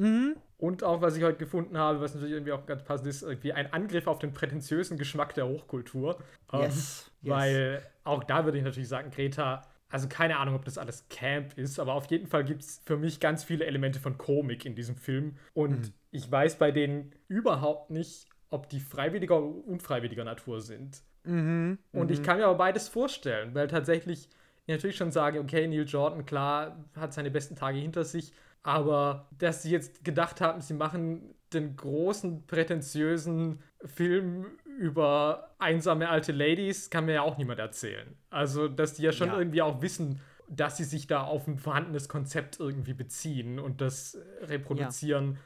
Mhm. 0.00 0.36
Und 0.58 0.84
auch, 0.84 1.00
was 1.00 1.16
ich 1.16 1.22
heute 1.24 1.38
gefunden 1.38 1.78
habe, 1.78 2.00
was 2.00 2.14
natürlich 2.14 2.34
irgendwie 2.34 2.52
auch 2.52 2.66
ganz 2.66 2.84
passend 2.84 3.08
ist, 3.08 3.22
irgendwie 3.22 3.52
ein 3.52 3.72
Angriff 3.72 4.06
auf 4.06 4.18
den 4.18 4.32
prätentiösen 4.32 4.98
Geschmack 4.98 5.34
der 5.34 5.46
Hochkultur. 5.46 6.18
Ähm, 6.52 6.60
Yes. 6.62 7.10
yes. 7.22 7.30
weil 7.32 7.82
auch 8.04 8.24
da 8.24 8.44
würde 8.44 8.58
ich 8.58 8.64
natürlich 8.64 8.88
sagen, 8.88 9.10
Greta, 9.10 9.62
also 9.88 10.06
keine 10.08 10.38
Ahnung, 10.38 10.54
ob 10.54 10.64
das 10.64 10.78
alles 10.78 11.08
Camp 11.08 11.56
ist, 11.58 11.78
aber 11.80 11.94
auf 11.94 12.06
jeden 12.10 12.26
Fall 12.26 12.44
gibt 12.44 12.62
es 12.62 12.80
für 12.84 12.96
mich 12.96 13.20
ganz 13.20 13.42
viele 13.44 13.64
Elemente 13.66 14.00
von 14.00 14.18
Komik 14.18 14.64
in 14.66 14.74
diesem 14.74 14.96
Film. 14.96 15.36
Und 15.54 15.80
Mhm. 15.80 15.92
ich 16.12 16.30
weiß 16.30 16.56
bei 16.56 16.70
denen 16.70 17.12
überhaupt 17.28 17.90
nicht, 17.90 18.26
ob 18.50 18.68
die 18.68 18.80
freiwilliger 18.80 19.40
oder 19.40 19.66
unfreiwilliger 19.66 20.24
Natur 20.24 20.60
sind. 20.60 21.02
Mhm. 21.24 21.78
Und 21.92 22.10
ich 22.10 22.22
kann 22.22 22.38
mir 22.38 22.46
aber 22.46 22.58
beides 22.58 22.88
vorstellen, 22.88 23.54
weil 23.54 23.68
tatsächlich 23.68 24.28
ich 24.66 24.74
natürlich 24.74 24.96
schon 24.96 25.10
sage, 25.10 25.40
okay, 25.40 25.66
Neil 25.66 25.84
Jordan, 25.86 26.24
klar, 26.26 26.84
hat 26.96 27.12
seine 27.12 27.30
besten 27.30 27.56
Tage 27.56 27.78
hinter 27.78 28.04
sich, 28.04 28.32
aber 28.62 29.28
dass 29.38 29.62
sie 29.62 29.70
jetzt 29.70 30.04
gedacht 30.04 30.40
haben, 30.40 30.60
sie 30.60 30.74
machen 30.74 31.34
den 31.52 31.76
großen, 31.76 32.46
prätentiösen 32.46 33.60
Film 33.84 34.46
über 34.78 35.54
einsame 35.58 36.08
alte 36.08 36.32
Ladies, 36.32 36.90
kann 36.90 37.06
mir 37.06 37.14
ja 37.14 37.22
auch 37.22 37.38
niemand 37.38 37.58
erzählen. 37.58 38.16
Also, 38.30 38.68
dass 38.68 38.94
die 38.94 39.02
ja 39.02 39.12
schon 39.12 39.28
Ja. 39.28 39.38
irgendwie 39.38 39.62
auch 39.62 39.82
wissen, 39.82 40.20
dass 40.48 40.76
sie 40.76 40.84
sich 40.84 41.06
da 41.06 41.22
auf 41.22 41.46
ein 41.46 41.58
vorhandenes 41.58 42.08
Konzept 42.08 42.58
irgendwie 42.60 42.94
beziehen 42.94 43.58
und 43.58 43.80
das 43.80 44.18
reproduzieren. 44.42 45.38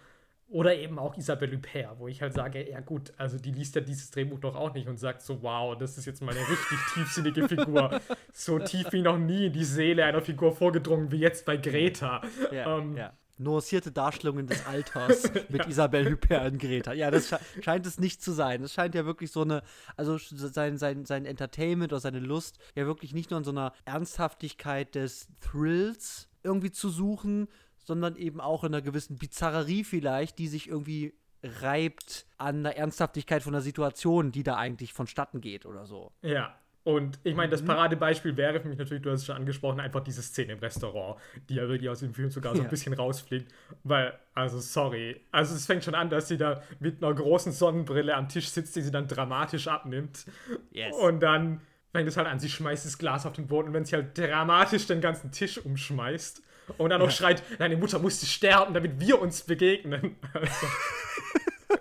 Oder 0.55 0.77
eben 0.77 1.01
auch 1.01 1.17
Isabelle 1.17 1.57
Huppert, 1.57 1.99
wo 1.99 2.07
ich 2.07 2.23
halt 2.23 2.33
sage, 2.33 2.71
ja 2.71 2.79
gut, 2.79 3.13
also 3.17 3.39
die 3.39 3.51
liest 3.51 3.75
ja 3.75 3.81
dieses 3.81 4.13
Drehbuch 4.13 4.39
doch 4.39 4.55
auch 4.55 4.73
nicht 4.73 4.87
und 4.87 4.99
sagt 4.99 5.21
so, 5.21 5.43
wow, 5.43 5.77
das 5.77 5.99
ist 5.99 6.05
jetzt 6.05 6.23
mal 6.23 6.31
eine 6.31 6.49
richtig 6.49 6.79
tiefsinnige 6.95 7.49
Figur. 7.49 8.01
So 8.33 8.61
tief 8.61 8.93
wie 8.93 9.03
noch 9.03 9.19
nie 9.19 9.47
in 9.47 9.53
die 9.53 9.65
Seele 9.65 10.05
einer 10.05 10.23
Figur 10.23 10.53
vorgedrungen 10.53 11.11
wie 11.11 11.19
jetzt 11.19 11.45
bei 11.45 11.57
Greta. 11.57 12.23
Ja, 12.53 12.79
Ähm, 12.79 12.97
ja. 12.97 13.13
Nuancierte 13.37 13.91
Darstellungen 13.91 14.47
des 14.47 14.65
Alters 14.65 15.29
mit 15.49 15.67
Isabelle 15.67 16.09
Huppert 16.13 16.53
und 16.53 16.59
Greta. 16.61 16.93
Ja, 16.93 17.11
das 17.11 17.31
sche 17.31 17.41
scheint 17.61 17.85
es 17.85 17.99
nicht 17.99 18.23
zu 18.23 18.31
sein. 18.31 18.63
Es 18.63 18.73
scheint 18.75 18.95
ja 18.95 19.05
wirklich 19.05 19.33
so 19.33 19.43
eine, 19.43 19.65
also 19.97 20.19
sein, 20.19 20.79
sein, 20.79 21.05
sein 21.05 21.25
Entertainment 21.25 21.93
oder 21.93 21.99
seine 21.99 22.21
Lust 22.21 22.59
ja 22.77 22.87
wirklich 22.87 23.13
nicht 23.13 23.33
nur 23.33 23.39
in 23.39 23.45
so 23.45 23.51
einer 23.51 23.73
Ernsthaftigkeit 23.87 24.95
des 24.95 25.27
Thrills 25.41 26.29
irgendwie 26.45 26.71
zu 26.71 26.91
suchen, 26.91 27.49
sondern 27.85 28.16
eben 28.16 28.41
auch 28.41 28.64
in 28.64 28.74
einer 28.74 28.82
gewissen 28.82 29.16
Bizarrerie 29.16 29.85
vielleicht, 29.85 30.39
die 30.39 30.49
sich 30.49 30.68
irgendwie 30.68 31.14
reibt 31.43 32.26
an 32.39 32.64
der 32.64 32.76
Ernsthaftigkeit 32.78 33.43
von 33.43 33.53
der 33.53 33.62
Situation, 33.62 34.32
die 34.32 34.43
da 34.43 34.57
eigentlich 34.57 34.93
vonstatten 34.93 35.41
geht 35.41 35.66
oder 35.66 35.87
so. 35.87 36.11
Ja. 36.22 36.59
Und 36.85 37.18
ich 37.24 37.35
meine, 37.35 37.49
das 37.51 37.62
Mhm. 37.62 37.66
Paradebeispiel 37.68 38.37
wäre 38.37 38.61
für 38.61 38.68
mich 38.68 38.76
natürlich, 38.76 39.03
du 39.03 39.11
hast 39.11 39.20
es 39.20 39.26
schon 39.26 39.37
angesprochen, 39.37 39.80
einfach 39.80 40.01
diese 40.01 40.20
Szene 40.20 40.53
im 40.53 40.59
Restaurant, 40.59 41.18
die 41.49 41.55
ja 41.55 41.66
wirklich 41.66 41.89
aus 41.89 42.01
dem 42.01 42.12
Film 42.12 42.30
sogar 42.30 42.53
so 42.55 42.61
ein 42.61 42.64
Ja. 42.66 42.70
bisschen 42.70 42.93
rausfliegt. 42.93 43.51
Weil, 43.85 44.18
also 44.35 44.59
sorry, 44.59 45.18
also 45.30 45.55
es 45.55 45.64
fängt 45.64 45.82
schon 45.85 45.95
an, 45.95 46.11
dass 46.11 46.28
sie 46.28 46.37
da 46.37 46.62
mit 46.80 47.03
einer 47.03 47.14
großen 47.14 47.53
Sonnenbrille 47.53 48.14
am 48.14 48.28
Tisch 48.28 48.51
sitzt, 48.51 48.76
die 48.76 48.82
sie 48.82 48.91
dann 48.91 49.09
dramatisch 49.09 49.66
abnimmt. 49.66 50.26
Yes. 50.72 50.95
Und 50.97 51.20
dann 51.20 51.62
fängt 51.91 52.07
es 52.09 52.18
halt 52.18 52.26
an, 52.26 52.39
sie 52.39 52.51
schmeißt 52.51 52.85
das 52.85 52.99
Glas 52.99 53.24
auf 53.24 53.32
den 53.32 53.47
Boden 53.47 53.68
und 53.68 53.74
wenn 53.74 53.87
sie 53.87 53.97
halt 53.97 54.18
dramatisch 54.18 54.87
den 54.87 55.01
ganzen 55.01 55.30
Tisch 55.30 55.57
umschmeißt 55.64 56.43
und 56.79 56.91
dann 56.91 57.01
noch 57.01 57.11
schreit, 57.11 57.43
deine 57.59 57.77
Mutter 57.77 57.99
musste 57.99 58.27
sterben, 58.27 58.75
damit 58.75 59.01
wir 59.01 59.21
uns 59.21 59.43
begegnen. 59.43 60.17
Also. 60.33 60.67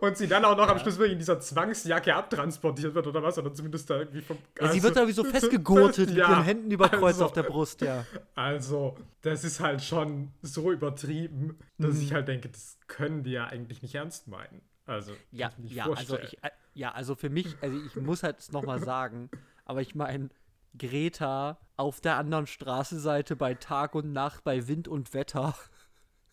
und 0.00 0.16
sie 0.16 0.26
dann 0.26 0.44
auch 0.44 0.56
noch 0.56 0.68
am 0.68 0.78
Schluss 0.78 0.96
wirklich 0.98 1.12
in 1.12 1.18
dieser 1.18 1.40
Zwangsjacke 1.40 2.14
abtransportiert 2.14 2.94
wird 2.94 3.06
oder 3.06 3.22
was, 3.22 3.38
oder 3.38 3.52
zumindest 3.52 3.90
da 3.90 3.98
irgendwie 3.98 4.22
vom. 4.22 4.38
Ja, 4.60 4.72
sie 4.72 4.82
wird 4.82 4.96
da 4.96 5.06
wie 5.06 5.12
so 5.12 5.24
festgegurtet 5.36 6.08
mit 6.08 6.18
Ja, 6.18 6.30
ihren 6.30 6.44
Händen 6.44 6.70
über 6.70 6.88
Kreuz 6.88 7.14
also- 7.14 7.26
auf 7.26 7.32
der 7.32 7.42
Brust, 7.42 7.80
ja. 7.82 8.04
Also, 8.34 8.96
das 9.22 9.44
ist 9.44 9.60
halt 9.60 9.82
schon 9.82 10.32
so 10.42 10.72
übertrieben, 10.72 11.58
dass 11.78 11.96
Mhm. 11.96 12.02
ich 12.02 12.12
halt 12.14 12.28
denke, 12.28 12.48
das 12.48 12.78
können 12.86 13.22
die 13.22 13.32
ja 13.32 13.46
eigentlich 13.46 13.82
nicht 13.82 13.94
ernst 13.94 14.28
meinen. 14.28 14.62
Also, 14.86 15.12
Ja, 15.30 15.50
ja, 15.62 15.88
also 15.90 16.18
ich, 16.18 16.42
äh, 16.42 16.50
ja, 16.74 16.92
also 16.92 17.14
für 17.14 17.30
mich, 17.30 17.56
also 17.60 17.76
ich 17.86 17.94
muss 17.96 18.22
halt 18.22 18.38
es 18.38 18.50
nochmal 18.50 18.80
sagen, 18.82 19.30
aber 19.64 19.82
ich 19.82 19.94
meine, 19.94 20.30
Greta 20.78 21.58
auf 21.76 22.00
der 22.00 22.16
anderen 22.16 22.46
Straßenseite 22.46 23.36
bei 23.36 23.54
Tag 23.54 23.94
und 23.94 24.12
Nacht, 24.12 24.44
bei 24.44 24.68
Wind 24.68 24.88
und 24.88 25.14
Wetter. 25.14 25.54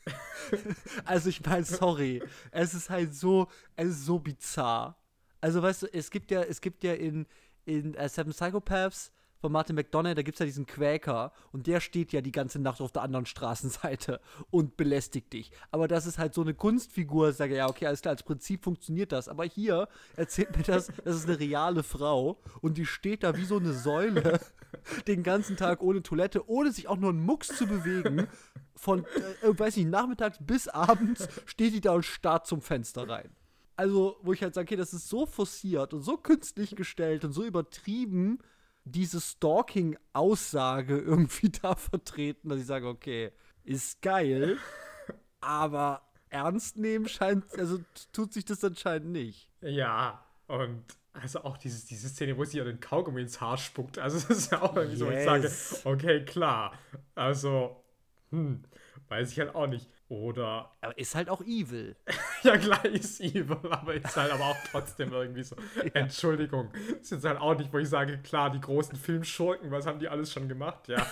also 1.05 1.29
ich 1.29 1.45
meine, 1.45 1.63
sorry, 1.63 2.21
es 2.51 2.73
ist 2.73 2.89
halt 2.89 3.13
so, 3.13 3.47
es 3.75 3.89
ist 3.89 4.05
so 4.05 4.19
bizarr. 4.19 4.97
Also 5.41 5.61
weißt 5.61 5.83
du, 5.83 5.93
es 5.93 6.11
gibt 6.11 6.31
ja, 6.31 6.41
es 6.41 6.61
gibt 6.61 6.83
ja 6.83 6.93
in, 6.93 7.27
in 7.65 7.93
äh, 7.95 8.09
Seven 8.09 8.31
Psychopaths 8.31 9.11
von 9.39 9.51
Martin 9.51 9.75
McDonough, 9.75 10.15
da 10.15 10.21
gibt 10.21 10.35
es 10.35 10.39
ja 10.39 10.45
diesen 10.45 10.65
Quäker 10.65 11.31
und 11.51 11.67
der 11.67 11.79
steht 11.79 12.11
ja 12.11 12.21
die 12.21 12.31
ganze 12.31 12.59
Nacht 12.59 12.81
auf 12.81 12.91
der 12.91 13.03
anderen 13.03 13.25
Straßenseite 13.25 14.19
und 14.49 14.77
belästigt 14.77 15.33
dich. 15.33 15.51
Aber 15.71 15.88
das 15.88 16.05
ist 16.05 16.17
halt 16.17 16.33
so 16.33 16.41
eine 16.41 16.53
Kunstfigur, 16.53 17.33
sage 17.33 17.55
ja, 17.55 17.67
okay, 17.67 17.85
alles 17.85 18.01
klar, 18.01 18.13
als 18.13 18.23
Prinzip 18.23 18.63
funktioniert 18.63 19.11
das. 19.11 19.27
Aber 19.27 19.45
hier 19.45 19.88
erzählt 20.15 20.55
mir 20.57 20.63
das, 20.63 20.91
das 21.03 21.15
ist 21.15 21.27
eine 21.27 21.39
reale 21.39 21.83
Frau 21.83 22.39
und 22.61 22.77
die 22.77 22.85
steht 22.85 23.23
da 23.23 23.38
wie 23.38 23.45
so 23.45 23.57
eine 23.57 23.73
Säule 23.73 24.39
den 25.07 25.23
ganzen 25.23 25.57
Tag 25.57 25.81
ohne 25.81 26.01
Toilette, 26.03 26.49
ohne 26.49 26.71
sich 26.71 26.88
auch 26.88 26.97
nur 26.97 27.11
einen 27.11 27.23
Mucks 27.23 27.47
zu 27.47 27.67
bewegen. 27.67 28.27
Von, 28.75 29.05
äh, 29.41 29.57
weiß 29.57 29.77
nicht, 29.77 29.89
nachmittags 29.89 30.38
bis 30.39 30.67
abends 30.67 31.27
steht 31.45 31.73
die 31.73 31.81
da 31.81 31.93
und 31.93 32.05
starrt 32.05 32.45
zum 32.45 32.61
Fenster 32.61 33.09
rein. 33.09 33.29
Also, 33.75 34.17
wo 34.21 34.33
ich 34.33 34.41
halt 34.41 34.55
sage, 34.55 34.65
okay, 34.65 34.75
das 34.75 34.93
ist 34.93 35.07
so 35.07 35.25
forciert 35.25 35.93
und 35.93 36.01
so 36.01 36.17
künstlich 36.17 36.75
gestellt 36.75 37.23
und 37.23 37.31
so 37.31 37.43
übertrieben, 37.43 38.39
diese 38.88 39.21
Stalking-Aussage 39.21 40.97
irgendwie 40.99 41.49
da 41.49 41.75
vertreten, 41.75 42.49
dass 42.49 42.59
ich 42.59 42.65
sage, 42.65 42.88
okay, 42.88 43.31
ist 43.63 44.01
geil, 44.01 44.57
aber 45.41 46.01
ernst 46.29 46.77
nehmen 46.77 47.07
scheint, 47.07 47.45
also 47.57 47.79
tut 48.11 48.33
sich 48.33 48.45
das 48.45 48.63
anscheinend 48.63 49.11
nicht. 49.11 49.49
Ja, 49.61 50.25
und 50.47 50.83
also 51.13 51.43
auch 51.43 51.57
dieses, 51.57 51.85
diese 51.85 52.09
Szene, 52.09 52.38
wo 52.38 52.43
sie 52.43 52.59
ja 52.59 52.63
den 52.63 52.79
Kaugummi 52.79 53.21
ins 53.21 53.41
Haar 53.41 53.57
spuckt. 53.57 53.97
Also, 53.97 54.19
das 54.27 54.38
ist 54.38 54.51
ja 54.51 54.61
auch 54.61 54.75
irgendwie 54.75 54.97
so, 54.97 55.07
wo 55.07 55.11
ich 55.11 55.23
sage, 55.23 55.43
Yes. 55.43 55.81
okay, 55.85 56.23
klar. 56.25 56.73
Also, 57.15 57.83
hm, 58.29 58.63
weiß 59.09 59.31
ich 59.31 59.39
halt 59.39 59.55
auch 59.55 59.67
nicht. 59.67 59.87
Oder, 60.09 60.71
Aber 60.81 60.97
ist 60.97 61.15
halt 61.15 61.29
auch 61.29 61.41
evil. 61.41 61.95
ja, 62.43 62.57
klar, 62.57 62.85
ist 62.85 63.19
evil, 63.21 63.57
aber 63.69 63.93
ist 63.95 64.15
halt 64.15 64.31
aber 64.31 64.45
auch 64.45 64.57
trotzdem 64.71 65.11
irgendwie 65.11 65.43
so. 65.43 65.55
Entschuldigung, 65.93 66.71
ist 67.01 67.11
jetzt 67.11 67.25
halt 67.25 67.39
auch 67.39 67.55
nicht, 67.57 67.71
wo 67.73 67.77
ich 67.77 67.89
sage, 67.89 68.17
klar, 68.19 68.49
die 68.49 68.61
großen 68.61 68.95
Filmschurken, 68.95 69.69
was 69.71 69.85
haben 69.85 69.99
die 69.99 70.07
alles 70.07 70.31
schon 70.31 70.47
gemacht? 70.47 70.87
Ja. 70.87 71.05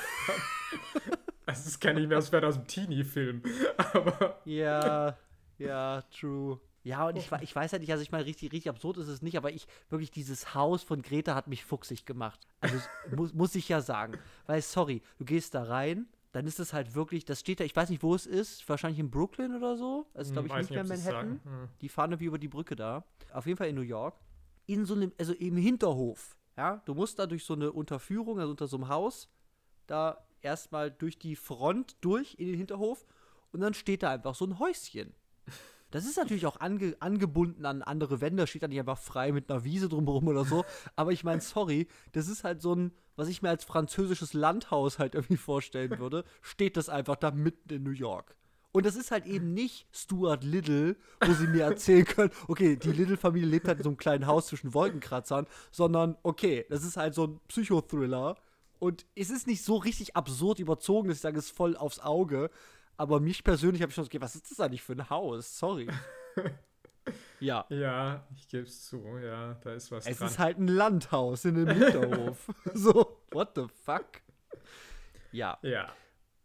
Also, 1.45 1.63
das 1.65 1.79
kenne 1.79 1.99
ich 2.01 2.07
mir, 2.07 2.15
das 2.15 2.31
wäre 2.31 2.47
aus 2.47 2.55
dem 2.55 2.67
Teenie-Film. 2.67 3.43
Aber, 3.93 4.39
Ja, 4.45 5.17
ja, 5.57 6.01
true. 6.03 6.59
Ja, 6.83 7.07
und 7.07 7.15
ich, 7.17 7.31
we- 7.31 7.39
ich 7.41 7.55
weiß 7.55 7.71
ja 7.71 7.79
nicht, 7.79 7.91
also 7.91 8.03
ich 8.03 8.11
meine, 8.11 8.25
richtig, 8.25 8.51
richtig 8.51 8.69
absurd 8.69 8.97
ist 8.97 9.07
es 9.07 9.23
nicht, 9.23 9.37
aber 9.37 9.51
ich, 9.51 9.67
wirklich, 9.89 10.11
dieses 10.11 10.53
Haus 10.53 10.83
von 10.83 11.01
Greta 11.01 11.33
hat 11.33 11.47
mich 11.47 11.65
fuchsig 11.65 12.05
gemacht. 12.05 12.39
Also, 12.61 12.77
muss, 13.15 13.33
muss 13.33 13.55
ich 13.55 13.67
ja 13.69 13.81
sagen. 13.81 14.19
Weil, 14.45 14.61
sorry, 14.61 15.01
du 15.17 15.25
gehst 15.25 15.55
da 15.55 15.63
rein, 15.63 16.05
dann 16.35 16.47
ist 16.47 16.59
es 16.59 16.73
halt 16.73 16.95
wirklich, 16.95 17.23
das 17.23 17.39
steht 17.39 17.61
da, 17.61 17.63
ich 17.63 17.73
weiß 17.73 17.89
nicht, 17.89 18.03
wo 18.03 18.13
es 18.13 18.25
ist, 18.25 18.67
wahrscheinlich 18.67 18.99
in 18.99 19.09
Brooklyn 19.09 19.55
oder 19.55 19.77
so. 19.77 20.05
Also, 20.13 20.33
glaube 20.33 20.49
ich, 20.49 20.53
Hm, 20.53 20.59
nicht 20.59 20.69
mehr 20.69 20.81
in 20.81 20.87
Manhattan. 20.89 21.39
Hm. 21.45 21.69
Die 21.79 21.87
fahren 21.87 22.11
irgendwie 22.11 22.25
über 22.25 22.37
die 22.37 22.49
Brücke 22.49 22.75
da. 22.75 23.05
Auf 23.31 23.45
jeden 23.45 23.57
Fall 23.57 23.69
in 23.69 23.75
New 23.75 23.81
York. 23.81 24.19
In 24.65 24.85
so 24.85 24.95
einem, 24.95 25.13
also 25.17 25.31
im 25.31 25.55
Hinterhof. 25.55 26.35
Ja, 26.57 26.81
du 26.83 26.93
musst 26.93 27.19
da 27.19 27.25
durch 27.25 27.45
so 27.45 27.53
eine 27.53 27.71
Unterführung, 27.71 28.37
also 28.39 28.51
unter 28.51 28.67
so 28.67 28.75
einem 28.75 28.89
Haus, 28.89 29.29
da 29.87 30.27
erstmal 30.41 30.91
durch 30.91 31.17
die 31.17 31.37
Front 31.37 31.95
durch 32.01 32.35
in 32.37 32.47
den 32.47 32.57
Hinterhof 32.57 33.05
und 33.53 33.61
dann 33.61 33.73
steht 33.73 34.03
da 34.03 34.11
einfach 34.11 34.35
so 34.35 34.45
ein 34.45 34.59
Häuschen. 34.59 35.13
Das 35.91 36.05
ist 36.05 36.17
natürlich 36.17 36.45
auch 36.45 36.59
ange 36.59 36.97
angebunden 36.99 37.65
an 37.65 37.81
andere 37.81 38.19
Wände, 38.19 38.45
steht 38.45 38.63
da 38.63 38.67
nicht 38.67 38.79
einfach 38.79 38.97
frei 38.97 39.31
mit 39.31 39.49
einer 39.49 39.63
Wiese 39.63 39.87
drumherum 39.87 40.27
oder 40.27 40.43
so. 40.43 40.65
Aber 40.97 41.13
ich 41.13 41.23
meine, 41.23 41.39
sorry, 41.39 41.87
das 42.11 42.27
ist 42.27 42.43
halt 42.43 42.61
so 42.61 42.75
ein, 42.75 42.91
was 43.15 43.27
ich 43.27 43.41
mir 43.41 43.49
als 43.49 43.63
französisches 43.63 44.33
Landhaus 44.33 44.99
halt 44.99 45.15
irgendwie 45.15 45.37
vorstellen 45.37 45.99
würde, 45.99 46.23
steht 46.41 46.77
das 46.77 46.89
einfach 46.89 47.15
da 47.15 47.31
mitten 47.31 47.73
in 47.73 47.83
New 47.83 47.91
York. 47.91 48.35
Und 48.71 48.85
das 48.85 48.97
ist 48.97 49.11
halt 49.11 49.25
eben 49.25 49.53
nicht 49.53 49.87
Stuart 49.93 50.43
Little, 50.43 50.97
wo 51.21 51.31
sie 51.31 51.47
mir 51.47 51.63
erzählen 51.63 52.03
können, 52.03 52.31
okay, 52.49 52.75
die 52.75 52.91
Little-Familie 52.91 53.47
lebt 53.47 53.69
halt 53.69 53.77
in 53.77 53.83
so 53.85 53.89
einem 53.89 53.97
kleinen 53.97 54.27
Haus 54.27 54.47
zwischen 54.47 54.73
Wolkenkratzern, 54.73 55.47
sondern 55.71 56.17
okay, 56.23 56.65
das 56.69 56.83
ist 56.83 56.97
halt 56.97 57.13
so 57.15 57.27
ein 57.27 57.39
Psychothriller. 57.47 58.35
Und 58.79 59.05
es 59.15 59.29
ist 59.29 59.47
nicht 59.47 59.63
so 59.63 59.77
richtig 59.77 60.17
absurd 60.17 60.59
überzogen, 60.59 61.07
dass 61.07 61.19
ich 61.19 61.21
sage, 61.21 61.39
es 61.39 61.45
ist 61.45 61.55
voll 61.55 61.77
aufs 61.77 62.01
Auge. 62.01 62.49
Aber 62.97 63.21
mich 63.21 63.45
persönlich 63.45 63.81
habe 63.81 63.91
ich 63.91 63.95
schon 63.95 64.03
so, 64.03 64.09
okay, 64.09 64.19
was 64.19 64.35
ist 64.35 64.51
das 64.51 64.59
eigentlich 64.59 64.81
für 64.81 64.91
ein 64.91 65.09
Haus? 65.09 65.57
Sorry. 65.57 65.87
ja. 67.39 67.65
Ja, 67.69 68.23
ich 68.35 68.47
gebe 68.47 68.63
es 68.63 68.85
zu, 68.85 69.03
ja, 69.23 69.55
da 69.61 69.73
ist 69.73 69.91
was 69.91 70.07
Es 70.07 70.17
dran. 70.17 70.27
ist 70.27 70.39
halt 70.39 70.57
ein 70.59 70.67
Landhaus 70.67 71.45
in 71.45 71.55
einem 71.55 71.77
Hinterhof. 71.81 72.47
so, 72.73 73.21
what 73.31 73.51
the 73.55 73.65
fuck? 73.83 74.21
Ja. 75.31 75.57
Ja. 75.61 75.89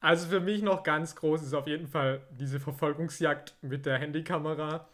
Also 0.01 0.29
für 0.29 0.41
mich 0.41 0.63
noch 0.63 0.83
ganz 0.83 1.15
groß 1.15 1.43
ist 1.43 1.55
auf 1.55 1.67
jeden 1.67 1.87
Fall 1.87 2.23
diese 2.31 2.59
Verfolgungsjagd 2.59 3.55
mit 3.63 3.85
der 3.87 3.99
Handykamera. 3.99 4.89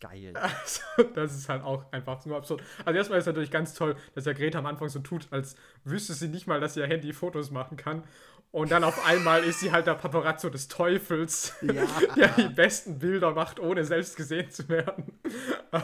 Geil. 0.00 0.32
Also, 0.36 0.82
das 1.14 1.34
ist 1.36 1.48
halt 1.48 1.62
auch 1.62 1.90
einfach 1.92 2.24
nur 2.26 2.36
absurd. 2.36 2.60
Also 2.84 2.96
erstmal 2.96 3.20
ist 3.20 3.26
natürlich 3.26 3.52
ganz 3.52 3.72
toll, 3.74 3.94
dass 4.14 4.24
ja 4.24 4.32
Greta 4.32 4.58
am 4.58 4.66
Anfang 4.66 4.88
so 4.88 4.98
tut, 4.98 5.28
als 5.30 5.54
wüsste 5.84 6.12
sie 6.14 6.28
nicht 6.28 6.46
mal, 6.48 6.60
dass 6.60 6.76
ihr 6.76 6.86
Handy 6.86 7.12
Fotos 7.12 7.52
machen 7.52 7.76
kann. 7.76 8.02
Und 8.52 8.70
dann 8.70 8.84
auf 8.84 9.04
einmal 9.06 9.42
ist 9.44 9.60
sie 9.60 9.72
halt 9.72 9.86
der 9.86 9.94
Paparazzo 9.94 10.50
des 10.50 10.68
Teufels, 10.68 11.54
Ja. 11.62 11.86
der 12.16 12.28
die 12.36 12.48
besten 12.54 12.98
Bilder 12.98 13.32
macht, 13.32 13.58
ohne 13.58 13.82
selbst 13.84 14.14
gesehen 14.14 14.50
zu 14.50 14.68
werden. 14.68 15.04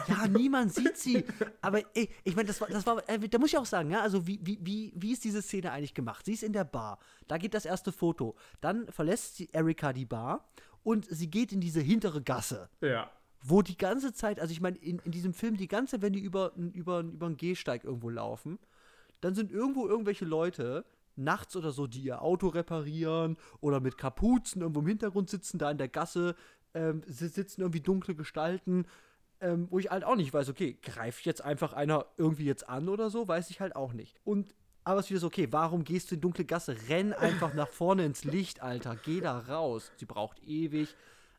Ja, 0.07 0.27
niemand 0.27 0.73
sieht 0.73 0.95
sie. 0.95 1.25
Aber 1.61 1.81
ey, 1.95 2.09
ich 2.23 2.35
meine, 2.35 2.47
das 2.47 2.61
war, 2.61 2.67
das 2.67 2.85
war, 2.85 3.01
äh, 3.09 3.17
da 3.27 3.39
muss 3.39 3.49
ich 3.49 3.57
auch 3.57 3.65
sagen, 3.65 3.89
ja, 3.89 4.01
also 4.01 4.27
wie, 4.27 4.39
wie, 4.43 4.59
wie, 4.61 4.93
wie 4.95 5.11
ist 5.11 5.23
diese 5.23 5.41
Szene 5.41 5.71
eigentlich 5.71 5.95
gemacht? 5.95 6.25
Sie 6.27 6.33
ist 6.33 6.43
in 6.43 6.53
der 6.53 6.63
Bar, 6.63 6.99
da 7.27 7.39
geht 7.39 7.55
das 7.55 7.65
erste 7.65 7.91
Foto. 7.91 8.35
Dann 8.61 8.87
verlässt 8.91 9.37
sie 9.37 9.49
Erika 9.51 9.91
die 9.91 10.05
Bar 10.05 10.47
und 10.83 11.07
sie 11.09 11.29
geht 11.29 11.51
in 11.51 11.61
diese 11.61 11.81
hintere 11.81 12.21
Gasse, 12.21 12.69
Ja. 12.81 13.09
wo 13.41 13.63
die 13.63 13.77
ganze 13.77 14.13
Zeit, 14.13 14.39
also 14.39 14.51
ich 14.51 14.61
meine, 14.61 14.77
in, 14.77 14.99
in 14.99 15.11
diesem 15.11 15.33
Film, 15.33 15.57
die 15.57 15.67
ganze 15.67 15.93
Zeit, 15.95 16.03
wenn 16.03 16.13
die 16.13 16.21
über, 16.21 16.53
über, 16.55 16.99
über 16.99 17.25
einen 17.25 17.37
Gehsteig 17.37 17.83
irgendwo 17.83 18.11
laufen, 18.11 18.59
dann 19.21 19.33
sind 19.33 19.51
irgendwo 19.51 19.87
irgendwelche 19.87 20.25
Leute, 20.25 20.85
nachts 21.19 21.55
oder 21.55 21.71
so, 21.71 21.87
die 21.87 22.01
ihr 22.01 22.21
Auto 22.21 22.47
reparieren 22.47 23.37
oder 23.61 23.79
mit 23.79 23.97
Kapuzen 23.97 24.61
irgendwo 24.61 24.79
im 24.81 24.87
Hintergrund 24.87 25.29
sitzen, 25.29 25.57
da 25.59 25.69
in 25.71 25.77
der 25.77 25.89
Gasse 25.89 26.35
ähm, 26.73 27.03
si- 27.05 27.27
sitzen 27.27 27.61
irgendwie 27.61 27.81
dunkle 27.81 28.15
Gestalten, 28.15 28.85
ähm, 29.41 29.67
wo 29.69 29.79
ich 29.79 29.89
halt 29.89 30.03
auch 30.03 30.15
nicht 30.15 30.33
weiß, 30.33 30.49
okay, 30.49 30.77
greift 30.81 31.25
jetzt 31.25 31.43
einfach 31.43 31.73
einer 31.73 32.05
irgendwie 32.17 32.45
jetzt 32.45 32.67
an 32.67 32.89
oder 32.89 33.09
so, 33.09 33.27
weiß 33.27 33.49
ich 33.49 33.59
halt 33.61 33.75
auch 33.75 33.93
nicht. 33.93 34.17
Und 34.23 34.53
aber 34.85 35.01
es 35.01 35.05
ist 35.07 35.09
wieder 35.11 35.19
so, 35.19 35.27
okay, 35.27 35.47
warum 35.51 35.83
gehst 35.83 36.09
du 36.09 36.15
in 36.15 36.21
dunkle 36.21 36.45
Gasse? 36.45 36.75
Renn 36.87 37.13
einfach 37.13 37.53
nach 37.53 37.67
vorne 37.67 38.05
ins 38.05 38.23
Licht, 38.23 38.61
Alter. 38.63 38.95
Geh 38.95 39.19
da 39.19 39.37
raus. 39.37 39.91
Sie 39.97 40.05
braucht 40.05 40.41
ewig. 40.41 40.95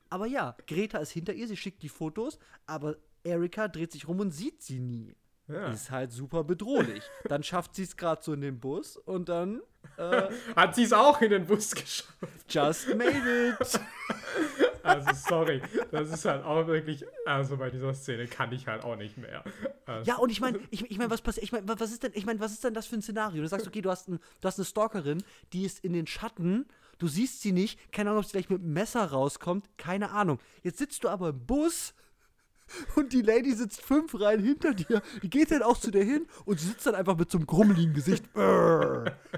Aber 0.08 0.26
ja, 0.26 0.56
Greta 0.68 0.98
ist 0.98 1.10
hinter 1.10 1.32
ihr, 1.32 1.48
sie 1.48 1.56
schickt 1.56 1.82
die 1.82 1.88
Fotos, 1.88 2.38
aber 2.66 2.96
Erika 3.24 3.66
dreht 3.66 3.92
sich 3.92 4.06
rum 4.06 4.20
und 4.20 4.30
sieht 4.30 4.62
sie 4.62 4.78
nie. 4.78 5.16
Ja. 5.53 5.68
Ist 5.68 5.90
halt 5.90 6.12
super 6.12 6.44
bedrohlich. 6.44 7.03
Dann 7.24 7.42
schafft 7.42 7.74
sie 7.74 7.82
es 7.82 7.96
gerade 7.96 8.22
so 8.22 8.32
in 8.32 8.40
den 8.40 8.59
Bus 8.61 8.96
und 8.96 9.28
dann 9.28 9.61
äh, 9.96 10.28
Hat 10.57 10.74
sie 10.74 10.82
es 10.84 10.92
auch 10.92 11.20
in 11.20 11.30
den 11.30 11.46
Bus 11.46 11.74
geschafft. 11.74 12.12
just 12.48 12.94
made 12.96 13.12
it. 13.59 13.80
Also 14.82 15.11
sorry, 15.28 15.61
das 15.90 16.11
ist 16.11 16.24
halt 16.24 16.42
auch 16.42 16.66
wirklich, 16.66 17.05
also 17.26 17.59
bei 17.59 17.68
dieser 17.68 17.92
Szene 17.92 18.26
kann 18.26 18.51
ich 18.53 18.66
halt 18.66 18.82
auch 18.82 18.96
nicht 18.96 19.18
mehr. 19.18 19.44
Also, 19.84 20.11
Ja, 20.11 20.16
und 20.16 20.30
ich 20.30 20.40
meine, 20.40 20.59
ich, 20.70 20.90
ich 20.90 20.96
meine, 20.96 21.11
was 21.11 21.20
passiert? 21.20 21.44
Ich 21.44 21.53
meine, 21.53 21.68
was 21.78 21.92
ist 21.92 22.03
denn, 22.03 22.12
ich 22.14 22.24
meine, 22.24 22.40
was 22.40 22.53
ist 22.53 22.64
denn 22.64 22.72
das 22.72 22.86
für 22.86 22.96
ein 22.96 23.03
Szenario? 23.03 23.42
Du 23.42 23.48
sagst, 23.48 23.66
okay, 23.66 23.82
du 23.82 23.90
hast, 23.90 24.09
ein, 24.09 24.18
du 24.40 24.46
hast 24.48 24.59
eine 24.59 24.64
Stalkerin, 24.64 25.22
die 25.53 25.64
ist 25.64 25.84
in 25.84 25.92
den 25.92 26.07
Schatten, 26.07 26.66
du 26.98 27.09
siehst 27.09 27.42
sie 27.42 27.53
nicht, 27.53 27.92
keine 27.92 28.11
Ahnung, 28.11 28.22
ob 28.22 28.26
sie 28.26 28.32
gleich 28.32 28.48
mit 28.48 28.62
einem 28.62 28.72
Messer 28.72 29.05
rauskommt, 29.05 29.66
keine 29.76 30.11
Ahnung. 30.12 30.38
Jetzt 30.62 30.78
sitzt 30.78 31.05
du 31.05 31.09
aber 31.11 31.28
im 31.28 31.46
Bus 31.46 31.92
und 32.96 33.12
die 33.12 33.22
Lady 33.22 33.52
sitzt 33.52 33.80
fünf 33.82 34.18
Reihen 34.20 34.42
hinter 34.42 34.74
dir, 34.74 35.02
die 35.22 35.30
geht 35.30 35.50
dann 35.50 35.62
auch 35.62 35.78
zu 35.78 35.90
dir 35.90 36.04
hin 36.04 36.26
und 36.44 36.60
sie 36.60 36.68
sitzt 36.68 36.86
dann 36.86 36.94
einfach 36.94 37.16
mit 37.16 37.30
so 37.30 37.38
einem 37.38 37.46
grummeligen 37.46 37.94
Gesicht. 37.94 38.24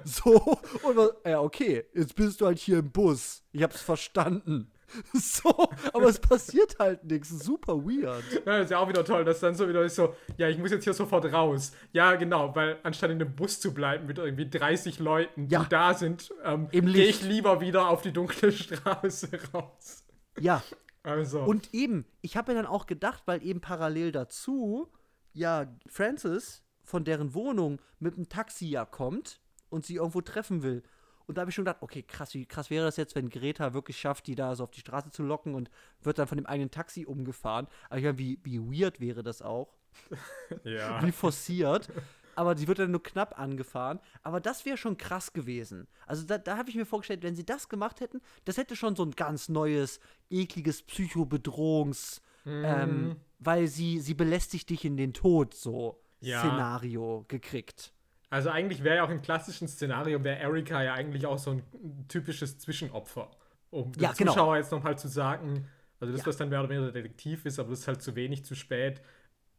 So, 0.04 0.34
und 0.82 0.96
was- 0.96 1.12
ja, 1.24 1.40
okay, 1.40 1.84
jetzt 1.94 2.14
bist 2.14 2.40
du 2.40 2.46
halt 2.46 2.58
hier 2.58 2.78
im 2.78 2.90
Bus. 2.90 3.42
Ich 3.52 3.62
hab's 3.62 3.80
verstanden. 3.82 4.68
So, 5.14 5.48
aber 5.94 6.04
es 6.08 6.18
passiert 6.18 6.76
halt 6.78 7.02
nichts. 7.04 7.30
Super 7.30 7.76
weird. 7.78 8.22
Ja, 8.44 8.58
ist 8.58 8.70
ja 8.70 8.78
auch 8.78 8.88
wieder 8.90 9.02
toll, 9.04 9.24
dass 9.24 9.40
dann 9.40 9.54
so 9.54 9.66
wieder 9.66 9.82
ist 9.84 9.96
so, 9.96 10.14
ja, 10.36 10.48
ich 10.50 10.58
muss 10.58 10.70
jetzt 10.70 10.84
hier 10.84 10.92
sofort 10.92 11.32
raus. 11.32 11.72
Ja, 11.92 12.14
genau, 12.16 12.54
weil 12.54 12.78
anstatt 12.82 13.10
in 13.10 13.18
dem 13.18 13.34
Bus 13.34 13.58
zu 13.58 13.72
bleiben 13.72 14.06
mit 14.06 14.18
irgendwie 14.18 14.50
30 14.50 14.98
Leuten, 14.98 15.46
Ja. 15.48 15.62
die 15.62 15.68
da 15.70 15.94
sind, 15.94 16.34
ähm, 16.44 16.68
gehe 16.70 17.06
ich 17.06 17.22
lieber 17.22 17.62
wieder 17.62 17.88
auf 17.88 18.02
die 18.02 18.12
dunkle 18.12 18.52
Straße 18.52 19.28
raus. 19.54 20.04
Ja, 20.38 20.62
Also, 21.02 21.42
Und 21.42 21.74
eben, 21.74 22.06
ich 22.20 22.36
habe 22.36 22.52
mir 22.52 22.62
dann 22.62 22.70
auch 22.70 22.86
gedacht, 22.86 23.22
weil 23.26 23.44
eben 23.44 23.60
parallel 23.60 24.12
dazu 24.12 24.88
ja 25.32 25.66
Francis 25.88 26.62
von 26.84 27.04
deren 27.04 27.34
Wohnung 27.34 27.80
mit 27.98 28.16
dem 28.16 28.28
Taxi 28.28 28.66
ja 28.66 28.84
kommt 28.84 29.40
und 29.68 29.84
sie 29.84 29.96
irgendwo 29.96 30.20
treffen 30.20 30.62
will. 30.62 30.82
Und 31.26 31.36
da 31.36 31.42
habe 31.42 31.50
ich 31.50 31.54
schon 31.54 31.64
gedacht, 31.64 31.82
okay, 31.82 32.02
krass, 32.02 32.34
wie 32.34 32.46
krass 32.46 32.70
wäre 32.70 32.84
das 32.84 32.96
jetzt, 32.96 33.14
wenn 33.14 33.30
Greta 33.30 33.74
wirklich 33.74 33.98
schafft, 33.98 34.26
die 34.26 34.34
da 34.34 34.54
so 34.54 34.64
auf 34.64 34.70
die 34.70 34.80
Straße 34.80 35.10
zu 35.10 35.22
locken 35.22 35.54
und 35.54 35.70
wird 36.02 36.18
dann 36.18 36.26
von 36.26 36.36
dem 36.36 36.46
eigenen 36.46 36.70
Taxi 36.70 37.06
umgefahren. 37.06 37.68
Aber 37.88 37.98
ich 37.98 38.04
meine, 38.04 38.18
wie, 38.18 38.38
wie 38.42 38.58
weird 38.60 39.00
wäre 39.00 39.22
das 39.22 39.40
auch? 39.40 39.74
ja. 40.64 41.02
Wie 41.02 41.12
forciert. 41.12 41.88
Aber 42.34 42.56
sie 42.56 42.66
wird 42.68 42.78
dann 42.78 42.90
nur 42.90 43.02
knapp 43.02 43.38
angefahren. 43.38 44.00
Aber 44.22 44.40
das 44.40 44.64
wäre 44.64 44.76
schon 44.76 44.96
krass 44.96 45.32
gewesen. 45.32 45.86
Also 46.06 46.24
da, 46.26 46.38
da 46.38 46.56
habe 46.56 46.70
ich 46.70 46.76
mir 46.76 46.86
vorgestellt, 46.86 47.22
wenn 47.22 47.34
sie 47.34 47.44
das 47.44 47.68
gemacht 47.68 48.00
hätten, 48.00 48.20
das 48.44 48.56
hätte 48.56 48.74
schon 48.76 48.96
so 48.96 49.04
ein 49.04 49.12
ganz 49.12 49.48
neues, 49.48 50.00
ekliges 50.30 50.82
Psychobedrohungs- 50.86 52.20
Mhm. 52.44 52.64
ähm, 52.64 53.16
weil 53.38 53.68
sie, 53.68 54.00
sie 54.00 54.14
belästigt 54.14 54.68
dich 54.70 54.84
in 54.84 54.96
den 54.96 55.12
Tod, 55.12 55.54
so 55.54 56.00
Ja. 56.20 56.40
Szenario 56.40 57.24
gekriegt. 57.28 57.92
Also 58.30 58.50
eigentlich 58.50 58.82
wäre 58.82 58.96
ja 58.96 59.04
auch 59.04 59.10
im 59.10 59.22
klassischen 59.22 59.68
Szenario, 59.68 60.24
wäre 60.24 60.38
Erika 60.40 60.82
ja 60.82 60.94
eigentlich 60.94 61.24
auch 61.26 61.38
so 61.38 61.52
ein 61.52 61.62
typisches 62.08 62.58
Zwischenopfer. 62.58 63.30
Um 63.70 63.92
dem 63.92 64.02
Ja, 64.02 64.12
genau. 64.12 64.32
Zuschauer 64.32 64.56
jetzt 64.56 64.72
nochmal 64.72 64.98
zu 64.98 65.06
sagen, 65.06 65.68
also 66.00 66.12
das, 66.12 66.22
Ja. 66.22 66.26
was 66.26 66.36
dann 66.36 66.48
mehr 66.48 66.58
oder 66.60 66.68
weniger 66.70 66.90
Detektiv 66.90 67.46
ist, 67.46 67.60
aber 67.60 67.70
das 67.70 67.80
ist 67.80 67.86
halt 67.88 68.02
zu 68.02 68.16
wenig, 68.16 68.44
zu 68.44 68.56
spät, 68.56 69.00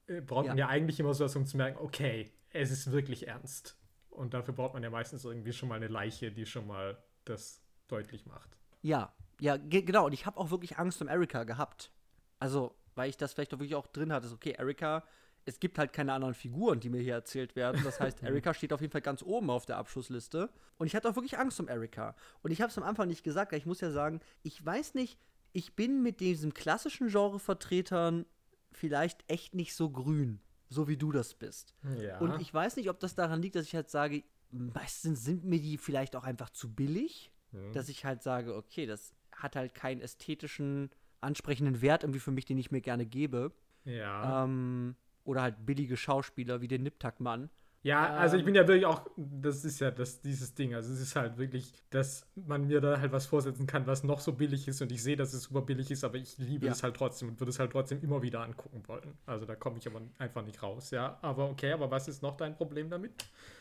äh, 0.07 0.19
braucht 0.19 0.47
man 0.47 0.57
Ja. 0.57 0.65
ja 0.65 0.69
eigentlich 0.69 0.99
immer 0.99 1.13
so 1.13 1.24
was, 1.24 1.36
um 1.38 1.45
zu 1.45 1.55
merken, 1.55 1.78
okay, 1.82 2.32
es 2.54 2.72
ist 2.72 2.91
wirklich 2.91 3.28
ernst. 3.28 3.78
Und 4.10 4.34
dafür 4.34 4.54
braucht 4.54 4.74
man 4.74 4.84
ja 4.84 4.89
meistens 4.89 5.26
irgendwie 5.26 5.54
schon 5.54 5.70
mal 5.70 5.76
eine 5.76 5.88
Leiche, 5.88 6.32
die 6.32 6.45
schon 6.45 6.68
mal 6.68 6.97
das 7.26 7.62
deutlich 7.88 8.26
macht. 8.26 8.58
Ja, 8.82 9.14
ja, 9.39 9.58
ge 9.58 9.82
genau. 9.82 10.06
Und 10.06 10.14
ich 10.14 10.26
habe 10.26 10.38
auch 10.38 10.51
wirklich 10.51 10.78
Angst 10.78 11.01
um 11.01 11.08
Erika 11.08 11.43
gehabt. 11.43 11.91
Also, 12.39 12.76
weil 12.95 13.10
ich 13.10 13.18
das 13.18 13.34
vielleicht 13.34 13.54
auch 13.54 13.60
wirklich 13.60 13.76
auch 13.76 13.88
drin 13.88 14.14
hatte. 14.14 14.28
So, 14.28 14.36
okay, 14.36 14.51
Erika, 14.58 15.04
es 15.45 15.60
gibt 15.60 15.78
halt 15.78 15.93
keine 15.93 16.14
anderen 16.14 16.34
Figuren, 16.36 16.80
die 16.80 16.89
mir 16.89 17.01
hier 17.01 17.16
erzählt 17.16 17.56
werden. 17.56 17.82
Das 17.84 17.99
heißt, 17.99 18.22
Erika 18.24 18.54
steht 18.54 18.72
auf 18.72 18.82
jeden 18.82 18.91
Fall 18.91 19.01
ganz 19.01 19.24
oben 19.24 19.49
auf 19.49 19.66
der 19.66 19.78
Abschlussliste. 19.78 20.49
Und 20.78 20.88
ich 20.88 20.95
hatte 20.95 21.10
auch 21.10 21.16
wirklich 21.16 21.38
Angst 21.38 21.60
um 21.60 21.68
Erika. 21.68 22.16
Und 22.43 22.51
ich 22.51 22.62
habe 22.62 22.70
es 22.70 22.78
am 22.78 22.84
Anfang 22.84 23.08
nicht 23.08 23.24
gesagt, 23.24 23.54
ich 23.54 23.66
muss 23.66 23.82
ja 23.82 23.91
sagen, 23.91 24.22
ich 24.43 24.64
weiß 24.64 24.93
nicht, 24.93 25.18
ich 25.54 25.76
bin 25.76 26.04
mit 26.04 26.20
diesem 26.20 26.54
klassischen 26.54 27.08
Genre-Vertretern 27.08 28.26
vielleicht 28.72 29.24
echt 29.28 29.54
nicht 29.56 29.76
so 29.76 29.89
grün, 29.89 30.39
so 30.74 30.88
wie 30.88 30.97
du 30.97 31.11
das 31.11 31.34
bist. 31.34 31.74
Ja. 32.01 32.17
Und 32.19 32.41
ich 32.41 32.53
weiß 32.53 32.76
nicht, 32.76 32.89
ob 32.89 32.99
das 32.99 33.15
daran 33.15 33.41
liegt, 33.41 33.55
dass 33.55 33.65
ich 33.65 33.76
halt 33.76 33.89
sage, 33.89 34.24
meistens 34.51 35.24
sind 35.24 35.45
mir 35.45 35.59
die 35.61 35.78
vielleicht 35.78 36.15
auch 36.15 36.24
einfach 36.24 36.49
zu 36.49 36.74
billig, 36.74 37.32
Mhm. 37.51 37.71
dass 37.74 37.88
ich 37.88 38.03
halt 38.03 38.24
sage, 38.24 38.55
okay, 38.55 38.88
das 38.88 39.13
hat 39.32 39.55
halt 39.55 39.76
keinen 39.76 40.01
ästhetischen, 40.01 40.89
ansprechenden 41.21 41.82
Wert 41.84 42.03
irgendwie 42.03 42.19
für 42.19 42.32
mich, 42.32 42.45
den 42.45 42.57
ich 42.57 42.71
mir 42.71 42.82
gerne 42.82 43.05
gebe. 43.05 43.51
ja. 43.86 44.43
Ähm, 44.43 44.95
oder 45.26 45.41
halt 45.43 45.65
billige 45.65 45.95
Schauspieler 45.95 46.59
wie 46.61 46.67
den 46.67 46.84
Niptak-Mann. 46.84 47.49
Ja, 47.84 48.15
also 48.15 48.38
ich 48.38 48.41
Ähm. 48.41 48.45
bin 48.45 48.55
ja 48.55 48.65
wirklich 48.65 48.86
auch, 48.86 49.05
das 49.17 49.65
ist 49.65 49.79
ja 49.81 49.91
das, 49.91 50.21
dieses 50.21 50.53
Ding, 50.55 50.73
also 50.73 50.91
es 50.93 51.01
ist 51.01 51.17
halt 51.17 51.38
wirklich, 51.38 51.73
dass 51.89 52.25
man 52.36 52.65
mir 52.67 52.79
da 52.79 52.99
halt 53.01 53.11
was 53.11 53.25
vorsetzen 53.25 53.67
kann, 53.67 53.86
was 53.88 54.03
noch 54.05 54.21
so 54.21 54.31
billig 54.31 54.69
ist 54.69 54.81
und 54.81 54.89
ich 54.93 55.03
sehe, 55.03 55.17
dass 55.17 55.34
es 55.34 55.43
super 55.43 55.61
billig 55.61 55.91
ist, 55.91 56.05
aber 56.05 56.15
ich 56.15 56.38
liebe 56.38 56.65
Ja. 56.65 56.71
es 56.71 56.81
halt 56.81 56.95
trotzdem 56.95 57.27
und 57.27 57.39
würde 57.41 57.49
es 57.49 57.59
halt 57.59 57.73
trotzdem 57.73 58.01
immer 58.01 58.21
wieder 58.21 58.39
angucken 58.41 58.81
wollen. 58.88 59.17
Also 59.25 59.45
da 59.45 59.55
komme 59.55 59.79
ich 59.79 59.88
aber 59.88 60.01
einfach 60.17 60.45
nicht 60.45 60.63
raus, 60.63 60.91
ja. 60.91 61.19
Aber 61.21 61.49
okay, 61.49 61.73
aber 61.73 61.91
was 61.91 62.07
ist 62.07 62.21
noch 62.23 62.38
dein 62.38 62.55
Problem 62.55 62.89
damit? 62.89 63.11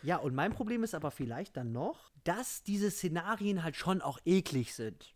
Ja, 0.04 0.18
und 0.18 0.34
mein 0.36 0.52
Problem 0.52 0.84
ist 0.84 0.94
aber 0.94 1.10
vielleicht 1.10 1.56
dann 1.56 1.72
noch, 1.72 2.12
dass 2.22 2.62
diese 2.62 2.92
Szenarien 2.92 3.64
halt 3.64 3.74
schon 3.76 4.00
auch 4.00 4.18
eklig 4.24 4.74
sind. 4.74 5.14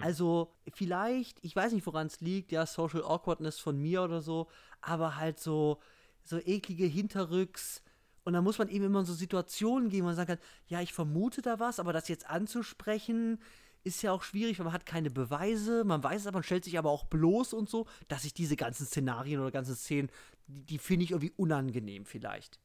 Also 0.00 0.52
vielleicht, 0.74 1.38
ich 1.44 1.54
weiß 1.54 1.72
nicht, 1.72 1.86
woran 1.86 2.08
es 2.08 2.20
liegt, 2.20 2.50
ja, 2.50 2.66
Social 2.66 3.02
Awkwardness 3.04 3.60
von 3.60 3.78
mir 3.80 4.02
oder 4.02 4.20
so, 4.20 4.48
aber 4.80 5.14
halt 5.14 5.38
so, 5.38 5.78
so 6.24 6.40
eklige 6.40 6.86
Hinterrücks. 6.86 7.80
Und 8.28 8.34
da 8.34 8.42
muss 8.42 8.58
man 8.58 8.68
eben 8.68 8.84
immer 8.84 9.00
in 9.00 9.06
so 9.06 9.14
Situationen 9.14 9.88
gehen, 9.88 10.02
wo 10.02 10.08
man 10.08 10.14
sagen 10.14 10.36
kann, 10.36 10.46
ja, 10.66 10.82
ich 10.82 10.92
vermute 10.92 11.40
da 11.40 11.60
was, 11.60 11.80
aber 11.80 11.94
das 11.94 12.08
jetzt 12.08 12.28
anzusprechen, 12.28 13.38
ist 13.84 14.02
ja 14.02 14.12
auch 14.12 14.22
schwierig, 14.22 14.58
weil 14.58 14.66
man 14.66 14.74
hat 14.74 14.84
keine 14.84 15.08
Beweise, 15.08 15.82
man 15.82 16.02
weiß 16.02 16.20
es 16.20 16.26
aber, 16.26 16.36
man 16.36 16.42
stellt 16.42 16.64
sich 16.64 16.78
aber 16.78 16.90
auch 16.90 17.06
bloß 17.06 17.54
und 17.54 17.70
so, 17.70 17.86
dass 18.06 18.26
ich 18.26 18.34
diese 18.34 18.54
ganzen 18.54 18.84
Szenarien 18.84 19.40
oder 19.40 19.50
ganzen 19.50 19.74
Szenen, 19.74 20.10
die, 20.46 20.66
die 20.66 20.78
finde 20.78 21.04
ich 21.04 21.12
irgendwie 21.12 21.32
unangenehm 21.38 22.04
vielleicht. 22.04 22.60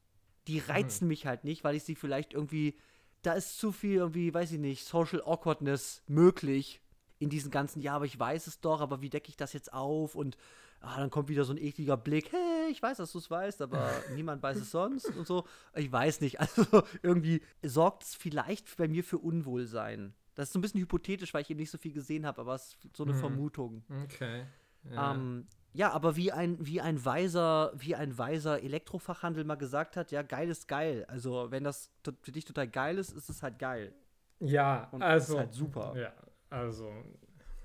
Die 0.48 0.58
reizen 0.58 1.06
mhm. 1.06 1.08
mich 1.08 1.24
halt 1.24 1.44
nicht, 1.44 1.64
weil 1.64 1.76
ich 1.76 1.84
sie 1.84 1.94
vielleicht 1.94 2.34
irgendwie, 2.34 2.76
da 3.22 3.32
ist 3.32 3.58
zu 3.58 3.72
viel 3.72 3.94
irgendwie, 3.94 4.34
weiß 4.34 4.52
ich 4.52 4.58
nicht, 4.58 4.84
Social 4.84 5.22
Awkwardness 5.22 6.02
möglich 6.06 6.82
in 7.20 7.30
diesen 7.30 7.50
ganzen, 7.50 7.80
ja, 7.80 7.96
aber 7.96 8.04
ich 8.04 8.18
weiß 8.18 8.48
es 8.48 8.60
doch, 8.60 8.82
aber 8.82 9.00
wie 9.00 9.08
decke 9.08 9.30
ich 9.30 9.38
das 9.38 9.54
jetzt 9.54 9.72
auf 9.72 10.14
und 10.14 10.36
ah, 10.80 10.98
dann 10.98 11.08
kommt 11.08 11.30
wieder 11.30 11.46
so 11.46 11.54
ein 11.54 11.58
ekliger 11.58 11.96
Blick, 11.96 12.30
hey, 12.32 12.53
ich 12.70 12.82
weiß, 12.82 12.98
dass 12.98 13.12
du 13.12 13.18
es 13.18 13.30
weißt, 13.30 13.62
aber 13.62 13.90
niemand 14.14 14.42
weiß 14.42 14.58
es 14.58 14.70
sonst 14.70 15.08
und 15.16 15.26
so. 15.26 15.44
Ich 15.74 15.90
weiß 15.90 16.20
nicht, 16.20 16.40
also 16.40 16.82
irgendwie 17.02 17.42
sorgt 17.62 18.04
es 18.04 18.14
vielleicht 18.14 18.76
bei 18.76 18.88
mir 18.88 19.04
für 19.04 19.18
Unwohlsein. 19.18 20.14
Das 20.34 20.48
ist 20.48 20.52
so 20.52 20.58
ein 20.58 20.62
bisschen 20.62 20.80
hypothetisch, 20.80 21.32
weil 21.32 21.42
ich 21.42 21.50
eben 21.50 21.60
nicht 21.60 21.70
so 21.70 21.78
viel 21.78 21.92
gesehen 21.92 22.26
habe, 22.26 22.40
aber 22.40 22.54
es 22.54 22.76
ist 22.84 22.96
so 22.96 23.04
eine 23.04 23.12
mhm. 23.12 23.18
Vermutung. 23.18 23.84
Okay. 24.04 24.44
Ja. 24.90 25.12
Ähm, 25.12 25.46
ja, 25.72 25.90
aber 25.90 26.14
wie 26.16 26.30
ein, 26.30 26.56
wie 26.64 26.80
ein 26.80 27.04
weiser, 27.04 27.72
wie 27.74 27.96
ein 27.96 28.16
weiser 28.16 28.62
Elektrofachhandel 28.62 29.44
mal 29.44 29.56
gesagt 29.56 29.96
hat, 29.96 30.12
ja, 30.12 30.22
geil 30.22 30.48
ist 30.48 30.68
geil. 30.68 31.04
Also, 31.08 31.50
wenn 31.50 31.64
das 31.64 31.90
für 32.22 32.32
dich 32.32 32.44
total 32.44 32.68
geil 32.68 32.96
ist, 32.98 33.10
ist 33.10 33.28
es 33.28 33.42
halt 33.42 33.58
geil. 33.58 33.92
Ja, 34.38 34.88
Und 34.92 35.02
also. 35.02 35.34
ist 35.34 35.38
halt 35.38 35.52
super. 35.52 35.94
Ja, 35.96 36.12
also. 36.50 36.92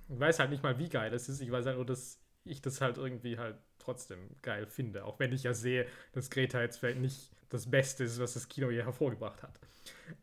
Ich 0.07 0.19
weiß 0.19 0.39
halt 0.39 0.49
nicht 0.49 0.63
mal, 0.63 0.77
wie 0.79 0.89
geil 0.89 1.13
es 1.13 1.29
ist. 1.29 1.39
Ich 1.39 1.51
weiß 1.51 1.67
halt 1.67 1.75
nur, 1.75 1.85
dass 1.85 2.19
ich 2.45 2.61
das 2.61 2.81
halt 2.81 2.97
irgendwie 2.97 3.37
halt 3.37 3.57
trotzdem 3.79 4.19
geil 4.41 4.65
finde. 4.67 5.05
Auch 5.05 5.19
wenn 5.19 5.33
ich 5.33 5.43
ja 5.43 5.53
sehe, 5.53 5.87
dass 6.13 6.29
Greta 6.29 6.61
jetzt 6.61 6.77
vielleicht 6.77 6.99
nicht 6.99 7.31
das 7.49 7.69
Beste 7.69 8.03
ist, 8.03 8.19
was 8.19 8.33
das 8.33 8.47
Kino 8.47 8.69
je 8.69 8.83
hervorgebracht 8.83 9.41
hat. 9.43 9.59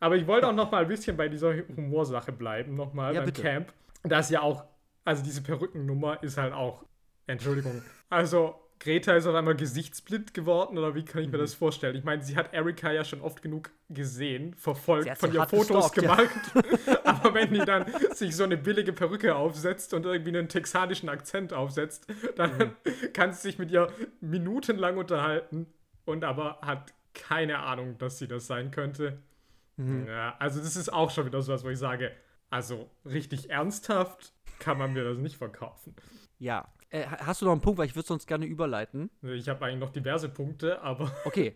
Aber 0.00 0.16
ich 0.16 0.26
wollte 0.26 0.48
auch 0.48 0.52
noch 0.52 0.70
mal 0.70 0.82
ein 0.82 0.88
bisschen 0.88 1.16
bei 1.16 1.28
dieser 1.28 1.54
Humorsache 1.76 2.32
bleiben, 2.32 2.74
noch 2.74 2.92
mal 2.92 3.14
ja, 3.14 3.20
beim 3.20 3.26
bitte. 3.26 3.42
Camp. 3.42 3.72
Das 4.04 4.26
ist 4.26 4.32
ja 4.32 4.42
auch, 4.42 4.64
also 5.04 5.22
diese 5.22 5.42
Perückennummer 5.42 6.22
ist 6.22 6.36
halt 6.36 6.52
auch, 6.52 6.84
Entschuldigung, 7.26 7.82
also 8.08 8.65
Greta 8.78 9.14
ist 9.14 9.26
auf 9.26 9.34
einmal 9.34 9.56
gesichtsblind 9.56 10.34
geworden 10.34 10.76
oder 10.76 10.94
wie 10.94 11.04
kann 11.04 11.22
ich 11.22 11.28
mir 11.28 11.38
mhm. 11.38 11.42
das 11.42 11.54
vorstellen? 11.54 11.96
Ich 11.96 12.04
meine, 12.04 12.22
sie 12.22 12.36
hat 12.36 12.52
Erika 12.52 12.92
ja 12.92 13.04
schon 13.04 13.20
oft 13.20 13.42
genug 13.42 13.70
gesehen, 13.88 14.54
verfolgt, 14.54 15.16
von 15.18 15.32
ihr 15.32 15.46
Fotos 15.46 15.92
gestalkt, 15.92 16.52
gemacht. 16.52 16.78
Ja. 16.86 17.00
Aber 17.04 17.34
wenn 17.34 17.52
die 17.52 17.64
dann 17.64 17.86
sich 18.14 18.36
so 18.36 18.44
eine 18.44 18.56
billige 18.56 18.92
Perücke 18.92 19.34
aufsetzt 19.34 19.94
und 19.94 20.04
irgendwie 20.04 20.36
einen 20.36 20.48
texanischen 20.48 21.08
Akzent 21.08 21.52
aufsetzt, 21.52 22.06
dann 22.36 22.58
mhm. 22.58 23.12
kann 23.12 23.32
sie 23.32 23.42
sich 23.42 23.58
mit 23.58 23.70
ihr 23.70 23.92
minutenlang 24.20 24.98
unterhalten 24.98 25.66
und 26.04 26.24
aber 26.24 26.60
hat 26.62 26.92
keine 27.14 27.60
Ahnung, 27.60 27.98
dass 27.98 28.18
sie 28.18 28.28
das 28.28 28.46
sein 28.46 28.70
könnte. 28.70 29.18
Mhm. 29.76 30.06
Ja, 30.06 30.36
also 30.38 30.60
das 30.60 30.76
ist 30.76 30.92
auch 30.92 31.10
schon 31.10 31.26
wieder 31.26 31.40
so 31.42 31.52
was, 31.52 31.64
wo 31.64 31.68
ich 31.68 31.78
sage, 31.78 32.12
also 32.50 32.90
richtig 33.04 33.50
ernsthaft 33.50 34.32
kann 34.58 34.78
man 34.78 34.92
mir 34.92 35.04
das 35.04 35.18
nicht 35.18 35.36
verkaufen. 35.36 35.94
Ja. 36.38 36.68
Äh, 36.90 37.04
hast 37.06 37.42
du 37.42 37.46
noch 37.46 37.52
einen 37.52 37.60
Punkt, 37.60 37.78
weil 37.78 37.86
ich 37.86 37.96
würde 37.96 38.06
sonst 38.06 38.26
gerne 38.26 38.46
überleiten? 38.46 39.10
Ich 39.22 39.48
habe 39.48 39.64
eigentlich 39.64 39.80
noch 39.80 39.90
diverse 39.90 40.28
Punkte, 40.28 40.80
aber. 40.82 41.10
Okay. 41.24 41.54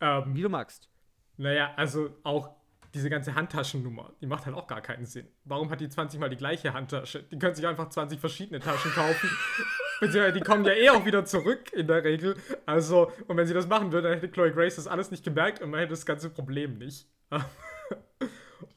ähm, 0.00 0.34
Wie 0.34 0.42
du 0.42 0.48
magst. 0.48 0.88
Naja, 1.36 1.72
also 1.76 2.10
auch 2.22 2.50
diese 2.94 3.10
ganze 3.10 3.34
Handtaschennummer, 3.34 4.12
die 4.20 4.26
macht 4.26 4.46
halt 4.46 4.56
auch 4.56 4.66
gar 4.66 4.80
keinen 4.80 5.04
Sinn. 5.04 5.28
Warum 5.44 5.70
hat 5.70 5.80
die 5.80 5.88
20 5.88 6.18
mal 6.18 6.30
die 6.30 6.36
gleiche 6.36 6.72
Handtasche? 6.72 7.22
Die 7.22 7.38
können 7.38 7.54
sich 7.54 7.66
einfach 7.66 7.88
20 7.88 8.18
verschiedene 8.18 8.60
Taschen 8.60 8.90
kaufen. 8.92 9.30
Beziehungsweise 10.00 10.32
die 10.32 10.40
kommen 10.40 10.64
ja 10.64 10.72
eh 10.72 10.90
auch 10.90 11.04
wieder 11.04 11.24
zurück 11.24 11.72
in 11.72 11.86
der 11.86 12.04
Regel. 12.04 12.36
Also, 12.66 13.10
und 13.26 13.36
wenn 13.36 13.46
sie 13.46 13.54
das 13.54 13.66
machen 13.66 13.92
würde, 13.92 14.08
dann 14.08 14.18
hätte 14.18 14.28
Chloe 14.30 14.52
Grace 14.52 14.76
das 14.76 14.86
alles 14.86 15.10
nicht 15.10 15.24
gemerkt 15.24 15.60
und 15.60 15.70
man 15.70 15.80
hätte 15.80 15.90
das 15.90 16.06
ganze 16.06 16.30
Problem 16.30 16.78
nicht. 16.78 17.08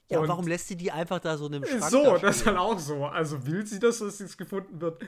ja, 0.10 0.20
und 0.20 0.28
warum 0.28 0.48
lässt 0.48 0.68
sie 0.68 0.76
die 0.76 0.92
einfach 0.92 1.20
da 1.20 1.38
so 1.38 1.48
in 1.48 1.56
einem 1.56 1.66
Schrank? 1.66 1.84
So, 1.84 2.18
das 2.18 2.38
ist 2.38 2.48
halt 2.48 2.58
auch 2.58 2.80
so. 2.80 3.06
Also 3.06 3.46
will 3.46 3.66
sie 3.66 3.80
das, 3.80 4.00
dass 4.00 4.20
es 4.20 4.36
gefunden 4.38 4.82
wird? 4.82 5.04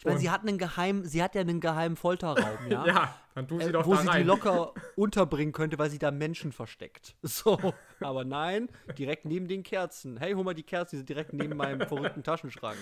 Ich 0.00 0.06
meine, 0.06 0.18
sie 0.18 0.30
hat 0.30 0.40
einen 0.40 0.56
geheimen, 0.56 1.04
sie 1.04 1.22
hat 1.22 1.34
ja 1.34 1.42
einen 1.42 1.60
geheimen 1.60 1.94
Folterraum, 1.94 2.58
ja. 2.70 2.86
ja, 2.86 3.14
dann 3.34 3.46
tut 3.46 3.60
sie 3.60 3.68
äh, 3.68 3.72
doch 3.72 3.86
Wo 3.86 3.94
da 3.94 4.00
sie 4.00 4.10
die 4.10 4.22
locker 4.22 4.72
unterbringen 4.96 5.52
könnte, 5.52 5.78
weil 5.78 5.90
sie 5.90 5.98
da 5.98 6.10
Menschen 6.10 6.52
versteckt. 6.52 7.16
So, 7.22 7.74
aber 8.00 8.24
nein, 8.24 8.70
direkt 8.96 9.26
neben 9.26 9.46
den 9.46 9.62
Kerzen. 9.62 10.16
Hey, 10.16 10.32
hol 10.32 10.42
mal 10.42 10.54
die 10.54 10.62
Kerzen, 10.62 10.92
die 10.92 10.96
sind 10.98 11.08
direkt 11.10 11.34
neben 11.34 11.54
meinem 11.54 11.86
verrückten 11.86 12.22
Taschenschrank. 12.22 12.78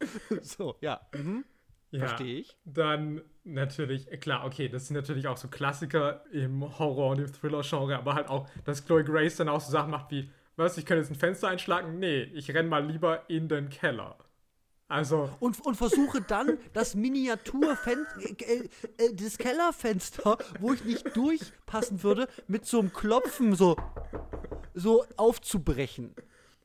So, 0.42 0.76
ja. 0.80 1.00
Mhm. 1.12 1.44
Ja, 1.90 2.06
Verstehe 2.06 2.38
ich. 2.38 2.56
Dann 2.64 3.20
natürlich, 3.42 4.08
klar, 4.20 4.46
okay, 4.46 4.68
das 4.68 4.86
sind 4.86 4.94
natürlich 4.94 5.26
auch 5.26 5.36
so 5.36 5.48
Klassiker 5.48 6.24
im 6.30 6.78
Horror- 6.78 7.10
und 7.10 7.18
im 7.18 7.32
Thriller-Genre, 7.32 7.96
aber 7.96 8.14
halt 8.14 8.28
auch, 8.28 8.48
dass 8.64 8.86
Chloe 8.86 9.02
Grace 9.02 9.34
dann 9.34 9.48
auch 9.48 9.60
so 9.60 9.72
Sachen 9.72 9.90
macht 9.90 10.12
wie, 10.12 10.30
was, 10.54 10.78
ich 10.78 10.86
kann 10.86 10.98
jetzt 10.98 11.10
ein 11.10 11.16
Fenster 11.16 11.48
einschlagen? 11.48 11.98
Nee, 11.98 12.22
ich 12.34 12.54
renn 12.54 12.68
mal 12.68 12.86
lieber 12.86 13.28
in 13.28 13.48
den 13.48 13.70
Keller. 13.70 14.16
Also. 14.88 15.28
Und, 15.38 15.64
und 15.66 15.74
versuche 15.76 16.22
dann 16.22 16.58
das 16.72 16.94
Miniaturfenster, 16.94 18.20
äh, 18.40 18.68
äh, 18.96 19.14
das 19.14 19.36
Kellerfenster, 19.36 20.38
wo 20.60 20.72
ich 20.72 20.84
nicht 20.84 21.14
durchpassen 21.14 22.02
würde, 22.02 22.26
mit 22.46 22.64
so 22.64 22.80
einem 22.80 22.92
Klopfen 22.92 23.54
so, 23.54 23.76
so 24.74 25.04
aufzubrechen. 25.16 26.14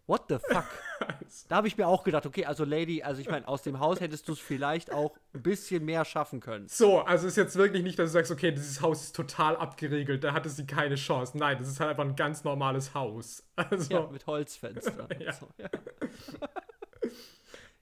What 0.06 0.24
the 0.30 0.38
fuck? 0.38 0.66
da 1.50 1.58
habe 1.58 1.68
ich 1.68 1.78
mir 1.78 1.88
auch 1.88 2.04
gedacht, 2.04 2.26
okay, 2.26 2.46
also 2.46 2.66
Lady, 2.66 3.04
also 3.04 3.22
ich 3.22 3.30
meine, 3.30 3.48
aus 3.48 3.62
dem 3.62 3.80
Haus 3.80 4.02
hättest 4.02 4.28
du 4.28 4.34
es 4.34 4.40
vielleicht 4.40 4.92
auch 4.92 5.16
ein 5.34 5.42
bisschen 5.42 5.86
mehr 5.86 6.04
schaffen 6.04 6.42
können. 6.42 6.68
So, 6.68 7.00
also 7.00 7.28
ist 7.28 7.38
jetzt 7.38 7.56
wirklich 7.56 7.84
nicht, 7.84 7.98
dass 8.00 8.10
du 8.10 8.14
sagst, 8.14 8.32
okay, 8.32 8.52
dieses 8.52 8.82
Haus 8.82 9.04
ist 9.04 9.16
total 9.16 9.56
abgeriegelt, 9.56 10.24
da 10.24 10.34
hatte 10.34 10.50
sie 10.50 10.66
keine 10.66 10.96
Chance. 10.96 11.38
Nein, 11.38 11.58
das 11.58 11.70
ist 11.70 11.80
halt 11.80 11.92
einfach 11.92 12.04
ein 12.04 12.16
ganz 12.16 12.44
normales 12.44 12.94
Haus. 12.94 13.44
Also, 13.56 13.94
ja, 13.94 14.08
mit 14.08 14.26
Holzfenstern. 14.28 15.08
ja. 15.20 15.34
So, 15.34 15.48
ja. 15.58 15.70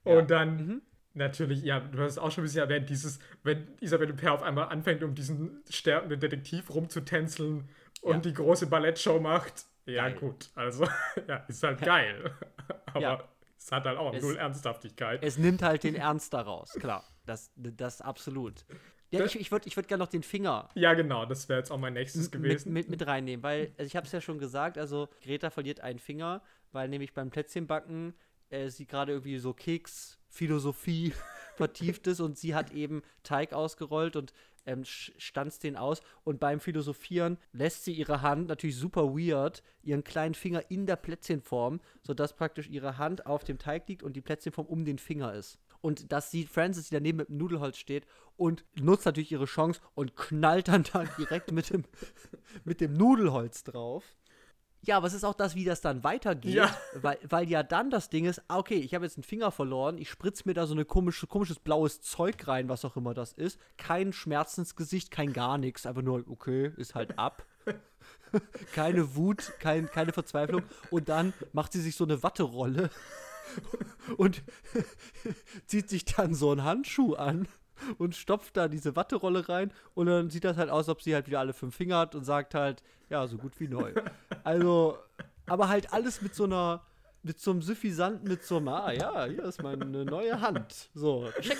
Und 0.04 0.30
dann 0.30 0.56
mhm. 0.56 0.82
natürlich, 1.14 1.62
ja, 1.62 1.80
du 1.80 1.98
hast 1.98 2.12
es 2.12 2.18
auch 2.18 2.30
schon 2.30 2.42
ein 2.42 2.46
bisschen 2.46 2.62
erwähnt, 2.62 2.90
dieses, 2.90 3.18
wenn 3.42 3.68
Isabelle 3.80 4.12
Huppert 4.12 4.30
auf 4.30 4.42
einmal 4.42 4.68
anfängt, 4.68 5.02
um 5.02 5.14
diesen 5.14 5.62
sterbenden 5.68 6.20
Detektiv 6.20 6.74
rumzutänzeln 6.74 7.68
und 8.00 8.24
die 8.24 8.34
große 8.34 8.66
Ballettshow 8.66 9.20
macht 9.20 9.66
ja, 9.86 10.08
geil. 10.08 10.18
gut. 10.18 10.50
Also, 10.54 10.86
ja, 11.28 11.36
ist 11.48 11.62
halt 11.62 11.80
geil. 11.80 12.32
Aber 12.86 13.00
ja. 13.00 13.28
es 13.58 13.72
hat 13.72 13.84
halt 13.84 13.98
auch 13.98 14.14
es, 14.14 14.22
null 14.22 14.36
Ernsthaftigkeit. 14.36 15.22
Es 15.22 15.38
nimmt 15.38 15.62
halt 15.62 15.84
den 15.84 15.94
Ernst 15.96 16.32
daraus, 16.32 16.72
klar. 16.74 17.04
Das, 17.24 17.52
das 17.56 18.00
absolut. 18.00 18.64
Ja, 19.10 19.24
ich, 19.24 19.38
ich 19.38 19.52
würde 19.52 19.68
ich 19.68 19.76
würd 19.76 19.88
gerne 19.88 20.02
noch 20.02 20.10
den 20.10 20.22
Finger. 20.22 20.70
Ja, 20.74 20.94
genau, 20.94 21.26
das 21.26 21.48
wäre 21.48 21.58
jetzt 21.58 21.70
auch 21.70 21.78
mein 21.78 21.92
nächstes 21.92 22.30
gewesen. 22.30 22.72
Mit, 22.72 22.88
mit, 22.88 22.98
mit 23.00 23.06
reinnehmen, 23.06 23.42
weil, 23.42 23.72
also 23.76 23.86
ich 23.86 23.94
habe 23.94 24.06
es 24.06 24.12
ja 24.12 24.22
schon 24.22 24.38
gesagt, 24.38 24.78
also 24.78 25.08
Greta 25.22 25.50
verliert 25.50 25.80
einen 25.80 25.98
Finger, 25.98 26.42
weil 26.72 26.88
nämlich 26.88 27.12
beim 27.12 27.30
Plätzchenbacken 27.30 28.14
äh, 28.52 28.68
sie 28.68 28.86
gerade 28.86 29.12
irgendwie 29.12 29.38
so 29.38 29.52
Keks-Philosophie 29.52 31.12
vertieft 31.56 32.06
ist 32.06 32.20
und 32.20 32.38
sie 32.38 32.54
hat 32.54 32.72
eben 32.72 33.02
Teig 33.22 33.52
ausgerollt 33.52 34.16
und 34.16 34.32
ähm, 34.64 34.84
stanzt 34.84 35.64
den 35.64 35.76
aus 35.76 36.02
und 36.24 36.38
beim 36.38 36.60
Philosophieren 36.60 37.38
lässt 37.52 37.84
sie 37.84 37.92
ihre 37.92 38.22
Hand, 38.22 38.48
natürlich 38.48 38.76
super 38.76 39.14
weird, 39.14 39.62
ihren 39.82 40.04
kleinen 40.04 40.34
Finger 40.34 40.70
in 40.70 40.86
der 40.86 40.96
Plätzchenform, 40.96 41.80
sodass 42.02 42.36
praktisch 42.36 42.68
ihre 42.68 42.98
Hand 42.98 43.26
auf 43.26 43.44
dem 43.44 43.58
Teig 43.58 43.88
liegt 43.88 44.02
und 44.02 44.14
die 44.14 44.20
Plätzchenform 44.20 44.66
um 44.66 44.84
den 44.84 44.98
Finger 44.98 45.34
ist. 45.34 45.58
Und 45.80 46.12
das 46.12 46.30
sieht 46.30 46.48
Francis, 46.48 46.88
die 46.88 46.94
daneben 46.94 47.18
mit 47.18 47.28
dem 47.28 47.38
Nudelholz 47.38 47.76
steht 47.76 48.06
und 48.36 48.64
nutzt 48.80 49.04
natürlich 49.04 49.32
ihre 49.32 49.46
Chance 49.46 49.80
und 49.94 50.14
knallt 50.16 50.68
dann, 50.68 50.84
dann 50.92 51.08
direkt 51.18 51.50
mit 51.50 51.70
dem, 51.70 51.84
mit 52.64 52.80
dem 52.80 52.92
Nudelholz 52.92 53.64
drauf. 53.64 54.04
Ja, 54.84 54.96
aber 54.96 55.06
es 55.06 55.14
ist 55.14 55.24
auch 55.24 55.34
das, 55.34 55.54
wie 55.54 55.64
das 55.64 55.80
dann 55.80 56.02
weitergeht, 56.02 56.54
ja. 56.54 56.76
Weil, 57.00 57.18
weil 57.28 57.48
ja 57.48 57.62
dann 57.62 57.90
das 57.90 58.10
Ding 58.10 58.24
ist, 58.24 58.42
ah, 58.48 58.58
okay, 58.58 58.74
ich 58.74 58.94
habe 58.94 59.04
jetzt 59.04 59.16
einen 59.16 59.22
Finger 59.22 59.52
verloren, 59.52 59.96
ich 59.96 60.10
spritze 60.10 60.42
mir 60.46 60.54
da 60.54 60.66
so 60.66 60.74
ein 60.74 60.86
komische, 60.86 61.28
komisches 61.28 61.60
blaues 61.60 62.00
Zeug 62.00 62.48
rein, 62.48 62.68
was 62.68 62.84
auch 62.84 62.96
immer 62.96 63.14
das 63.14 63.32
ist. 63.32 63.60
Kein 63.76 64.12
Schmerzensgesicht, 64.12 65.12
kein 65.12 65.32
gar 65.32 65.56
nichts, 65.56 65.86
einfach 65.86 66.02
nur, 66.02 66.24
okay, 66.28 66.72
ist 66.76 66.96
halt 66.96 67.16
ab. 67.16 67.46
keine 68.74 69.14
Wut, 69.14 69.52
kein, 69.60 69.88
keine 69.88 70.12
Verzweiflung. 70.12 70.62
Und 70.90 71.08
dann 71.08 71.32
macht 71.52 71.72
sie 71.72 71.80
sich 71.80 71.94
so 71.94 72.02
eine 72.02 72.24
Watterolle 72.24 72.90
und 74.16 74.42
zieht 75.66 75.90
sich 75.90 76.04
dann 76.04 76.34
so 76.34 76.50
einen 76.50 76.64
Handschuh 76.64 77.14
an 77.14 77.46
und 77.98 78.14
stopft 78.14 78.56
da 78.56 78.68
diese 78.68 78.96
Watterolle 78.96 79.48
rein 79.48 79.72
und 79.94 80.06
dann 80.06 80.30
sieht 80.30 80.44
das 80.44 80.56
halt 80.56 80.70
aus, 80.70 80.88
als 80.88 80.88
ob 80.88 81.02
sie 81.02 81.14
halt 81.14 81.26
wieder 81.26 81.40
alle 81.40 81.52
fünf 81.52 81.74
Finger 81.74 81.98
hat 81.98 82.14
und 82.14 82.24
sagt 82.24 82.54
halt, 82.54 82.82
ja, 83.08 83.26
so 83.26 83.38
gut 83.38 83.58
wie 83.60 83.68
neu. 83.68 83.92
Also, 84.44 84.98
aber 85.46 85.68
halt 85.68 85.92
alles 85.92 86.22
mit 86.22 86.34
so 86.34 86.44
einer, 86.44 86.82
mit 87.22 87.38
so 87.38 87.50
einem 87.50 87.62
Suffisanten, 87.62 88.28
mit 88.28 88.44
so 88.44 88.56
einem, 88.56 88.68
ah 88.68 88.92
ja, 88.92 89.24
hier 89.26 89.44
ist 89.44 89.62
meine 89.62 90.04
neue 90.04 90.40
Hand. 90.40 90.90
So, 90.94 91.28
check. 91.40 91.56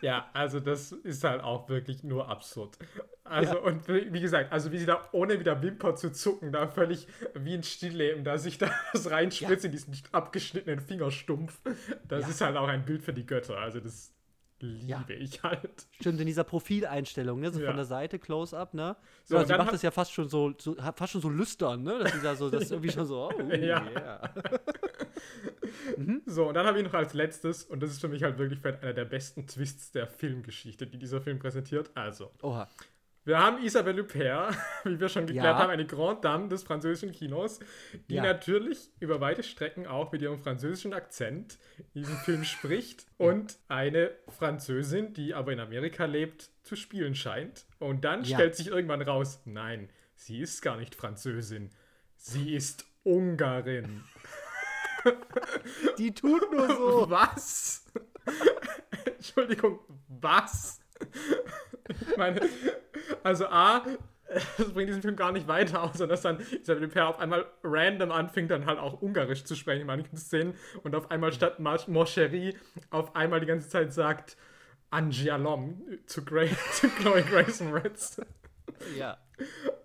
Ja, 0.00 0.30
also 0.32 0.60
das 0.60 0.92
ist 0.92 1.24
halt 1.24 1.42
auch 1.42 1.68
wirklich 1.68 2.02
nur 2.02 2.28
absurd. 2.28 2.78
Also, 3.24 3.54
ja. 3.54 3.60
und 3.60 3.88
wie 3.88 4.20
gesagt, 4.20 4.52
also 4.52 4.72
wie 4.72 4.78
sie 4.78 4.86
da 4.86 5.08
ohne 5.12 5.40
wieder 5.40 5.60
Wimper 5.62 5.96
zu 5.96 6.12
zucken, 6.12 6.52
da 6.52 6.68
völlig 6.68 7.08
wie 7.34 7.54
ein 7.54 7.62
Stillleben, 7.62 8.24
da 8.24 8.38
sich 8.38 8.58
da 8.58 8.70
was 8.92 9.10
reinspritzt 9.10 9.64
ja. 9.64 9.68
in 9.68 9.72
diesen 9.72 9.94
abgeschnittenen 10.12 10.80
Fingerstumpf, 10.80 11.60
das 12.08 12.22
ja. 12.22 12.28
ist 12.28 12.40
halt 12.40 12.56
auch 12.56 12.68
ein 12.68 12.84
Bild 12.84 13.02
für 13.02 13.12
die 13.12 13.26
Götter. 13.26 13.58
Also 13.58 13.80
das 13.80 14.14
liebe 14.60 14.86
ja. 14.86 15.04
ich 15.08 15.42
halt. 15.42 15.86
Stimmt, 16.00 16.20
in 16.20 16.26
dieser 16.26 16.44
Profileinstellung, 16.44 17.40
ne? 17.40 17.50
So 17.50 17.60
ja. 17.60 17.66
von 17.66 17.76
der 17.76 17.84
Seite, 17.84 18.18
Close-Up, 18.18 18.74
ne? 18.74 18.96
So, 19.24 19.36
also 19.36 19.52
sie 19.52 19.58
macht 19.58 19.72
das 19.72 19.82
ja 19.82 19.90
fast 19.90 20.12
schon 20.12 20.28
so, 20.28 20.54
so, 20.58 20.74
fast 20.94 21.12
schon 21.12 21.20
so 21.20 21.28
lüstern, 21.28 21.82
ne? 21.82 21.98
Dass 21.98 22.12
sie 22.12 22.22
da 22.22 22.34
so, 22.34 22.50
das 22.50 22.64
ist 22.64 22.70
irgendwie 22.72 22.92
schon 22.92 23.06
so, 23.06 23.30
oh, 23.30 23.42
ja. 23.52 23.86
Yeah. 23.86 24.34
Mhm. 25.96 26.22
So, 26.26 26.48
und 26.48 26.54
dann 26.54 26.66
habe 26.66 26.78
ich 26.78 26.84
noch 26.84 26.94
als 26.94 27.14
letztes, 27.14 27.64
und 27.64 27.82
das 27.82 27.90
ist 27.90 28.00
für 28.00 28.08
mich 28.08 28.22
halt 28.22 28.38
wirklich 28.38 28.64
einer 28.64 28.92
der 28.92 29.04
besten 29.04 29.46
Twists 29.46 29.92
der 29.92 30.06
Filmgeschichte, 30.06 30.86
die 30.86 30.98
dieser 30.98 31.20
Film 31.20 31.38
präsentiert. 31.38 31.90
Also, 31.94 32.30
Oha. 32.42 32.68
Wir 33.26 33.38
haben 33.38 33.62
Isabelle 33.62 34.00
Huppert, 34.02 34.56
wie 34.84 34.98
wir 34.98 35.08
schon 35.10 35.26
geklärt 35.26 35.44
Ja. 35.44 35.58
haben, 35.58 35.70
eine 35.70 35.86
Grande 35.86 36.22
Dame 36.22 36.48
des 36.48 36.62
französischen 36.62 37.12
Kinos, 37.12 37.58
die 38.08 38.14
Ja. 38.14 38.22
natürlich 38.22 38.90
über 39.00 39.20
weite 39.20 39.42
Strecken 39.42 39.86
auch 39.86 40.10
mit 40.12 40.22
ihrem 40.22 40.38
französischen 40.38 40.94
Akzent 40.94 41.58
in 41.92 42.02
diesem 42.02 42.16
Film 42.18 42.42
spricht 42.44 43.06
und 43.18 43.58
eine 43.68 44.12
Französin, 44.28 45.12
die 45.12 45.34
aber 45.34 45.52
in 45.52 45.60
Amerika 45.60 46.06
lebt, 46.06 46.48
zu 46.62 46.76
spielen 46.76 47.14
scheint. 47.14 47.66
Und 47.78 48.04
dann 48.04 48.24
Ja. 48.24 48.36
stellt 48.38 48.56
sich 48.56 48.68
irgendwann 48.68 49.02
raus, 49.02 49.42
nein, 49.44 49.90
sie 50.14 50.40
ist 50.40 50.62
gar 50.62 50.76
nicht 50.78 50.94
Französin, 50.94 51.70
sie 52.16 52.54
ist 52.54 52.86
Ungarin. 53.02 54.02
Die 55.98 56.12
tut 56.14 56.50
nur 56.50 56.68
so. 56.68 57.06
Was? 57.10 57.84
Entschuldigung, 59.04 59.78
was? 60.08 60.80
Ich 62.10 62.16
meine, 62.16 62.40
also 63.22 63.46
A, 63.46 63.82
das 64.58 64.72
bringt 64.72 64.88
diesen 64.88 65.02
Film 65.02 65.16
gar 65.16 65.32
nicht 65.32 65.46
weiter, 65.46 65.82
außer 65.82 66.06
dass 66.06 66.22
dann 66.22 66.40
Isabelle 66.60 66.86
Huppert 66.86 67.04
auf 67.04 67.18
einmal 67.18 67.46
random 67.62 68.10
anfängt, 68.10 68.50
dann 68.50 68.66
halt 68.66 68.78
auch 68.78 69.00
Ungarisch 69.00 69.44
zu 69.44 69.54
sprechen 69.54 69.82
in 69.82 69.86
manchen 69.86 70.16
Szenen 70.16 70.54
und 70.82 70.94
auf 70.94 71.10
einmal 71.10 71.32
statt 71.32 71.58
chéri 71.58 72.54
auf 72.90 73.14
einmal 73.14 73.40
die 73.40 73.46
ganze 73.46 73.68
Zeit 73.68 73.92
sagt 73.92 74.36
Angialom 74.90 75.82
zu, 76.06 76.24
Gra 76.24 76.44
zu 76.72 76.88
Chloe 76.88 77.22
Grace 77.22 77.60
Moretz. 77.60 78.20
Ja. 78.96 79.16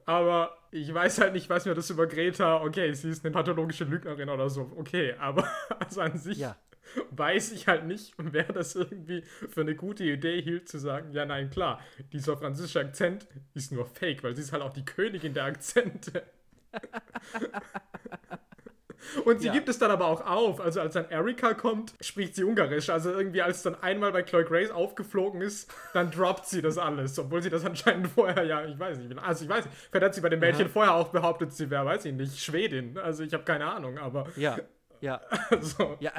Aber 0.06 0.58
ich 0.72 0.92
weiß 0.94 1.20
halt 1.20 1.34
nicht, 1.34 1.50
was 1.50 1.66
mir 1.66 1.76
das 1.76 1.90
über 1.90 2.08
Greta, 2.08 2.62
okay, 2.62 2.94
sie 2.94 3.10
ist 3.10 3.24
eine 3.24 3.32
pathologische 3.32 3.84
Lügnerin 3.84 4.30
oder 4.30 4.50
so, 4.50 4.72
okay, 4.76 5.14
aber 5.20 5.48
also 5.80 6.02
an 6.02 6.18
sich 6.18 6.38
Ja. 6.38 6.56
weiß 7.12 7.52
ich 7.52 7.68
halt 7.68 7.86
nicht, 7.86 8.14
wer 8.18 8.44
das 8.44 8.76
irgendwie 8.76 9.22
für 9.50 9.62
eine 9.62 9.76
gute 9.76 10.04
Idee 10.04 10.42
hielt, 10.42 10.70
zu 10.70 10.78
sagen, 10.80 11.12
ja, 11.14 11.26
nein, 11.26 11.50
klar, 11.50 11.80
dieser 12.14 12.38
französische 12.38 12.80
Akzent 12.80 13.28
ist 13.54 13.72
nur 13.72 13.86
fake, 13.86 14.24
weil 14.24 14.36
sie 14.36 14.42
ist 14.42 14.52
halt 14.52 14.64
auch 14.64 14.74
die 14.74 14.86
Königin 14.86 15.34
der 15.34 15.46
Akzente. 15.46 16.24
Und 19.26 19.42
sie 19.42 19.48
Ja. 19.48 19.54
gibt 19.54 19.68
es 19.68 19.80
dann 19.80 19.90
aber 19.90 20.06
auch 20.06 20.26
auf. 20.26 20.62
Also 20.62 20.80
als 20.80 20.94
dann 20.94 21.10
Erika 21.10 21.56
kommt, 21.56 21.96
spricht 22.02 22.36
sie 22.36 22.44
Ungarisch. 22.44 22.90
Also 22.92 23.12
irgendwie 23.12 23.42
als 23.42 23.64
dann 23.64 23.76
einmal 23.82 24.12
bei 24.12 24.22
Chloe 24.22 24.44
Grace 24.46 24.70
aufgeflogen 24.70 25.42
ist, 25.42 25.74
dann 25.94 26.12
droppt 26.12 26.46
sie 26.46 26.62
das 26.62 26.78
alles. 26.78 27.18
Obwohl 27.18 27.42
sie 27.42 27.50
das 27.50 27.66
anscheinend 27.66 28.08
vorher 28.08 28.44
ja, 28.44 28.64
ich 28.64 28.78
weiß 28.78 29.00
nicht. 29.00 29.18
Also 29.18 29.44
ich 29.46 29.50
weiß 29.50 29.66
nicht. 29.66 29.76
Vielleicht 29.90 30.06
hat 30.06 30.16
sie 30.16 30.22
bei 30.22 30.30
dem 30.30 30.40
Mädchen 30.40 30.70
vorher 30.70 30.94
auch 30.94 31.10
behauptet, 31.10 31.52
sie 31.52 31.70
wäre, 31.72 31.84
weiß 31.86 32.06
ich 32.06 32.14
nicht, 32.14 32.40
Schwedin. 32.40 32.98
Also 33.00 33.24
ich 33.24 33.34
habe 33.34 33.44
keine 33.44 33.66
Ahnung, 33.66 33.98
aber 33.98 34.28
Ja. 34.36 34.60
Ja. 35.02 35.22
also, 35.50 35.98
Ja, 36.00 36.14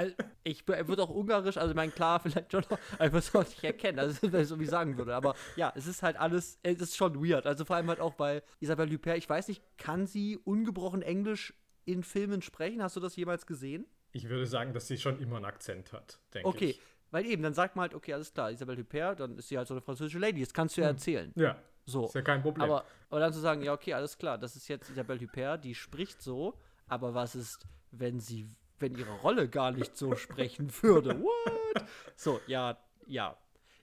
ich 0.44 0.64
be- 0.64 0.86
würde 0.88 1.02
auch 1.02 1.10
Ungarisch, 1.10 1.56
also 1.56 1.70
ich 1.70 1.76
meine, 1.76 1.92
klar, 1.92 2.20
vielleicht 2.22 2.52
schon 2.52 2.64
noch, 2.68 2.78
ich 2.94 2.98
würde 3.00 3.18
es 3.18 3.34
auch 3.34 3.44
nicht 3.44 3.64
erkennen, 3.64 3.98
also 3.98 4.18
wenn 4.32 4.42
ich 4.42 4.48
so 4.48 4.58
wie 4.60 4.66
sagen 4.66 4.96
würde. 4.98 5.14
Aber 5.14 5.34
ja, 5.56 5.72
es 5.76 5.86
ist 5.86 6.02
halt 6.02 6.16
alles, 6.16 6.58
es 6.62 6.80
ist 6.80 6.96
schon 6.96 7.24
weird. 7.24 7.46
Also 7.46 7.64
vor 7.64 7.76
allem 7.76 7.88
halt 7.88 8.00
auch 8.00 8.14
bei 8.14 8.42
Isabelle 8.60 8.92
Huppert, 8.92 9.16
ich 9.18 9.28
weiß 9.28 9.48
nicht, 9.48 9.62
kann 9.78 10.06
sie 10.06 10.36
ungebrochen 10.38 11.02
Englisch 11.02 11.54
in 11.84 12.02
Filmen 12.02 12.42
sprechen? 12.42 12.82
Hast 12.82 12.96
du 12.96 13.00
das 13.00 13.16
jemals 13.16 13.46
gesehen? 13.46 13.86
ich 14.14 14.28
würde 14.28 14.46
sagen, 14.46 14.74
dass 14.74 14.88
sie 14.88 14.98
schon 14.98 15.18
immer 15.20 15.36
einen 15.36 15.46
Akzent 15.46 15.90
hat, 15.94 16.20
denke 16.34 16.46
Okay, 16.46 16.70
ich. 16.70 16.80
weil 17.10 17.24
eben, 17.24 17.42
dann 17.42 17.54
sagt 17.54 17.76
man 17.76 17.84
halt, 17.84 17.94
okay, 17.94 18.12
alles 18.12 18.34
klar, 18.34 18.50
Isabelle 18.50 18.78
Huppert, 18.78 19.20
dann 19.20 19.38
ist 19.38 19.48
sie 19.48 19.56
halt 19.56 19.66
so 19.66 19.72
eine 19.72 19.80
französische 19.80 20.18
Lady, 20.18 20.40
das 20.42 20.52
kannst 20.52 20.76
du 20.76 20.82
ja 20.82 20.88
erzählen. 20.88 21.32
Ja, 21.34 21.56
So. 21.86 22.04
ist 22.04 22.14
ja 22.14 22.20
kein 22.20 22.42
Problem. 22.42 22.62
Aber, 22.70 22.84
aber 23.08 23.20
dann 23.20 23.32
zu 23.32 23.40
sagen, 23.40 23.62
ja, 23.62 23.72
okay, 23.72 23.94
alles 23.94 24.18
klar, 24.18 24.36
das 24.36 24.54
ist 24.54 24.68
jetzt 24.68 24.90
Isabelle 24.90 25.18
Huppert, 25.18 25.64
die 25.64 25.74
spricht 25.74 26.20
so, 26.20 26.58
aber 26.88 27.14
was 27.14 27.34
ist, 27.34 27.66
wenn 27.90 28.20
sie, 28.20 28.50
wenn 28.82 28.94
ihre 28.96 29.12
Rolle 29.20 29.48
gar 29.48 29.70
nicht 29.70 29.96
so 29.96 30.14
sprechen 30.16 30.70
würde? 30.82 31.18
What? 31.22 31.84
So, 32.16 32.40
ja, 32.46 32.76
ja. 33.06 33.36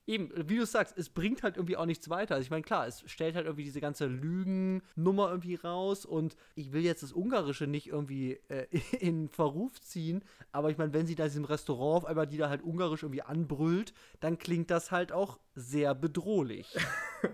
Eben, 0.06 0.32
wie 0.50 0.58
du 0.58 0.66
sagst, 0.66 0.98
es 0.98 1.08
bringt 1.10 1.44
halt 1.44 1.58
irgendwie 1.58 1.78
auch 1.78 1.86
nichts 1.86 2.10
weiter. 2.10 2.34
Also 2.34 2.44
ich 2.44 2.50
meine, 2.50 2.64
klar, 2.64 2.88
es 2.88 3.04
stellt 3.06 3.36
halt 3.36 3.46
irgendwie 3.46 3.64
diese 3.64 3.80
ganze 3.80 4.08
Lügennummer 4.08 5.30
irgendwie 5.30 5.54
raus 5.54 6.04
und 6.04 6.36
ich 6.56 6.72
will 6.72 6.82
jetzt 6.82 7.04
das 7.04 7.14
Ungarische 7.14 7.68
nicht 7.68 7.88
irgendwie 7.88 8.40
äh, 8.48 8.66
in 9.00 9.30
Verruf 9.30 9.80
ziehen, 9.80 10.24
aber 10.52 10.72
ich 10.72 10.80
meine, 10.80 10.94
wenn 10.94 11.06
sie 11.06 11.14
da 11.14 11.26
in 11.26 11.30
diesem 11.30 11.46
Restaurant 11.46 11.98
auf 11.98 12.06
einmal 12.06 12.26
die 12.26 12.38
da 12.38 12.50
halt 12.50 12.64
Ungarisch 12.64 13.04
irgendwie 13.04 13.22
anbrüllt, 13.22 13.94
dann 14.20 14.40
klingt 14.40 14.72
das 14.72 14.90
halt 14.90 15.12
auch 15.12 15.40
sehr 15.54 15.94
bedrohlich. 15.94 16.76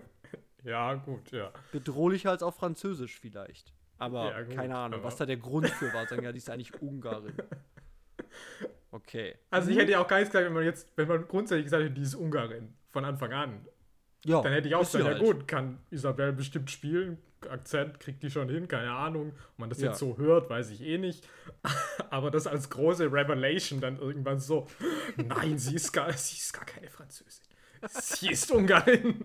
ja, 0.62 0.94
gut, 0.96 1.30
ja. 1.30 1.52
bedrohlicher 1.72 2.30
als 2.30 2.42
auf 2.42 2.56
Französisch 2.56 3.18
vielleicht. 3.18 3.72
Aber 3.98 4.30
Ja, 4.30 4.42
gut, 4.42 4.54
keine 4.54 4.76
Ahnung, 4.76 5.00
aber- 5.00 5.08
was 5.08 5.16
da 5.16 5.26
der 5.26 5.36
Grund 5.38 5.68
für 5.68 5.92
war. 5.92 6.06
Sagen 6.06 6.22
ja, 6.24 6.32
die 6.32 6.38
ist 6.38 6.50
eigentlich 6.50 6.80
Ungarin. 6.80 7.34
Okay. 8.90 9.34
Also 9.50 9.70
ich 9.70 9.76
hätte 9.76 9.92
ja 9.92 10.00
auch 10.00 10.06
gar 10.08 10.18
nichts 10.18 10.30
gesagt, 10.32 10.46
wenn 10.46 10.54
man 10.54 10.64
jetzt, 10.64 10.90
wenn 10.96 11.08
man 11.08 11.26
grundsätzlich 11.28 11.64
gesagt 11.64 11.82
hätte, 11.82 11.94
die 11.94 12.02
ist 12.02 12.14
Ungarin 12.14 12.72
von 12.90 13.04
Anfang 13.04 13.32
an. 13.32 13.66
Ja, 14.24 14.40
Dann 14.40 14.52
hätte 14.52 14.68
ich 14.68 14.74
auch 14.74 14.80
gesagt, 14.80 15.04
ja 15.04 15.10
halt. 15.10 15.20
gut, 15.22 15.46
kann 15.48 15.78
Isabel 15.90 16.32
bestimmt 16.32 16.70
spielen, 16.70 17.18
Akzent 17.48 18.00
kriegt 18.00 18.22
die 18.22 18.30
schon 18.30 18.48
hin, 18.48 18.66
keine 18.68 18.90
Ahnung. 18.92 19.32
Ob 19.52 19.58
man 19.58 19.68
das 19.68 19.80
Ja. 19.80 19.88
jetzt 19.88 19.98
so 19.98 20.16
hört, 20.16 20.48
weiß 20.48 20.70
ich 20.70 20.80
eh 20.82 20.98
nicht. 20.98 21.28
Aber 22.10 22.30
das 22.30 22.46
als 22.46 22.70
große 22.70 23.04
Revelation 23.12 23.80
dann 23.80 23.98
irgendwann 23.98 24.40
so, 24.40 24.66
nein, 25.16 25.58
sie 25.58 25.74
ist 25.76 25.92
gar, 25.92 26.10
sie 26.12 26.36
ist 26.38 26.52
gar 26.54 26.64
keine 26.64 26.88
Französin. 26.88 27.44
Sie 27.88 28.30
ist 28.30 28.50
Ungarin. 28.50 29.24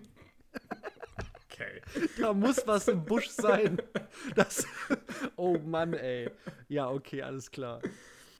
Okay. 1.62 2.08
Da 2.20 2.32
muss 2.32 2.66
was 2.66 2.88
im 2.88 3.04
Busch 3.04 3.28
sein. 3.28 3.80
Das. 4.34 4.66
Oh 5.36 5.58
Mann, 5.58 5.94
ey. 5.94 6.30
Ja, 6.68 6.88
okay, 6.90 7.22
alles 7.22 7.50
klar. 7.50 7.80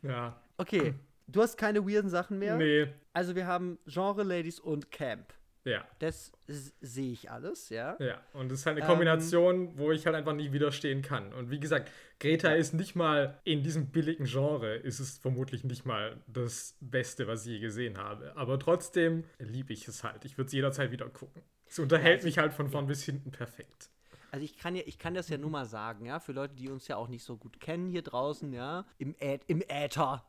Ja. 0.02 0.40
Okay, 0.56 0.94
du 1.26 1.42
hast 1.42 1.56
keine 1.56 1.86
weirden 1.86 2.10
Sachen 2.10 2.38
mehr. 2.38 2.56
Nee. 2.56 2.88
Also 3.12 3.34
wir 3.34 3.46
haben 3.46 3.78
Genre 3.86 4.22
Ladies 4.22 4.60
und 4.60 4.90
Camp. 4.90 5.32
Ja. 5.64 5.86
Das 6.00 6.32
sehe 6.48 7.12
ich 7.12 7.30
alles, 7.30 7.68
ja. 7.68 7.96
Ja, 8.00 8.20
und 8.32 8.50
das 8.50 8.60
ist 8.60 8.66
halt 8.66 8.76
eine 8.76 8.84
Ähm, 8.84 8.90
Kombination, 8.90 9.78
wo 9.78 9.92
ich 9.92 10.04
halt 10.06 10.16
einfach 10.16 10.34
nicht 10.34 10.52
widerstehen 10.52 11.02
kann. 11.02 11.32
Und 11.32 11.50
wie 11.50 11.60
gesagt, 11.60 11.90
Greta 12.18 12.52
ist 12.52 12.74
nicht 12.74 12.96
mal 12.96 13.38
in 13.44 13.62
diesem 13.62 13.86
billigen 13.92 14.24
Genre, 14.24 14.74
ist 14.74 14.98
es 14.98 15.18
vermutlich 15.18 15.62
nicht 15.62 15.86
mal 15.86 16.20
das 16.26 16.76
Beste, 16.80 17.28
was 17.28 17.46
ich 17.46 17.52
je 17.52 17.58
gesehen 17.60 17.98
habe. 17.98 18.36
Aber 18.36 18.58
trotzdem 18.58 19.22
liebe 19.38 19.72
ich 19.72 19.86
es 19.86 20.02
halt. 20.02 20.24
Ich 20.24 20.36
würde 20.36 20.46
es 20.46 20.52
jederzeit 20.52 20.90
wieder 20.90 21.08
gucken. 21.08 21.42
Es 21.72 21.78
unterhält 21.78 22.16
also- 22.16 22.26
mich 22.26 22.36
halt 22.36 22.52
von 22.52 22.68
vorn 22.68 22.86
bis 22.86 23.02
hinten 23.02 23.30
perfekt. 23.30 23.88
Also 24.30 24.44
ich 24.44 24.58
kann 24.58 24.76
ja, 24.76 24.82
ich 24.84 24.98
kann 24.98 25.14
das 25.14 25.30
ja 25.30 25.38
nur 25.38 25.48
mal 25.48 25.64
sagen, 25.64 26.04
ja, 26.04 26.20
für 26.20 26.32
Leute, 26.32 26.54
die 26.54 26.68
uns 26.68 26.86
ja 26.86 26.96
auch 26.96 27.08
nicht 27.08 27.24
so 27.24 27.38
gut 27.38 27.60
kennen 27.60 27.88
hier 27.88 28.02
draußen, 28.02 28.52
ja, 28.52 28.84
im, 28.98 29.14
Ä 29.20 29.40
im 29.46 29.62
Äther, 29.62 30.22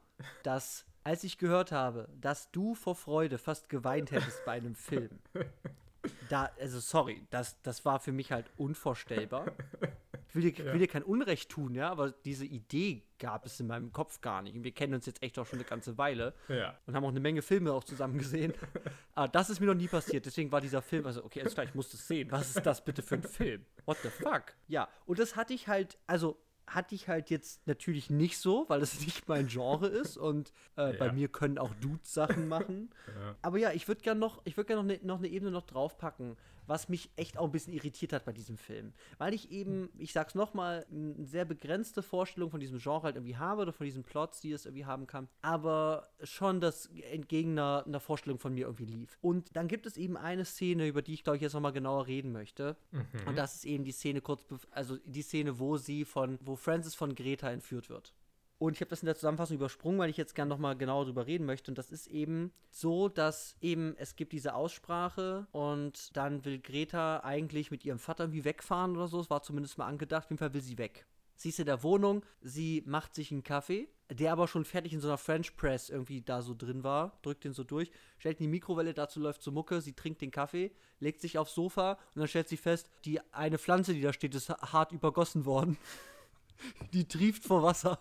dass 0.44 0.86
als 1.04 1.26
ich 1.26 1.38
gehört 1.38 1.74
habe, 1.74 2.08
dass 2.22 2.50
du 2.52 2.76
vor 2.76 2.96
Freude 2.96 3.38
fast 3.38 3.68
geweint 3.68 4.12
hättest 4.12 4.46
bei 4.46 4.54
einem 4.54 4.74
Film, 4.76 5.20
da, 6.30 6.50
also 6.60 6.80
sorry, 6.80 7.26
das, 7.30 7.62
das 7.62 7.84
war 7.84 8.00
für 8.00 8.14
mich 8.14 8.32
halt 8.32 8.50
unvorstellbar. 8.56 9.52
Ich 10.36 10.42
will 10.42 10.52
dir, 10.52 10.66
Ja. 10.66 10.74
will 10.74 10.80
dir 10.80 10.88
kein 10.88 11.04
Unrecht 11.04 11.50
tun, 11.52 11.76
ja, 11.76 11.92
aber 11.92 12.12
diese 12.12 12.46
Idee 12.46 13.04
gab 13.20 13.46
es 13.46 13.60
in 13.60 13.68
meinem 13.68 13.92
Kopf 13.92 14.20
gar 14.20 14.42
nicht. 14.42 14.56
Und 14.56 14.64
wir 14.64 14.72
kennen 14.72 14.96
uns 14.96 15.06
jetzt 15.06 15.22
echt 15.22 15.38
auch 15.38 15.46
schon 15.46 15.60
eine 15.60 15.68
ganze 15.68 15.96
Weile 16.00 16.34
Ja. 16.48 16.76
und 16.88 16.96
haben 16.96 17.06
auch 17.06 17.10
eine 17.10 17.20
Menge 17.20 17.44
Filme 17.44 17.72
auch 17.72 17.84
zusammen 17.84 18.18
gesehen. 18.18 18.52
Aber 19.14 19.28
das 19.32 19.52
ist 19.52 19.60
mir 19.60 19.68
noch 19.68 19.76
nie 19.76 19.88
passiert. 19.88 20.26
Deswegen 20.26 20.52
war 20.52 20.60
dieser 20.60 20.82
Film, 20.82 21.06
also, 21.06 21.24
okay, 21.24 21.42
alles 21.42 21.54
klar, 21.54 21.66
ich 21.68 21.76
muss 21.76 21.92
das 21.92 22.08
sehen. 22.08 22.32
Was 22.32 22.56
ist 22.56 22.66
das 22.66 22.84
bitte 22.84 23.04
für 23.04 23.16
ein 23.16 23.24
Film? 23.24 23.64
What 23.86 23.98
the 24.02 24.10
fuck? 24.10 24.56
Ja, 24.68 24.88
und 25.06 25.20
das 25.20 25.36
hatte 25.36 25.54
ich 25.54 25.68
halt, 25.68 26.00
also 26.08 26.40
hatte 26.66 26.96
ich 26.96 27.10
halt 27.10 27.30
jetzt 27.30 27.68
natürlich 27.68 28.10
nicht 28.10 28.38
so, 28.40 28.66
weil 28.70 28.82
es 28.82 29.00
nicht 29.06 29.28
mein 29.28 29.48
Genre 29.48 29.86
ist 29.88 30.18
und 30.18 30.52
äh, 30.78 30.94
bei 30.94 31.08
Ja. 31.08 31.12
mir 31.14 31.28
können 31.28 31.60
auch 31.60 31.76
Dudes 31.76 32.12
Sachen 32.14 32.48
machen. 32.48 32.90
Ja. 33.08 33.36
Aber 33.44 33.60
ja, 33.60 33.72
ich 33.74 33.88
würde 33.88 34.02
gerne 34.02 34.20
noch, 34.20 34.42
ich 34.46 34.58
würde 34.58 34.68
gerne 34.68 34.82
noch, 34.82 34.88
ne, 34.88 35.00
noch 35.04 35.18
eine 35.20 35.28
Ebene 35.28 35.52
noch 35.52 35.66
draufpacken, 35.68 36.38
was 36.68 36.90
mich 36.90 37.10
echt 37.16 37.38
auch 37.38 37.46
ein 37.46 37.52
bisschen 37.52 37.74
irritiert 37.74 38.14
hat 38.14 38.26
bei 38.26 38.32
diesem 38.32 38.58
Film. 38.58 38.94
Weil 39.18 39.34
ich 39.34 39.52
eben, 39.52 39.90
ich 39.98 40.14
sag's 40.14 40.36
nochmal, 40.36 40.86
eine 40.92 41.26
sehr 41.26 41.46
begrenzte 41.46 42.02
Vorstellung 42.02 42.50
von 42.50 42.60
diesem 42.60 42.80
Genre 42.80 43.04
halt 43.04 43.16
irgendwie 43.16 43.38
habe 43.38 43.62
oder 43.64 43.74
von 43.74 43.86
diesen 43.86 44.04
Plots, 44.04 44.42
die 44.42 44.52
es 44.52 44.66
irgendwie 44.66 44.86
haben 44.86 45.08
kann, 45.08 45.28
aber 45.42 46.10
schon 46.24 46.62
das 46.62 46.90
entgegen 47.12 47.52
einer, 47.52 47.84
einer 47.86 48.00
Vorstellung 48.00 48.40
von 48.40 48.54
mir 48.54 48.66
irgendwie 48.66 48.86
lief. 48.86 49.18
Und 49.22 49.56
dann 49.56 49.68
gibt 49.68 49.86
es 49.86 49.98
eben 49.98 50.18
eine 50.18 50.46
Szene, 50.46 50.88
über 50.88 51.02
die 51.02 51.14
ich 51.14 51.24
glaube 51.24 51.38
ich 51.38 51.44
jetzt 51.44 51.54
nochmal 51.54 51.74
genauer 51.74 52.08
reden 52.08 52.32
möchte. 52.32 52.78
Und 53.26 53.38
das 53.38 53.56
ist 53.56 53.66
eben 53.66 53.84
die 53.84 53.92
Szene 53.92 54.22
kurz, 54.22 54.46
also 54.72 54.98
die 55.06 55.22
Szene, 55.22 55.60
wo 55.60 55.78
sie 55.78 56.06
von, 56.06 56.40
wo 56.42 56.56
Francis 56.56 56.96
von 56.96 57.16
Greta 57.16 57.50
entführt 57.50 57.90
wird. 57.90 58.14
Und 58.60 58.74
ich 58.74 58.82
habe 58.82 58.90
das 58.90 59.02
in 59.02 59.08
der 59.08 59.16
Zusammenfassung 59.16 59.58
übersprungen, 59.58 60.00
weil 60.00 60.10
ich 60.10 60.18
jetzt 60.18 60.36
gerne 60.36 60.50
nochmal 60.50 60.78
genauer 60.78 61.06
drüber 61.06 61.28
reden 61.28 61.46
möchte. 61.46 61.70
Und 61.72 61.78
das 61.78 61.92
ist 61.92 62.08
eben 62.08 62.52
so, 62.70 63.10
dass 63.10 63.56
eben 63.62 63.96
es 63.98 64.16
gibt 64.16 64.32
diese 64.32 64.56
Aussprache 64.56 65.48
und 65.52 66.16
dann 66.16 66.46
will 66.46 66.60
Greta 66.60 67.20
eigentlich 67.20 67.72
mit 67.72 67.84
ihrem 67.84 68.00
Vater 68.00 68.24
irgendwie 68.24 68.46
wegfahren 68.46 68.96
oder 68.96 69.08
so. 69.08 69.20
Es 69.20 69.30
war 69.30 69.44
zumindest 69.44 69.78
mal 69.78 69.88
angedacht. 69.88 70.26
Auf 70.26 70.30
jeden 70.32 70.40
Fall 70.40 70.54
will 70.54 70.62
sie 70.62 70.78
weg. 70.78 71.06
Sie 71.36 71.50
ist 71.50 71.60
in 71.60 71.66
der 71.66 71.84
Wohnung, 71.84 72.24
sie 72.42 72.84
macht 72.86 73.16
sich 73.16 73.32
einen 73.32 73.44
Kaffee, 73.44 73.90
der 74.10 74.32
aber 74.32 74.48
schon 74.48 74.66
fertig 74.66 74.94
in 74.94 75.02
so 75.02 75.08
einer 75.08 75.18
French 75.18 75.58
Press 75.58 75.90
irgendwie 75.90 76.22
da 76.22 76.42
so 76.42 76.54
drin 76.54 76.84
war, 76.84 77.18
drückt 77.22 77.44
den 77.44 77.54
so 77.54 77.64
durch, 77.64 77.92
stellt 78.18 78.40
in 78.40 78.46
die 78.46 78.52
Mikrowelle, 78.52 78.94
dazu 78.94 79.20
läuft 79.20 79.42
so 79.42 79.52
Mucke, 79.52 79.82
sie 79.82 79.94
trinkt 79.94 80.22
den 80.22 80.32
Kaffee, 80.32 80.72
legt 81.00 81.22
sich 81.22 81.38
aufs 81.38 81.56
Sofa 81.56 81.94
und 82.14 82.20
dann 82.20 82.28
stellt 82.28 82.50
sie 82.50 82.58
fest, 82.58 82.90
die 83.06 83.20
eine 83.34 83.58
Pflanze, 83.58 83.94
die 83.94 84.02
da 84.02 84.14
steht, 84.14 84.36
ist 84.36 84.50
hart 84.50 84.92
übergossen 84.92 85.46
worden. 85.46 85.78
Die 86.94 87.06
trieft 87.06 87.44
vor 87.44 87.64
Wasser. 87.64 88.00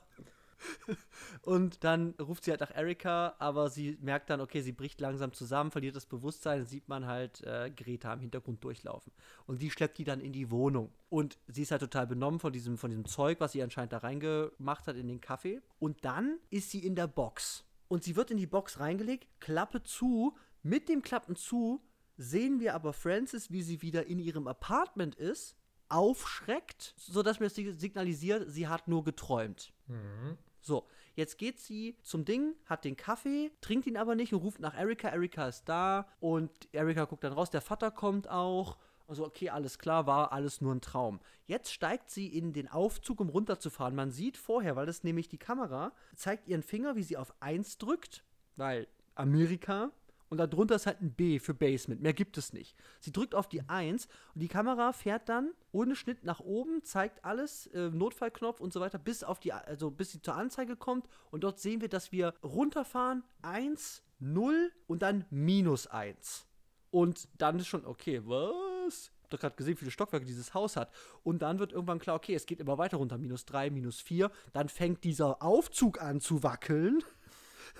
Und 1.42 1.84
dann 1.84 2.14
ruft 2.20 2.44
sie 2.44 2.50
halt 2.50 2.60
nach 2.60 2.74
Erika, 2.74 3.34
aber 3.38 3.70
sie 3.70 3.98
merkt 4.00 4.30
dann, 4.30 4.40
okay, 4.40 4.60
sie 4.60 4.72
bricht 4.72 5.00
langsam 5.00 5.32
zusammen, 5.32 5.70
verliert 5.70 5.96
das 5.96 6.06
Bewusstsein, 6.06 6.58
dann 6.60 6.66
sieht 6.66 6.88
man 6.88 7.06
halt 7.06 7.42
äh, 7.42 7.70
Greta 7.70 8.12
im 8.12 8.20
Hintergrund 8.20 8.62
durchlaufen. 8.64 9.12
Und 9.46 9.62
die 9.62 9.70
schleppt 9.70 9.98
die 9.98 10.04
dann 10.04 10.20
in 10.20 10.32
die 10.32 10.50
Wohnung. 10.50 10.92
Und 11.08 11.38
sie 11.46 11.62
ist 11.62 11.70
halt 11.70 11.82
total 11.82 12.06
benommen 12.06 12.40
von 12.40 12.52
diesem, 12.52 12.78
von 12.78 12.90
diesem 12.90 13.06
Zeug, 13.06 13.40
was 13.40 13.52
sie 13.52 13.62
anscheinend 13.62 13.92
da 13.92 13.98
reingemacht 13.98 14.86
hat 14.86 14.96
in 14.96 15.08
den 15.08 15.20
Kaffee. 15.20 15.60
Und 15.78 16.04
dann 16.04 16.38
ist 16.50 16.70
sie 16.70 16.84
in 16.84 16.94
der 16.94 17.06
Box. 17.06 17.64
Und 17.88 18.04
sie 18.04 18.16
wird 18.16 18.30
in 18.30 18.38
die 18.38 18.46
Box 18.46 18.80
reingelegt, 18.80 19.28
Klappe 19.40 19.82
zu. 19.82 20.36
Mit 20.62 20.88
dem 20.88 21.02
Klappen 21.02 21.36
zu 21.36 21.82
sehen 22.16 22.60
wir 22.60 22.74
aber 22.74 22.92
Frances, 22.92 23.50
wie 23.50 23.62
sie 23.62 23.82
wieder 23.82 24.06
in 24.06 24.18
ihrem 24.18 24.46
Apartment 24.46 25.14
ist, 25.14 25.56
aufschreckt, 25.88 26.94
sodass 26.96 27.38
mir 27.38 27.46
das 27.46 27.54
signalisiert, 27.54 28.50
sie 28.50 28.66
hat 28.66 28.88
nur 28.88 29.04
geträumt. 29.04 29.72
Mhm. 29.86 30.38
So, 30.62 30.86
jetzt 31.14 31.38
geht 31.38 31.58
sie 31.58 31.96
zum 32.02 32.24
Ding, 32.24 32.54
hat 32.66 32.84
den 32.84 32.96
Kaffee, 32.96 33.50
trinkt 33.60 33.86
ihn 33.86 33.96
aber 33.96 34.14
nicht 34.14 34.32
und 34.32 34.40
ruft 34.40 34.60
nach 34.60 34.78
Erika. 34.78 35.08
Erika 35.08 35.48
ist 35.48 35.68
da 35.68 36.06
und 36.20 36.50
Erika 36.72 37.04
guckt 37.04 37.24
dann 37.24 37.32
raus, 37.32 37.50
der 37.50 37.60
Vater 37.60 37.90
kommt 37.90 38.28
auch. 38.28 38.78
Also, 39.08 39.26
okay, 39.26 39.50
alles 39.50 39.78
klar, 39.78 40.06
war 40.06 40.32
alles 40.32 40.60
nur 40.60 40.74
ein 40.74 40.80
Traum. 40.80 41.20
Jetzt 41.46 41.72
steigt 41.72 42.08
sie 42.08 42.28
in 42.28 42.52
den 42.52 42.68
Aufzug, 42.68 43.20
um 43.20 43.28
runterzufahren. 43.28 43.94
Man 43.94 44.12
sieht 44.12 44.36
vorher, 44.36 44.76
weil 44.76 44.86
das 44.86 45.02
nämlich 45.02 45.28
die 45.28 45.38
Kamera 45.38 45.92
zeigt 46.14 46.48
ihren 46.48 46.62
Finger, 46.62 46.94
wie 46.96 47.02
sie 47.02 47.16
auf 47.16 47.34
1 47.40 47.78
drückt, 47.78 48.24
weil 48.56 48.86
Amerika 49.14 49.90
und 50.32 50.38
darunter 50.38 50.76
ist 50.76 50.86
halt 50.86 51.02
ein 51.02 51.12
B 51.12 51.38
für 51.38 51.52
Basement. 51.52 52.00
Mehr 52.00 52.14
gibt 52.14 52.38
es 52.38 52.54
nicht. 52.54 52.74
Sie 53.00 53.12
drückt 53.12 53.34
auf 53.34 53.50
die 53.50 53.68
1 53.68 54.06
und 54.34 54.40
die 54.40 54.48
Kamera 54.48 54.94
fährt 54.94 55.28
dann 55.28 55.50
ohne 55.72 55.94
Schnitt 55.94 56.24
nach 56.24 56.40
oben, 56.40 56.82
zeigt 56.84 57.22
alles, 57.22 57.66
äh, 57.66 57.90
Notfallknopf 57.90 58.58
und 58.58 58.72
so 58.72 58.80
weiter, 58.80 58.98
bis 58.98 59.24
auf 59.24 59.40
die, 59.40 59.52
also 59.52 59.90
bis 59.90 60.12
sie 60.12 60.22
zur 60.22 60.34
Anzeige 60.34 60.74
kommt. 60.74 61.06
Und 61.30 61.44
dort 61.44 61.60
sehen 61.60 61.82
wir, 61.82 61.90
dass 61.90 62.12
wir 62.12 62.32
runterfahren, 62.42 63.24
1, 63.42 64.02
0 64.20 64.72
und 64.86 65.02
dann 65.02 65.26
minus 65.28 65.86
1. 65.86 66.46
Und 66.90 67.28
dann 67.36 67.58
ist 67.58 67.66
schon, 67.66 67.84
okay, 67.84 68.22
was? 68.24 69.12
Ich 69.24 69.28
doch 69.28 69.38
gerade 69.38 69.56
gesehen, 69.56 69.74
wie 69.74 69.80
viele 69.80 69.90
Stockwerke 69.90 70.24
dieses 70.24 70.54
Haus 70.54 70.76
hat. 70.76 70.94
Und 71.24 71.42
dann 71.42 71.58
wird 71.58 71.72
irgendwann 71.72 71.98
klar, 71.98 72.16
okay, 72.16 72.34
es 72.34 72.46
geht 72.46 72.58
immer 72.58 72.78
weiter 72.78 72.96
runter, 72.96 73.18
minus 73.18 73.44
3, 73.44 73.68
minus 73.68 74.00
4. 74.00 74.30
Dann 74.54 74.70
fängt 74.70 75.04
dieser 75.04 75.42
Aufzug 75.42 76.00
an 76.00 76.22
zu 76.22 76.42
wackeln. 76.42 77.04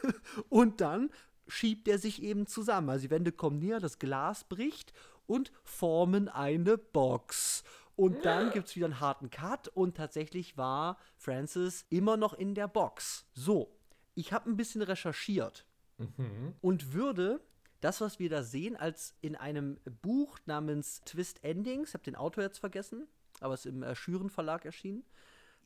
und 0.50 0.82
dann 0.82 1.08
schiebt 1.46 1.88
er 1.88 1.98
sich 1.98 2.22
eben 2.22 2.46
zusammen. 2.46 2.90
Also 2.90 3.02
die 3.02 3.10
Wände 3.10 3.32
kommen 3.32 3.58
näher, 3.58 3.80
das 3.80 3.98
Glas 3.98 4.44
bricht 4.44 4.92
und 5.26 5.52
formen 5.64 6.28
eine 6.28 6.78
Box. 6.78 7.64
Und 7.96 8.24
dann 8.24 8.50
gibt 8.50 8.68
es 8.68 8.76
wieder 8.76 8.86
einen 8.86 9.00
harten 9.00 9.30
Cut 9.30 9.68
und 9.68 9.96
tatsächlich 9.96 10.56
war 10.56 10.98
Francis 11.16 11.84
immer 11.90 12.16
noch 12.16 12.32
in 12.32 12.54
der 12.54 12.68
Box. 12.68 13.26
So, 13.34 13.70
ich 14.14 14.32
habe 14.32 14.50
ein 14.50 14.56
bisschen 14.56 14.82
recherchiert 14.82 15.66
mhm. 15.98 16.54
und 16.60 16.94
würde 16.94 17.40
das, 17.80 18.00
was 18.00 18.18
wir 18.18 18.30
da 18.30 18.42
sehen, 18.42 18.76
als 18.76 19.14
in 19.20 19.36
einem 19.36 19.78
Buch 20.02 20.38
namens 20.46 21.02
Twist 21.04 21.42
Endings, 21.44 21.90
ich 21.90 21.94
habe 21.94 22.04
den 22.04 22.16
Autor 22.16 22.44
jetzt 22.44 22.58
vergessen, 22.58 23.08
aber 23.40 23.54
es 23.54 23.66
ist 23.66 23.72
im 23.72 23.82
äh, 23.82 23.94
Schüren 23.94 24.30
Verlag 24.30 24.64
erschienen, 24.64 25.04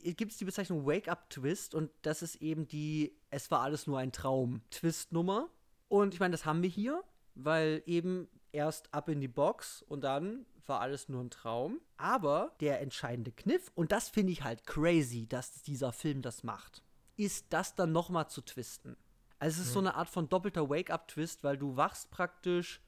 gibt 0.03 0.33
es 0.33 0.39
die 0.39 0.45
Bezeichnung 0.45 0.87
Wake 0.87 1.09
Up 1.09 1.31
Twist 1.31 1.74
und 1.74 1.91
das 2.03 2.22
ist 2.22 2.37
eben 2.37 2.66
die 2.66 3.16
Es 3.31 3.51
war 3.51 3.61
alles 3.61 3.87
nur 3.87 3.99
ein 3.99 4.12
Traum 4.12 4.62
Twist-Nummer. 4.70 5.49
Und 5.89 6.14
ich 6.14 6.20
meine, 6.20 6.32
das 6.32 6.45
haben 6.45 6.62
wir 6.62 6.68
hier, 6.68 7.03
weil 7.34 7.82
eben 7.87 8.28
erst 8.53 8.93
ab 8.93 9.09
in 9.09 9.20
die 9.20 9.28
Box 9.28 9.82
und 9.82 10.03
dann 10.03 10.47
war 10.66 10.80
alles 10.80 11.09
nur 11.09 11.22
ein 11.22 11.30
Traum. 11.30 11.80
Aber 11.97 12.55
der 12.61 12.80
entscheidende 12.80 13.32
Kniff, 13.32 13.70
und 13.74 13.93
das 13.93 14.09
finde 14.09 14.32
ich 14.32 14.43
halt 14.43 14.66
crazy, 14.66 15.26
dass 15.28 15.62
dieser 15.62 15.93
Film 15.93 16.22
das 16.22 16.43
macht, 16.43 16.82
ist 17.16 17.47
das 17.51 17.74
dann 17.74 17.93
nochmal 17.93 18.28
zu 18.28 18.41
twisten. 18.43 18.97
Also 19.39 19.61
es 19.61 19.68
ist 19.68 19.70
mhm. 19.70 19.74
so 19.74 19.80
eine 19.80 19.95
Art 19.95 20.09
von 20.09 20.28
doppelter 20.28 20.68
Wake-up-Twist, 20.68 21.45
weil 21.45 21.59
du 21.59 21.76
wachst 21.76 22.11
praktisch 22.11 22.80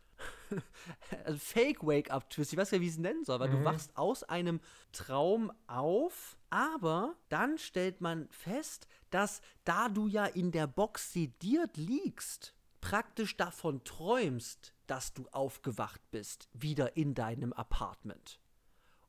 also 1.25 1.39
Fake 1.39 1.87
Wake-up-Twist, 1.87 2.53
ich 2.53 2.59
weiß 2.59 2.73
ja, 2.73 2.81
wie 2.81 2.87
ich 2.87 2.93
es 2.93 2.99
nennen 2.99 3.25
soll, 3.25 3.39
weil 3.39 3.51
mhm. 3.51 3.59
du 3.59 3.65
wachst 3.65 3.97
aus 3.97 4.25
einem 4.25 4.61
Traum 4.93 5.53
auf, 5.67 6.37
aber 6.51 7.17
dann 7.29 7.59
stellt 7.59 8.01
man 8.01 8.29
fest, 8.31 8.89
dass 9.11 9.41
da 9.65 9.89
du 9.89 10.07
ja 10.07 10.25
in 10.25 10.51
der 10.51 10.67
Box 10.67 11.13
sediert 11.13 11.77
liegst, 11.77 12.55
praktisch 12.81 13.37
davon 13.37 13.85
träumst, 13.85 14.75
dass 14.87 15.13
du 15.15 15.29
aufgewacht 15.29 16.01
bist, 16.11 16.49
wieder 16.53 16.97
in 16.97 17.15
deinem 17.15 17.53
Apartment. 17.53 18.41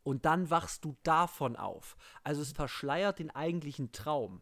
Und 0.04 0.26
dann 0.26 0.50
wachst 0.50 0.86
du 0.86 0.96
davon 1.04 1.56
auf. 1.56 1.98
Also 2.24 2.42
es 2.42 2.52
verschleiert 2.52 3.20
den 3.20 3.32
eigentlichen 3.32 3.92
Traum. 3.92 4.42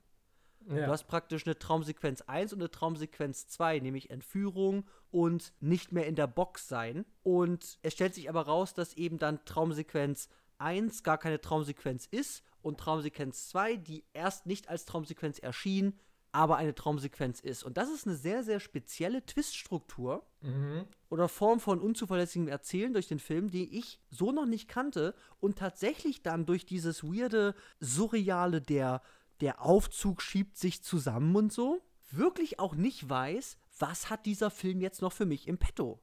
Ja. 0.69 0.85
Du 0.85 0.91
hast 0.91 1.07
praktisch 1.07 1.45
eine 1.45 1.57
Traumsequenz 1.57 2.21
1 2.21 2.53
und 2.53 2.59
eine 2.59 2.71
Traumsequenz 2.71 3.47
2, 3.47 3.79
nämlich 3.79 4.09
Entführung 4.09 4.85
und 5.11 5.53
nicht 5.59 5.91
mehr 5.91 6.07
in 6.07 6.15
der 6.15 6.27
Box 6.27 6.67
sein. 6.67 7.05
Und 7.23 7.79
es 7.81 7.93
stellt 7.93 8.15
sich 8.15 8.29
aber 8.29 8.41
raus, 8.41 8.73
dass 8.73 8.93
eben 8.95 9.17
dann 9.17 9.43
Traumsequenz 9.45 10.29
1 10.57 11.03
gar 11.03 11.17
keine 11.17 11.39
Traumsequenz 11.39 12.05
ist 12.05 12.43
und 12.61 12.79
Traumsequenz 12.79 13.47
2, 13.49 13.77
die 13.77 14.03
erst 14.13 14.45
nicht 14.45 14.67
als 14.67 14.85
Traumsequenz 14.85 15.39
erschien, 15.39 15.97
aber 16.37 16.57
eine 16.57 16.75
Traumsequenz 16.75 17.39
ist. 17.39 17.63
Und 17.63 17.77
das 17.77 17.89
ist 17.89 18.05
eine 18.05 18.15
sehr, 18.15 18.43
sehr 18.43 18.59
spezielle 18.59 19.25
Twiststruktur 19.25 20.23
mhm. 20.41 20.85
oder 21.09 21.27
Form 21.27 21.59
von 21.59 21.81
unzuverlässigem 21.81 22.47
Erzählen 22.47 22.93
durch 22.93 23.07
den 23.07 23.17
Film, 23.17 23.49
die 23.49 23.75
ich 23.75 23.99
so 24.11 24.31
noch 24.31 24.45
nicht 24.45 24.67
kannte 24.67 25.15
und 25.39 25.57
tatsächlich 25.57 26.21
dann 26.21 26.45
durch 26.45 26.67
dieses 26.67 27.03
weirde, 27.03 27.55
surreale, 27.79 28.61
der, 28.61 29.01
der 29.41 29.63
Aufzug 29.63 30.21
schiebt 30.21 30.57
sich 30.57 30.83
zusammen 30.83 31.35
und 31.35 31.51
so, 31.51 31.81
wirklich 32.11 32.59
auch 32.59 32.75
nicht 32.75 33.09
weiß, 33.09 33.57
was 33.79 34.11
hat 34.11 34.27
dieser 34.27 34.51
Film 34.51 34.79
jetzt 34.79 35.01
noch 35.01 35.13
für 35.13 35.25
mich 35.25 35.47
im 35.47 35.57
Petto. 35.57 35.99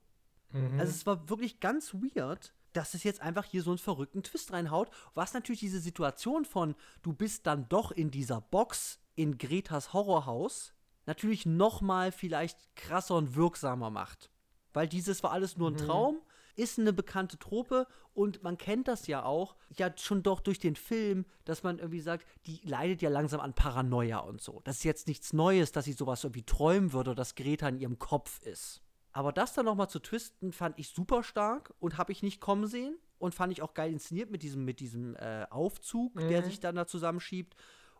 Mhm. 0.50 0.80
Also 0.80 0.90
es 0.90 1.06
war 1.06 1.28
wirklich 1.28 1.60
ganz 1.60 1.94
weird 1.94 2.52
dass 2.72 2.94
es 2.94 3.04
jetzt 3.04 3.20
einfach 3.20 3.44
hier 3.44 3.62
so 3.62 3.70
einen 3.70 3.78
verrückten 3.78 4.24
Twist 4.24 4.52
reinhaut, 4.52 4.90
was 5.14 5.32
natürlich 5.32 5.60
diese 5.60 5.78
Situation 5.78 6.44
von, 6.44 6.74
du 7.02 7.12
bist 7.12 7.46
dann 7.46 7.68
doch 7.68 7.92
in 7.92 8.10
dieser 8.10 8.40
Box 8.40 8.98
in 9.14 9.38
Gretas 9.38 9.92
Horrorhaus 9.92 10.74
natürlich 11.06 11.46
noch 11.46 11.80
mal 11.80 12.12
vielleicht 12.12 12.74
krasser 12.76 13.16
und 13.16 13.34
wirksamer 13.36 13.90
macht. 13.90 14.30
Weil 14.72 14.88
dieses 14.88 15.22
war 15.22 15.32
alles 15.32 15.56
nur 15.56 15.70
ein 15.70 15.74
mhm. 15.74 15.78
Traum, 15.78 16.22
ist 16.56 16.78
eine 16.78 16.92
bekannte 16.92 17.38
Trope 17.38 17.86
und 18.12 18.42
man 18.42 18.56
kennt 18.56 18.86
das 18.88 19.06
ja 19.06 19.24
auch, 19.24 19.56
ja 19.76 19.92
schon 19.96 20.22
doch 20.22 20.40
durch 20.40 20.58
den 20.58 20.76
Film, 20.76 21.24
dass 21.44 21.62
man 21.62 21.78
irgendwie 21.78 22.00
sagt, 22.00 22.26
die 22.46 22.60
leidet 22.64 23.02
ja 23.02 23.10
langsam 23.10 23.40
an 23.40 23.54
Paranoia 23.54 24.18
und 24.18 24.40
so. 24.40 24.60
Das 24.64 24.76
ist 24.76 24.84
jetzt 24.84 25.08
nichts 25.08 25.32
Neues, 25.32 25.72
dass 25.72 25.84
sie 25.84 25.92
sowas 25.92 26.22
irgendwie 26.24 26.44
träumen 26.44 26.92
würde 26.92 27.10
oder 27.10 27.16
dass 27.16 27.34
Greta 27.34 27.68
in 27.68 27.78
ihrem 27.78 27.98
Kopf 27.98 28.40
ist. 28.42 28.82
Aber 29.12 29.32
das 29.32 29.54
dann 29.54 29.66
noch 29.66 29.76
mal 29.76 29.88
zu 29.88 30.00
twisten, 30.00 30.52
fand 30.52 30.78
ich 30.78 30.88
super 30.88 31.22
stark 31.22 31.72
und 31.78 31.98
habe 31.98 32.12
ich 32.12 32.22
nicht 32.22 32.40
kommen 32.40 32.66
sehen 32.66 32.96
und 33.18 33.34
fand 33.34 33.52
ich 33.52 33.62
auch 33.62 33.74
geil 33.74 33.92
inszeniert 33.92 34.30
mit 34.30 34.42
diesem, 34.42 34.64
mit 34.64 34.80
diesem 34.80 35.14
äh, 35.16 35.46
Aufzug, 35.50 36.16
mhm. 36.16 36.28
der 36.28 36.42
sich 36.42 36.60
dann 36.60 36.74
da 36.74 36.86
zusammenschiebt. 36.86 37.54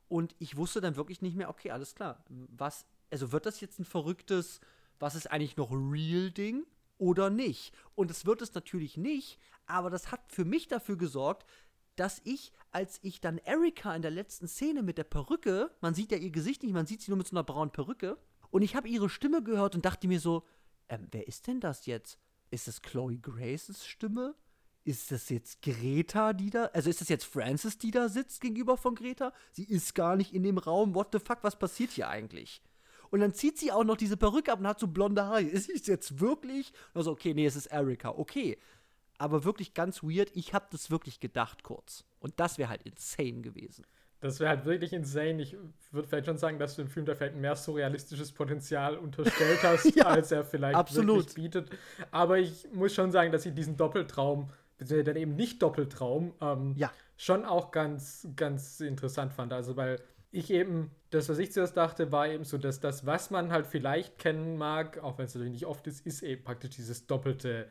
Und 0.09 0.35
ich 0.39 0.57
wusste 0.57 0.81
dann 0.81 0.97
wirklich 0.97 1.23
nicht 1.23 1.37
mehr, 1.37 1.49
okay, 1.49 1.71
alles 1.71 1.95
klar. 1.95 2.25
Was, 2.29 2.87
also 3.11 3.33
wird 3.33 3.47
das 3.47 3.61
jetzt 3.61 3.79
ein 3.79 3.85
verrücktes, 3.85 4.61
was 4.99 5.15
ist 5.15 5.31
eigentlich 5.31 5.57
noch 5.57 5.71
real 5.71 6.31
Ding 6.31 6.67
oder 6.99 7.31
nicht? 7.31 7.75
Und 7.95 8.11
es 8.11 8.27
wird 8.27 8.43
es 8.43 8.55
natürlich 8.55 8.97
nicht, 8.97 9.39
aber 9.67 9.91
das 9.91 10.13
hat 10.13 10.21
für 10.29 10.45
mich 10.45 10.69
dafür 10.69 10.97
gesorgt, 10.97 11.47
dass 11.97 12.21
ich, 12.25 12.53
als 12.71 12.99
ich 13.03 13.21
dann 13.21 13.39
Erika 13.39 13.95
in 13.95 14.03
der 14.03 14.11
letzten 14.11 14.49
Szene 14.49 14.83
mit 14.83 14.99
der 14.99 15.05
Perücke, 15.05 15.71
man 15.81 15.95
sieht 15.95 16.11
ja 16.11 16.19
ihr 16.19 16.31
Gesicht 16.31 16.63
nicht, 16.63 16.73
man 16.73 16.87
sieht 16.87 17.03
sie 17.03 17.11
nur 17.11 17.19
mit 17.19 17.29
so 17.29 17.37
einer 17.37 17.45
braunen 17.45 17.71
Perücke, 17.71 18.19
und 18.51 18.63
ich 18.63 18.77
habe 18.77 18.89
ihre 18.89 19.09
Stimme 19.09 19.43
gehört 19.43 19.75
und 19.75 19.85
dachte 19.85 20.07
mir 20.07 20.21
so, 20.21 20.45
ähm, 20.89 21.09
wer 21.11 21.27
ist 21.27 21.49
denn 21.49 21.61
das 21.61 21.87
jetzt? 21.87 22.19
Ist 22.51 22.69
das 22.69 22.83
Chloe 22.83 23.19
Graces 23.19 23.85
Stimme? 23.85 24.37
Ist 24.85 25.11
das 25.11 25.31
jetzt 25.31 25.63
Greta, 25.63 26.33
die 26.33 26.51
da, 26.51 26.67
also 26.67 26.91
ist 26.91 27.01
das 27.01 27.09
jetzt 27.09 27.25
Frances, 27.25 27.79
die 27.79 27.91
da 27.91 28.09
sitzt 28.09 28.41
gegenüber 28.41 28.77
von 28.77 28.95
Greta? 28.95 29.33
Sie 29.51 29.65
ist 29.65 29.95
gar 29.95 30.17
nicht 30.17 30.35
in 30.35 30.43
dem 30.43 30.59
Raum. 30.59 30.95
What 30.95 31.09
the 31.13 31.19
fuck, 31.19 31.39
was 31.43 31.59
passiert 31.59 31.91
hier 31.91 32.09
eigentlich? 32.09 32.63
Und 33.11 33.21
dann 33.21 33.33
zieht 33.33 33.59
sie 33.59 33.73
auch 33.73 33.85
noch 33.85 33.97
diese 33.97 34.17
Perücke 34.17 34.53
ab 34.53 34.61
und 34.61 34.67
hat 34.67 34.81
so 34.81 34.89
blonde 34.89 35.25
Haare. 35.25 35.43
Ist 35.43 35.71
es 35.71 35.87
jetzt 35.87 36.21
wirklich? 36.21 36.73
Also, 36.93 37.13
okay, 37.13 37.33
nee, 37.33 37.47
es 37.47 37.57
ist 37.57 37.67
Erika. 37.67 38.11
Okay. 38.11 38.59
Aber 39.19 39.45
wirklich 39.45 39.73
ganz 39.75 40.03
weird. 40.03 40.31
Ich 40.35 40.53
habe 40.53 40.67
das 40.71 40.91
wirklich 40.91 41.21
gedacht 41.21 41.63
kurz. 41.63 42.05
Und 42.19 42.35
das 42.41 42.59
wäre 42.59 42.69
halt 42.69 42.83
insane 42.83 43.41
gewesen. 43.43 43.87
Das 44.21 44.41
wäre 44.41 44.51
halt 44.51 44.65
wirklich 44.65 44.93
insane. 44.93 45.43
Ich 45.43 45.57
würde 45.93 46.09
vielleicht 46.09 46.27
schon 46.27 46.39
sagen, 46.39 46.59
dass 46.59 46.75
du 46.75 46.83
dem 46.83 46.89
Film 46.89 47.07
da 47.07 47.15
vielleicht 47.15 47.37
mehr 47.37 47.55
surrealistisches 47.55 48.33
Potenzial 48.33 48.97
unterstellt 48.97 49.59
hast, 49.63 49.95
ja, 49.95 50.07
als 50.07 50.33
er 50.33 50.45
vielleicht 50.45 50.75
absolut. 50.75 51.19
wirklich 51.19 51.35
bietet. 51.35 51.71
Aber 52.11 52.39
ich 52.39 52.67
muss 52.73 52.95
schon 52.95 53.13
sagen, 53.13 53.31
dass 53.31 53.47
ich 53.47 53.55
diesen 53.55 53.77
Doppeltraum 53.77 54.51
beziehungsweise 54.79 55.05
dann 55.05 55.17
eben 55.17 55.37
nicht 55.37 55.63
Doppeltraum, 55.63 56.35
ähm, 56.41 56.75
ja. 56.77 56.93
schon 57.17 57.45
auch 57.45 57.71
ganz, 57.71 58.29
ganz 58.37 58.81
interessant 58.81 59.33
fand. 59.33 59.53
Also, 59.53 59.77
weil 59.77 60.01
ich 60.31 60.51
eben, 60.51 60.91
das, 61.11 61.29
was 61.29 61.39
ich 61.39 61.53
zuerst 61.53 61.77
dachte, 61.77 62.11
war 62.11 62.29
eben 62.29 62.45
so, 62.45 62.59
dass 62.59 62.81
das, 62.81 63.07
was 63.07 63.31
man 63.31 63.53
halt 63.53 63.67
vielleicht 63.67 64.19
kennen 64.19 64.57
mag, 64.57 64.99
auch 64.99 65.19
wenn 65.19 65.27
es 65.27 65.35
natürlich 65.35 65.53
nicht 65.53 65.67
oft 65.67 65.87
ist, 65.87 66.05
ist 66.07 66.23
eben 66.23 66.43
praktisch 66.43 66.71
dieses 66.71 67.07
doppelte, 67.07 67.71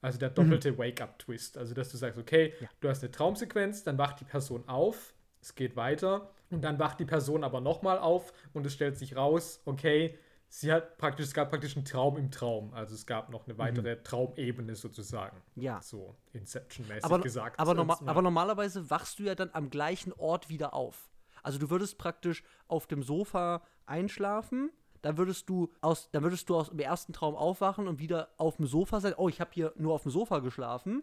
also 0.00 0.18
der 0.18 0.30
doppelte 0.30 0.72
mhm. 0.72 0.78
Wake-up-Twist. 0.78 1.56
Also, 1.56 1.74
dass 1.74 1.90
du 1.90 1.96
sagst, 1.96 2.18
okay, 2.18 2.52
ja. 2.60 2.68
du 2.80 2.88
hast 2.88 3.02
eine 3.02 3.10
Traumsequenz, 3.10 3.82
dann 3.84 3.98
wacht 3.98 4.20
die 4.20 4.24
Person 4.24 4.68
auf, 4.68 5.14
es 5.40 5.54
geht 5.54 5.74
weiter 5.76 6.30
Und 6.50 6.62
dann 6.62 6.78
wacht 6.78 7.00
die 7.00 7.04
Person 7.04 7.44
aber 7.44 7.60
nochmal 7.60 7.98
auf 7.98 8.32
und 8.52 8.66
es 8.66 8.74
stellt 8.74 8.96
sich 8.98 9.16
raus, 9.16 9.60
okay, 9.64 10.18
sie 10.52 10.70
hat 10.70 10.98
praktisch, 10.98 11.26
es 11.26 11.34
gab 11.34 11.48
praktisch 11.48 11.76
einen 11.76 11.86
Traum 11.86 12.16
im 12.18 12.30
Traum. 12.30 12.72
Also 12.74 12.94
es 12.94 13.06
gab 13.06 13.30
noch 13.30 13.46
eine 13.46 13.56
weitere 13.58 13.96
mhm. 13.96 14.04
Traumebene 14.04 14.74
sozusagen. 14.76 15.40
Ja. 15.56 15.80
So 15.82 16.14
Inception-mäßig 16.34 17.04
aber, 17.04 17.20
gesagt. 17.20 17.58
Aber, 17.58 17.74
norma 17.74 17.98
aber 18.04 18.22
normalerweise 18.22 18.90
wachst 18.90 19.18
du 19.18 19.24
ja 19.24 19.34
dann 19.34 19.50
am 19.54 19.70
gleichen 19.70 20.12
Ort 20.12 20.50
wieder 20.50 20.74
auf. 20.74 21.10
Also 21.42 21.58
du 21.58 21.70
würdest 21.70 21.98
praktisch 21.98 22.44
auf 22.68 22.86
dem 22.86 23.02
Sofa 23.02 23.62
einschlafen, 23.86 24.70
dann 25.00 25.16
würdest 25.16 25.48
du 25.48 25.72
aus, 25.80 26.10
dann 26.12 26.22
würdest 26.22 26.48
du 26.48 26.56
aus 26.56 26.68
dem 26.68 26.78
ersten 26.78 27.12
Traum 27.12 27.34
aufwachen 27.34 27.88
und 27.88 27.98
wieder 27.98 28.28
auf 28.36 28.56
dem 28.56 28.66
Sofa 28.66 29.00
sein. 29.00 29.14
Oh, 29.16 29.28
ich 29.28 29.40
habe 29.40 29.50
hier 29.52 29.72
nur 29.76 29.94
auf 29.94 30.02
dem 30.02 30.12
Sofa 30.12 30.38
geschlafen. 30.40 31.02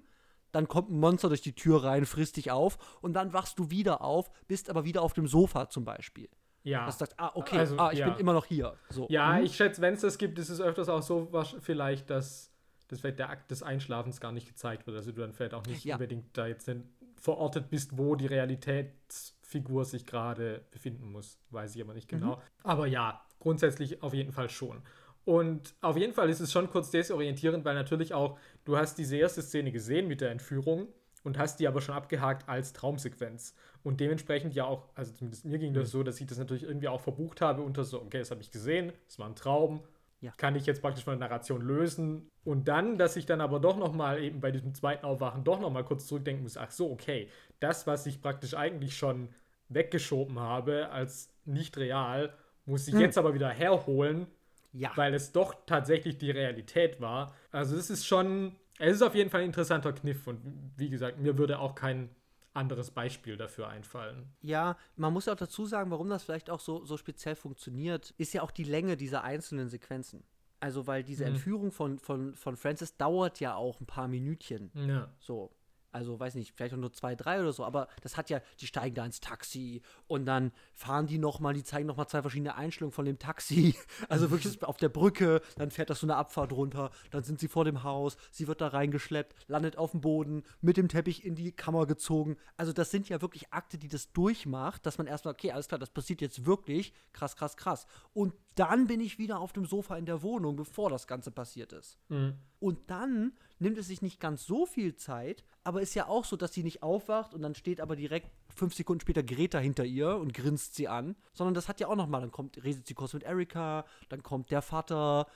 Dann 0.51 0.67
kommt 0.67 0.89
ein 0.89 0.99
Monster 0.99 1.27
durch 1.27 1.41
die 1.41 1.53
Tür 1.53 1.83
rein, 1.83 2.05
frisst 2.05 2.37
dich 2.37 2.51
auf 2.51 2.77
und 3.01 3.13
dann 3.13 3.33
wachst 3.33 3.59
du 3.59 3.69
wieder 3.69 4.01
auf, 4.01 4.31
bist 4.47 4.69
aber 4.69 4.83
wieder 4.85 5.01
auf 5.01 5.13
dem 5.13 5.27
Sofa 5.27 5.69
zum 5.69 5.85
Beispiel. 5.85 6.29
Ja. 6.63 6.85
Dass 6.85 6.97
du 6.97 7.05
sagst, 7.05 7.19
ah, 7.19 7.31
okay, 7.35 7.57
also, 7.57 7.77
ah, 7.77 7.91
ich 7.91 7.99
ja. 7.99 8.09
bin 8.09 8.19
immer 8.19 8.33
noch 8.33 8.45
hier. 8.45 8.75
So. 8.89 9.07
Ja, 9.09 9.33
mhm. 9.33 9.45
ich 9.45 9.55
schätze, 9.55 9.81
wenn 9.81 9.93
es 9.93 10.01
das 10.01 10.17
gibt, 10.17 10.37
ist 10.39 10.49
es 10.49 10.59
öfters 10.59 10.89
auch 10.89 11.01
so 11.01 11.29
vielleicht, 11.61 12.09
dass 12.09 12.51
das 12.89 12.99
vielleicht 12.99 13.19
der 13.19 13.29
Akt 13.29 13.51
des 13.51 13.63
Einschlafens 13.63 14.19
gar 14.19 14.31
nicht 14.31 14.47
gezeigt 14.47 14.85
wird. 14.87 14.97
Also 14.97 15.11
du 15.11 15.21
dann 15.21 15.33
vielleicht 15.33 15.53
auch 15.53 15.65
nicht 15.65 15.85
ja. 15.85 15.95
unbedingt 15.95 16.37
da 16.37 16.47
jetzt 16.47 16.69
verortet 17.15 17.69
bist, 17.69 17.97
wo 17.97 18.15
die 18.15 18.25
Realitätsfigur 18.25 19.85
sich 19.85 20.05
gerade 20.05 20.65
befinden 20.71 21.11
muss. 21.11 21.39
Weiß 21.51 21.75
ich 21.75 21.81
aber 21.81 21.93
nicht 21.93 22.07
genau. 22.07 22.37
Mhm. 22.37 22.41
Aber 22.63 22.87
ja, 22.87 23.21
grundsätzlich 23.39 24.01
auf 24.03 24.13
jeden 24.13 24.31
Fall 24.31 24.49
schon. 24.49 24.81
Und 25.25 25.75
auf 25.81 25.97
jeden 25.97 26.13
Fall 26.13 26.29
ist 26.29 26.39
es 26.39 26.51
schon 26.51 26.69
kurz 26.69 26.89
desorientierend, 26.89 27.63
weil 27.63 27.75
natürlich 27.75 28.13
auch, 28.13 28.39
du 28.65 28.77
hast 28.77 28.97
diese 28.97 29.15
erste 29.17 29.41
Szene 29.41 29.71
gesehen 29.71 30.07
mit 30.07 30.21
der 30.21 30.31
Entführung 30.31 30.87
und 31.23 31.37
hast 31.37 31.59
die 31.59 31.67
aber 31.67 31.81
schon 31.81 31.93
abgehakt 31.93 32.49
als 32.49 32.73
Traumsequenz. 32.73 33.53
Und 33.83 33.99
dementsprechend 33.99 34.53
ja 34.53 34.65
auch, 34.65 34.83
also 34.95 35.13
zumindest 35.13 35.45
mir 35.45 35.57
ging 35.57 35.73
das 35.73 35.89
mhm. 35.89 35.91
so, 35.91 36.03
dass 36.03 36.19
ich 36.19 36.27
das 36.27 36.37
natürlich 36.37 36.63
irgendwie 36.63 36.87
auch 36.87 37.01
verbucht 37.01 37.41
habe 37.41 37.61
unter 37.61 37.83
so, 37.83 38.01
okay, 38.01 38.19
das 38.19 38.31
habe 38.31 38.41
ich 38.41 38.51
gesehen, 38.51 38.91
das 39.07 39.19
war 39.19 39.27
ein 39.27 39.35
Traum, 39.35 39.81
ja. 40.21 40.31
kann 40.37 40.55
ich 40.55 40.65
jetzt 40.65 40.81
praktisch 40.81 41.03
von 41.03 41.17
der 41.17 41.27
Narration 41.27 41.61
lösen. 41.61 42.29
Und 42.43 42.67
dann, 42.67 42.97
dass 42.97 43.15
ich 43.15 43.25
dann 43.25 43.41
aber 43.41 43.59
doch 43.59 43.77
nochmal 43.77 44.21
eben 44.21 44.41
bei 44.41 44.51
diesem 44.51 44.73
zweiten 44.73 45.05
Aufwachen 45.05 45.43
doch 45.43 45.59
nochmal 45.59 45.85
kurz 45.85 46.07
zurückdenken 46.07 46.43
muss, 46.43 46.57
ach 46.57 46.71
so, 46.71 46.91
okay, 46.91 47.29
das, 47.59 47.87
was 47.87 48.05
ich 48.05 48.21
praktisch 48.21 48.53
eigentlich 48.53 48.97
schon 48.97 49.29
weggeschoben 49.69 50.39
habe 50.39 50.89
als 50.89 51.33
nicht 51.45 51.77
real, 51.77 52.33
muss 52.65 52.87
ich 52.87 52.93
hm. 52.93 53.01
jetzt 53.01 53.17
aber 53.17 53.33
wieder 53.33 53.49
herholen, 53.49 54.27
ja. 54.73 54.91
weil 54.95 55.13
es 55.13 55.31
doch 55.31 55.55
tatsächlich 55.65 56.17
die 56.17 56.31
Realität 56.31 56.99
war. 56.99 57.33
Also 57.51 57.75
es 57.75 57.89
ist 57.89 58.05
schon, 58.05 58.55
es 58.77 58.95
ist 58.95 59.01
auf 59.01 59.15
jeden 59.15 59.29
Fall 59.29 59.41
ein 59.41 59.47
interessanter 59.47 59.93
Kniff 59.93 60.27
und 60.27 60.41
wie 60.75 60.89
gesagt, 60.89 61.19
mir 61.19 61.37
würde 61.37 61.59
auch 61.59 61.75
kein 61.75 62.09
anderes 62.53 62.91
Beispiel 62.91 63.37
dafür 63.37 63.69
einfallen. 63.69 64.33
Ja, 64.41 64.77
man 64.95 65.13
muss 65.13 65.27
auch 65.27 65.35
dazu 65.35 65.65
sagen, 65.65 65.91
warum 65.91 66.09
das 66.09 66.23
vielleicht 66.23 66.49
auch 66.49 66.59
so, 66.59 66.83
so 66.85 66.97
speziell 66.97 67.35
funktioniert, 67.35 68.13
ist 68.17 68.33
ja 68.33 68.41
auch 68.41 68.51
die 68.51 68.63
Länge 68.63 68.97
dieser 68.97 69.23
einzelnen 69.23 69.69
Sequenzen. 69.69 70.23
Also, 70.59 70.87
weil 70.87 71.03
diese 71.03 71.25
mhm. 71.25 71.35
Entführung 71.35 71.71
von, 71.71 71.99
von, 71.99 72.35
von 72.35 72.57
Francis 72.57 72.97
dauert 72.97 73.39
ja 73.39 73.55
auch 73.55 73.79
ein 73.79 73.85
paar 73.85 74.07
Minütchen. 74.07 74.71
Ja. 74.73 75.09
So. 75.19 75.51
Also, 75.91 76.19
weiß 76.19 76.35
nicht, 76.35 76.53
vielleicht 76.55 76.75
nur 76.75 76.93
zwei, 76.93 77.15
drei 77.15 77.39
oder 77.39 77.51
so, 77.51 77.65
aber 77.65 77.87
das 78.01 78.17
hat 78.17 78.29
ja, 78.29 78.41
die 78.59 78.67
steigen 78.67 78.95
da 78.95 79.05
ins 79.05 79.19
Taxi 79.19 79.81
und 80.07 80.25
dann 80.25 80.51
fahren 80.73 81.07
die 81.07 81.17
nochmal, 81.17 81.53
die 81.53 81.63
zeigen 81.63 81.87
nochmal 81.87 82.07
zwei 82.07 82.21
verschiedene 82.21 82.55
Einstellungen 82.55 82.93
von 82.93 83.05
dem 83.05 83.19
Taxi. 83.19 83.75
Also 84.07 84.31
wirklich 84.31 84.63
auf 84.63 84.77
der 84.77 84.89
Brücke, 84.89 85.41
dann 85.57 85.71
fährt 85.71 85.89
das 85.89 85.99
so 85.99 86.05
eine 86.05 86.15
Abfahrt 86.15 86.51
runter, 86.51 86.89
dann 87.11 87.23
sind 87.23 87.39
sie 87.39 87.47
vor 87.47 87.65
dem 87.65 87.83
Haus, 87.83 88.17
sie 88.31 88.47
wird 88.47 88.61
da 88.61 88.67
reingeschleppt, 88.67 89.35
landet 89.47 89.77
auf 89.77 89.91
dem 89.91 90.01
Boden, 90.01 90.43
mit 90.61 90.77
dem 90.77 90.87
Teppich 90.87 91.25
in 91.25 91.35
die 91.35 91.51
Kammer 91.51 91.85
gezogen. 91.85 92.37
Also, 92.57 92.73
das 92.73 92.91
sind 92.91 93.09
ja 93.09 93.21
wirklich 93.21 93.51
Akte, 93.51 93.77
die 93.77 93.87
das 93.87 94.11
durchmacht, 94.13 94.85
dass 94.85 94.97
man 94.97 95.07
erstmal, 95.07 95.33
okay, 95.33 95.51
alles 95.51 95.67
klar, 95.67 95.79
das 95.79 95.89
passiert 95.89 96.21
jetzt 96.21 96.45
wirklich, 96.45 96.93
krass, 97.13 97.35
krass, 97.35 97.57
krass. 97.57 97.85
Und 98.13 98.33
dann 98.55 98.87
bin 98.87 98.99
ich 98.99 99.17
wieder 99.17 99.39
auf 99.39 99.53
dem 99.53 99.65
Sofa 99.65 99.95
in 99.97 100.05
der 100.05 100.21
Wohnung, 100.21 100.55
bevor 100.55 100.89
das 100.89 101.07
Ganze 101.07 101.31
passiert 101.31 101.73
ist. 101.73 101.97
Mhm. 102.09 102.33
Und 102.59 102.89
dann 102.89 103.33
nimmt 103.59 103.77
es 103.77 103.87
sich 103.87 104.01
nicht 104.01 104.19
ganz 104.19 104.45
so 104.45 104.65
viel 104.65 104.95
Zeit, 104.95 105.43
aber 105.63 105.81
ist 105.81 105.93
ja 105.93 106.07
auch 106.07 106.25
so, 106.25 106.35
dass 106.35 106.53
sie 106.53 106.63
nicht 106.63 106.81
aufwacht 106.81 107.33
und 107.33 107.41
dann 107.41 107.55
steht 107.55 107.81
aber 107.81 107.95
direkt 107.95 108.31
fünf 108.53 108.73
Sekunden 108.73 109.01
später 109.01 109.23
Greta 109.23 109.59
hinter 109.59 109.85
ihr 109.85 110.15
und 110.15 110.33
grinst 110.33 110.75
sie 110.75 110.87
an, 110.87 111.15
sondern 111.33 111.53
das 111.53 111.67
hat 111.67 111.79
ja 111.79 111.87
auch 111.87 111.95
noch 111.95 112.07
mal, 112.07 112.21
dann 112.21 112.31
kommt, 112.31 112.63
redet 112.63 112.87
sie 112.87 112.93
kurz 112.93 113.13
mit 113.13 113.23
Erika, 113.23 113.85
dann 114.07 114.23
kommt 114.23 114.51
der 114.51 114.61
Vater, 114.61 115.27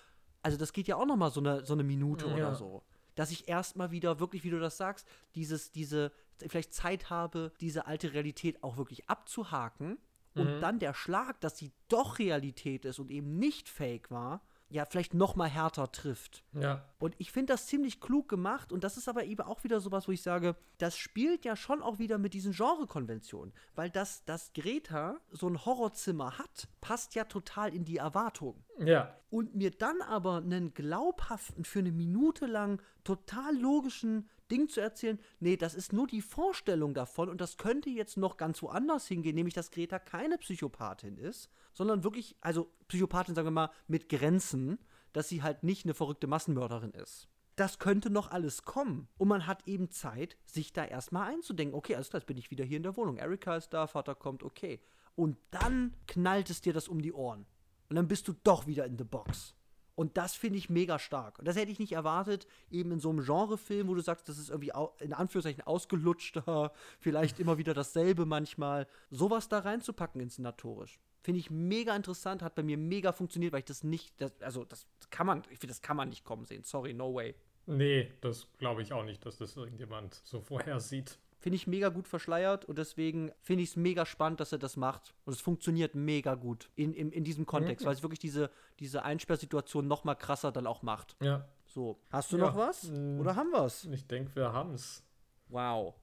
also 0.42 0.58
das 0.58 0.74
geht 0.74 0.88
ja 0.88 0.96
auch 0.96 1.06
noch 1.06 1.18
mal 1.18 1.32
so 1.32 1.40
eine, 1.40 1.66
so 1.66 1.74
eine 1.74 1.84
Minute 1.84 2.28
ja. 2.28 2.34
oder 2.34 2.56
so. 2.56 2.84
Dass 3.16 3.30
ich 3.30 3.48
erstmal 3.48 3.92
wieder, 3.92 4.20
wirklich, 4.20 4.44
wie 4.44 4.50
du 4.50 4.60
das 4.60 4.78
sagst, 4.78 5.08
dieses, 5.36 5.72
diese, 5.72 6.12
vielleicht 6.48 6.74
Zeit 6.74 7.12
habe, 7.12 7.52
diese 7.60 7.86
alte 7.86 8.14
Realität 8.14 8.64
auch 8.64 8.78
wirklich 8.78 9.08
abzuhaken 9.08 10.00
und 10.34 10.56
mhm. 10.56 10.62
dann 10.62 10.80
der 10.80 10.96
Schlag, 10.96 11.40
dass 11.42 11.58
sie 11.58 11.72
doch 11.90 12.18
Realität 12.18 12.86
ist 12.86 12.98
und 12.98 13.12
eben 13.12 13.38
nicht 13.38 13.70
fake 13.70 14.10
war, 14.10 14.42
ja, 14.74 14.86
vielleicht 14.86 15.14
noch 15.14 15.36
mal 15.36 15.48
härter 15.48 15.92
trifft. 15.92 16.44
Ja. 16.54 16.84
Und 16.98 17.14
ich 17.20 17.32
finde 17.32 17.54
das 17.54 17.68
ziemlich 17.68 18.02
klug 18.02 18.28
gemacht 18.28 18.72
und 18.72 18.84
das 18.84 18.98
ist 18.98 19.08
aber 19.08 19.24
eben 19.24 19.44
auch 19.44 19.64
wieder 19.64 19.80
sowas, 19.80 20.08
wo 20.08 20.12
ich 20.12 20.24
sage, 20.24 20.56
das 20.80 20.98
spielt 20.98 21.46
ja 21.46 21.56
schon 21.56 21.84
auch 21.84 22.00
wieder 22.00 22.18
mit 22.18 22.34
diesen 22.34 22.54
Genrekonventionen, 22.54 23.54
weil 23.76 23.92
das, 23.92 24.26
dass 24.26 24.52
Greta 24.54 25.18
so 25.30 25.48
ein 25.48 25.64
Horrorzimmer 25.64 26.40
hat, 26.40 26.68
passt 26.82 27.14
ja 27.14 27.26
total 27.26 27.72
in 27.74 27.86
die 27.86 27.98
Erwartung. 27.98 28.64
Ja. 28.80 29.16
Und 29.30 29.54
mir 29.54 29.70
dann 29.70 30.02
aber 30.02 30.38
einen 30.38 30.74
glaubhaften, 30.74 31.66
für 31.66 31.80
eine 31.80 31.92
Minute 31.92 32.48
lang 32.48 32.82
total 33.04 33.56
logischen 33.56 34.28
Ding 34.52 34.70
zu 34.70 34.82
erzählen, 34.82 35.20
nee, 35.40 35.58
das 35.58 35.74
ist 35.74 35.94
nur 35.94 36.08
die 36.08 36.22
Vorstellung 36.22 36.94
davon 36.94 37.30
und 37.30 37.42
das 37.42 37.58
könnte 37.58 37.90
jetzt 37.90 38.18
noch 38.18 38.38
ganz 38.38 38.62
woanders 38.62 39.08
hingehen, 39.08 39.36
nämlich 39.36 39.54
dass 39.54 39.72
Greta 39.72 40.00
keine 40.00 40.38
Psychopathin 40.38 41.18
ist, 41.18 41.50
sondern 41.74 42.04
wirklich, 42.04 42.36
also 42.42 42.72
Psychopathin, 42.88 43.36
sagen 43.36 43.48
wir 43.48 43.52
mal, 43.52 43.72
mit 43.88 44.10
Grenzen, 44.10 44.80
dass 45.14 45.30
sie 45.30 45.44
halt 45.44 45.64
nicht 45.64 45.86
eine 45.86 45.94
verrückte 45.94 46.28
Massenmörderin 46.28 46.92
ist. 46.92 47.28
Das 47.56 47.78
könnte 47.78 48.10
noch 48.10 48.32
alles 48.32 48.64
kommen. 48.64 49.08
Und 49.18 49.28
man 49.28 49.46
hat 49.46 49.68
eben 49.68 49.92
Zeit, 49.92 50.38
sich 50.46 50.74
da 50.74 50.86
erstmal 50.86 51.32
einzudenken. 51.32 51.76
Okay, 51.76 51.96
alles 51.96 52.10
klar, 52.10 52.20
jetzt 52.20 52.28
bin 52.28 52.38
ich 52.38 52.50
wieder 52.50 52.66
hier 52.66 52.78
in 52.78 52.84
der 52.84 52.98
Wohnung. 52.98 53.18
Erika 53.18 53.56
ist 53.56 53.70
da, 53.70 53.86
Vater 53.86 54.16
kommt, 54.16 54.44
okay. 54.44 54.80
Und 55.16 55.38
dann 55.52 55.94
knallt 56.08 56.50
es 56.50 56.62
dir 56.62 56.74
das 56.74 56.88
um 56.88 57.02
die 57.02 57.14
Ohren. 57.14 57.46
Und 57.90 57.96
dann 57.96 58.08
bist 58.08 58.28
du 58.28 58.34
doch 58.44 58.66
wieder 58.66 58.86
in 58.86 58.98
the 58.98 59.04
box. 59.04 59.54
Und 59.96 60.18
das 60.18 60.36
finde 60.36 60.58
ich 60.58 60.70
mega 60.70 60.98
stark. 60.98 61.38
Und 61.40 61.48
das 61.48 61.56
hätte 61.56 61.72
ich 61.72 61.80
nicht 61.80 61.92
erwartet, 61.92 62.48
eben 62.72 62.92
in 62.92 63.00
so 63.00 63.10
einem 63.10 63.24
Genrefilm, 63.24 63.88
wo 63.88 63.96
du 63.96 64.02
sagst, 64.02 64.28
das 64.28 64.38
ist 64.38 64.50
irgendwie 64.50 64.72
in 65.00 65.14
Anführungszeichen 65.14 65.64
ausgelutschter, 65.64 66.72
vielleicht 67.00 67.40
immer 67.40 67.58
wieder 67.58 67.74
dasselbe 67.74 68.26
manchmal. 68.26 68.88
Sowas 69.12 69.50
da 69.50 69.60
reinzupacken 69.60 70.20
inszenatorisch. 70.22 71.00
Finde 71.22 71.40
ich 71.40 71.50
mega 71.52 71.96
interessant, 71.96 72.42
hat 72.42 72.56
bei 72.56 72.64
mir 72.64 72.78
mega 72.78 73.14
funktioniert, 73.14 73.54
weil 73.54 73.60
ich 73.60 73.66
das 73.66 73.84
nicht, 73.84 74.20
das, 74.20 74.34
also 74.42 74.66
das 74.66 74.88
kann 75.10 75.26
man, 75.26 75.40
ich 75.50 75.60
finde, 75.60 75.68
das 75.68 75.82
kann 75.82 75.96
man 75.96 76.10
nicht 76.10 76.26
kommen 76.26 76.46
sehen. 76.46 76.64
Sorry, 76.64 76.94
no 76.94 77.14
way. 77.14 77.36
Nee, 77.66 78.12
das 78.20 78.48
glaube 78.58 78.82
ich 78.82 78.92
auch 78.92 79.06
nicht, 79.06 79.26
dass 79.26 79.38
das 79.38 79.56
irgendjemand 79.56 80.16
so 80.26 80.42
vorhersieht. 80.42 81.18
Finde 81.44 81.58
ich 81.58 81.68
mega 81.68 81.90
gut 81.90 82.08
verschleiert 82.08 82.64
und 82.64 82.78
deswegen 82.78 83.30
finde 83.42 83.64
ich 83.64 83.72
es 83.72 83.76
mega 83.76 84.06
spannend, 84.06 84.40
dass 84.40 84.54
er 84.54 84.60
das 84.60 84.78
macht. 84.78 85.14
Und 85.26 85.34
es 85.34 85.42
funktioniert 85.42 85.94
mega 85.94 86.36
gut 86.36 86.70
in, 86.78 86.94
in, 86.94 87.12
in 87.12 87.26
diesem 87.26 87.46
Kontext, 87.46 87.84
mhm. 87.84 87.88
weil 87.88 87.96
es 87.96 88.02
wirklich 88.02 88.20
diese, 88.20 88.50
diese 88.80 89.04
Einsperrsituation 89.04 89.86
noch 89.86 90.06
mal 90.06 90.16
krasser 90.16 90.54
dann 90.54 90.66
auch 90.66 90.84
macht. 90.84 91.18
Ja. 91.22 91.46
So. 91.66 92.00
Hast 92.12 92.32
du 92.32 92.38
ja. 92.38 92.46
noch 92.46 92.56
was? 92.56 92.84
Mm. 92.84 93.20
Oder 93.20 93.36
haben 93.36 93.50
wir 93.50 93.66
es? 93.66 93.84
Ich 93.84 94.08
denke, 94.08 94.34
wir 94.38 94.54
haben 94.54 94.74
es. 94.74 95.04
Wow. 95.50 95.96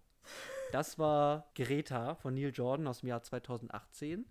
Das 0.73 0.99
war 0.99 1.49
Greta 1.55 2.17
von 2.17 2.35
Neil 2.35 2.53
Jordan 2.55 2.87
aus 2.87 3.01
dem 3.01 3.09
Jahr 3.09 3.23
2018. 3.23 4.27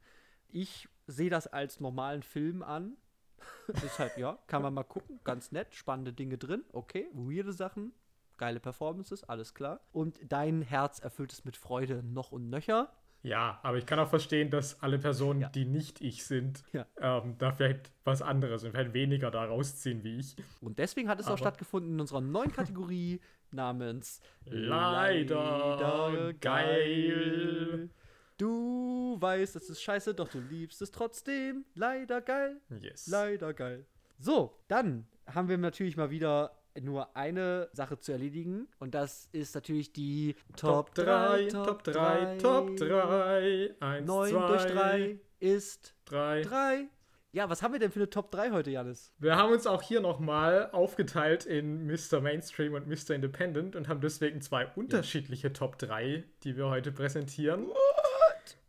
Ich 0.49 0.89
sehe 1.07 1.31
das 1.31 1.47
als 1.47 1.79
normalen 1.79 2.21
Film 2.21 2.61
an. 2.61 2.97
Halt, 3.97 4.15
ja, 4.17 4.37
kann 4.45 4.61
man 4.61 4.75
mal 4.75 4.83
gucken. 4.83 5.19
Ganz 5.23 5.51
nett, 5.51 5.73
spannende 5.73 6.13
Dinge 6.13 6.37
drin. 6.37 6.65
Okay, 6.71 7.09
weirde 7.13 7.51
Sachen, 7.51 7.93
geile 8.39 8.59
Performances, 8.59 9.23
alles 9.23 9.53
klar. 9.53 9.81
Und 9.91 10.19
dein 10.27 10.63
Herz 10.63 10.97
erfüllt 10.97 11.31
es 11.31 11.45
mit 11.45 11.55
Freude 11.55 12.01
noch 12.01 12.31
und 12.31 12.49
nöcher. 12.49 12.91
Ja, 13.21 13.59
aber 13.63 13.77
ich 13.77 13.85
kann 13.85 13.99
auch 13.99 14.07
verstehen, 14.07 14.49
dass 14.49 14.81
alle 14.81 14.97
Personen, 14.97 15.41
ja. 15.41 15.49
die 15.49 15.65
nicht 15.65 16.01
ich 16.01 16.25
sind, 16.25 16.63
ja. 16.71 16.85
ähm, 17.01 17.35
da 17.37 17.51
vielleicht 17.51 17.91
was 18.05 18.21
anderes 18.21 18.63
und 18.63 18.71
vielleicht 18.71 18.93
weniger 18.93 19.29
da 19.29 19.43
rausziehen 19.43 20.03
wie 20.03 20.17
ich. 20.19 20.35
Und 20.61 20.79
deswegen 20.79 21.09
hat 21.09 21.19
es 21.19 21.25
aber 21.25 21.35
auch 21.35 21.39
stattgefunden 21.39 21.93
in 21.93 21.99
unserer 21.99 22.21
neuen 22.21 22.51
Kategorie 22.51 23.19
namens 23.51 24.21
Leider, 24.45 25.77
Leider 25.79 26.33
geil. 26.33 27.89
Du 28.37 29.17
weißt, 29.19 29.57
es 29.57 29.69
ist 29.69 29.81
scheiße, 29.81 30.13
doch 30.13 30.29
du 30.29 30.39
liebst 30.39 30.81
es 30.81 30.91
trotzdem. 30.91 31.65
Leider 31.75 32.21
geil. 32.21 32.61
Yes. 32.79 33.07
Leider 33.07 33.53
geil. 33.53 33.85
So, 34.17 34.57
dann 34.69 35.07
haben 35.27 35.49
wir 35.49 35.57
natürlich 35.57 35.97
mal 35.97 36.09
wieder 36.09 36.58
nur 36.81 37.15
eine 37.15 37.69
Sache 37.73 37.99
zu 37.99 38.11
erledigen 38.11 38.67
und 38.79 38.93
das 38.95 39.27
ist 39.31 39.55
natürlich 39.55 39.93
die 39.93 40.35
Top, 40.55 40.93
3, 40.95 41.47
Top 41.47 41.83
3, 41.83 42.37
Top 42.37 42.75
3. 42.77 43.75
1, 43.79 44.07
9 44.07 44.29
2, 44.29 44.47
durch 44.47 44.65
3 44.65 45.19
ist 45.39 45.95
3. 46.05 46.41
3. 46.43 46.89
Ja, 47.31 47.47
was 47.47 47.61
haben 47.61 47.73
wir 47.73 47.79
denn 47.79 47.91
für 47.91 47.99
eine 47.99 48.09
Top 48.09 48.31
3 48.31 48.51
heute, 48.51 48.71
Janis? 48.71 49.13
Wir 49.19 49.35
haben 49.35 49.53
uns 49.53 49.67
auch 49.67 49.83
hier 49.83 50.01
nochmal 50.01 50.71
aufgeteilt 50.71 51.45
in 51.45 51.85
Mr. 51.85 52.21
Mainstream 52.21 52.73
und 52.73 52.87
Mr. 52.87 53.11
Independent 53.11 53.75
und 53.75 53.87
haben 53.87 54.01
deswegen 54.01 54.41
zwei 54.41 54.65
unterschiedliche 54.65 55.47
ja. 55.47 55.53
Top 55.53 55.77
3, 55.77 56.23
die 56.43 56.57
wir 56.57 56.69
heute 56.69 56.91
präsentieren. 56.91 57.67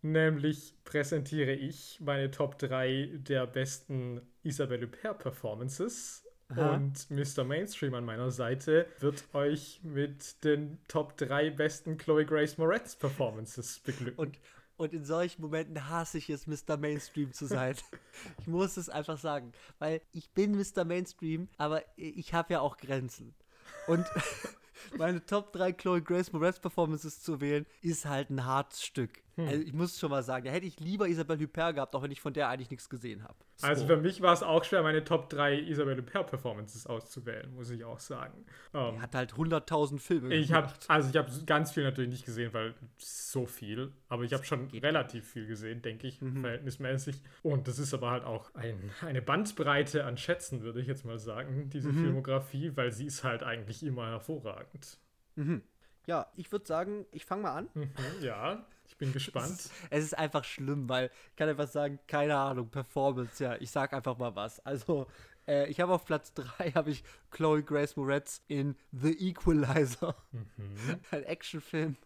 Nämlich 0.03 0.75
präsentiere 0.85 1.53
ich 1.53 2.01
meine 2.01 2.31
Top 2.31 2.59
3 2.59 3.11
der 3.15 3.47
besten 3.47 4.21
Isabelle 4.43 4.87
Huppert 4.87 5.19
Performances. 5.21 6.27
Aha. 6.51 6.75
Und 6.75 7.11
Mr. 7.11 7.45
Mainstream 7.45 7.95
an 7.95 8.05
meiner 8.05 8.31
Seite 8.31 8.87
wird 8.99 9.25
euch 9.35 9.81
mit 9.83 10.43
den 10.45 10.79
Top 10.89 11.17
3 11.17 11.51
besten 11.51 11.97
Chloe 11.97 12.25
Grace 12.25 12.59
Moretz 12.59 12.97
Performances 12.97 13.79
beglücken. 13.79 14.19
Und, 14.19 14.39
und 14.77 14.93
in 14.93 15.05
solchen 15.05 15.43
Momenten 15.43 15.89
hasse 15.89 16.19
ich 16.19 16.29
es, 16.29 16.47
Mr. 16.47 16.77
Mainstream 16.77 17.33
zu 17.33 17.47
sein. 17.47 17.77
ich 18.41 18.47
muss 18.47 18.77
es 18.77 18.89
einfach 18.89 19.19
sagen. 19.19 19.53
Weil 19.79 20.01
ich 20.13 20.31
bin 20.33 20.57
Mr. 20.57 20.85
Mainstream, 20.85 21.49
aber 21.57 21.83
ich 21.97 22.35
habe 22.35 22.55
ja 22.55 22.61
auch 22.61 22.79
Grenzen. 22.79 23.35
Und 23.87 24.05
meine 24.99 25.25
Top 25.25 25.53
3 25.53 25.73
Chloe 25.73 26.03
Grace 26.03 26.33
Moretz 26.33 26.59
Performances 26.59 27.23
zu 27.23 27.41
wählen, 27.41 27.67
ist 27.81 28.07
halt 28.07 28.31
ein 28.31 28.45
hartes 28.45 28.83
Stück. 28.83 29.23
Hm. 29.41 29.49
Also 29.49 29.63
ich 29.63 29.73
muss 29.73 29.99
schon 29.99 30.11
mal 30.11 30.23
sagen, 30.23 30.45
da 30.45 30.51
hätte 30.51 30.67
ich 30.67 30.79
lieber 30.81 31.09
Isabelle 31.09 31.41
Huppert 31.41 31.75
gehabt, 31.75 31.95
auch 31.95 32.03
wenn 32.03 32.11
ich 32.11 32.21
von 32.21 32.33
der 32.33 32.49
eigentlich 32.49 32.71
nichts 32.71 32.89
gesehen 32.89 33.23
habe. 33.23 33.35
So. 33.57 33.67
Also 33.67 33.87
für 33.87 33.97
mich 33.97 34.21
war 34.21 34.33
es 34.33 34.43
auch 34.43 34.65
schwer, 34.65 34.83
meine 34.83 35.05
Top 35.05 35.29
3 35.31 35.59
Isabelle 35.61 35.99
Huppert 35.99 36.29
Performances 36.29 36.87
auszuwählen, 36.87 37.55
muss 37.55 37.71
ich 37.71 37.85
auch 37.85 37.99
sagen. 37.99 38.45
Um, 38.73 38.97
er 38.97 39.03
hat 39.03 39.15
halt 39.15 39.35
100.000 39.35 39.99
Filme 39.99 40.35
ich 40.35 40.53
hab, 40.53 40.75
Also 40.89 41.11
ich 41.11 41.17
habe 41.17 41.31
ganz 41.47 41.73
viel 41.73 41.85
natürlich 41.85 42.11
nicht 42.11 42.25
gesehen, 42.25 42.53
weil 42.53 42.75
so 42.99 43.47
viel, 43.47 43.93
aber 44.09 44.25
ich 44.25 44.33
habe 44.33 44.45
schon 44.45 44.69
relativ 44.69 45.29
viel 45.29 45.47
gesehen, 45.47 45.83
denke 45.83 46.07
ich, 46.07 46.21
mhm. 46.21 46.41
verhältnismäßig. 46.41 47.23
Und 47.43 47.69
das 47.69 47.79
ist 47.79 47.95
aber 47.95 48.11
halt 48.11 48.25
auch 48.25 48.55
ein, 48.55 48.91
eine 49.03 49.23
Bandbreite 49.23 50.05
an 50.05 50.17
Schätzen, 50.17 50.63
würde 50.63 50.81
ich 50.81 50.87
jetzt 50.87 51.05
mal 51.05 51.19
sagen, 51.19 51.71
diese 51.71 51.91
mhm. 51.91 52.05
Filmografie, 52.05 52.73
weil 52.77 52.93
sie 52.93 53.07
ist 53.07 53.25
halt 53.25 53.43
eigentlich 53.43 53.83
immer 53.83 54.09
hervorragend. 54.09 54.99
Mhm. 55.37 55.63
Ja, 56.07 56.27
ich 56.35 56.51
würde 56.51 56.67
sagen, 56.67 57.07
ich 57.13 57.25
fange 57.25 57.43
mal 57.43 57.53
an. 57.53 57.69
Mhm, 57.75 57.91
ja 58.21 58.67
bin 59.01 59.13
gespannt. 59.13 59.51
Es 59.51 59.65
ist, 59.65 59.73
es 59.91 60.05
ist, 60.05 60.19
einfach 60.19 60.45
schlimm, 60.45 60.89
weil 60.89 61.11
ich 61.31 61.37
kann 61.37 61.49
einfach 61.49 61.67
sagen, 61.67 61.99
keine 62.07 62.37
Ahnung, 62.37 62.69
Performance, 62.69 63.43
ja, 63.43 63.57
ich 63.57 63.71
sag 63.71 63.93
einfach 63.93 64.17
mal 64.19 64.37
was. 64.37 64.61
Also, 64.61 65.09
äh, 65.49 65.69
ich 65.69 65.81
habe 65.81 65.93
auf 65.93 66.05
Platz 66.05 66.33
3 66.35 66.73
habe 66.73 66.91
ich 66.91 67.03
Chloe 67.31 67.63
Grace 67.63 67.97
Moretz 67.97 68.43
in 68.47 68.77
The 68.93 69.13
Equalizer. 69.29 70.15
Mhm. 70.31 70.45
Ein 71.11 71.25
Actionfilm, 71.25 71.97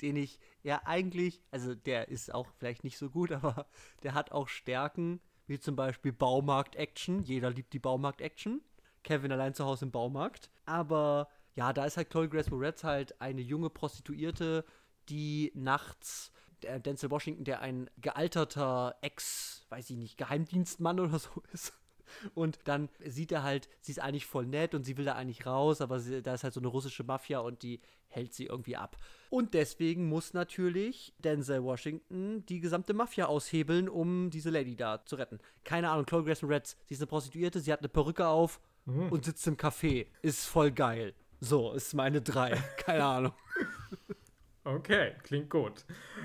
den 0.00 0.16
ich 0.16 0.40
ja 0.62 0.82
eigentlich, 0.84 1.42
also 1.50 1.74
der 1.74 2.08
ist 2.08 2.34
auch 2.34 2.48
vielleicht 2.58 2.82
nicht 2.82 2.98
so 2.98 3.10
gut, 3.10 3.30
aber 3.32 3.66
der 4.02 4.14
hat 4.14 4.32
auch 4.32 4.48
Stärken, 4.48 5.20
wie 5.46 5.60
zum 5.60 5.76
Beispiel 5.76 6.12
Baumarkt-Action. 6.12 7.22
Jeder 7.22 7.50
liebt 7.50 7.72
die 7.72 7.78
Baumarkt-Action. 7.78 8.62
Kevin 9.04 9.32
allein 9.32 9.54
zu 9.54 9.64
Hause 9.64 9.86
im 9.86 9.90
Baumarkt. 9.90 10.50
Aber 10.66 11.28
ja, 11.54 11.72
da 11.72 11.86
ist 11.86 11.96
halt 11.96 12.10
Chloe 12.10 12.28
Grace 12.28 12.50
Moretz 12.50 12.84
halt 12.84 13.20
eine 13.20 13.40
junge 13.40 13.70
Prostituierte, 13.70 14.64
die 15.08 15.52
nachts 15.54 16.32
der 16.62 16.80
Denzel 16.80 17.10
Washington, 17.10 17.44
der 17.44 17.60
ein 17.60 17.88
gealterter 17.98 18.96
Ex, 19.00 19.64
weiß 19.68 19.90
ich 19.90 19.96
nicht, 19.96 20.16
Geheimdienstmann 20.18 21.00
oder 21.00 21.18
so 21.18 21.42
ist. 21.52 21.72
Und 22.34 22.60
dann 22.64 22.88
sieht 23.04 23.32
er 23.32 23.42
halt, 23.42 23.68
sie 23.80 23.92
ist 23.92 24.00
eigentlich 24.00 24.24
voll 24.24 24.46
nett 24.46 24.74
und 24.74 24.84
sie 24.84 24.96
will 24.96 25.04
da 25.04 25.14
eigentlich 25.14 25.44
raus, 25.44 25.82
aber 25.82 26.00
sie, 26.00 26.22
da 26.22 26.34
ist 26.34 26.42
halt 26.42 26.54
so 26.54 26.60
eine 26.60 26.68
russische 26.68 27.04
Mafia 27.04 27.40
und 27.40 27.62
die 27.62 27.80
hält 28.08 28.32
sie 28.32 28.46
irgendwie 28.46 28.76
ab. 28.76 28.96
Und 29.28 29.52
deswegen 29.52 30.08
muss 30.08 30.32
natürlich 30.32 31.12
Denzel 31.18 31.62
Washington 31.62 32.46
die 32.46 32.60
gesamte 32.60 32.94
Mafia 32.94 33.26
aushebeln, 33.26 33.90
um 33.90 34.30
diese 34.30 34.48
Lady 34.48 34.74
da 34.74 35.04
zu 35.04 35.16
retten. 35.16 35.38
Keine 35.64 35.90
Ahnung, 35.90 36.06
Chloe 36.06 36.24
Grace 36.24 36.42
Reds, 36.42 36.76
sie 36.86 36.94
ist 36.94 37.00
eine 37.00 37.08
Prostituierte, 37.08 37.60
sie 37.60 37.72
hat 37.72 37.80
eine 37.80 37.90
Perücke 37.90 38.26
auf 38.26 38.58
mhm. 38.86 39.10
und 39.10 39.26
sitzt 39.26 39.46
im 39.46 39.56
Café. 39.56 40.06
Ist 40.22 40.46
voll 40.46 40.72
geil. 40.72 41.14
So, 41.40 41.72
ist 41.72 41.94
meine 41.94 42.22
drei. 42.22 42.56
Keine 42.78 43.04
Ahnung. 43.04 43.32
Okay, 44.68 45.12
klingt 45.22 45.48
gut. 45.48 45.84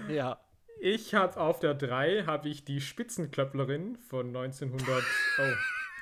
Ja. 0.10 0.38
Ich 0.82 1.16
habe 1.16 1.40
auf 1.40 1.60
der 1.60 1.74
3 1.76 2.26
habe 2.26 2.50
ich 2.50 2.66
die 2.66 2.82
Spitzenklöpplerin 2.82 3.96
von 3.96 4.36
1900, 4.36 5.02
oh, 5.40 5.42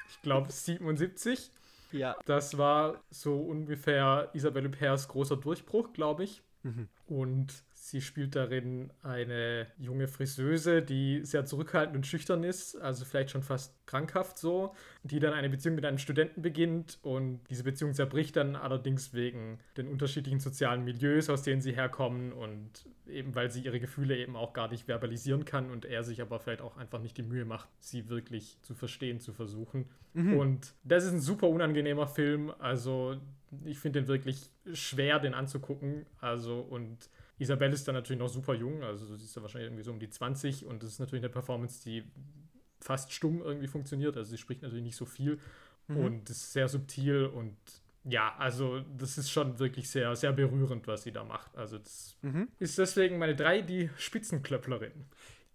ich 0.09 0.22
glaube 0.23 0.51
77. 0.51 1.51
Ja. 1.91 2.15
Das 2.26 2.57
war 2.57 3.03
so 3.11 3.39
ungefähr 3.39 4.30
Isabelle 4.34 4.69
Pers 4.69 5.07
großer 5.07 5.38
Durchbruch, 5.38 5.93
glaube 5.93 6.23
ich. 6.23 6.41
Mhm. 6.63 6.88
Und 7.05 7.63
Sie 7.91 7.99
spielt 7.99 8.38
darin 8.38 8.89
eine 9.03 9.68
junge 9.77 10.07
Friseuse, 10.07 10.81
die 10.81 11.26
sehr 11.26 11.43
zurückhaltend 11.43 11.97
und 11.97 12.07
schüchtern 12.07 12.41
ist, 12.45 12.77
also 12.77 13.03
vielleicht 13.03 13.31
schon 13.31 13.43
fast 13.43 13.85
krankhaft 13.85 14.38
so, 14.38 14.73
die 15.03 15.19
dann 15.19 15.34
eine 15.34 15.49
Beziehung 15.49 15.76
mit 15.76 15.85
einem 15.85 15.97
Studenten 15.97 16.41
beginnt 16.41 16.99
und 17.01 17.41
diese 17.49 17.65
Beziehung 17.65 17.93
zerbricht 17.93 18.38
dann 18.38 18.55
allerdings 18.55 19.13
wegen 19.13 19.59
den 19.76 19.89
unterschiedlichen 19.89 20.39
sozialen 20.39 20.85
Milieus, 20.85 21.30
aus 21.30 21.43
denen 21.43 21.59
sie 21.59 21.73
herkommen 21.73 22.31
und 22.31 22.88
eben 23.07 23.35
weil 23.35 23.51
sie 23.51 23.59
ihre 23.59 23.81
Gefühle 23.81 24.15
eben 24.15 24.38
auch 24.38 24.53
gar 24.53 24.69
nicht 24.69 24.85
verbalisieren 24.85 25.43
kann 25.43 25.69
und 25.69 25.84
er 25.84 26.05
sich 26.05 26.22
aber 26.22 26.39
vielleicht 26.39 26.61
auch 26.61 26.77
einfach 26.77 27.01
nicht 27.01 27.18
die 27.18 27.23
Mühe 27.23 27.43
macht, 27.43 27.68
sie 27.81 28.07
wirklich 28.07 28.57
zu 28.61 28.73
verstehen, 28.73 29.19
zu 29.19 29.34
versuchen. 29.34 29.89
Mhm. 30.13 30.38
Und 30.38 30.76
das 30.85 31.03
ist 31.03 31.11
ein 31.11 31.19
super 31.19 31.49
unangenehmer 31.49 32.07
Film, 32.07 32.53
also 32.57 33.18
ich 33.65 33.80
finde 33.80 33.99
den 33.99 34.07
wirklich 34.07 34.49
schwer, 34.72 35.19
den 35.19 35.34
anzugucken, 35.34 36.05
also 36.22 36.61
und 36.61 37.09
Isabelle 37.41 37.73
ist 37.73 37.88
dann 37.88 37.95
natürlich 37.95 38.19
noch 38.19 38.30
super 38.30 38.53
jung, 38.53 38.84
also 38.84 39.15
sie 39.18 39.26
ist 39.26 39.35
ja 39.35 39.41
wahrscheinlich 39.41 39.69
irgendwie 39.69 39.84
so 39.84 39.91
um 39.91 39.99
die 39.99 40.09
20 40.09 40.65
und 40.65 40.84
das 40.84 40.91
ist 40.91 40.99
natürlich 40.99 41.23
eine 41.23 41.31
Performance, 41.31 41.81
die 41.84 42.03
fast 42.80 43.11
stumm 43.11 43.41
irgendwie 43.41 43.68
funktioniert. 43.68 44.15
Also 44.18 44.31
sie 44.31 44.38
spricht 44.38 44.61
natürlich 44.61 44.84
nicht 44.84 44.95
so 44.95 45.05
viel 45.05 45.39
mhm. 45.88 45.97
und 45.97 46.30
ist 46.30 46.53
sehr 46.53 46.68
subtil 46.68 47.26
und 47.26 47.55
ja, 48.03 48.35
also 48.38 48.80
das 48.97 49.18
ist 49.18 49.30
schon 49.30 49.59
wirklich 49.59 49.89
sehr, 49.89 50.15
sehr 50.15 50.34
berührend, 50.34 50.88
was 50.88 51.03
sie 51.03 51.11
da 51.11 51.23
macht. 51.23 51.55
Also 51.55 51.77
das 51.77 52.18
mhm. 52.22 52.47
ist 52.59 52.77
deswegen 52.77 53.18
meine 53.18 53.35
drei, 53.35 53.61
die 53.61 53.89
Spitzenklöpplerin. 53.97 54.91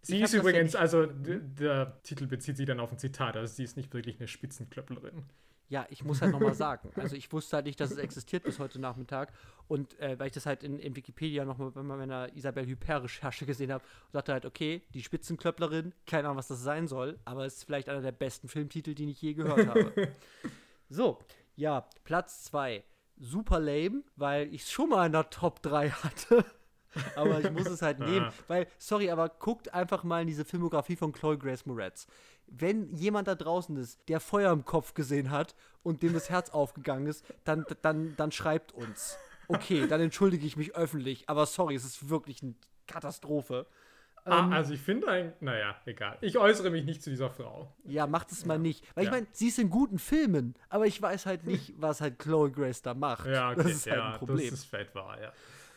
Sie 0.03 0.21
ist 0.21 0.35
übrigens, 0.35 0.77
also 0.77 1.07
der 1.07 2.01
Titel 2.05 2.27
bezieht 2.27 2.57
sich 2.57 2.67
dann 2.67 2.79
auf 2.79 2.93
ein 2.93 2.99
Zitat, 2.99 3.37
also 3.37 3.53
sie 3.53 3.65
ist 3.65 3.77
nicht 3.77 3.93
wirklich 3.93 4.19
eine 4.21 4.29
Spitzenklöpplerin. 4.29 5.25
Ja, 5.69 5.87
ich 5.91 6.05
muss 6.05 6.23
halt 6.23 6.33
nochmal 6.33 6.55
sagen. 6.55 6.91
Also 6.97 7.17
ich 7.17 7.31
wusste 7.33 7.57
halt 7.57 7.67
nicht, 7.67 7.81
dass 7.81 7.91
es 7.91 7.99
existiert 7.99 8.45
bis 8.45 8.59
heute 8.59 8.81
Nachmittag. 8.81 9.33
Und 9.69 9.99
äh, 9.99 10.19
weil 10.19 10.29
ich 10.29 10.33
das 10.33 10.47
halt 10.47 10.63
in, 10.63 10.79
in 10.79 10.95
Wikipedia 10.95 11.45
nochmal 11.45 11.73
bei 11.73 11.83
meiner 11.83 12.35
Isabel 12.37 12.67
Hyper-Recherche 12.67 13.47
gesehen 13.47 13.73
habe 13.73 13.83
und 14.07 14.15
dachte 14.15 14.33
halt, 14.33 14.47
okay, 14.47 14.83
die 14.95 15.03
Spitzenklöpplerin, 15.03 15.93
keine 16.07 16.29
Ahnung, 16.29 16.39
was 16.39 16.49
das 16.49 16.63
sein 16.63 16.87
soll, 16.87 17.19
aber 17.25 17.45
es 17.47 17.57
ist 17.57 17.65
vielleicht 17.65 17.89
einer 17.89 18.03
der 18.03 18.13
besten 18.13 18.49
Filmtitel, 18.49 18.95
die 18.95 19.11
ich 19.11 19.21
je 19.21 19.35
gehört 19.35 19.67
habe. 19.67 19.93
so, 20.89 21.19
ja, 21.57 21.89
Platz 22.05 22.45
2. 22.45 22.85
Super 23.19 23.59
lame, 23.59 24.03
weil 24.15 24.53
ich 24.55 24.63
es 24.63 24.71
schon 24.71 24.91
mal 24.91 25.07
in 25.07 25.13
der 25.13 25.31
Top 25.31 25.63
3 25.63 25.91
hatte. 25.91 26.45
aber 27.17 27.41
ich 27.41 27.51
muss 27.51 27.67
es 27.67 27.83
halt 27.83 27.99
nehmen. 27.99 28.31
Weil, 28.47 28.67
sorry, 28.79 29.11
aber 29.11 29.29
guckt 29.29 29.73
einfach 29.75 30.05
mal 30.05 30.21
in 30.21 30.27
diese 30.27 30.45
Filmografie 30.45 30.97
von 30.97 31.13
Chloe 31.13 31.39
Grace 31.39 31.67
Moretz 31.67 32.07
wenn 32.49 32.95
jemand 32.95 33.29
da 33.29 33.35
draußen 33.35 33.77
ist, 33.77 34.01
der 34.09 34.21
Feuer 34.21 34.53
im 34.53 34.65
Kopf 34.65 34.95
gesehen 34.95 35.31
hat 35.31 35.55
und 35.83 36.03
dem 36.03 36.13
das 36.13 36.31
Herz 36.31 36.51
aufgegangen 36.51 37.07
ist, 37.07 37.25
dann, 37.45 37.65
dann, 37.83 38.15
dann 38.17 38.33
schreibt 38.33 38.73
uns. 38.73 39.17
Okay, 39.49 39.87
dann 39.87 40.01
entschuldige 40.01 40.47
ich 40.47 40.57
mich 40.57 40.75
öffentlich, 40.75 41.29
aber 41.29 41.47
sorry, 41.47 41.75
es 41.75 41.85
ist 41.85 42.09
wirklich 42.09 42.43
eine 42.43 42.55
Katastrophe. 42.87 43.67
Ah, 44.25 44.41
ähm, 44.41 44.53
also 44.53 44.75
ich 44.75 44.81
finde 44.81 45.07
eigentlich, 45.07 45.41
naja, 45.41 45.77
egal. 45.87 46.19
Ich 46.21 46.37
äußere 46.37 46.71
mich 46.71 46.85
nicht 46.85 47.01
zu 47.01 47.11
dieser 47.11 47.31
Frau. 47.31 47.73
Ja, 47.85 48.09
macht 48.09 48.33
es 48.33 48.45
mal 48.45 48.59
nicht. 48.59 48.85
Weil 48.97 49.05
ja. 49.05 49.11
ich 49.11 49.15
meine, 49.15 49.27
sie 49.31 49.49
ist 49.49 49.59
in 49.61 49.71
guten 49.71 49.99
Filmen, 49.99 50.55
aber 50.69 50.87
ich 50.87 51.01
weiß 51.01 51.27
halt 51.27 51.45
nicht, 51.45 51.75
was 51.77 52.01
halt 52.01 52.19
Chloe 52.19 52.51
Grace 52.51 52.83
da 52.83 52.95
macht. 52.95 53.27
Ja, 53.27 53.53
okay, 53.53 53.63
das 53.63 53.73
ist 53.73 53.87
halt 53.87 53.97
ja, 53.97 54.13
ein 54.13 54.19
Problem. 54.19 54.51
Das 54.51 54.59
ist 54.59 54.65
fett 54.65 54.95
wahr, 54.95 55.21
ja. 55.21 55.33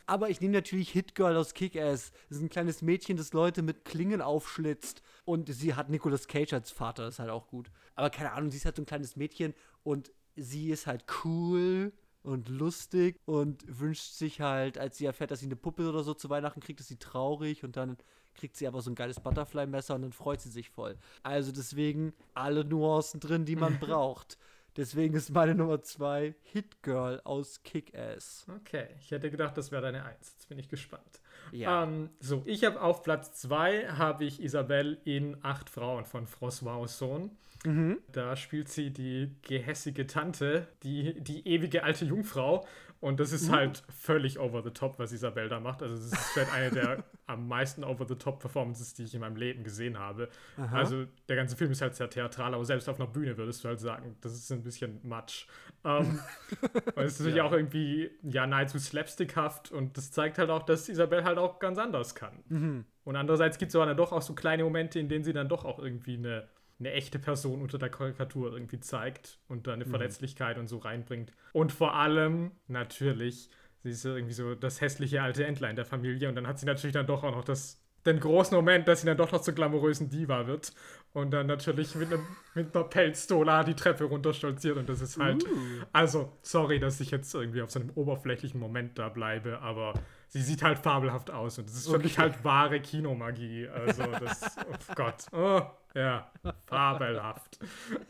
Aber 0.08 0.32
ich 0.32 0.42
nehme 0.42 0.56
natürlich 0.56 0.90
Hit 0.90 1.14
Girl 1.14 1.38
aus 1.38 1.54
Kick-Ass. 1.54 2.12
Das 2.30 2.38
ist 2.38 2.44
ein 2.44 2.50
kleines 2.50 2.82
Mädchen, 2.82 3.16
das 3.16 3.32
Leute 3.32 3.62
mit 3.62 3.86
Klingen 3.86 4.24
aufschlitzt. 4.24 5.04
Und 5.30 5.54
sie 5.54 5.76
hat 5.76 5.92
Nicolas 5.92 6.28
Cage 6.28 6.54
als 6.54 6.72
Vater, 6.72 7.04
das 7.04 7.14
ist 7.14 7.20
halt 7.20 7.30
auch 7.30 7.50
gut. 7.50 7.70
Aber 7.94 8.10
keine 8.10 8.32
Ahnung, 8.32 8.50
sie 8.50 8.58
ist 8.58 8.66
halt 8.66 8.78
so 8.78 8.82
ein 8.82 8.88
kleines 8.88 9.16
Mädchen 9.16 9.54
und 9.84 10.12
sie 10.36 10.72
ist 10.72 10.88
halt 10.88 11.06
cool 11.24 11.94
und 12.24 12.50
lustig 12.50 13.16
und 13.26 13.64
wünscht 13.80 14.14
sich 14.14 14.42
halt, 14.42 14.80
als 14.80 14.98
sie 14.98 15.06
erfährt, 15.06 15.30
dass 15.30 15.42
sie 15.42 15.46
eine 15.46 15.56
Puppe 15.56 15.88
oder 15.88 16.02
so 16.02 16.16
zu 16.16 16.32
Weihnachten 16.32 16.62
kriegt, 16.62 16.80
ist 16.80 16.88
sie 16.88 16.98
traurig 16.98 17.64
und 17.64 17.78
dann 17.78 17.98
kriegt 18.34 18.58
sie 18.58 18.66
aber 18.66 18.82
so 18.82 18.90
ein 18.90 18.96
geiles 18.96 19.20
Butterfly-Messer 19.20 19.94
und 19.94 20.02
dann 20.02 20.14
freut 20.14 20.42
sie 20.42 20.50
sich 20.50 20.72
voll. 20.72 20.98
Also 21.22 21.52
deswegen 21.52 22.14
alle 22.34 22.66
Nuancen 22.66 23.20
drin, 23.20 23.46
die 23.46 23.56
man 23.56 23.80
braucht. 23.80 24.40
Deswegen 24.78 25.14
ist 25.14 25.30
meine 25.30 25.54
Nummer 25.54 25.84
zwei 25.84 26.34
Hit 26.42 26.82
Girl 26.82 27.22
aus 27.24 27.62
Kick-Ass. 27.62 28.48
Okay, 28.62 28.88
ich 29.00 29.12
hätte 29.12 29.30
gedacht, 29.30 29.56
das 29.56 29.72
wäre 29.72 29.84
deine 29.84 30.04
Eins. 30.06 30.32
Jetzt 30.32 30.50
bin 30.50 30.58
ich 30.58 30.70
gespannt. 30.70 31.22
Ja. 31.52 31.84
Ähm, 31.84 32.10
so, 32.20 32.44
ich 32.46 32.64
habe 32.64 32.82
auf 32.82 33.04
Platz 33.04 33.34
zwei 33.34 33.88
habe 33.88 34.26
ich 34.26 34.42
Isabelle 34.42 34.98
in 35.06 35.38
Acht 35.42 35.70
Frauen 35.70 36.06
von 36.06 36.28
François 36.28 36.80
Ozon. 36.80 37.32
Mhm. 37.66 38.00
Da 38.12 38.36
spielt 38.36 38.70
sie 38.70 38.92
die 38.92 39.36
gehässige 39.42 40.08
Tante, 40.08 40.68
die, 40.84 41.20
die 41.20 41.48
ewige 41.48 41.84
alte 41.84 42.06
Jungfrau. 42.06 42.66
Und 43.02 43.22
das 43.22 43.32
ist 43.32 43.50
halt 43.50 43.82
völlig 43.98 44.40
over 44.40 44.62
the 44.62 44.72
top, 44.72 45.00
was 45.00 45.14
Isabel 45.14 45.48
da 45.48 45.62
macht. 45.62 45.82
Also, 45.82 45.96
das 45.96 46.08
ist 46.08 46.18
vielleicht 46.34 46.52
eine 46.54 46.70
der 46.72 47.04
am 47.28 47.48
meisten 47.48 47.86
over 47.86 48.06
the 48.06 48.16
top 48.16 48.40
Performances, 48.40 48.94
die 48.94 49.04
ich 49.04 49.14
in 49.14 49.22
meinem 49.22 49.38
Leben 49.38 49.64
gesehen 49.64 49.98
habe. 49.98 50.28
Aha. 50.58 50.78
Also, 50.80 51.06
der 51.30 51.38
ganze 51.38 51.56
Film 51.56 51.72
ist 51.72 51.82
halt 51.82 51.96
sehr 51.96 52.10
theatral, 52.10 52.54
aber 52.54 52.66
selbst 52.66 52.90
auf 52.90 53.00
einer 53.00 53.08
Bühne 53.10 53.38
würdest 53.38 53.64
du 53.64 53.70
halt 53.70 53.80
sagen, 53.80 54.18
das 54.20 54.34
ist 54.34 54.52
ein 54.52 54.64
bisschen 54.64 55.00
Matsch. 55.04 55.48
Ähm, 55.86 56.20
weil 56.96 57.06
es 57.06 57.14
ist 57.14 57.20
natürlich 57.20 57.38
Ja. 57.38 57.46
auch 57.46 57.54
irgendwie, 57.54 58.12
ja, 58.24 58.46
nahezu 58.46 58.78
slapstickhaft 58.80 59.72
und 59.72 59.96
das 59.96 60.12
zeigt 60.12 60.38
halt 60.38 60.50
auch, 60.50 60.64
dass 60.64 60.90
Isabel 60.90 61.24
halt 61.24 61.38
auch 61.38 61.60
ganz 61.60 61.78
anders 61.78 62.16
kann. 62.16 62.44
Mhm. 62.50 62.86
Und 63.06 63.16
andererseits 63.16 63.58
gibt 63.58 63.70
es 63.70 63.76
aber 63.78 63.86
dann 63.86 63.96
doch 63.98 64.12
auch 64.12 64.22
so 64.22 64.36
kleine 64.36 64.64
Momente, 64.66 65.00
in 65.00 65.08
denen 65.08 65.24
sie 65.24 65.32
dann 65.34 65.48
doch 65.48 65.64
auch 65.64 65.80
irgendwie 65.80 66.18
eine, 66.18 66.50
eine 66.80 66.92
echte 66.94 67.20
Person 67.20 67.62
unter 67.62 67.78
der 67.78 67.90
Karikatur 67.90 68.54
irgendwie 68.54 68.80
zeigt 68.80 69.40
und 69.48 69.68
da 69.68 69.74
eine 69.74 69.86
Mhm. 69.86 69.90
Verletzlichkeit 69.90 70.58
und 70.58 70.68
so 70.68 70.78
reinbringt. 70.78 71.32
Und 71.54 71.72
vor 71.72 71.96
allem, 71.96 72.52
natürlich, 72.68 73.50
sie 73.84 73.90
ist 73.92 74.06
irgendwie 74.06 74.34
so 74.34 74.56
das 74.56 74.82
hässliche 74.82 75.22
alte 75.22 75.46
Entlein 75.46 75.76
der 75.76 75.86
Familie 75.86 76.30
und 76.30 76.36
dann 76.36 76.48
hat 76.48 76.60
sie 76.60 76.66
natürlich 76.66 76.94
dann 76.94 77.08
doch 77.08 77.24
auch 77.24 77.36
noch 77.36 77.44
das, 77.44 77.82
den 78.06 78.20
großen 78.20 78.56
Moment, 78.56 78.88
dass 78.88 79.02
sie 79.02 79.08
dann 79.08 79.18
doch 79.18 79.32
noch 79.32 79.42
zur 79.42 79.54
glamourösen 79.54 80.10
Diva 80.10 80.48
wird 80.48 80.74
und 81.14 81.32
dann 81.32 81.48
natürlich 81.48 81.96
mit, 81.96 82.14
einem, 82.14 82.26
mit 82.56 82.74
einer 82.76 82.86
Pelzdola 82.86 83.64
die 83.66 83.76
Treppe 83.76 84.06
runterstolziert 84.06 84.78
und 84.78 84.88
das 84.88 85.02
ist 85.02 85.18
halt, 85.20 85.46
Uh. 85.46 85.84
also, 85.92 86.32
sorry, 86.42 86.80
dass 86.80 87.00
ich 87.02 87.12
jetzt 87.12 87.34
irgendwie 87.34 87.62
auf 87.62 87.72
so 87.72 87.80
einem 87.80 87.90
oberflächlichen 87.96 88.60
Moment 88.60 88.98
da 88.98 89.10
bleibe, 89.10 89.60
aber 89.60 89.94
sie 90.30 90.42
sieht 90.42 90.64
halt 90.64 90.80
fabelhaft 90.80 91.30
aus 91.32 91.58
und 91.60 91.68
das 91.70 91.76
ist 91.76 91.90
für 91.90 91.98
mich 92.00 92.14
Okay. 92.14 92.22
halt 92.22 92.44
wahre 92.44 92.80
Kinomagie. 92.80 93.68
Also, 93.68 94.04
das, 94.04 94.56
oh 94.58 94.94
Gott. 94.96 95.26
Oh, 95.34 95.62
ja, 95.94 96.32
fabelhaft. 96.66 97.60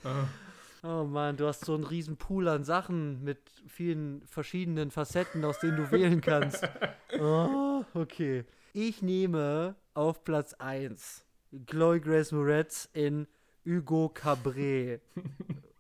Oh, 0.04 0.10
Oh 0.82 1.04
Mann, 1.04 1.36
du 1.36 1.46
hast 1.46 1.66
so 1.66 1.74
einen 1.76 1.84
riesen 1.84 2.16
Pool 2.16 2.48
an 2.48 2.64
Sachen 2.64 3.22
mit 3.22 3.40
vielen 3.68 4.22
verschiedenen 4.28 4.92
Facetten, 4.92 5.44
aus 5.44 5.60
denen 5.60 5.76
du 5.76 5.92
wählen 5.92 6.22
kannst. 6.22 6.64
Oh, 7.20 7.84
okay. 7.96 8.46
Ich 8.72 9.02
nehme 9.02 9.76
auf 9.94 10.24
Platz 10.24 10.54
1 10.54 11.26
Chloe 11.66 12.00
Grace 12.00 12.32
Moretz 12.32 12.88
in 12.94 13.28
Hugo 13.66 14.08
Cabret 14.10 15.02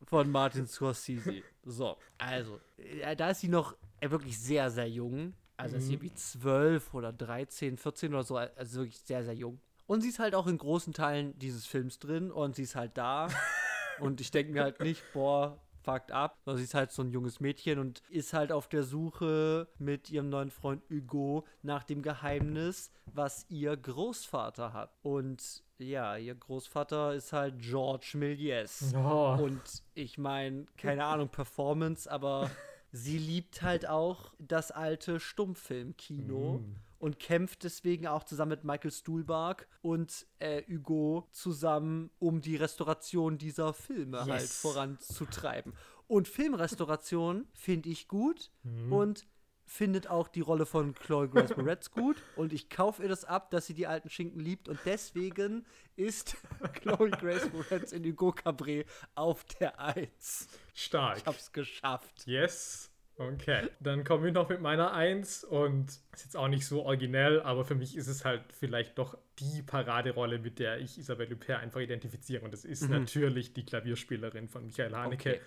von 0.05 0.29
Martin 0.31 0.67
Scorsese. 0.67 1.43
So, 1.63 1.95
also, 2.17 2.59
äh, 2.77 3.15
da 3.15 3.29
ist 3.29 3.39
sie 3.41 3.47
noch 3.47 3.75
äh, 4.01 4.09
wirklich 4.09 4.37
sehr, 4.37 4.69
sehr 4.71 4.89
jung. 4.89 5.33
Also 5.59 5.77
ist 5.77 5.87
sie 5.87 5.97
Mhm. 5.97 6.01
wie 6.03 6.13
12 6.13 6.93
oder 6.93 7.11
13, 7.11 7.77
14 7.77 8.13
oder 8.13 8.23
so, 8.23 8.37
also 8.37 8.79
wirklich 8.79 8.99
sehr, 8.99 9.23
sehr 9.23 9.33
jung. 9.33 9.59
Und 9.87 10.01
sie 10.01 10.09
ist 10.09 10.19
halt 10.19 10.35
auch 10.35 10.47
in 10.47 10.57
großen 10.57 10.93
Teilen 10.93 11.37
dieses 11.39 11.65
Films 11.65 11.99
drin 11.99 12.31
und 12.31 12.55
sie 12.55 12.63
ist 12.63 12.75
halt 12.75 12.97
da. 12.97 13.27
und 13.99 14.21
ich 14.21 14.31
denke 14.31 14.53
mir 14.53 14.63
halt 14.63 14.79
nicht, 14.79 15.03
boah, 15.13 15.59
fucked 15.83 16.11
up, 16.11 16.37
sondern 16.45 16.57
sie 16.59 16.63
ist 16.65 16.73
halt 16.75 16.91
so 16.91 17.01
ein 17.01 17.11
junges 17.11 17.39
Mädchen 17.39 17.79
und 17.79 18.01
ist 18.09 18.33
halt 18.33 18.51
auf 18.51 18.67
der 18.67 18.83
Suche 18.83 19.67
mit 19.79 20.09
ihrem 20.09 20.29
neuen 20.29 20.51
Freund 20.51 20.83
Hugo 20.89 21.45
nach 21.63 21.83
dem 21.83 22.01
Geheimnis, 22.03 22.91
was 23.05 23.45
ihr 23.49 23.75
Großvater 23.75 24.73
hat. 24.73 24.91
Und 25.01 25.63
ja, 25.79 26.17
ihr 26.17 26.35
Großvater 26.35 27.13
ist 27.15 27.33
halt 27.33 27.59
George 27.59 28.11
Méliès. 28.15 28.95
Oh. 28.95 29.41
Und 29.43 29.61
ich 29.93 30.17
meine, 30.17 30.65
keine 30.77 31.05
Ahnung, 31.05 31.29
Performance, 31.29 32.09
aber 32.11 32.49
sie 32.91 33.17
liebt 33.17 33.61
halt 33.61 33.87
auch 33.87 34.33
das 34.39 34.71
alte 34.71 35.19
Stummfilmkino 35.19 36.59
Mm. 36.59 36.75
und 36.99 37.19
kämpft 37.19 37.63
deswegen 37.63 38.07
auch 38.07 38.23
zusammen 38.23 38.49
mit 38.49 38.63
Michael 38.63 38.91
Stuhlbarg 38.91 39.67
und 39.81 40.25
äh, 40.39 40.63
Hugo 40.67 41.27
zusammen, 41.31 42.09
um 42.19 42.41
die 42.41 42.55
Restauration 42.55 43.37
dieser 43.37 43.73
Filme 43.73 44.19
halt 44.25 44.41
Yes. 44.41 44.59
voranzutreiben. 44.61 45.73
Und 46.07 46.27
Filmrestauration 46.27 47.47
finde 47.53 47.89
ich 47.89 48.07
gut 48.07 48.51
Mhm. 48.63 48.91
und 48.91 49.27
findet 49.69 50.07
auch 50.09 50.27
die 50.27 50.41
Rolle 50.41 50.65
von 50.65 50.95
Chloe 50.95 51.29
Grace 51.29 51.55
Moretz 51.55 51.91
gut 51.91 52.17
und 52.35 52.51
ich 52.53 52.69
kaufe 52.69 53.03
ihr 53.03 53.09
das 53.09 53.23
ab, 53.23 53.51
dass 53.51 53.67
sie 53.67 53.75
die 53.75 53.85
alten 53.87 54.09
Schinken 54.09 54.39
liebt 54.41 54.67
und 54.67 54.79
deswegen 54.85 55.65
ist 55.95 56.35
Chloe 56.73 57.11
Grace 57.11 57.51
Moretz 57.53 57.91
in 57.91 58.03
Hugo 58.03 58.31
Cabret 58.31 58.87
auf 59.15 59.43
der 59.59 59.79
Eins. 59.79 60.47
Stark. 60.73 61.17
Ich 61.19 61.25
hab's 61.25 61.51
geschafft. 61.53 62.25
Yes. 62.25 62.91
Okay. 63.17 63.67
Dann 63.81 64.05
komme 64.05 64.29
ich 64.29 64.33
noch 64.33 64.47
mit 64.47 64.61
meiner 64.61 64.93
Eins 64.93 65.43
und 65.43 65.89
ist 65.89 66.23
jetzt 66.23 66.37
auch 66.37 66.47
nicht 66.47 66.65
so 66.65 66.83
originell, 66.83 67.41
aber 67.41 67.65
für 67.65 67.75
mich 67.75 67.97
ist 67.97 68.07
es 68.07 68.23
halt 68.23 68.41
vielleicht 68.57 68.97
doch 68.97 69.17
die 69.39 69.61
Paraderolle, 69.61 70.39
mit 70.39 70.57
der 70.57 70.79
ich 70.79 70.97
Isabelle 70.97 71.29
Huppert 71.29 71.59
einfach 71.61 71.81
identifiziere. 71.81 72.43
Und 72.45 72.53
das 72.53 72.63
ist 72.63 72.83
Mhm. 72.83 72.91
natürlich 72.91 73.53
die 73.53 73.65
Klavierspielerin 73.65 74.47
von 74.47 74.65
Michael 74.65 74.95
Haneke. 74.95 75.29
Okay. 75.31 75.41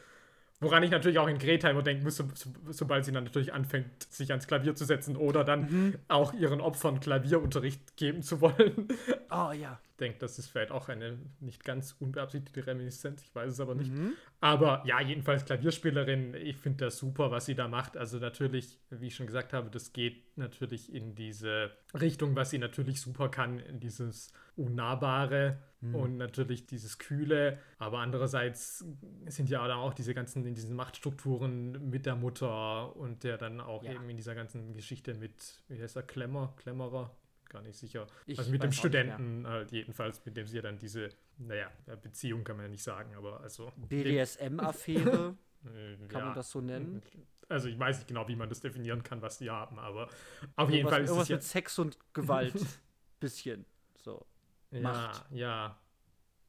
Woran 0.63 0.83
ich 0.85 0.91
natürlich 0.91 1.19
auch 1.19 1.27
in 1.29 1.39
Greta 1.39 1.69
immer 1.69 1.83
denken 1.83 2.05
muss, 2.05 2.17
so, 2.17 2.25
so, 2.35 2.51
sobald 2.71 3.05
sie 3.05 3.13
dann 3.13 3.25
natürlich 3.25 3.53
anfängt, 3.53 3.89
sich 4.11 4.31
ans 4.31 4.47
Klavier 4.47 4.75
zu 4.75 4.85
setzen 4.85 5.17
oder 5.17 5.45
dann 5.45 5.63
Mhm. 5.63 5.95
auch 6.09 6.33
ihren 6.35 6.61
Opfern 6.61 7.01
Klavierunterricht 7.01 7.97
geben 7.97 8.23
zu 8.23 8.41
wollen. 8.41 8.89
Oh 9.31 9.53
ja. 9.53 9.79
Ich 9.93 9.99
denke, 9.99 10.19
das 10.19 10.39
ist 10.39 10.49
vielleicht 10.49 10.71
auch 10.73 10.89
eine 10.89 11.19
nicht 11.41 11.65
ganz 11.65 11.95
unbeabsichtigte 12.01 12.67
Reminiszenz, 12.67 13.23
ich 13.23 13.35
weiß 13.35 13.53
es 13.53 13.61
aber 13.61 13.75
nicht. 13.75 13.93
Mhm. 13.93 14.15
Aber 14.41 14.83
ja, 14.87 15.01
jedenfalls 15.03 15.45
Klavierspielerin, 15.45 16.35
ich 16.35 16.57
finde 16.57 16.87
das 16.87 16.97
super, 16.97 17.31
was 17.31 17.45
sie 17.45 17.55
da 17.55 17.69
macht. 17.69 17.97
Also 17.99 18.19
natürlich, 18.19 18.81
wie 18.91 19.09
ich 19.09 19.15
schon 19.15 19.27
gesagt 19.27 19.53
habe, 19.53 19.69
das 19.71 19.93
geht 19.93 20.37
natürlich 20.39 20.93
in 20.93 21.15
diese 21.15 21.73
Richtung, 21.95 22.35
was 22.35 22.51
sie 22.51 22.59
natürlich 22.59 23.01
super 23.03 23.29
kann, 23.29 23.59
in 23.59 23.81
dieses 23.81 24.33
Unnahbare 24.57 25.59
und 25.93 26.17
natürlich 26.17 26.67
dieses 26.67 26.99
Kühle. 26.99 27.59
Aber 27.79 27.99
andererseits 27.99 28.85
sind 29.27 29.51
ja 29.51 29.67
dann 29.67 29.79
auch 29.79 29.93
diese 29.95 30.15
ganzen, 30.15 30.47
in 30.47 30.55
diesen 30.55 30.75
Machtstrukturen 30.75 31.91
mit 31.91 32.07
der 32.07 32.15
Mutter 32.17 32.97
und 32.97 33.25
der 33.25 33.37
dann 33.37 33.61
auch 33.61 33.83
Ja. 33.83 33.93
eben 33.93 34.09
in 34.09 34.17
dieser 34.17 34.35
ganzen 34.37 34.75
Geschichte 34.75 35.13
mit, 35.15 35.63
wie 35.69 35.83
heißt 35.83 35.97
er, 35.97 36.05
Klemmer, 36.05 36.55
Klemmerer? 36.57 37.15
Gar 37.53 37.63
nicht 37.63 37.77
sicher. 37.79 38.07
Ich 38.27 38.39
also 38.39 38.51
mit 38.51 38.63
dem. 38.63 38.73
Studenten 38.73 39.47
halt 39.47 39.71
jedenfalls, 39.73 40.25
mit 40.25 40.37
dem 40.37 40.47
sie 40.47 40.57
ja 40.57 40.63
dann 40.63 40.79
diese, 40.79 41.11
naja, 41.39 41.71
ja, 41.87 41.97
Beziehung 41.97 42.45
kann 42.45 42.57
man 42.57 42.65
ja 42.67 42.71
nicht 42.71 42.83
sagen, 42.83 43.15
aber 43.15 43.41
also. 43.41 43.71
BDSM-Affäre, 43.89 45.37
kann 46.09 46.21
ja. 46.21 46.25
man 46.27 46.35
das 46.35 46.51
so 46.51 46.61
nennen? 46.61 47.03
Also 47.49 47.69
ich 47.69 47.79
weiß 47.79 47.99
nicht 47.99 48.09
genau, 48.09 48.27
wie 48.29 48.37
man 48.37 48.49
das 48.49 48.61
definieren 48.61 49.03
kann, 49.03 49.21
was 49.21 49.39
die 49.39 49.51
haben, 49.51 49.79
aber 49.79 50.09
auf 50.57 50.71
jeden 50.71 50.87
Irgendwas, 50.87 50.93
Fall 50.95 51.03
ist 51.03 51.09
irgendwas 51.11 51.23
es 51.25 51.29
ja, 51.29 51.37
mit 51.37 51.43
Sex 51.45 51.79
und 51.79 51.99
Gewalt. 52.15 52.55
Bisschen. 53.21 53.67
So. 53.97 54.25
ja, 54.71 54.81
Macht. 54.81 55.27
ja, 55.31 55.79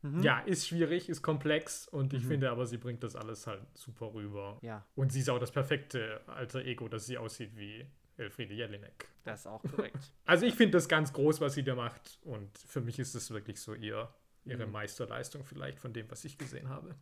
Mhm. 0.02 0.22
ja, 0.22 0.40
ist 0.40 0.68
schwierig, 0.68 1.08
ist 1.08 1.22
komplex 1.22 1.88
und 1.88 2.14
ich 2.14 2.24
Mhm. 2.24 2.28
finde 2.28 2.52
aber, 2.52 2.66
sie 2.66 2.78
bringt 2.78 3.04
das 3.04 3.16
alles 3.16 3.48
halt 3.48 3.62
super 3.74 4.14
rüber. 4.14 4.58
Ja, 4.62 4.86
Und 4.96 5.14
sie 5.14 5.22
ist 5.22 5.30
auch 5.30 5.40
das 5.40 5.52
perfekte 5.52 6.22
alter 6.28 6.64
Ego, 6.66 6.90
dass 6.90 7.06
sie 7.06 7.18
aussieht 7.18 7.56
wie 7.56 7.86
Elfriede 8.18 8.53
Jelinek. 8.53 9.07
das 9.23 9.41
ist 9.41 9.48
auch 9.48 9.61
korrekt. 9.64 9.98
Also 10.26 10.45
ich 10.45 10.56
finde 10.56 10.72
das 10.77 10.88
ganz 10.88 11.11
groß, 11.14 11.41
was 11.41 11.53
sie 11.56 11.64
da 11.64 11.76
macht 11.76 12.19
und 12.23 12.57
für 12.57 12.81
mich 12.81 12.99
ist 12.99 13.15
es 13.15 13.31
wirklich 13.31 13.60
so 13.60 13.73
ihr, 13.73 14.14
ihre 14.45 14.65
Mhm. 14.65 14.72
Meisterleistung 14.72 15.44
vielleicht 15.44 15.80
von 15.80 15.94
dem, 15.94 16.10
was 16.11 16.23
ich 16.26 16.38
gesehen 16.38 16.69
habe. 16.69 16.95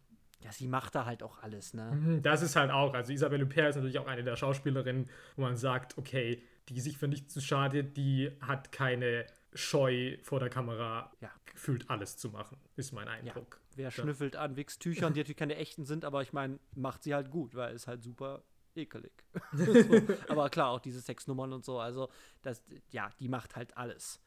Ja, 0.44 0.52
sie 0.52 0.68
macht 0.68 0.96
da 0.96 1.06
halt 1.06 1.22
auch 1.22 1.44
alles, 1.44 1.74
ne? 1.76 1.92
Mhm, 1.94 2.22
Das 2.24 2.42
ist 2.42 2.56
halt 2.56 2.72
auch, 2.72 2.94
also 2.96 3.12
Isabelle 3.14 3.44
Huppert 3.46 3.70
ist 3.70 3.76
natürlich 3.76 4.00
auch 4.00 4.08
eine 4.08 4.24
der 4.24 4.36
Schauspielerinnen, 4.36 5.08
wo 5.36 5.44
man 5.44 5.56
sagt, 5.56 5.98
okay, 6.00 6.42
die 6.70 6.80
sich 6.80 6.98
für 6.98 7.08
nichts 7.08 7.34
zu 7.34 7.42
schade, 7.42 7.84
die 7.84 8.32
hat 8.42 8.72
keine 8.72 9.28
Scheu 9.54 10.18
vor 10.24 10.40
der 10.40 10.50
Kamera, 10.50 11.12
Ja. 11.22 11.30
gefühlt 11.46 11.90
alles 11.90 12.18
zu 12.18 12.30
machen, 12.30 12.58
ist 12.76 12.92
mein 12.94 13.08
Eindruck. 13.08 13.60
Wer 13.76 13.92
schnüffelt 13.92 14.36
an 14.36 14.56
Wichstüchern, 14.56 15.14
die 15.14 15.20
natürlich 15.20 15.38
keine 15.38 15.58
echten 15.58 15.86
sind, 15.86 16.06
aber 16.06 16.22
ich 16.24 16.34
meine, 16.34 16.58
macht 16.74 17.04
sie 17.04 17.14
halt 17.14 17.30
gut, 17.30 17.54
weil 17.54 17.76
es 17.76 17.86
halt 17.88 18.02
super 18.02 18.44
ekelig. 18.76 19.12
so. 19.54 19.64
Aber 20.30 20.50
klar, 20.50 20.70
auch 20.70 20.80
diese 20.80 21.02
Sexnummern 21.02 21.54
und 21.54 21.66
so, 21.66 21.80
also 21.80 22.10
das, 22.42 22.64
ja, 22.92 23.10
die 23.20 23.28
macht 23.30 23.56
halt 23.56 23.76
alles. 23.78 24.20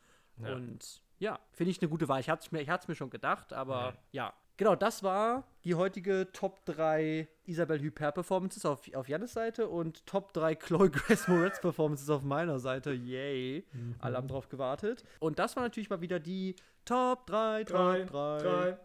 Ja. 0.43 0.55
Und 0.55 1.03
ja, 1.19 1.39
finde 1.53 1.71
ich 1.71 1.81
eine 1.81 1.89
gute 1.89 2.09
Wahl. 2.09 2.21
Ich 2.21 2.29
hatte 2.29 2.45
es 2.45 2.53
mir, 2.53 2.61
ich 2.61 2.89
mir 2.89 2.95
schon 2.95 3.11
gedacht, 3.11 3.53
aber 3.53 3.93
Mhm. 3.93 3.97
ja. 4.13 4.35
Genau, 4.57 4.77
das 4.77 5.03
war 5.03 5.43
die 5.65 5.75
heutige 5.75 6.29
Top 6.33 6.65
3 6.67 7.27
Isabelle 7.45 7.85
Huppert 7.85 8.15
Performances 8.15 8.65
auf, 8.65 8.83
auf 8.95 9.09
Jannes 9.09 9.33
Seite 9.33 9.67
und 9.69 10.07
Top 10.07 10.33
3 10.33 10.55
Chloe 10.55 10.91
Grace 10.91 11.27
Moretz 11.27 11.61
Performances 11.61 12.09
auf 12.09 12.23
meiner 12.23 12.61
Seite. 12.61 12.93
Yay. 12.93 13.67
Mhm. 13.73 13.97
Alle 13.99 14.17
haben 14.17 14.29
drauf 14.29 14.49
gewartet. 14.49 15.03
Und 15.19 15.41
das 15.41 15.57
war 15.57 15.65
natürlich 15.65 15.91
mal 15.91 16.01
wieder 16.01 16.21
die 16.21 16.55
Top 16.85 17.27
3, 17.27 17.65
3, 17.65 18.05
3, 18.05 18.39
drei. 18.39 18.79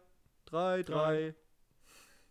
3, 0.45 0.83
3, 0.83 1.35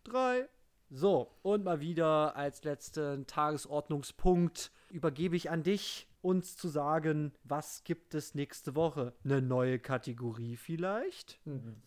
3. 0.02 0.48
So, 0.90 1.30
und 1.42 1.64
mal 1.64 1.80
wieder 1.80 2.34
als 2.34 2.64
letzten 2.64 3.26
Tagesordnungspunkt 3.26 4.72
übergebe 4.88 5.36
ich 5.36 5.50
an 5.50 5.62
dich, 5.62 6.08
uns 6.22 6.56
zu 6.56 6.68
sagen, 6.68 7.32
was 7.44 7.84
gibt 7.84 8.14
es 8.14 8.34
nächste 8.34 8.74
Woche? 8.74 9.12
Eine 9.22 9.42
neue 9.42 9.78
Kategorie 9.78 10.56
vielleicht? 10.56 11.40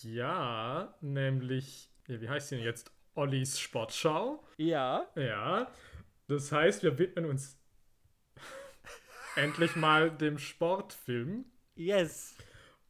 Ja, 0.04 0.96
nämlich, 1.02 1.90
wie 2.06 2.30
heißt 2.30 2.50
sie 2.50 2.58
denn 2.58 2.66
jetzt? 2.66 2.92
Ollis 3.16 3.60
Sportschau. 3.60 4.44
Ja. 4.58 5.08
Ja, 5.16 5.72
das 6.28 6.52
heißt, 6.52 6.84
wir 6.84 7.00
widmen 7.00 7.26
uns 7.26 7.60
endlich 9.36 9.76
mal 9.76 10.12
dem 10.12 10.38
Sportfilm. 10.38 11.46
Yes. 11.74 12.36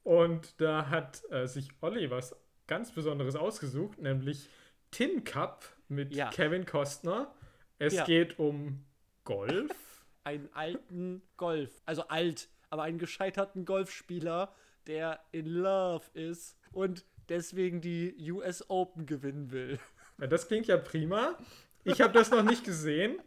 Und 0.04 0.60
da 0.60 0.90
hat 0.90 1.24
äh, 1.32 1.48
sich 1.48 1.70
Olli 1.80 2.12
was 2.12 2.36
ganz 2.68 2.92
Besonderes 2.92 3.38
ausgesucht, 3.38 4.00
nämlich 4.00 4.50
Tin 4.92 5.24
Cup 5.24 5.66
mit 5.92 6.14
Ja. 6.16 6.30
Kevin 6.30 6.66
Costner. 6.66 7.34
Es 7.78 7.94
Ja. 7.94 8.06
geht 8.06 8.40
um 8.40 8.84
Golf? 9.24 9.72
einen 10.24 10.50
alten 10.54 11.22
Golf. 11.38 11.82
Also 11.86 12.08
alt, 12.08 12.50
aber 12.70 12.84
einen 12.84 12.98
gescheiterten 13.00 13.66
Golfspieler, 13.66 14.54
der 14.88 15.20
in 15.32 15.46
Love 15.46 16.06
ist 16.14 16.58
und 16.72 17.06
deswegen 17.30 17.82
die 17.82 18.32
US 18.32 18.70
Open 18.70 19.06
gewinnen 19.06 19.52
will. 19.52 19.80
Ja, 20.20 20.28
das 20.28 20.48
klingt 20.48 20.68
ja 20.68 20.78
prima. 20.78 21.36
Ich 21.84 22.00
habe 22.00 22.14
das 22.14 22.30
noch 22.30 22.44
nicht 22.44 22.64
gesehen 22.64 23.20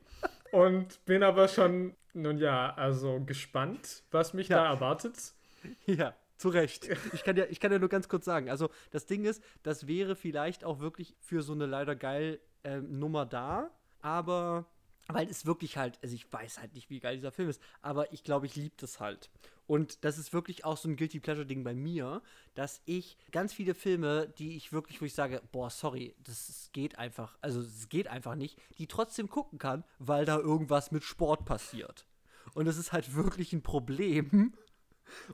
und 0.52 1.04
bin 1.06 1.24
aber 1.24 1.48
schon, 1.48 1.96
nun 2.12 2.38
ja, 2.38 2.72
also 2.76 3.20
gespannt, 3.24 4.04
was 4.12 4.32
mich 4.32 4.46
Ja. 4.46 4.58
da 4.58 4.66
erwartet. 4.70 5.16
Ja, 5.86 6.14
zu 6.36 6.50
Recht. 6.50 6.88
Ich 7.12 7.24
kann, 7.24 7.36
ja, 7.36 7.46
ich 7.48 7.58
kann 7.58 7.72
ja 7.72 7.80
nur 7.80 7.88
ganz 7.88 8.08
kurz 8.08 8.24
sagen. 8.26 8.48
Also, 8.48 8.70
das 8.92 9.06
Ding 9.06 9.24
ist, 9.24 9.42
das 9.64 9.88
wäre 9.88 10.14
vielleicht 10.14 10.62
auch 10.62 10.78
wirklich 10.78 11.16
für 11.18 11.42
so 11.42 11.52
eine 11.52 11.66
leider 11.66 11.96
geil 11.96 12.38
ähm, 12.64 12.98
Nummer 12.98 13.26
da, 13.26 13.70
aber 14.00 14.66
weil 15.08 15.28
es 15.28 15.44
wirklich 15.46 15.76
halt, 15.76 15.98
also 16.02 16.14
ich 16.14 16.32
weiß 16.32 16.60
halt 16.60 16.74
nicht, 16.74 16.90
wie 16.90 17.00
geil 17.00 17.16
dieser 17.16 17.32
Film 17.32 17.48
ist, 17.50 17.60
aber 17.82 18.12
ich 18.12 18.24
glaube, 18.24 18.46
ich 18.46 18.56
liebe 18.56 18.74
das 18.78 19.00
halt. 19.00 19.30
Und 19.66 20.04
das 20.04 20.18
ist 20.18 20.32
wirklich 20.32 20.64
auch 20.64 20.76
so 20.76 20.88
ein 20.88 20.96
Guilty 20.96 21.20
Pleasure-Ding 21.20 21.64
bei 21.64 21.74
mir, 21.74 22.22
dass 22.54 22.82
ich 22.84 23.16
ganz 23.32 23.52
viele 23.52 23.74
Filme, 23.74 24.28
die 24.38 24.56
ich 24.56 24.72
wirklich, 24.72 25.00
wo 25.00 25.06
ich 25.06 25.14
sage, 25.14 25.42
boah, 25.52 25.70
sorry, 25.70 26.14
das 26.22 26.70
geht 26.72 26.98
einfach, 26.98 27.38
also 27.40 27.60
es 27.60 27.88
geht 27.88 28.08
einfach 28.08 28.34
nicht, 28.34 28.58
die 28.78 28.86
trotzdem 28.86 29.28
gucken 29.28 29.58
kann, 29.58 29.84
weil 29.98 30.26
da 30.26 30.38
irgendwas 30.38 30.90
mit 30.90 31.04
Sport 31.04 31.46
passiert. 31.46 32.06
Und 32.52 32.66
das 32.66 32.76
ist 32.76 32.92
halt 32.92 33.14
wirklich 33.14 33.52
ein 33.52 33.62
Problem. 33.62 34.54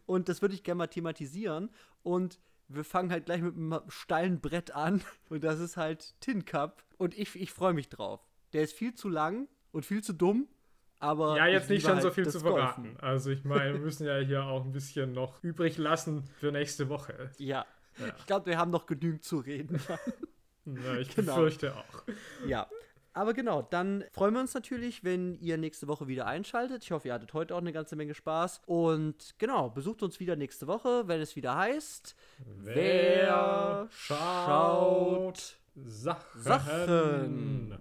Und 0.07 0.29
das 0.29 0.43
würde 0.43 0.55
ich 0.55 0.63
gerne 0.63 0.79
mal 0.79 0.87
thematisieren. 0.87 1.71
Und 2.03 2.39
wir 2.73 2.85
fangen 2.85 3.11
halt 3.11 3.27
gleich 3.27 3.43
mit 3.43 3.55
einem 3.57 3.81
steilen 3.89 4.41
Brett 4.41 4.71
an. 4.73 5.03
Und 5.29 5.45
das 5.45 5.61
ist 5.61 5.77
halt 5.77 6.15
Tin 6.21 6.45
Cup. 6.45 6.83
Und 6.99 7.17
ich, 7.19 7.35
ich 7.39 7.53
freue 7.53 7.73
mich 7.75 7.89
drauf. 7.89 8.21
Der 8.53 8.63
ist 8.63 8.73
viel 8.73 8.95
zu 8.95 9.09
lang 9.09 9.49
und 9.73 9.87
viel 9.87 10.03
zu 10.03 10.13
dumm. 10.13 10.49
Aber 10.99 11.37
Ja, 11.37 11.47
jetzt 11.47 11.65
ich 11.65 11.71
nicht 11.71 11.83
schon 11.85 11.93
halt 11.95 12.03
so 12.03 12.11
viel 12.11 12.29
zu 12.29 12.41
Golfen. 12.41 12.59
verraten. 12.59 12.97
Also 13.01 13.31
ich 13.31 13.45
meine, 13.45 13.73
wir 13.75 13.81
müssen 13.81 14.07
ja 14.07 14.19
hier 14.19 14.45
auch 14.45 14.65
ein 14.65 14.73
bisschen 14.73 15.13
noch 15.13 15.43
übrig 15.43 15.79
lassen 15.79 16.25
für 16.39 16.51
nächste 16.53 16.89
Woche. 16.89 17.31
Ja. 17.39 17.65
Ja. 17.99 18.15
Ich 18.19 18.27
glaube, 18.27 18.47
wir 18.47 18.59
haben 18.59 18.71
noch 18.71 18.87
genügend 18.87 19.23
zu 19.25 19.39
reden. 19.39 19.81
Na, 20.65 20.99
ich 20.99 21.15
Genau. 21.15 21.37
befürchte 21.37 21.75
auch. 21.77 22.03
ja. 22.47 22.67
Aber 23.13 23.35
genau, 23.35 23.63
dann 23.63 24.05
freuen 24.13 24.35
wir 24.35 24.41
uns 24.41 24.55
natürlich, 24.55 25.03
wenn 25.03 25.35
ihr 25.41 25.59
nächste 25.59 25.89
Woche 25.89 26.07
wieder 26.07 26.27
einschaltet. 26.27 26.85
Ich 26.85 26.93
hoffe, 26.93 27.09
ihr 27.09 27.15
hattet 27.15 27.33
heute 27.35 27.55
auch 27.55 27.61
eine 27.61 27.73
ganze 27.73 27.97
Menge 27.97 28.15
Spaß. 28.15 28.63
Und 28.67 29.35
genau, 29.39 29.69
besucht 29.69 30.03
uns 30.03 30.21
wieder 30.21 30.37
nächste 30.37 30.69
Woche, 30.69 31.09
wenn 31.09 31.21
es 31.21 31.35
wieder 31.35 31.57
heißt. 31.57 32.15
Wer 32.39 33.89
schaut 33.91 35.57
Sachen? 35.75 36.43
Sachen? 36.43 37.79